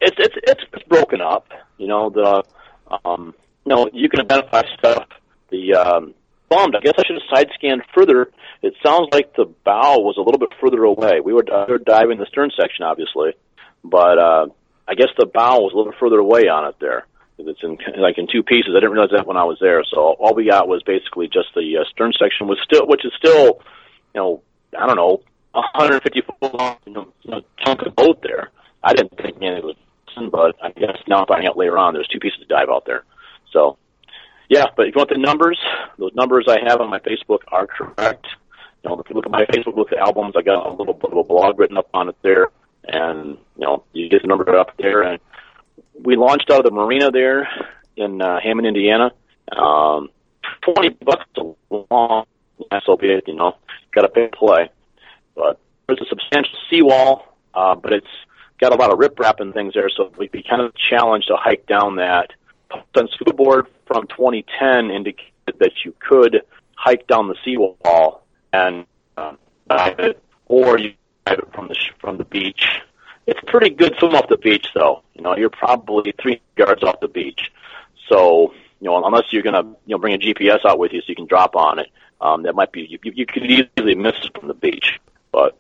it's 0.01 0.17
it's 0.19 0.35
it's 0.43 0.65
it's 0.73 0.89
broken 0.89 1.21
up. 1.21 1.49
You 1.77 1.89
know 1.89 2.11
the 2.11 2.45
um, 3.05 3.35
you 3.65 3.75
know 3.75 3.89
you 3.93 4.09
can 4.09 4.21
identify 4.21 4.63
stuff. 4.79 5.09
The 5.51 5.75
um, 5.75 6.15
bummed. 6.49 6.75
I 6.77 6.81
guess 6.81 6.95
I 6.99 7.03
should 7.07 7.17
have 7.17 7.37
side 7.37 7.49
scanned 7.55 7.83
further. 7.95 8.31
It 8.63 8.75
sounds 8.85 9.09
like 9.13 9.35
the 9.35 9.47
bow 9.65 9.99
was 9.99 10.17
a 10.17 10.23
little 10.23 10.39
bit 10.39 10.51
further 10.61 10.83
away. 10.83 11.21
We 11.25 11.33
were, 11.33 11.45
we 11.47 11.73
were 11.73 11.79
diving 11.79 12.19
the 12.19 12.27
stern 12.27 12.51
section, 12.59 12.85
obviously, 12.85 13.35
but 13.85 14.19
uh, 14.19 14.47
I 14.87 14.95
guess 14.95 15.09
the 15.17 15.27
bow 15.27 15.61
was 15.61 15.73
a 15.75 15.77
little 15.77 15.95
further 15.99 16.19
away 16.19 16.49
on 16.49 16.69
it 16.69 16.77
there. 16.81 17.07
It's 17.39 17.63
in 17.63 17.79
like 18.01 18.19
in 18.19 18.27
two 18.27 18.43
pieces. 18.43 18.73
I 18.77 18.81
didn't 18.81 18.93
realize 18.93 19.11
that 19.15 19.27
when 19.27 19.37
I 19.37 19.45
was 19.45 19.59
there. 19.61 19.85
So 19.85 20.17
all 20.19 20.35
we 20.35 20.49
got 20.49 20.67
was 20.67 20.83
basically 20.83 21.29
just 21.29 21.55
the 21.55 21.79
uh, 21.79 21.85
stern 21.91 22.13
section 22.19 22.49
was 22.49 22.59
still, 22.65 22.87
which 22.87 23.05
is 23.05 23.13
still, 23.17 23.63
you 24.15 24.21
know, 24.21 24.43
I 24.77 24.87
don't 24.89 24.97
know, 24.97 25.23
150 25.53 26.23
foot 26.23 26.55
long, 26.55 26.77
you 26.85 26.93
know, 26.93 27.43
chunk 27.65 27.83
of 27.83 27.95
boat 27.95 28.23
there. 28.23 28.51
I 28.83 28.93
didn't 28.95 29.17
think 29.17 29.37
it 29.41 29.65
was, 29.65 29.77
but 30.31 30.57
I 30.63 30.71
guess 30.71 30.97
now 31.07 31.21
I'm 31.21 31.27
finding 31.27 31.49
out 31.49 31.57
later 31.57 31.79
on 31.79 31.95
there's 31.95 32.09
two 32.09 32.21
pieces 32.21 32.43
of 32.43 32.49
dive 32.49 32.69
out 32.69 32.85
there. 32.87 33.05
So, 33.53 33.79
yeah, 34.49 34.67
but 34.77 34.89
if 34.89 34.95
you 34.95 34.99
want 34.99 35.11
the 35.11 35.19
numbers, 35.19 35.59
those 35.99 36.15
numbers 36.15 36.47
I 36.49 36.59
have 36.69 36.81
on 36.81 36.91
my 36.91 36.99
Facebook 37.01 37.41
are 37.49 37.67
correct. 37.67 38.27
You 38.83 38.91
know, 38.91 39.01
if 39.01 39.09
you 39.09 39.17
look 39.17 39.27
at 39.27 39.33
my 39.33 39.45
Facebook, 39.45 39.77
look 39.77 39.93
at 39.93 39.99
albums, 39.99 40.35
I 40.37 40.43
got 40.43 40.67
a 40.67 40.73
little 40.73 40.95
bit 40.95 41.11
of 41.11 41.19
a 41.19 41.25
blog 41.25 41.59
written 41.59 41.77
up 41.77 41.89
on 41.95 42.09
it 42.09 42.17
there, 42.23 42.49
and 42.85 43.39
you 43.57 43.67
know, 43.67 43.85
you 43.93 44.09
get 44.09 44.23
the 44.23 44.29
number 44.29 44.57
up 44.57 44.77
there. 44.79 45.03
And 45.03 45.21
we 46.01 46.17
launched 46.17 46.51
out 46.51 46.61
of 46.61 46.65
the 46.65 46.71
marina 46.71 47.11
there 47.11 47.49
in 47.97 48.23
uh, 48.23 48.39
Hammond, 48.43 48.67
Indiana. 48.67 49.13
Um, 49.57 50.11
Twenty 50.63 50.91
bucks 50.91 51.25
a 51.37 51.85
long, 51.91 52.27
it. 52.71 53.25
You 53.27 53.35
know, 53.35 53.57
got 53.95 54.03
to 54.03 54.09
pay 54.09 54.29
to 54.29 54.37
play. 54.37 54.71
But 55.35 55.59
there's 55.87 56.01
a 56.01 56.07
substantial 56.09 56.59
seawall, 56.71 57.37
uh, 57.55 57.75
but 57.75 57.93
it's 57.93 58.07
got 58.59 58.73
a 58.73 58.77
lot 58.77 58.93
of 58.93 58.99
riprap 58.99 59.41
and 59.41 59.55
things 59.55 59.75
there, 59.75 59.89
so 59.89 60.13
we'd 60.19 60.33
be 60.33 60.43
kind 60.43 60.63
of 60.63 60.73
challenged 60.75 61.29
to 61.29 61.37
hike 61.37 61.67
down 61.67 61.97
that. 61.97 62.33
Then 62.95 63.09
scuba 63.09 63.33
board 63.33 63.67
from 63.87 64.07
2010 64.09 64.91
indicated 64.91 65.33
that 65.59 65.73
you 65.85 65.95
could 65.99 66.43
hike 66.75 67.07
down 67.07 67.29
the 67.29 67.37
seawall 67.45 68.23
and 68.53 68.87
uh, 69.17 69.35
dive 69.69 69.99
it, 70.01 70.23
or 70.47 70.79
you 70.79 70.95
dive 71.25 71.39
it 71.39 71.53
from 71.55 71.69
the 71.69 71.77
from 72.01 72.19
the 72.19 72.25
beach. 72.25 72.67
It's 73.27 73.41
pretty 73.47 73.71
good 73.71 73.95
swim 73.99 74.15
off 74.15 74.29
the 74.29 74.39
beach, 74.39 74.69
though. 74.75 75.03
You 75.15 75.23
know, 75.23 75.37
you're 75.37 75.51
probably 75.51 76.15
three 76.21 76.41
yards 76.57 76.83
off 76.83 77.01
the 77.01 77.09
beach, 77.09 77.51
so 78.09 78.55
you 78.81 78.89
know 78.89 79.03
unless 79.05 79.33
you're 79.33 79.43
gonna 79.43 79.65
you 79.87 79.95
know 79.95 79.99
bring 79.99 80.15
a 80.15 80.19
GPS 80.19 80.65
out 80.65 80.79
with 80.79 80.93
you 80.93 81.01
so 81.01 81.07
you 81.09 81.17
can 81.17 81.27
drop 81.27 81.57
on 81.57 81.79
it, 81.79 81.89
um, 82.21 82.43
that 82.43 82.55
might 82.55 82.73
be 82.73 82.83
you, 82.83 82.99
you 83.03 83.27
could 83.27 83.45
easily 83.45 83.95
miss 83.95 84.15
it 84.25 84.39
from 84.39 84.49
the 84.49 84.55
beach. 84.55 84.99
But 85.33 85.59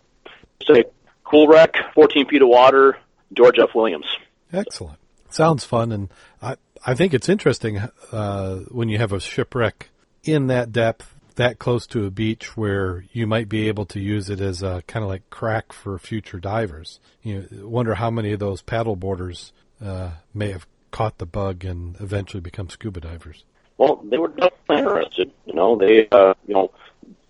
say 0.67 0.85
cool 1.29 1.49
wreck, 1.49 1.77
14 1.95 2.29
feet 2.29 2.43
of 2.43 2.49
water, 2.49 2.99
George 3.33 3.59
F. 3.59 3.75
Williams. 3.75 4.07
Excellent. 4.53 4.99
Sounds 5.31 5.65
fun, 5.65 5.93
and 5.93 6.09
I 6.41 6.57
I 6.87 6.95
think 6.95 7.13
it's 7.13 7.29
interesting 7.29 7.81
uh, 8.13 8.57
when 8.71 8.89
you 8.89 8.99
have 8.99 9.13
a 9.13 9.21
shipwreck 9.21 9.91
in 10.25 10.47
that 10.47 10.73
depth, 10.73 11.15
that 11.37 11.59
close 11.59 11.87
to 11.89 12.07
a 12.07 12.11
beach, 12.11 12.57
where 12.57 13.05
you 13.13 13.27
might 13.27 13.49
be 13.49 13.69
able 13.69 13.85
to 13.87 14.01
use 14.01 14.31
it 14.31 14.41
as 14.41 14.63
a 14.63 14.83
kind 14.87 15.03
of 15.03 15.11
like 15.11 15.29
crack 15.29 15.73
for 15.73 15.99
future 15.99 16.41
divers. 16.41 16.99
You 17.23 17.47
know, 17.51 17.69
wonder 17.69 17.95
how 17.95 18.11
many 18.11 18.33
of 18.33 18.41
those 18.41 18.63
paddle 18.63 18.97
boarders 18.97 19.53
uh, 19.85 20.13
may 20.33 20.51
have 20.51 20.67
caught 20.91 21.19
the 21.19 21.27
bug 21.27 21.65
and 21.65 22.01
eventually 22.01 22.41
become 22.41 22.71
scuba 22.71 23.01
divers. 23.01 23.45
Well, 23.77 24.03
they 24.05 24.19
were 24.19 24.29
definitely 24.29 24.79
interested. 24.79 25.31
You 25.45 25.55
know, 25.55 25.77
they 25.77 26.09
uh, 26.11 26.35
you 26.47 26.55
know 26.55 26.73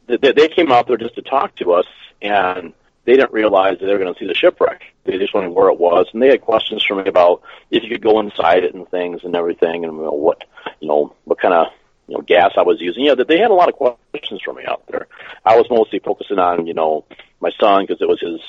they, 0.07 0.33
they 0.33 0.49
came 0.49 0.70
out 0.70 0.87
there 0.87 0.97
just 0.97 1.16
to 1.16 1.23
talk 1.23 1.57
to 1.57 1.73
us, 1.73 1.87
and 2.23 2.73
they 3.09 3.16
didn't 3.16 3.32
realize 3.32 3.78
that 3.78 3.86
they 3.86 3.93
were 3.93 3.98
going 3.98 4.12
to 4.12 4.20
see 4.20 4.26
the 4.26 4.35
shipwreck. 4.35 4.82
They 5.05 5.16
just 5.16 5.32
wondered 5.32 5.52
where 5.52 5.70
it 5.70 5.78
was, 5.78 6.09
and 6.12 6.20
they 6.20 6.28
had 6.28 6.43
questions 6.43 6.85
for 6.85 6.94
me 6.94 7.09
about 7.09 7.40
if 7.70 7.82
you 7.82 7.89
could 7.89 8.02
go 8.02 8.20
inside 8.20 8.64
it 8.64 8.74
and 8.74 8.86
things 8.90 9.24
and 9.24 9.35
everything, 9.35 9.86
and 9.86 9.94
you 9.94 10.02
know, 10.02 10.12
what 10.12 10.44
you 10.78 10.89
know 10.89 11.16
what 11.24 11.40
kind 11.40 11.55
of 11.55 11.68
you 12.06 12.16
know 12.16 12.20
gas 12.20 12.52
I 12.59 12.64
was 12.64 12.82
using. 12.82 13.05
Yeah, 13.05 13.14
that 13.14 13.26
they 13.26 13.39
had 13.39 13.51
a 13.51 13.55
lot 13.55 13.70
of 13.70 13.76
questions 13.76 14.43
for 14.44 14.52
me 14.52 14.64
out 14.68 14.82
there. 14.90 15.06
I 15.43 15.56
was 15.56 15.70
mostly 15.70 16.01
focusing 16.01 16.39
on 16.39 16.66
you 16.66 16.74
know 16.74 17.06
my 17.40 17.51
son 17.59 17.85
because 17.86 18.02
it 18.02 18.09
was 18.09 18.20
his 18.20 18.40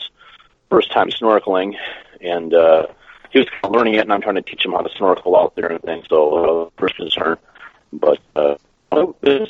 first 0.69 0.91
time 0.91 1.07
snorkeling, 1.07 1.75
and 2.19 2.53
uh, 2.53 2.87
he 3.31 3.39
was 3.39 3.47
kind 3.49 3.63
of 3.63 3.71
learning 3.71 3.93
it, 3.93 4.01
and 4.01 4.11
I'm 4.11 4.21
trying 4.21 4.35
to 4.35 4.41
teach 4.41 4.65
him 4.65 4.73
how 4.73 4.81
to 4.81 4.89
snorkel 4.97 5.37
out 5.37 5.55
there 5.55 5.71
and 5.71 5.81
things. 5.81 6.05
So 6.09 6.65
uh, 6.65 6.69
first 6.77 6.97
concern, 6.97 7.37
but 7.93 8.19
uh, 8.35 8.55
it 8.91 9.15
was 9.23 9.49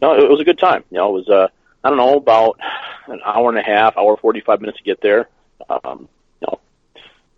no, 0.00 0.14
it 0.14 0.30
was 0.30 0.40
a 0.40 0.44
good 0.44 0.58
time. 0.58 0.82
You 0.90 0.96
know, 0.96 1.10
it 1.10 1.26
was 1.26 1.28
uh, 1.28 1.48
I 1.84 1.88
don't 1.88 1.98
know 1.98 2.16
about 2.16 2.58
an 3.06 3.20
hour 3.24 3.48
and 3.48 3.58
a 3.58 3.62
half, 3.62 3.96
hour 3.96 4.16
forty 4.16 4.40
five 4.40 4.60
minutes 4.60 4.78
to 4.78 4.84
get 4.84 5.00
there. 5.00 5.28
Um, 5.68 6.08
you 6.40 6.48
know, 6.48 6.60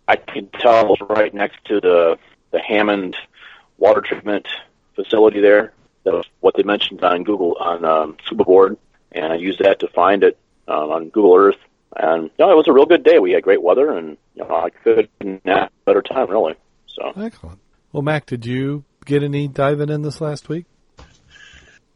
I 0.07 0.15
could 0.15 0.51
tell 0.53 0.81
it 0.81 0.87
was 0.87 1.01
right 1.09 1.33
next 1.33 1.63
to 1.65 1.79
the 1.79 2.17
the 2.51 2.59
Hammond 2.59 3.15
water 3.77 4.01
treatment 4.01 4.47
facility 4.95 5.41
there. 5.41 5.73
That 6.03 6.13
was 6.13 6.25
what 6.39 6.55
they 6.55 6.63
mentioned 6.63 7.03
on 7.03 7.23
Google 7.23 7.57
on 7.59 7.85
um, 7.85 8.17
Scuba 8.25 8.43
Board, 8.43 8.77
and 9.11 9.33
I 9.33 9.35
used 9.35 9.59
that 9.59 9.79
to 9.81 9.87
find 9.87 10.23
it 10.23 10.37
um, 10.67 10.91
on 10.91 11.09
Google 11.09 11.35
Earth. 11.35 11.57
And 11.95 12.23
you 12.23 12.45
know, 12.45 12.51
it 12.51 12.55
was 12.55 12.67
a 12.67 12.73
real 12.73 12.85
good 12.85 13.03
day. 13.03 13.19
We 13.19 13.31
had 13.31 13.43
great 13.43 13.61
weather, 13.61 13.91
and 13.91 14.17
you 14.35 14.43
know, 14.43 14.55
I 14.55 14.69
couldn't 14.69 15.41
have 15.45 15.67
a 15.67 15.69
better 15.85 16.01
time 16.01 16.29
really. 16.29 16.55
So 16.87 17.11
Excellent. 17.15 17.59
Well, 17.91 18.03
Mack, 18.03 18.25
did 18.27 18.45
you 18.45 18.83
get 19.05 19.23
any 19.23 19.47
diving 19.47 19.89
in 19.89 20.01
this 20.03 20.21
last 20.21 20.49
week? 20.49 20.65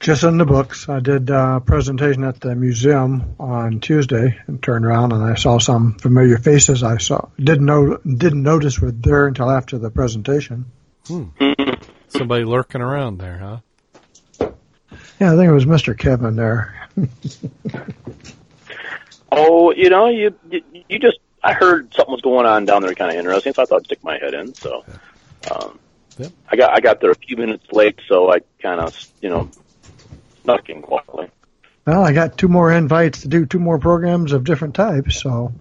Just 0.03 0.25
in 0.25 0.38
the 0.38 0.45
books. 0.45 0.89
I 0.89 0.99
did 0.99 1.30
a 1.30 1.61
presentation 1.61 2.25
at 2.25 2.41
the 2.41 2.55
museum 2.55 3.35
on 3.39 3.80
Tuesday 3.80 4.38
and 4.47 4.61
turned 4.61 4.85
around 4.85 5.13
and 5.13 5.23
I 5.23 5.35
saw 5.35 5.59
some 5.59 5.93
familiar 5.93 6.38
faces 6.38 6.84
I 6.84 6.97
saw 6.97 7.30
didn't 7.38 7.65
know 7.65 7.95
didn't 7.99 8.43
notice 8.43 8.81
were 8.81 8.91
there 8.91 9.27
until 9.27 9.49
after 9.49 9.77
the 9.77 9.89
presentation. 9.89 10.65
Somebody 12.09 12.43
lurking 12.43 12.81
around 12.81 13.19
there, 13.19 13.38
huh? 13.38 14.51
Yeah, 15.21 15.31
I 15.31 15.38
think 15.38 15.47
it 15.47 15.53
was 15.53 15.65
Mr. 15.65 15.97
Kevin 15.97 16.35
there. 16.35 16.89
Oh, 19.35 19.71
you 19.71 19.89
know, 19.89 20.09
you 20.09 20.35
you, 20.51 20.61
you 20.88 20.99
just 20.99 21.17
I 21.43 21.53
heard 21.53 21.91
something 21.91 22.11
was 22.11 22.21
going 22.21 22.45
on 22.45 22.65
down 22.65 22.84
there, 22.84 22.93
kind 22.93 23.09
of 23.09 23.17
interesting, 23.17 23.51
so 23.53 23.63
I 23.63 23.65
thought 23.65 23.77
I'd 23.77 23.85
stick 23.85 24.03
my 24.03 24.19
head 24.19 24.35
in. 24.35 24.53
So, 24.53 24.85
um, 25.49 25.80
Yep. 26.19 26.31
I 26.51 26.55
got 26.55 26.71
I 26.71 26.80
got 26.81 27.01
there 27.01 27.09
a 27.09 27.15
few 27.15 27.38
minutes 27.38 27.65
late, 27.71 27.99
so 28.07 28.31
I 28.31 28.41
kind 28.61 28.80
of 28.80 28.95
you 29.21 29.30
know 29.30 29.49
snuck 30.43 30.67
quietly. 30.81 31.29
Well, 31.85 32.03
I 32.03 32.13
got 32.13 32.37
two 32.37 32.47
more 32.47 32.71
invites 32.71 33.21
to 33.21 33.27
do 33.27 33.45
two 33.45 33.59
more 33.59 33.79
programs 33.79 34.31
of 34.31 34.43
different 34.43 34.75
types, 34.75 35.21
so 35.21 35.53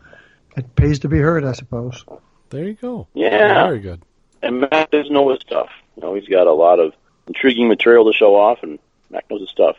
it 0.56 0.76
pays 0.76 1.00
to 1.00 1.09
be 1.09 1.18
heard, 1.18 1.44
I 1.44 1.52
suppose. 1.52 2.04
There 2.50 2.64
you 2.64 2.74
go. 2.74 3.09
Yeah. 3.14 3.66
Very 3.66 3.80
good. 3.80 4.02
And 4.42 4.60
Mack 4.60 4.90
does 4.90 5.10
know 5.10 5.30
his 5.30 5.40
stuff. 5.40 5.70
You 5.96 6.02
know, 6.02 6.14
he's 6.14 6.28
got 6.28 6.46
a 6.46 6.52
lot 6.52 6.78
of 6.78 6.92
intriguing 7.26 7.68
material 7.68 8.10
to 8.10 8.16
show 8.16 8.36
off, 8.36 8.62
and 8.62 8.78
Mack 9.10 9.28
knows 9.30 9.40
his 9.40 9.50
stuff. 9.50 9.76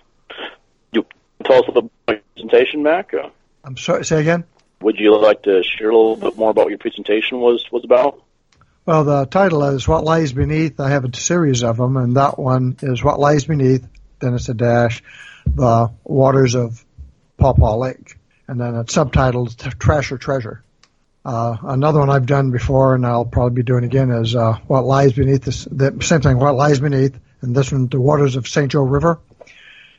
You 0.92 1.06
tell 1.44 1.58
us 1.58 1.66
a 1.68 1.72
about 1.72 1.92
your 2.08 2.20
presentation, 2.36 2.84
Mack. 2.84 3.14
Uh, 3.14 3.30
I'm 3.64 3.78
sorry, 3.78 4.04
say 4.04 4.20
again? 4.20 4.46
would 4.84 5.00
you 5.00 5.18
like 5.18 5.44
to 5.44 5.64
share 5.64 5.90
a 5.90 5.96
little 5.96 6.18
bit 6.18 6.38
more 6.38 6.52
about 6.52 6.66
what 6.66 6.70
your 6.70 6.78
presentation 6.78 7.40
was 7.40 7.66
was 7.72 7.84
about? 7.84 8.22
Well, 8.86 9.06
the 9.06 9.26
title 9.26 9.64
is 9.64 9.88
What 9.88 10.04
Lies 10.04 10.34
Beneath. 10.34 10.80
I 10.80 10.90
have 10.90 11.06
a 11.06 11.16
series 11.16 11.64
of 11.64 11.78
them, 11.78 11.96
and 11.96 12.18
that 12.18 12.38
one 12.38 12.76
is 12.82 13.02
What 13.02 13.18
Lies 13.18 13.46
Beneath, 13.46 13.88
then 14.24 14.34
it's 14.34 14.50
a 14.50 14.54
dash, 14.54 15.04
the 15.46 15.92
waters 16.04 16.56
of 16.56 16.84
Paw 17.38 17.54
Paw 17.54 17.76
Lake. 17.76 18.18
And 18.48 18.60
then 18.60 18.76
it's 18.76 18.94
subtitled 18.94 19.58
Trash 19.80 20.12
or 20.12 20.18
Treasure. 20.18 20.64
Uh, 21.26 21.56
another 21.64 22.00
one 22.00 22.10
I've 22.10 22.26
done 22.26 22.52
before, 22.52 22.96
and 22.96 23.06
I'll 23.06 23.26
probably 23.26 23.56
be 23.56 23.64
doing 23.64 23.86
again, 23.86 24.12
is 24.12 24.36
uh, 24.36 24.54
What 24.68 24.84
Lies 24.84 25.14
Beneath, 25.14 25.44
this, 25.44 25.64
the 25.66 25.98
same 26.02 26.22
thing, 26.22 26.38
What 26.38 26.56
Lies 26.56 26.80
Beneath, 26.80 27.18
and 27.42 27.56
this 27.56 27.72
one, 27.72 27.88
The 27.88 28.02
Waters 28.02 28.36
of 28.36 28.48
St. 28.48 28.72
Joe 28.72 28.84
River. 28.84 29.20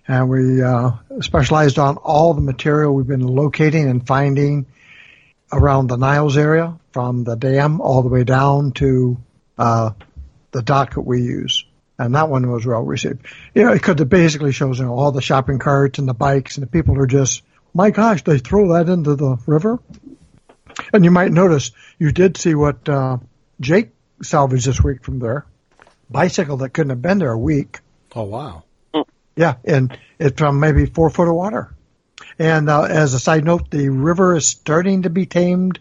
And 0.07 0.29
we 0.29 0.63
uh, 0.63 0.93
specialized 1.21 1.79
on 1.79 1.97
all 1.97 2.35
the 2.35 2.43
material 2.43 2.95
we've 2.95 3.07
been 3.07 3.27
locating 3.27 3.89
and 3.89 4.07
finding 4.07 4.67
around 5.51 5.87
the 5.89 5.97
Niles 5.97 6.37
area, 6.37 6.79
from 6.93 7.25
the 7.25 7.35
dam 7.35 7.81
all 7.81 8.03
the 8.03 8.09
way 8.09 8.23
down 8.23 8.73
to 8.73 9.17
uh, 9.59 9.91
the 10.53 10.63
dock 10.63 10.95
that 10.95 11.01
we 11.01 11.23
use. 11.23 11.65
And 11.99 12.15
that 12.15 12.29
one 12.29 12.51
was 12.51 12.66
well 12.66 12.83
received. 12.83 13.25
You 13.55 13.65
know, 13.65 13.73
because 13.73 14.01
it 14.01 14.09
basically 14.09 14.53
shows 14.53 14.79
you 14.79 14.87
know, 14.87 14.95
all 14.95 15.12
the 15.12 15.23
shopping 15.23 15.59
carts 15.59 15.99
and 15.99 16.09
the 16.09 16.15
bikes, 16.15 16.57
and 16.57 16.66
the 16.66 16.71
people 16.71 16.99
are 16.99 17.07
just, 17.07 17.43
my 17.73 17.91
gosh, 17.91 18.25
they 18.25 18.39
throw 18.39 18.73
that 18.75 18.89
into 18.89 19.15
the 19.15 19.37
river. 19.47 19.79
And 20.93 21.05
you 21.05 21.11
might 21.11 21.31
notice 21.31 21.71
you 21.99 22.11
did 22.11 22.37
see 22.37 22.55
what 22.55 22.89
uh, 22.89 23.19
Jake 23.61 23.91
salvaged 24.23 24.66
this 24.66 24.83
week 24.83 25.05
from 25.05 25.21
there. 25.21 25.47
Bicycle 26.11 26.59
that 26.59 26.71
couldn't 26.71 26.91
have 26.91 27.03
been 27.03 27.19
there 27.19 27.33
a 27.33 27.39
week. 27.39 27.79
Oh, 28.15 28.25
wow. 28.25 28.65
Yeah, 29.37 29.57
and 29.65 29.97
it's 30.19 30.39
from 30.39 30.61
maybe 30.61 30.87
four 30.87 31.11
foot 31.11 31.29
of 31.29 31.35
water. 31.35 31.75
And 32.39 32.69
uh, 32.69 32.83
as 32.83 33.15
a 33.15 33.21
side 33.21 33.45
note, 33.45 33.71
the 33.71 33.89
river 33.89 34.37
is 34.37 34.47
starting 34.47 35.03
to 35.03 35.11
be 35.11 35.27
tamed. 35.27 35.79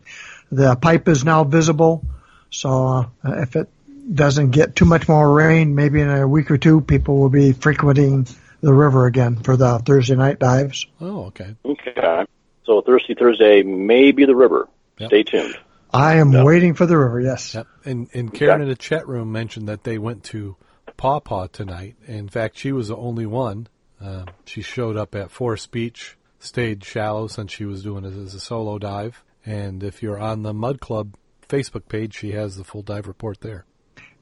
The 0.52 0.76
pipe 0.76 1.08
is 1.08 1.24
now 1.24 1.44
visible. 1.44 2.06
So 2.50 2.88
uh, 3.24 3.42
if 3.42 3.56
it 3.56 3.70
doesn't 4.12 4.52
get 4.52 4.76
too 4.76 4.86
much 4.86 5.08
more 5.08 5.34
rain, 5.34 5.76
maybe 5.76 6.02
in 6.02 6.10
a 6.10 6.28
week 6.28 6.52
or 6.52 6.58
two, 6.58 6.82
people 6.82 7.18
will 7.18 7.30
be 7.30 7.54
frequenting 7.54 8.28
the 8.62 8.74
river 8.74 9.06
again 9.06 9.38
for 9.38 9.56
the 9.58 9.80
Thursday 9.80 10.16
night 10.16 10.40
dives. 10.40 10.86
Oh, 11.02 11.26
okay. 11.26 11.56
Okay. 11.66 12.26
So 12.66 12.82
Thursday, 12.82 13.14
Thursday 13.14 13.64
may 13.64 14.12
be 14.12 14.26
the 14.26 14.36
river. 14.36 14.68
Yep. 15.00 15.10
Stay 15.10 15.24
tuned. 15.24 15.56
I 15.94 16.16
am 16.16 16.32
Yeah. 16.32 16.44
waiting 16.44 16.74
for 16.74 16.86
the 16.86 16.98
river. 16.98 17.20
Yes. 17.22 17.54
Yep. 17.54 17.68
And, 17.86 18.10
and 18.14 18.34
Karen 18.34 18.62
in 18.62 18.68
the 18.70 18.76
chat 18.76 19.08
room 19.08 19.32
mentioned 19.32 19.68
that 19.68 19.84
they 19.84 19.98
went 19.98 20.24
to 20.26 20.56
Paw 20.98 21.20
Paw 21.20 21.48
tonight. 21.48 21.96
In 22.08 22.30
fact, 22.30 22.58
she 22.58 22.72
was 22.72 22.88
the 22.88 22.96
only 22.96 23.26
one. 23.26 23.68
Uh, 24.02 24.26
she 24.46 24.62
showed 24.62 24.98
up 24.98 25.14
at 25.16 25.32
Forest 25.32 25.72
Beach, 25.72 26.18
stayed 26.40 26.84
shallow 26.84 27.28
since 27.28 27.52
she 27.52 27.66
was 27.66 27.84
doing 27.84 28.06
it 28.06 28.14
as 28.14 28.34
a 28.34 28.40
solo 28.40 28.80
dive. 28.80 29.24
And 29.46 29.84
if 29.84 30.02
you're 30.02 30.20
on 30.20 30.44
the 30.44 30.54
Mud 30.54 30.80
Club 30.80 31.16
Facebook 31.48 31.88
page, 31.88 32.16
she 32.16 32.32
has 32.32 32.56
the 32.56 32.64
full 32.64 32.82
dive 32.82 33.08
report 33.08 33.42
there. 33.42 33.66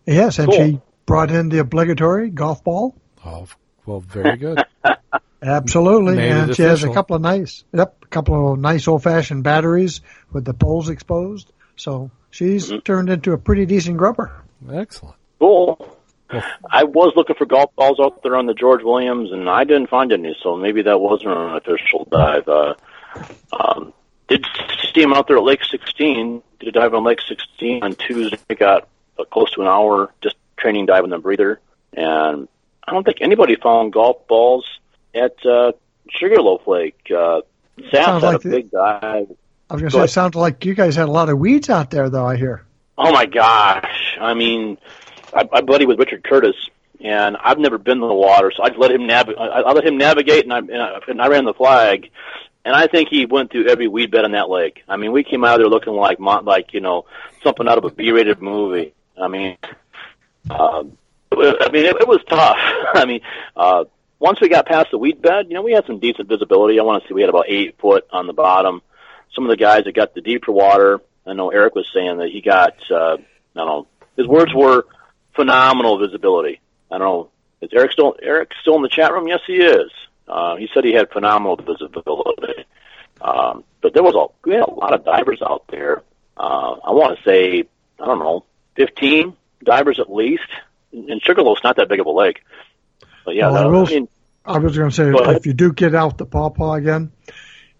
Yes, 0.05 0.39
and 0.39 0.49
Cool. 0.49 0.57
she 0.65 0.81
brought 1.05 1.31
in 1.31 1.49
the 1.49 1.59
obligatory 1.59 2.29
golf 2.29 2.63
ball. 2.63 2.95
Oh, 3.25 3.47
well, 3.85 3.99
very 3.99 4.37
good. 4.37 4.63
Absolutely, 5.43 6.15
Made 6.17 6.31
and 6.31 6.55
she 6.55 6.61
has 6.61 6.83
a 6.83 6.93
couple 6.93 7.15
of 7.15 7.21
nice, 7.21 7.63
yep, 7.73 7.97
a 8.03 8.07
couple 8.07 8.53
of 8.53 8.59
nice 8.59 8.87
old-fashioned 8.87 9.43
batteries 9.43 10.01
with 10.31 10.45
the 10.45 10.53
poles 10.53 10.89
exposed. 10.89 11.51
So 11.77 12.11
she's 12.29 12.67
Mm-hmm. 12.69 12.79
turned 12.81 13.09
into 13.09 13.31
a 13.33 13.37
pretty 13.39 13.65
decent 13.65 13.97
grubber. 13.97 14.31
Excellent. 14.71 15.15
Cool. 15.39 15.97
I 16.69 16.83
was 16.85 17.13
looking 17.15 17.35
for 17.35 17.45
golf 17.45 17.75
balls 17.75 17.99
out 17.99 18.21
there 18.23 18.35
on 18.37 18.45
the 18.45 18.53
George 18.53 18.83
Williams, 18.83 19.31
and 19.31 19.49
I 19.49 19.63
didn't 19.63 19.87
find 19.87 20.11
any. 20.13 20.37
So 20.43 20.55
maybe 20.55 20.83
that 20.83 20.99
wasn't 21.01 21.31
an 21.31 21.55
official 21.57 22.07
dive. 22.09 22.47
Uh, 22.47 22.75
um, 23.51 23.93
did 24.29 24.45
see 24.93 25.01
him 25.01 25.11
out 25.13 25.27
there 25.27 25.37
at 25.37 25.43
Lake 25.43 25.59
16. 25.69 26.41
Did 26.59 26.69
a 26.69 26.71
dive 26.71 26.93
on 26.93 27.03
Lake 27.03 27.19
16 27.27 27.83
on 27.83 27.95
Tuesday. 27.95 28.37
Got 28.57 28.87
close 29.29 29.51
to 29.51 29.61
an 29.61 29.67
hour 29.67 30.11
just 30.21 30.35
training 30.57 30.85
dive 30.85 31.03
on 31.03 31.09
the 31.09 31.17
breather, 31.17 31.59
and 31.93 32.47
I 32.87 32.91
don't 32.91 33.03
think 33.03 33.17
anybody 33.21 33.55
found 33.55 33.93
golf 33.93 34.27
balls 34.27 34.65
at 35.13 35.35
uh, 35.45 35.73
Sugarloaf 36.09 36.67
Lake. 36.67 37.11
Uh, 37.15 37.41
Sounds 37.91 38.23
had 38.23 38.23
like 38.23 38.35
a 38.37 38.39
the- 38.39 38.49
big 38.49 38.71
dive. 38.71 39.27
I 39.69 39.73
was 39.73 39.81
going 39.81 39.91
to 39.91 39.97
say, 39.99 40.03
it 40.03 40.09
sounded 40.09 40.37
like 40.37 40.65
you 40.65 40.73
guys 40.73 40.97
had 40.97 41.07
a 41.07 41.11
lot 41.11 41.29
of 41.29 41.39
weeds 41.39 41.69
out 41.69 41.91
there, 41.91 42.09
though. 42.09 42.25
I 42.25 42.35
hear. 42.35 42.65
Oh 42.97 43.11
my 43.13 43.25
gosh! 43.25 44.17
I 44.19 44.33
mean, 44.33 44.77
I, 45.33 45.47
I 45.51 45.61
buddy 45.61 45.85
with 45.85 45.97
Richard 45.97 46.25
Curtis, 46.25 46.55
and 46.99 47.37
I've 47.37 47.57
never 47.57 47.77
been 47.77 48.01
in 48.01 48.07
the 48.07 48.13
water, 48.13 48.51
so 48.51 48.63
I 48.63 48.75
let 48.75 48.91
him 48.91 49.07
nav- 49.07 49.29
I, 49.29 49.61
I 49.61 49.71
let 49.71 49.85
him 49.85 49.97
navigate, 49.97 50.43
and 50.43 50.53
I, 50.53 50.57
and 50.57 50.73
I 50.81 50.99
and 51.07 51.21
I 51.21 51.27
ran 51.29 51.45
the 51.45 51.53
flag, 51.53 52.09
and 52.65 52.75
I 52.75 52.87
think 52.87 53.07
he 53.09 53.25
went 53.25 53.51
through 53.51 53.69
every 53.69 53.87
weed 53.87 54.11
bed 54.11 54.25
on 54.25 54.31
that 54.33 54.49
lake. 54.49 54.83
I 54.89 54.97
mean, 54.97 55.13
we 55.13 55.23
came 55.23 55.45
out 55.45 55.55
of 55.55 55.59
there 55.59 55.69
looking 55.69 55.93
like 55.93 56.19
like 56.19 56.73
you 56.73 56.81
know 56.81 57.05
something 57.41 57.67
out 57.67 57.77
of 57.77 57.85
a 57.85 57.91
B-rated 57.91 58.41
movie. 58.41 58.93
I 59.19 59.27
mean, 59.27 59.57
was- 60.49 61.55
I 61.61 61.69
mean, 61.71 61.85
it, 61.85 61.95
it 61.99 62.07
was 62.07 62.21
tough. 62.27 62.57
I 62.93 63.05
mean, 63.05 63.21
uh, 63.55 63.85
once 64.19 64.39
we 64.41 64.49
got 64.49 64.67
past 64.67 64.91
the 64.91 64.97
weed 64.97 65.21
bed, 65.21 65.47
you 65.49 65.55
know, 65.55 65.61
we 65.61 65.71
had 65.73 65.85
some 65.85 65.99
decent 65.99 66.27
visibility. 66.29 66.79
I 66.79 66.83
want 66.83 67.03
to 67.03 67.09
say 67.09 67.13
we 67.13 67.21
had 67.21 67.29
about 67.29 67.45
eight 67.47 67.77
foot 67.79 68.07
on 68.11 68.27
the 68.27 68.33
bottom. 68.33 68.81
Some 69.33 69.45
of 69.45 69.49
the 69.49 69.57
guys 69.57 69.85
that 69.85 69.95
got 69.95 70.13
the 70.13 70.21
deeper 70.21 70.51
water, 70.51 70.99
I 71.25 71.33
know 71.33 71.49
Eric 71.49 71.75
was 71.75 71.89
saying 71.93 72.17
that 72.17 72.29
he 72.29 72.41
got, 72.41 72.75
uh, 72.91 73.13
I 73.15 73.17
don't 73.55 73.65
know, 73.67 73.87
his 74.17 74.27
words 74.27 74.53
were 74.53 74.85
phenomenal 75.35 75.97
visibility. 75.97 76.59
I 76.91 76.97
don't 76.97 77.07
know, 77.07 77.29
is 77.61 77.69
Eric 77.73 77.91
still 77.93 78.15
Eric 78.21 78.51
still 78.61 78.75
in 78.75 78.81
the 78.81 78.89
chat 78.89 79.13
room? 79.13 79.27
Yes, 79.27 79.39
he 79.47 79.53
is. 79.55 79.91
Uh, 80.27 80.55
he 80.57 80.67
said 80.73 80.83
he 80.83 80.93
had 80.93 81.09
phenomenal 81.11 81.55
visibility. 81.55 82.65
Um, 83.21 83.63
but 83.81 83.93
there 83.93 84.03
was 84.03 84.15
a 84.15 84.47
we 84.47 84.55
had 84.55 84.63
a 84.67 84.73
lot 84.73 84.93
of 84.93 85.05
divers 85.05 85.41
out 85.41 85.63
there. 85.69 86.03
Uh, 86.35 86.75
I 86.83 86.91
want 86.91 87.17
to 87.17 87.23
say 87.23 87.63
I 87.99 88.05
don't 88.05 88.19
know, 88.19 88.45
fifteen 88.75 89.35
divers 89.63 89.99
at 89.99 90.11
least. 90.11 90.43
And 90.93 91.21
Sugarloaf's 91.23 91.63
not 91.63 91.77
that 91.77 91.87
big 91.87 91.99
of 91.99 92.05
a 92.05 92.11
lake. 92.11 92.43
But 93.25 93.35
yeah, 93.35 93.47
Well, 93.47 93.57
I 93.57 93.61
that- 93.63 93.69
will- 93.69 93.87
I 93.87 93.89
mean, 93.91 94.07
I 94.43 94.57
was 94.57 94.75
going 94.75 94.89
to 94.89 94.95
say, 94.95 95.11
if 95.35 95.45
you 95.45 95.53
do 95.53 95.71
get 95.71 95.93
out 95.93 96.17
the 96.17 96.25
pawpaw 96.25 96.73
again, 96.73 97.11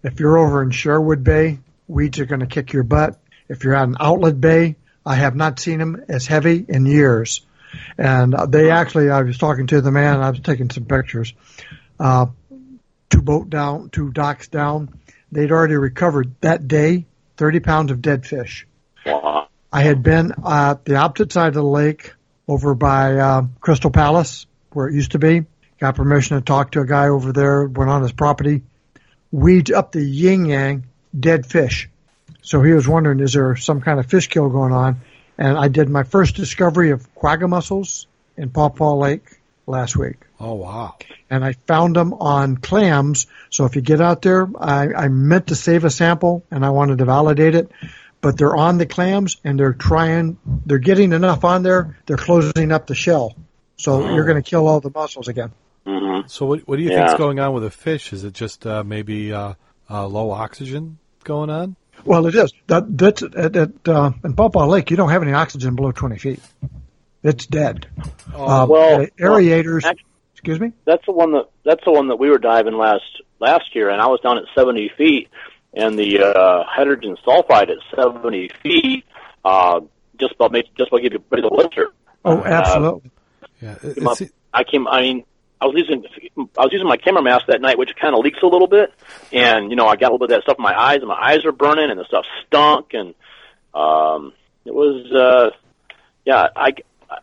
if 0.04 0.20
you're 0.20 0.38
over 0.38 0.62
in 0.62 0.70
Sherwood 0.70 1.24
Bay, 1.24 1.58
weeds 1.88 2.20
are 2.20 2.24
going 2.24 2.40
to 2.40 2.46
kick 2.46 2.72
your 2.72 2.84
butt. 2.84 3.18
If 3.48 3.64
you're 3.64 3.74
at 3.74 3.88
an 3.88 3.96
outlet 3.98 4.40
bay, 4.40 4.76
I 5.04 5.16
have 5.16 5.34
not 5.34 5.58
seen 5.58 5.80
them 5.80 6.04
as 6.08 6.24
heavy 6.26 6.64
in 6.68 6.86
years. 6.86 7.44
And 7.98 8.32
they 8.50 8.70
actually, 8.70 9.10
I 9.10 9.22
was 9.22 9.38
talking 9.38 9.66
to 9.68 9.80
the 9.80 9.90
man, 9.90 10.20
I 10.22 10.30
was 10.30 10.38
taking 10.40 10.70
some 10.70 10.84
pictures. 10.84 11.34
Uh, 11.98 12.26
two 13.10 13.22
boat 13.22 13.50
down, 13.50 13.90
two 13.90 14.10
docks 14.10 14.46
down. 14.46 14.90
They'd 15.32 15.50
already 15.50 15.74
recovered 15.74 16.32
that 16.42 16.68
day 16.68 17.06
30 17.38 17.58
pounds 17.60 17.90
of 17.90 18.00
dead 18.00 18.24
fish. 18.24 18.66
wow. 19.04 19.48
I 19.72 19.82
had 19.82 20.02
been 20.02 20.32
at 20.46 20.84
the 20.84 20.96
opposite 20.96 21.32
side 21.32 21.48
of 21.48 21.54
the 21.54 21.62
lake 21.62 22.12
over 22.46 22.74
by 22.74 23.16
uh, 23.16 23.42
Crystal 23.60 23.90
Palace, 23.90 24.46
where 24.72 24.88
it 24.88 24.94
used 24.94 25.12
to 25.12 25.18
be. 25.18 25.46
Got 25.80 25.96
permission 25.96 26.36
to 26.36 26.42
talk 26.44 26.72
to 26.72 26.80
a 26.80 26.86
guy 26.86 27.08
over 27.08 27.32
there, 27.32 27.64
went 27.66 27.90
on 27.90 28.02
his 28.02 28.12
property, 28.12 28.62
weeds 29.30 29.70
up 29.70 29.92
the 29.92 30.02
yin 30.02 30.46
yang, 30.46 30.84
dead 31.18 31.46
fish. 31.46 31.88
So 32.42 32.62
he 32.62 32.72
was 32.72 32.86
wondering, 32.86 33.20
is 33.20 33.32
there 33.32 33.56
some 33.56 33.80
kind 33.80 33.98
of 33.98 34.06
fish 34.06 34.28
kill 34.28 34.48
going 34.48 34.72
on? 34.72 35.00
And 35.38 35.56
I 35.56 35.68
did 35.68 35.88
my 35.88 36.02
first 36.02 36.36
discovery 36.36 36.90
of 36.90 37.12
quagga 37.14 37.48
mussels 37.48 38.06
in 38.36 38.50
Paw 38.50 38.68
Paw 38.68 38.94
Lake 38.94 39.40
last 39.66 39.96
week 39.96 40.16
Oh, 40.40 40.54
wow. 40.54 40.96
and 41.30 41.44
I 41.44 41.52
found 41.66 41.94
them 41.96 42.12
on 42.14 42.56
clams. 42.56 43.26
So 43.50 43.64
if 43.64 43.76
you 43.76 43.82
get 43.82 44.00
out 44.00 44.22
there, 44.22 44.48
I, 44.58 44.88
I 44.92 45.08
meant 45.08 45.46
to 45.48 45.54
save 45.54 45.84
a 45.84 45.90
sample 45.90 46.44
and 46.50 46.64
I 46.64 46.70
wanted 46.70 46.98
to 46.98 47.04
validate 47.04 47.54
it, 47.54 47.70
but 48.22 48.38
they're 48.38 48.56
on 48.56 48.78
the 48.78 48.86
clams 48.86 49.36
and 49.44 49.60
they're 49.60 49.74
trying, 49.74 50.38
they're 50.64 50.78
getting 50.78 51.12
enough 51.12 51.44
on 51.44 51.62
there, 51.62 51.98
they're 52.06 52.16
closing 52.16 52.72
up 52.72 52.86
the 52.86 52.94
shell. 52.94 53.36
So 53.76 54.08
you're 54.14 54.24
going 54.24 54.42
to 54.42 54.48
kill 54.48 54.66
all 54.68 54.80
the 54.80 54.90
mussels 54.94 55.28
again. 55.28 55.50
hmm 55.84 56.20
So 56.28 56.46
what, 56.46 56.60
what 56.60 56.76
do 56.76 56.82
you 56.82 56.90
Yeah. 56.90 57.06
think's 57.08 57.18
going 57.18 57.40
on 57.40 57.52
with 57.52 57.64
the 57.64 57.70
fish? 57.70 58.12
Is 58.12 58.24
it 58.24 58.32
just 58.32 58.64
uh, 58.66 58.84
maybe 58.84 59.32
uh, 59.32 59.54
uh, 59.90 60.06
low 60.06 60.30
oxygen 60.30 60.98
going 61.24 61.50
on? 61.50 61.76
Well, 62.04 62.26
it 62.26 62.34
is. 62.34 62.52
That, 62.68 62.96
that's, 62.96 63.22
at, 63.22 63.56
at, 63.56 63.70
uh, 63.88 64.12
in 64.24 64.34
Paw 64.34 64.48
Paw 64.50 64.66
Lake, 64.66 64.90
you 64.90 64.96
don't 64.96 65.10
have 65.10 65.22
any 65.22 65.32
oxygen 65.32 65.74
below 65.76 65.92
20 65.92 66.18
feet. 66.18 66.40
It's 67.24 67.46
dead. 67.46 67.86
Uh, 68.34 68.66
well, 68.68 68.98
the 69.00 69.10
aerators, 69.20 69.82
well, 69.82 69.90
act- 69.92 70.02
excuse 70.32 70.58
me? 70.60 70.72
That's 70.84 71.04
the 71.06 71.12
one 71.12 71.32
that 71.32 71.48
that's 71.64 71.84
the 71.84 71.92
one 71.92 72.08
that 72.08 72.16
we 72.16 72.28
were 72.30 72.38
diving 72.38 72.74
last 72.74 73.04
last 73.38 73.74
year, 73.76 73.90
and 73.90 74.00
I 74.02 74.06
was 74.08 74.18
down 74.20 74.38
at 74.38 74.44
70 74.56 74.90
feet, 74.98 75.28
and 75.74 75.98
the 75.98 76.20
uh, 76.22 76.64
hydrogen 76.66 77.16
sulfide 77.26 77.70
at 77.70 77.78
70 77.96 78.50
feet 78.62 79.04
uh, 79.44 79.80
just 80.18 80.34
about 80.34 80.52
made 80.52 80.64
just 80.76 80.88
about 80.88 81.02
give 81.02 81.12
you 81.12 81.22
the 81.30 81.48
blister. 81.50 81.88
Oh, 82.24 82.38
Uh, 82.38 82.44
absolutely. 82.44 83.10
Yeah. 83.60 83.76
It, 83.82 83.96
Come 83.96 84.08
up- 84.08 84.18
I 84.54 84.64
came. 84.64 84.86
I 84.86 85.00
mean, 85.00 85.24
I 85.60 85.66
was 85.66 85.74
using 85.76 86.04
I 86.58 86.62
was 86.64 86.72
using 86.72 86.86
my 86.88 86.96
camera 86.96 87.22
mask 87.22 87.46
that 87.46 87.60
night, 87.60 87.78
which 87.78 87.90
kind 88.00 88.14
of 88.14 88.22
leaks 88.24 88.38
a 88.42 88.46
little 88.46 88.66
bit, 88.68 88.92
and 89.32 89.70
you 89.70 89.76
know, 89.76 89.86
I 89.86 89.96
got 89.96 90.10
a 90.10 90.12
little 90.12 90.18
bit 90.18 90.24
of 90.34 90.36
that 90.38 90.42
stuff 90.42 90.58
in 90.58 90.62
my 90.62 90.78
eyes, 90.78 90.98
and 90.98 91.08
my 91.08 91.14
eyes 91.20 91.44
are 91.44 91.52
burning, 91.52 91.90
and 91.90 91.98
the 91.98 92.04
stuff 92.04 92.24
stunk, 92.46 92.88
and 92.92 93.14
um, 93.74 94.32
it 94.64 94.74
was 94.74 95.10
uh, 95.12 95.50
yeah. 96.24 96.48
I 96.54 96.72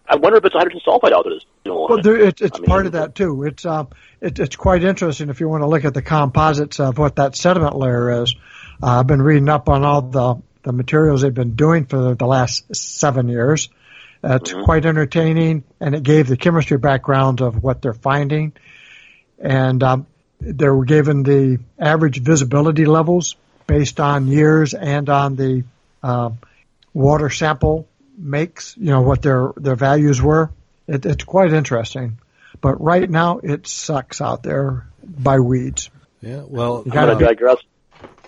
I 0.08 0.16
wonder 0.16 0.38
if 0.38 0.46
it's 0.46 0.56
hydrogen 0.56 0.82
sulfide 0.86 1.12
out 1.12 1.24
there 1.26 1.34
that's 1.34 1.46
doing 1.66 1.86
Well, 1.90 2.02
there, 2.02 2.16
it, 2.18 2.42
it's 2.42 2.58
I 2.58 2.62
mean, 2.62 2.68
part 2.68 2.86
of 2.86 2.94
that 2.94 3.14
too. 3.16 3.44
It's 3.44 3.66
um, 3.66 3.90
it, 4.22 4.40
it's 4.40 4.56
quite 4.56 4.84
interesting 4.84 5.30
if 5.30 5.40
you 5.40 5.50
want 5.50 5.62
to 5.64 5.68
look 5.68 5.86
at 5.86 5.94
the 5.94 6.02
composites 6.02 6.80
of 6.80 6.98
what 6.98 7.16
that 7.18 7.36
sediment 7.36 7.76
layer 7.76 8.24
is. 8.24 8.36
Uh, 8.82 9.00
I've 9.00 9.08
been 9.08 9.22
reading 9.22 9.50
up 9.50 9.70
on 9.70 9.84
all 9.84 10.02
the 10.02 10.36
the 10.64 10.74
materials 10.74 11.22
they've 11.22 11.34
been 11.34 11.56
doing 11.56 11.86
for 11.86 12.16
the 12.16 12.28
last 12.28 12.76
seven 12.76 13.30
years. 13.30 13.70
Uh, 14.24 14.40
it's 14.42 14.52
quite 14.52 14.86
entertaining, 14.86 15.64
and 15.80 15.96
it 15.96 16.04
gave 16.04 16.28
the 16.28 16.36
chemistry 16.36 16.78
background 16.78 17.42
of 17.42 17.64
what 17.64 17.82
they're 17.82 17.94
finding. 17.94 18.52
And 19.40 19.82
um, 19.82 20.08
they 20.42 20.68
were 20.68 20.84
given 20.84 21.24
the 21.24 21.60
average 21.80 22.20
visibility 22.20 22.86
levels 22.86 23.36
based 23.68 24.00
on 24.00 24.28
years 24.28 24.74
and 24.74 25.10
on 25.10 25.36
the 25.38 25.64
um, 26.04 26.40
water 26.94 27.30
sample 27.30 27.88
makes, 28.18 28.76
you 28.76 28.90
know, 28.90 29.02
what 29.02 29.22
their, 29.22 29.54
their 29.56 29.76
values 29.76 30.22
were. 30.22 30.52
It, 30.88 31.06
it's 31.06 31.24
quite 31.24 31.54
interesting. 31.54 32.20
But 32.62 32.82
right 32.82 33.10
now, 33.10 33.40
it 33.40 33.68
sucks 33.68 34.22
out 34.22 34.44
there 34.44 34.88
by 35.04 35.40
weeds. 35.40 35.90
yeah. 36.22 36.44
Well, 36.46 36.78
I'm 36.78 36.84
going 36.92 37.08
gotta- 37.20 37.26
digress. 37.26 37.58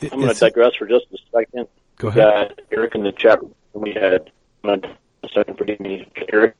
it- 0.02 0.14
I'm 0.14 0.22
going 0.22 0.34
to 0.34 0.40
digress 0.40 0.76
for 0.76 0.88
just 0.88 1.06
a 1.14 1.18
second. 1.32 1.68
Go 1.98 2.08
ahead. 2.08 2.56
got 2.58 2.60
Eric 2.72 2.96
in 2.96 3.04
the 3.04 3.12
chat 3.12 3.42
room. 3.42 3.54
We 3.74 3.92
had 3.94 4.32
I'm 4.64 4.82
gonna- 4.82 4.96
a 5.24 5.30
second, 5.30 5.58
forgive 5.58 5.80
me. 5.80 6.08
Eric, 6.34 6.56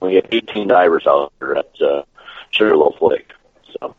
we 0.00 0.14
had 0.14 0.28
18 0.30 0.68
divers 0.68 1.06
out 1.08 1.32
there 1.40 1.56
at 1.56 1.70
uh, 1.80 2.02
Sugarloaf 2.50 2.94
Lake. 3.00 3.30
So 3.80 3.96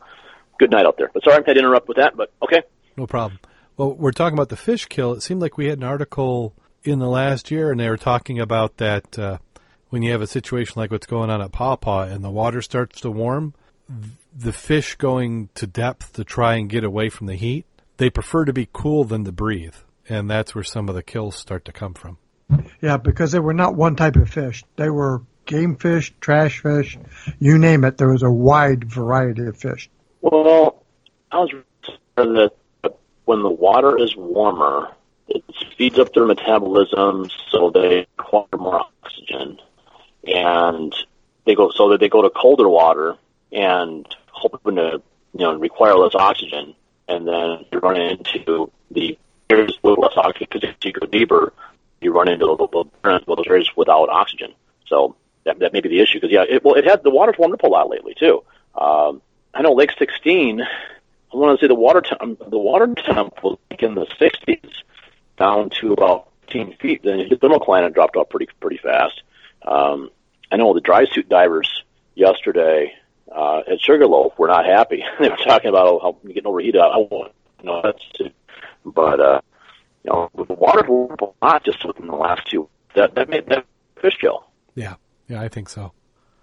good 0.59 0.71
night 0.71 0.85
out 0.85 0.97
there. 0.97 1.09
But 1.13 1.23
sorry, 1.23 1.35
I 1.37 1.43
had 1.45 1.53
to 1.53 1.59
interrupt 1.59 1.87
with 1.87 1.97
that. 1.97 2.15
But 2.15 2.31
okay. 2.41 2.63
No 2.95 3.05
problem. 3.07 3.39
Well, 3.75 3.93
we're 3.93 4.11
talking 4.11 4.37
about 4.37 4.49
the 4.49 4.55
fish 4.55 4.85
kill. 4.85 5.13
It 5.13 5.21
seemed 5.23 5.41
like 5.41 5.57
we 5.57 5.67
had 5.67 5.77
an 5.79 5.83
article 5.83 6.53
in 6.83 6.99
the 6.99 7.07
last 7.09 7.51
year, 7.51 7.69
and 7.71 7.79
they 7.79 7.89
were 7.89 7.97
talking 7.97 8.39
about 8.39 8.77
that 8.77 9.19
uh, 9.19 9.37
when 9.89 10.01
you 10.01 10.11
have 10.11 10.21
a 10.21 10.27
situation 10.27 10.73
like 10.77 10.91
what's 10.91 11.07
going 11.07 11.29
on 11.29 11.41
at 11.41 11.51
Paw 11.51 11.75
Paw 11.75 12.03
and 12.03 12.23
the 12.23 12.29
water 12.29 12.61
starts 12.61 13.01
to 13.01 13.11
warm, 13.11 13.53
the 14.35 14.53
fish 14.53 14.95
going 14.95 15.49
to 15.55 15.67
depth 15.67 16.13
to 16.13 16.23
try 16.23 16.55
and 16.55 16.69
get 16.69 16.83
away 16.83 17.09
from 17.09 17.27
the 17.27 17.35
heat, 17.35 17.65
they 17.97 18.09
prefer 18.09 18.45
to 18.45 18.53
be 18.53 18.67
cool 18.71 19.03
than 19.03 19.23
to 19.25 19.31
breathe. 19.31 19.75
And 20.09 20.29
that's 20.29 20.55
where 20.55 20.63
some 20.63 20.89
of 20.89 20.95
the 20.95 21.03
kills 21.03 21.35
start 21.35 21.65
to 21.65 21.71
come 21.71 21.93
from. 21.93 22.17
Yeah, 22.81 22.97
because 22.97 23.31
they 23.31 23.39
were 23.39 23.53
not 23.53 23.75
one 23.75 23.95
type 23.95 24.15
of 24.15 24.29
fish. 24.29 24.63
They 24.77 24.89
were 24.89 25.23
game 25.45 25.75
fish, 25.75 26.13
trash 26.21 26.61
fish, 26.61 26.97
you 27.39 27.57
name 27.57 27.83
it. 27.83 27.97
There 27.97 28.11
was 28.11 28.23
a 28.23 28.31
wide 28.31 28.85
variety 28.85 29.45
of 29.47 29.57
fish. 29.57 29.89
Well, 30.21 30.83
I 31.31 31.39
was 31.39 31.51
that 32.15 32.51
when 33.25 33.43
the 33.43 33.49
water 33.49 33.97
is 33.97 34.15
warmer, 34.15 34.89
it 35.27 35.43
speeds 35.71 35.99
up 35.99 36.13
their 36.13 36.25
metabolism, 36.25 37.29
so 37.51 37.69
they 37.69 38.07
require 38.17 38.45
more 38.57 38.81
oxygen, 39.03 39.59
and 40.27 40.93
they 41.45 41.55
go 41.55 41.71
so 41.71 41.89
that 41.89 41.99
they 41.99 42.09
go 42.09 42.21
to 42.21 42.29
colder 42.29 42.67
water 42.67 43.15
and 43.51 44.05
hoping 44.27 44.75
to 44.75 45.01
you 45.33 45.39
know 45.39 45.55
require 45.55 45.95
less 45.95 46.15
oxygen, 46.15 46.75
and 47.07 47.27
then 47.27 47.65
you 47.71 47.79
run 47.79 47.99
into 47.99 48.71
the 48.91 49.17
areas 49.49 49.77
with 49.81 49.97
less 49.97 50.13
oxygen 50.15 50.47
because 50.51 50.69
if 50.69 50.75
you 50.83 50.91
go 50.93 51.05
deeper, 51.05 51.53
you 52.01 52.11
run 52.11 52.29
into 52.29 52.45
those 52.45 53.47
areas 53.47 53.69
without 53.75 54.09
oxygen. 54.09 54.53
So 54.87 55.15
that, 55.45 55.59
that 55.59 55.73
may 55.73 55.81
be 55.81 55.89
the 55.89 56.01
issue 56.01 56.19
because 56.19 56.31
yeah, 56.31 56.43
it, 56.47 56.63
well, 56.63 56.75
it 56.75 56.85
had 56.85 57.03
the 57.03 57.09
water's 57.09 57.37
warmed 57.37 57.55
up 57.55 57.63
a 57.63 57.67
lot 57.67 57.89
lately 57.89 58.13
too. 58.17 58.43
Um, 58.75 59.21
I 59.53 59.61
know 59.61 59.73
Lake 59.73 59.91
16. 59.97 60.61
I 60.61 61.35
want 61.35 61.59
to 61.59 61.63
say 61.63 61.67
the 61.67 61.75
water 61.75 62.01
temp, 62.01 62.39
the 62.39 62.57
water 62.57 62.93
temp 62.95 63.43
was 63.43 63.57
like 63.69 63.83
in 63.83 63.95
the 63.95 64.05
60s, 64.05 64.71
down 65.37 65.69
to 65.81 65.93
about 65.93 66.29
15 66.47 66.77
feet. 66.77 67.03
Then 67.03 67.17
the 67.29 67.35
thermocline 67.35 67.93
dropped 67.93 68.15
off 68.15 68.29
pretty 68.29 68.47
pretty 68.59 68.77
fast. 68.77 69.21
Um, 69.65 70.09
I 70.51 70.57
know 70.57 70.73
the 70.73 70.81
dry 70.81 71.05
suit 71.05 71.29
divers 71.29 71.83
yesterday 72.15 72.93
uh, 73.33 73.59
at 73.59 73.81
Sugarloaf 73.81 74.37
were 74.37 74.47
not 74.47 74.65
happy. 74.65 75.03
they 75.19 75.29
were 75.29 75.37
talking 75.37 75.69
about 75.69 76.01
how 76.01 76.17
getting 76.25 76.47
overheated. 76.47 76.81
I 76.81 76.97
won't, 76.97 77.33
know, 77.63 77.81
that's 77.83 78.03
too, 78.13 78.29
but 78.85 79.19
uh, 79.19 79.41
you 80.03 80.11
know, 80.11 80.29
with 80.33 80.47
the 80.47 80.53
water 80.53 80.83
warmed 80.87 81.21
up 81.21 81.35
a 81.41 81.45
lot 81.45 81.63
just 81.65 81.85
within 81.85 82.07
the 82.07 82.15
last 82.15 82.49
two. 82.49 82.69
That 82.95 83.15
that 83.15 83.29
made 83.29 83.47
that 83.47 83.65
fish 84.01 84.17
kill. 84.19 84.45
Yeah, 84.75 84.95
yeah, 85.27 85.41
I 85.41 85.49
think 85.49 85.69
so. 85.69 85.91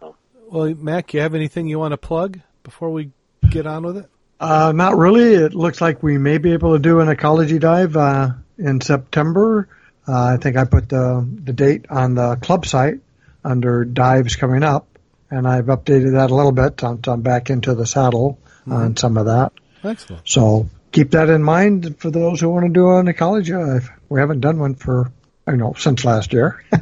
Oh. 0.02 0.14
Well, 0.50 0.74
Mack, 0.74 1.14
you 1.14 1.20
have 1.20 1.34
anything 1.34 1.66
you 1.66 1.78
want 1.78 1.92
to 1.92 1.96
plug 1.96 2.40
before 2.62 2.90
we 2.90 3.10
get 3.48 3.66
on 3.66 3.84
with 3.84 3.96
it? 3.96 4.10
Uh, 4.38 4.72
not 4.74 4.96
really. 4.96 5.34
It 5.34 5.54
looks 5.54 5.80
like 5.80 6.02
we 6.02 6.18
may 6.18 6.38
be 6.38 6.52
able 6.52 6.74
to 6.74 6.78
do 6.78 7.00
an 7.00 7.08
ecology 7.08 7.58
dive 7.58 7.96
uh, 7.96 8.30
in 8.58 8.80
September. 8.80 9.68
Uh, 10.06 10.34
I 10.34 10.36
think 10.36 10.56
I 10.56 10.64
put 10.64 10.88
the 10.88 11.26
the 11.44 11.52
date 11.52 11.86
on 11.88 12.14
the 12.14 12.36
club 12.36 12.66
site 12.66 13.00
under 13.44 13.84
dives 13.84 14.36
coming 14.36 14.62
up, 14.62 14.86
and 15.30 15.46
I've 15.46 15.66
updated 15.66 16.12
that 16.12 16.30
a 16.30 16.34
little 16.34 16.52
bit. 16.52 16.82
I'm, 16.82 17.00
I'm 17.06 17.22
back 17.22 17.50
into 17.50 17.74
the 17.74 17.86
saddle 17.86 18.38
on 18.66 18.96
some 18.96 19.16
of 19.16 19.26
that. 19.26 19.52
Excellent. 19.82 20.28
So 20.28 20.68
keep 20.92 21.10
that 21.10 21.28
in 21.28 21.42
mind 21.42 21.98
for 21.98 22.10
those 22.10 22.40
who 22.40 22.48
want 22.48 22.66
to 22.66 22.72
do 22.72 22.90
an 22.96 23.08
ecology 23.08 23.52
dive. 23.52 23.90
We 24.08 24.20
haven't 24.20 24.40
done 24.40 24.58
one 24.58 24.74
for 24.74 25.12
I 25.46 25.50
don't 25.50 25.60
know 25.60 25.74
since 25.74 26.04
last 26.04 26.32
year. 26.32 26.64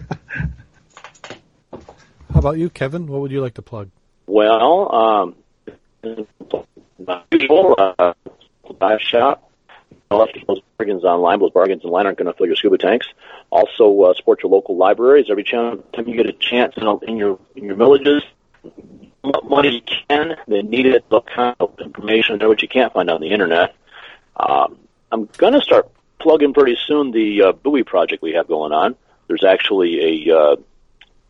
How 2.33 2.39
about 2.39 2.59
you, 2.59 2.71
Kevin? 2.71 3.07
What 3.07 3.21
would 3.21 3.31
you 3.31 3.41
like 3.41 3.55
to 3.55 3.63
plug? 3.63 3.91
Well, 4.27 4.95
um, 4.95 5.35
not 6.99 7.27
usual, 7.31 7.75
uh, 7.77 8.15
dive 8.79 9.01
shop. 9.01 9.52
Those 10.47 10.61
bargains 10.79 11.05
online, 11.05 11.41
those 11.41 11.53
bargains 11.53 11.85
online 11.85 12.07
aren't 12.07 12.19
going 12.19 12.31
to 12.31 12.37
fill 12.37 12.47
your 12.47 12.57
scuba 12.57 12.79
tanks. 12.79 13.07
Also, 13.51 14.03
uh, 14.03 14.15
support 14.15 14.43
your 14.43 14.51
local 14.51 14.77
libraries. 14.77 15.27
Every 15.31 15.45
time 15.45 15.83
you 16.07 16.17
get 16.17 16.27
a 16.27 16.33
chance 16.33 16.75
in, 16.77 16.87
in 17.09 17.17
your 17.17 17.39
in 17.55 17.65
your 17.65 17.77
villages, 17.77 18.23
what 19.23 19.49
money 19.49 19.77
you 19.77 19.97
can. 20.09 20.37
They 20.47 20.63
need 20.63 20.87
it. 20.87 21.05
Look 21.11 21.29
kind 21.29 21.57
of 21.61 21.79
information 21.81 22.39
there, 22.39 22.49
which 22.49 22.63
you 22.63 22.69
can't 22.69 22.93
find 22.93 23.11
on 23.11 23.21
the 23.21 23.31
internet. 23.31 23.75
Um, 24.37 24.79
I'm 25.11 25.29
going 25.37 25.53
to 25.53 25.61
start 25.61 25.91
plugging 26.19 26.55
pretty 26.55 26.77
soon 26.87 27.11
the 27.11 27.43
uh, 27.43 27.53
buoy 27.53 27.83
project 27.83 28.23
we 28.23 28.33
have 28.33 28.49
going 28.49 28.73
on. 28.73 28.97
There's 29.29 29.45
actually 29.45 30.27
a 30.29 30.37
uh, 30.37 30.57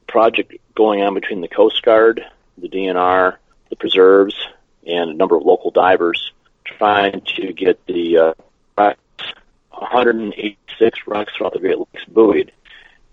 project 0.06 0.54
going 0.74 1.02
on 1.02 1.14
between 1.14 1.40
the 1.40 1.48
Coast 1.48 1.82
Guard, 1.82 2.24
the 2.59 2.68
DNR, 2.68 3.36
the 3.70 3.76
preserves, 3.76 4.34
and 4.86 5.10
a 5.10 5.14
number 5.14 5.36
of 5.36 5.44
local 5.44 5.70
divers 5.70 6.32
trying 6.64 7.22
to 7.36 7.52
get 7.52 7.84
the 7.86 8.18
uh, 8.18 8.34
wrecks, 8.77 8.99
186 9.70 10.99
wrecks 11.07 11.32
throughout 11.36 11.53
the 11.53 11.59
Great 11.59 11.78
Lakes 11.78 12.05
buoyed. 12.09 12.53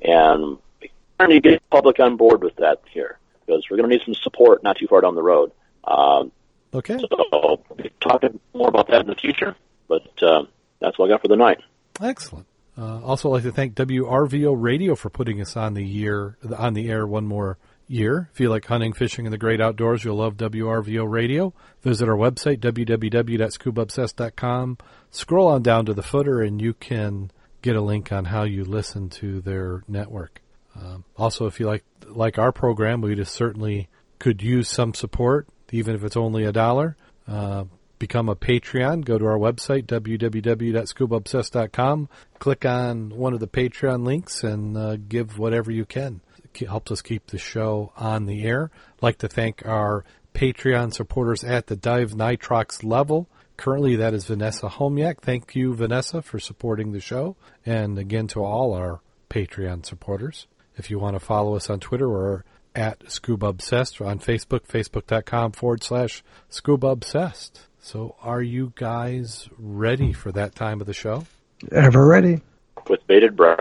And 0.01 0.57
we're 0.81 0.89
trying 1.17 1.29
to 1.31 1.39
get 1.41 1.61
the 1.61 1.67
public 1.71 1.99
on 1.99 2.17
board 2.17 2.43
with 2.43 2.55
that 2.57 2.81
here 2.91 3.17
because 3.45 3.63
we're 3.69 3.77
going 3.77 3.89
to 3.89 3.95
need 3.95 4.05
some 4.05 4.15
support 4.15 4.63
not 4.63 4.77
too 4.77 4.87
far 4.87 5.01
down 5.01 5.15
the 5.15 5.23
road. 5.23 5.51
Um, 5.83 6.31
Okay. 6.71 6.99
so 6.99 7.07
we'll 7.31 7.63
be 7.77 7.89
talking 7.99 8.39
more 8.53 8.67
about 8.67 8.89
that 8.89 9.01
in 9.01 9.07
the 9.07 9.15
future, 9.15 9.55
but 9.87 10.03
uh, 10.21 10.43
that's 10.79 10.99
what 10.99 11.07
I 11.07 11.13
got 11.13 11.21
for 11.21 11.27
the 11.27 11.35
night. 11.35 11.57
Excellent. 11.99 12.45
Uh, 12.77 13.01
also, 13.03 13.29
I'd 13.29 13.33
like 13.37 13.43
to 13.43 13.51
thank 13.51 13.73
WRVO 13.73 14.53
Radio 14.55 14.93
for 14.93 15.09
putting 15.09 15.41
us 15.41 15.57
on 15.57 15.73
the 15.73 15.83
year 15.83 16.37
on 16.55 16.75
the 16.75 16.89
air 16.89 17.07
one 17.07 17.25
more 17.25 17.57
year. 17.89 18.29
If 18.31 18.39
you 18.39 18.49
like 18.49 18.65
hunting, 18.65 18.93
fishing, 18.93 19.25
and 19.25 19.33
the 19.33 19.37
great 19.37 19.59
outdoors, 19.59 20.03
you'll 20.03 20.17
love 20.17 20.37
WRVO 20.37 21.09
Radio. 21.09 21.53
Visit 21.81 22.07
our 22.07 22.15
website 22.15 22.59
www.scubaobsessed.com. 22.59 24.77
Scroll 25.11 25.47
on 25.47 25.63
down 25.63 25.85
to 25.85 25.93
the 25.93 26.03
footer, 26.03 26.41
and 26.41 26.61
you 26.61 26.73
can 26.73 27.31
get 27.61 27.75
a 27.75 27.81
link 27.81 28.11
on 28.11 28.25
how 28.25 28.43
you 28.43 28.63
listen 28.63 29.09
to 29.09 29.41
their 29.41 29.83
network. 29.87 30.41
Um, 30.75 31.03
also, 31.17 31.47
if 31.47 31.59
you 31.59 31.65
like 31.65 31.83
like 32.07 32.37
our 32.37 32.51
program, 32.51 33.01
we 33.01 33.15
just 33.15 33.33
certainly 33.33 33.87
could 34.19 34.41
use 34.41 34.69
some 34.69 34.93
support, 34.93 35.47
even 35.71 35.95
if 35.95 36.03
it's 36.03 36.17
only 36.17 36.45
a 36.45 36.51
dollar. 36.51 36.95
Uh, 37.27 37.65
become 37.99 38.29
a 38.29 38.35
Patreon. 38.35 39.05
Go 39.05 39.17
to 39.17 39.25
our 39.25 39.37
website, 39.37 39.85
www.scubaobsessed.com. 39.85 42.09
Click 42.39 42.65
on 42.65 43.09
one 43.09 43.33
of 43.33 43.39
the 43.39 43.47
Patreon 43.47 44.05
links 44.05 44.43
and 44.43 44.77
uh, 44.77 44.95
give 44.95 45.37
whatever 45.37 45.71
you 45.71 45.85
can. 45.85 46.21
It 46.61 46.67
helps 46.67 46.91
us 46.91 47.01
keep 47.01 47.27
the 47.27 47.37
show 47.37 47.91
on 47.97 48.25
the 48.25 48.43
air. 48.43 48.71
I'd 48.97 49.03
like 49.03 49.17
to 49.19 49.27
thank 49.27 49.65
our 49.65 50.03
Patreon 50.33 50.93
supporters 50.93 51.43
at 51.43 51.67
the 51.67 51.75
Dive 51.75 52.11
Nitrox 52.11 52.83
level. 52.83 53.27
Currently, 53.57 53.97
that 53.97 54.13
is 54.13 54.25
Vanessa 54.25 54.69
Homiak. 54.69 55.19
Thank 55.21 55.55
you, 55.55 55.73
Vanessa, 55.73 56.21
for 56.21 56.39
supporting 56.39 56.91
the 56.91 57.01
show. 57.01 57.35
And 57.65 57.97
again, 57.97 58.27
to 58.27 58.43
all 58.43 58.73
our 58.73 59.01
Patreon 59.29 59.85
supporters. 59.85 60.47
If 60.77 60.89
you 60.89 60.97
want 60.97 61.15
to 61.15 61.19
follow 61.19 61.55
us 61.55 61.69
on 61.69 61.79
Twitter, 61.79 62.09
we're 62.09 62.43
at 62.73 63.11
Scuba 63.11 63.47
Obsessed 63.47 63.99
or 63.99 64.05
on 64.05 64.19
Facebook, 64.19 64.65
facebook.com 64.67 65.51
forward 65.51 65.83
slash 65.83 66.23
Scuba 66.49 66.87
Obsessed. 66.87 67.67
So, 67.81 68.15
are 68.21 68.41
you 68.41 68.73
guys 68.75 69.49
ready 69.57 70.13
for 70.13 70.31
that 70.31 70.55
time 70.55 70.79
of 70.79 70.87
the 70.87 70.93
show? 70.93 71.25
Ever 71.71 72.05
ready? 72.05 72.41
With 72.89 73.05
bated 73.07 73.35
breath. 73.35 73.59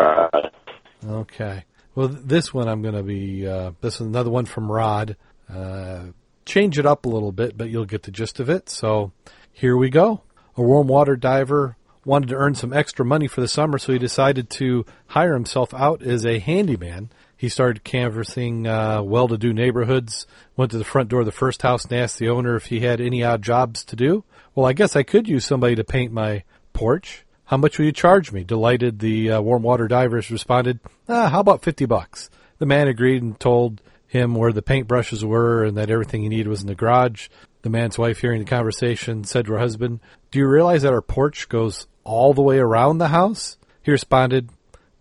Okay. 1.07 1.65
Well, 1.99 2.07
this 2.07 2.55
one 2.55 2.69
I'm 2.69 2.81
going 2.81 2.95
to 2.95 3.03
be. 3.03 3.45
Uh, 3.45 3.73
this 3.81 3.97
is 3.97 4.03
another 4.03 4.31
one 4.31 4.45
from 4.45 4.71
Rod. 4.71 5.17
Uh, 5.53 6.13
change 6.47 6.79
it 6.79 6.87
up 6.87 7.07
a 7.07 7.09
little 7.09 7.33
bit, 7.33 7.59
but 7.59 7.71
you'll 7.71 7.87
get 7.87 8.05
the 8.05 8.13
gist 8.13 8.39
of 8.39 8.49
it. 8.49 8.69
So, 8.69 9.11
here 9.51 9.77
we 9.77 9.91
go. 9.91 10.23
A 10.57 10.63
warm 10.63 10.87
water 10.87 11.17
diver 11.17 11.77
wanted 12.05 12.29
to 12.29 12.37
earn 12.37 12.55
some 12.55 12.73
extra 12.73 13.05
money 13.05 13.27
for 13.27 13.41
the 13.41 13.49
summer, 13.49 13.79
so 13.79 13.93
he 13.93 13.99
decided 13.99 14.49
to 14.51 14.87
hire 15.09 15.35
himself 15.35 15.75
out 15.75 16.01
as 16.01 16.25
a 16.25 16.39
handyman. 16.39 17.11
He 17.37 17.49
started 17.49 17.83
canvassing 17.83 18.69
uh, 18.69 19.03
well 19.03 19.27
to 19.27 19.37
do 19.37 19.53
neighborhoods, 19.53 20.25
went 20.57 20.71
to 20.71 20.79
the 20.79 20.85
front 20.85 21.09
door 21.09 21.21
of 21.21 21.27
the 21.27 21.33
first 21.33 21.63
house 21.63 21.83
and 21.83 21.95
asked 21.95 22.21
the 22.21 22.29
owner 22.29 22.55
if 22.55 22.67
he 22.67 22.79
had 22.79 23.01
any 23.01 23.25
odd 23.25 23.43
jobs 23.43 23.85
to 23.87 23.97
do. 23.97 24.23
Well, 24.55 24.67
I 24.67 24.73
guess 24.73 24.95
I 24.95 25.03
could 25.03 25.27
use 25.27 25.45
somebody 25.45 25.75
to 25.75 25.83
paint 25.83 26.13
my 26.13 26.45
porch. 26.73 27.25
How 27.47 27.57
much 27.57 27.77
will 27.77 27.87
you 27.87 27.93
charge 27.93 28.31
me? 28.31 28.45
Delighted, 28.45 29.01
the 29.01 29.33
uh, 29.33 29.41
warm 29.41 29.65
water 29.65 29.89
divers 29.89 30.31
responded, 30.31 30.79
ah, 31.09 31.29
how 31.29 31.41
about 31.41 31.63
50 31.63 31.87
bucks? 31.87 32.31
The 32.59 32.67
man 32.67 32.89
agreed 32.89 33.23
and 33.23 33.39
told 33.39 33.81
him 34.07 34.35
where 34.35 34.53
the 34.53 34.63
paintbrushes 34.63 35.23
were 35.23 35.65
and 35.65 35.77
that 35.77 35.91
everything 35.91 36.23
he 36.23 36.29
needed 36.29 36.49
was 36.49 36.63
in 36.63 36.67
the 36.67 36.75
garage. 36.75 37.29
The 37.63 37.71
man's 37.71 37.99
wife, 37.99 38.19
hearing 38.19 38.41
the 38.41 38.49
conversation, 38.49 39.25
said 39.25 39.47
to 39.47 39.53
her 39.53 39.59
husband, 39.59 40.01
Do 40.31 40.39
you 40.39 40.49
realize 40.49 40.83
that 40.83 40.93
our 40.93 41.03
porch 41.03 41.49
goes 41.49 41.87
all 42.05 42.33
the 42.35 42.43
way 42.43 42.59
around 42.59 42.99
the 42.99 43.09
house? 43.09 43.59
He 43.83 43.91
responded, 43.91 44.51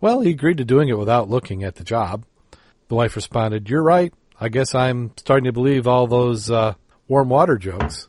Well, 0.02 0.22
he 0.22 0.32
agreed 0.32 0.58
to 0.58 0.66
doing 0.66 0.90
it 0.90 0.98
without 0.98 1.30
looking 1.30 1.64
at 1.64 1.76
the 1.76 1.84
job. 1.84 2.26
The 2.90 2.96
wife 2.96 3.16
responded, 3.16 3.70
You're 3.70 3.84
right. 3.84 4.14
I 4.40 4.50
guess 4.50 4.76
I'm 4.76 5.12
starting 5.18 5.46
to 5.46 5.52
believe 5.52 5.88
all 5.88 6.08
those 6.08 6.52
uh, 6.52 6.76
warm 7.08 7.30
water 7.30 7.58
jokes. 7.58 8.08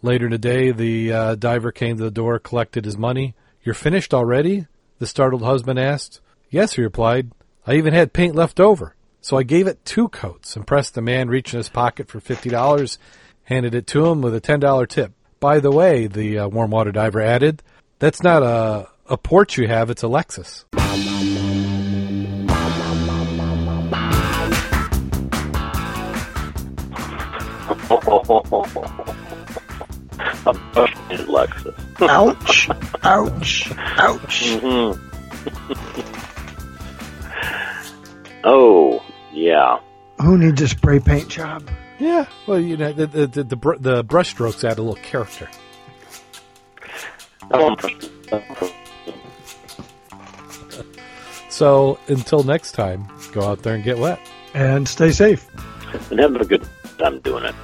Later 0.00 0.26
in 0.26 0.32
the 0.32 0.38
day, 0.38 0.70
the 0.70 1.12
uh, 1.12 1.34
diver 1.34 1.72
came 1.72 1.96
to 1.96 2.04
the 2.04 2.10
door, 2.10 2.38
collected 2.38 2.84
his 2.84 2.96
money. 2.96 3.34
You're 3.62 3.74
finished 3.74 4.14
already? 4.14 4.66
The 4.98 5.06
startled 5.06 5.42
husband 5.42 5.78
asked. 5.78 6.20
Yes, 6.50 6.74
he 6.74 6.82
replied. 6.82 7.30
I 7.66 7.74
even 7.74 7.92
had 7.92 8.12
paint 8.12 8.34
left 8.34 8.60
over. 8.60 8.94
So 9.20 9.36
I 9.36 9.42
gave 9.42 9.66
it 9.66 9.84
two 9.84 10.08
coats, 10.08 10.56
impressed 10.56 10.94
the 10.94 11.02
man, 11.02 11.28
reached 11.28 11.52
in 11.52 11.58
his 11.58 11.68
pocket 11.68 12.08
for 12.08 12.20
$50, 12.20 12.98
handed 13.44 13.74
it 13.74 13.86
to 13.88 14.06
him 14.06 14.22
with 14.22 14.34
a 14.34 14.40
$10 14.40 14.88
tip. 14.88 15.12
By 15.40 15.60
the 15.60 15.70
way, 15.70 16.06
the 16.06 16.38
uh, 16.38 16.48
warm 16.48 16.70
water 16.70 16.92
diver 16.92 17.20
added, 17.20 17.62
that's 17.98 18.22
not 18.22 18.42
a, 18.42 18.88
a 19.06 19.18
porch 19.18 19.58
you 19.58 19.68
have, 19.68 19.90
it's 19.90 20.02
a 20.02 20.06
Lexus. 20.06 20.64
A 30.46 30.54
busted 30.72 31.26
Lexus. 31.28 31.74
Ouch! 32.08 32.70
ouch! 33.02 33.72
Ouch! 33.76 34.52
hmm 34.60 36.24
oh, 38.44 39.04
yeah. 39.32 39.80
Who 40.20 40.38
needs 40.38 40.60
a 40.62 40.68
spray 40.68 41.00
paint 41.00 41.28
job? 41.28 41.68
Yeah, 41.98 42.26
well, 42.46 42.60
you 42.60 42.76
know, 42.76 42.92
the, 42.92 43.06
the, 43.06 43.26
the, 43.26 43.44
the, 43.44 43.56
br- 43.56 43.76
the 43.76 44.04
brush 44.04 44.30
strokes 44.30 44.62
add 44.64 44.78
a 44.78 44.82
little 44.82 45.02
character. 45.02 45.48
Um, 47.50 47.76
So 51.58 51.98
until 52.06 52.44
next 52.44 52.72
time, 52.72 53.08
go 53.32 53.42
out 53.42 53.64
there 53.64 53.74
and 53.74 53.82
get 53.82 53.98
wet. 53.98 54.20
And 54.54 54.86
stay 54.86 55.10
safe. 55.10 55.44
And 56.08 56.20
have 56.20 56.36
a 56.36 56.44
good 56.44 56.64
time 56.98 57.18
doing 57.18 57.42
it. 57.44 57.54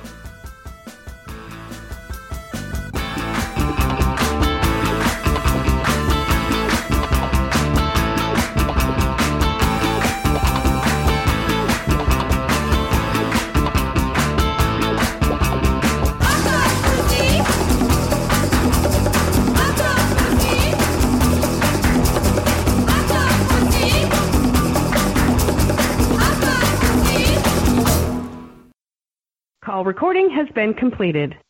Recording 29.84 30.30
has 30.30 30.48
been 30.54 30.72
completed. 30.72 31.36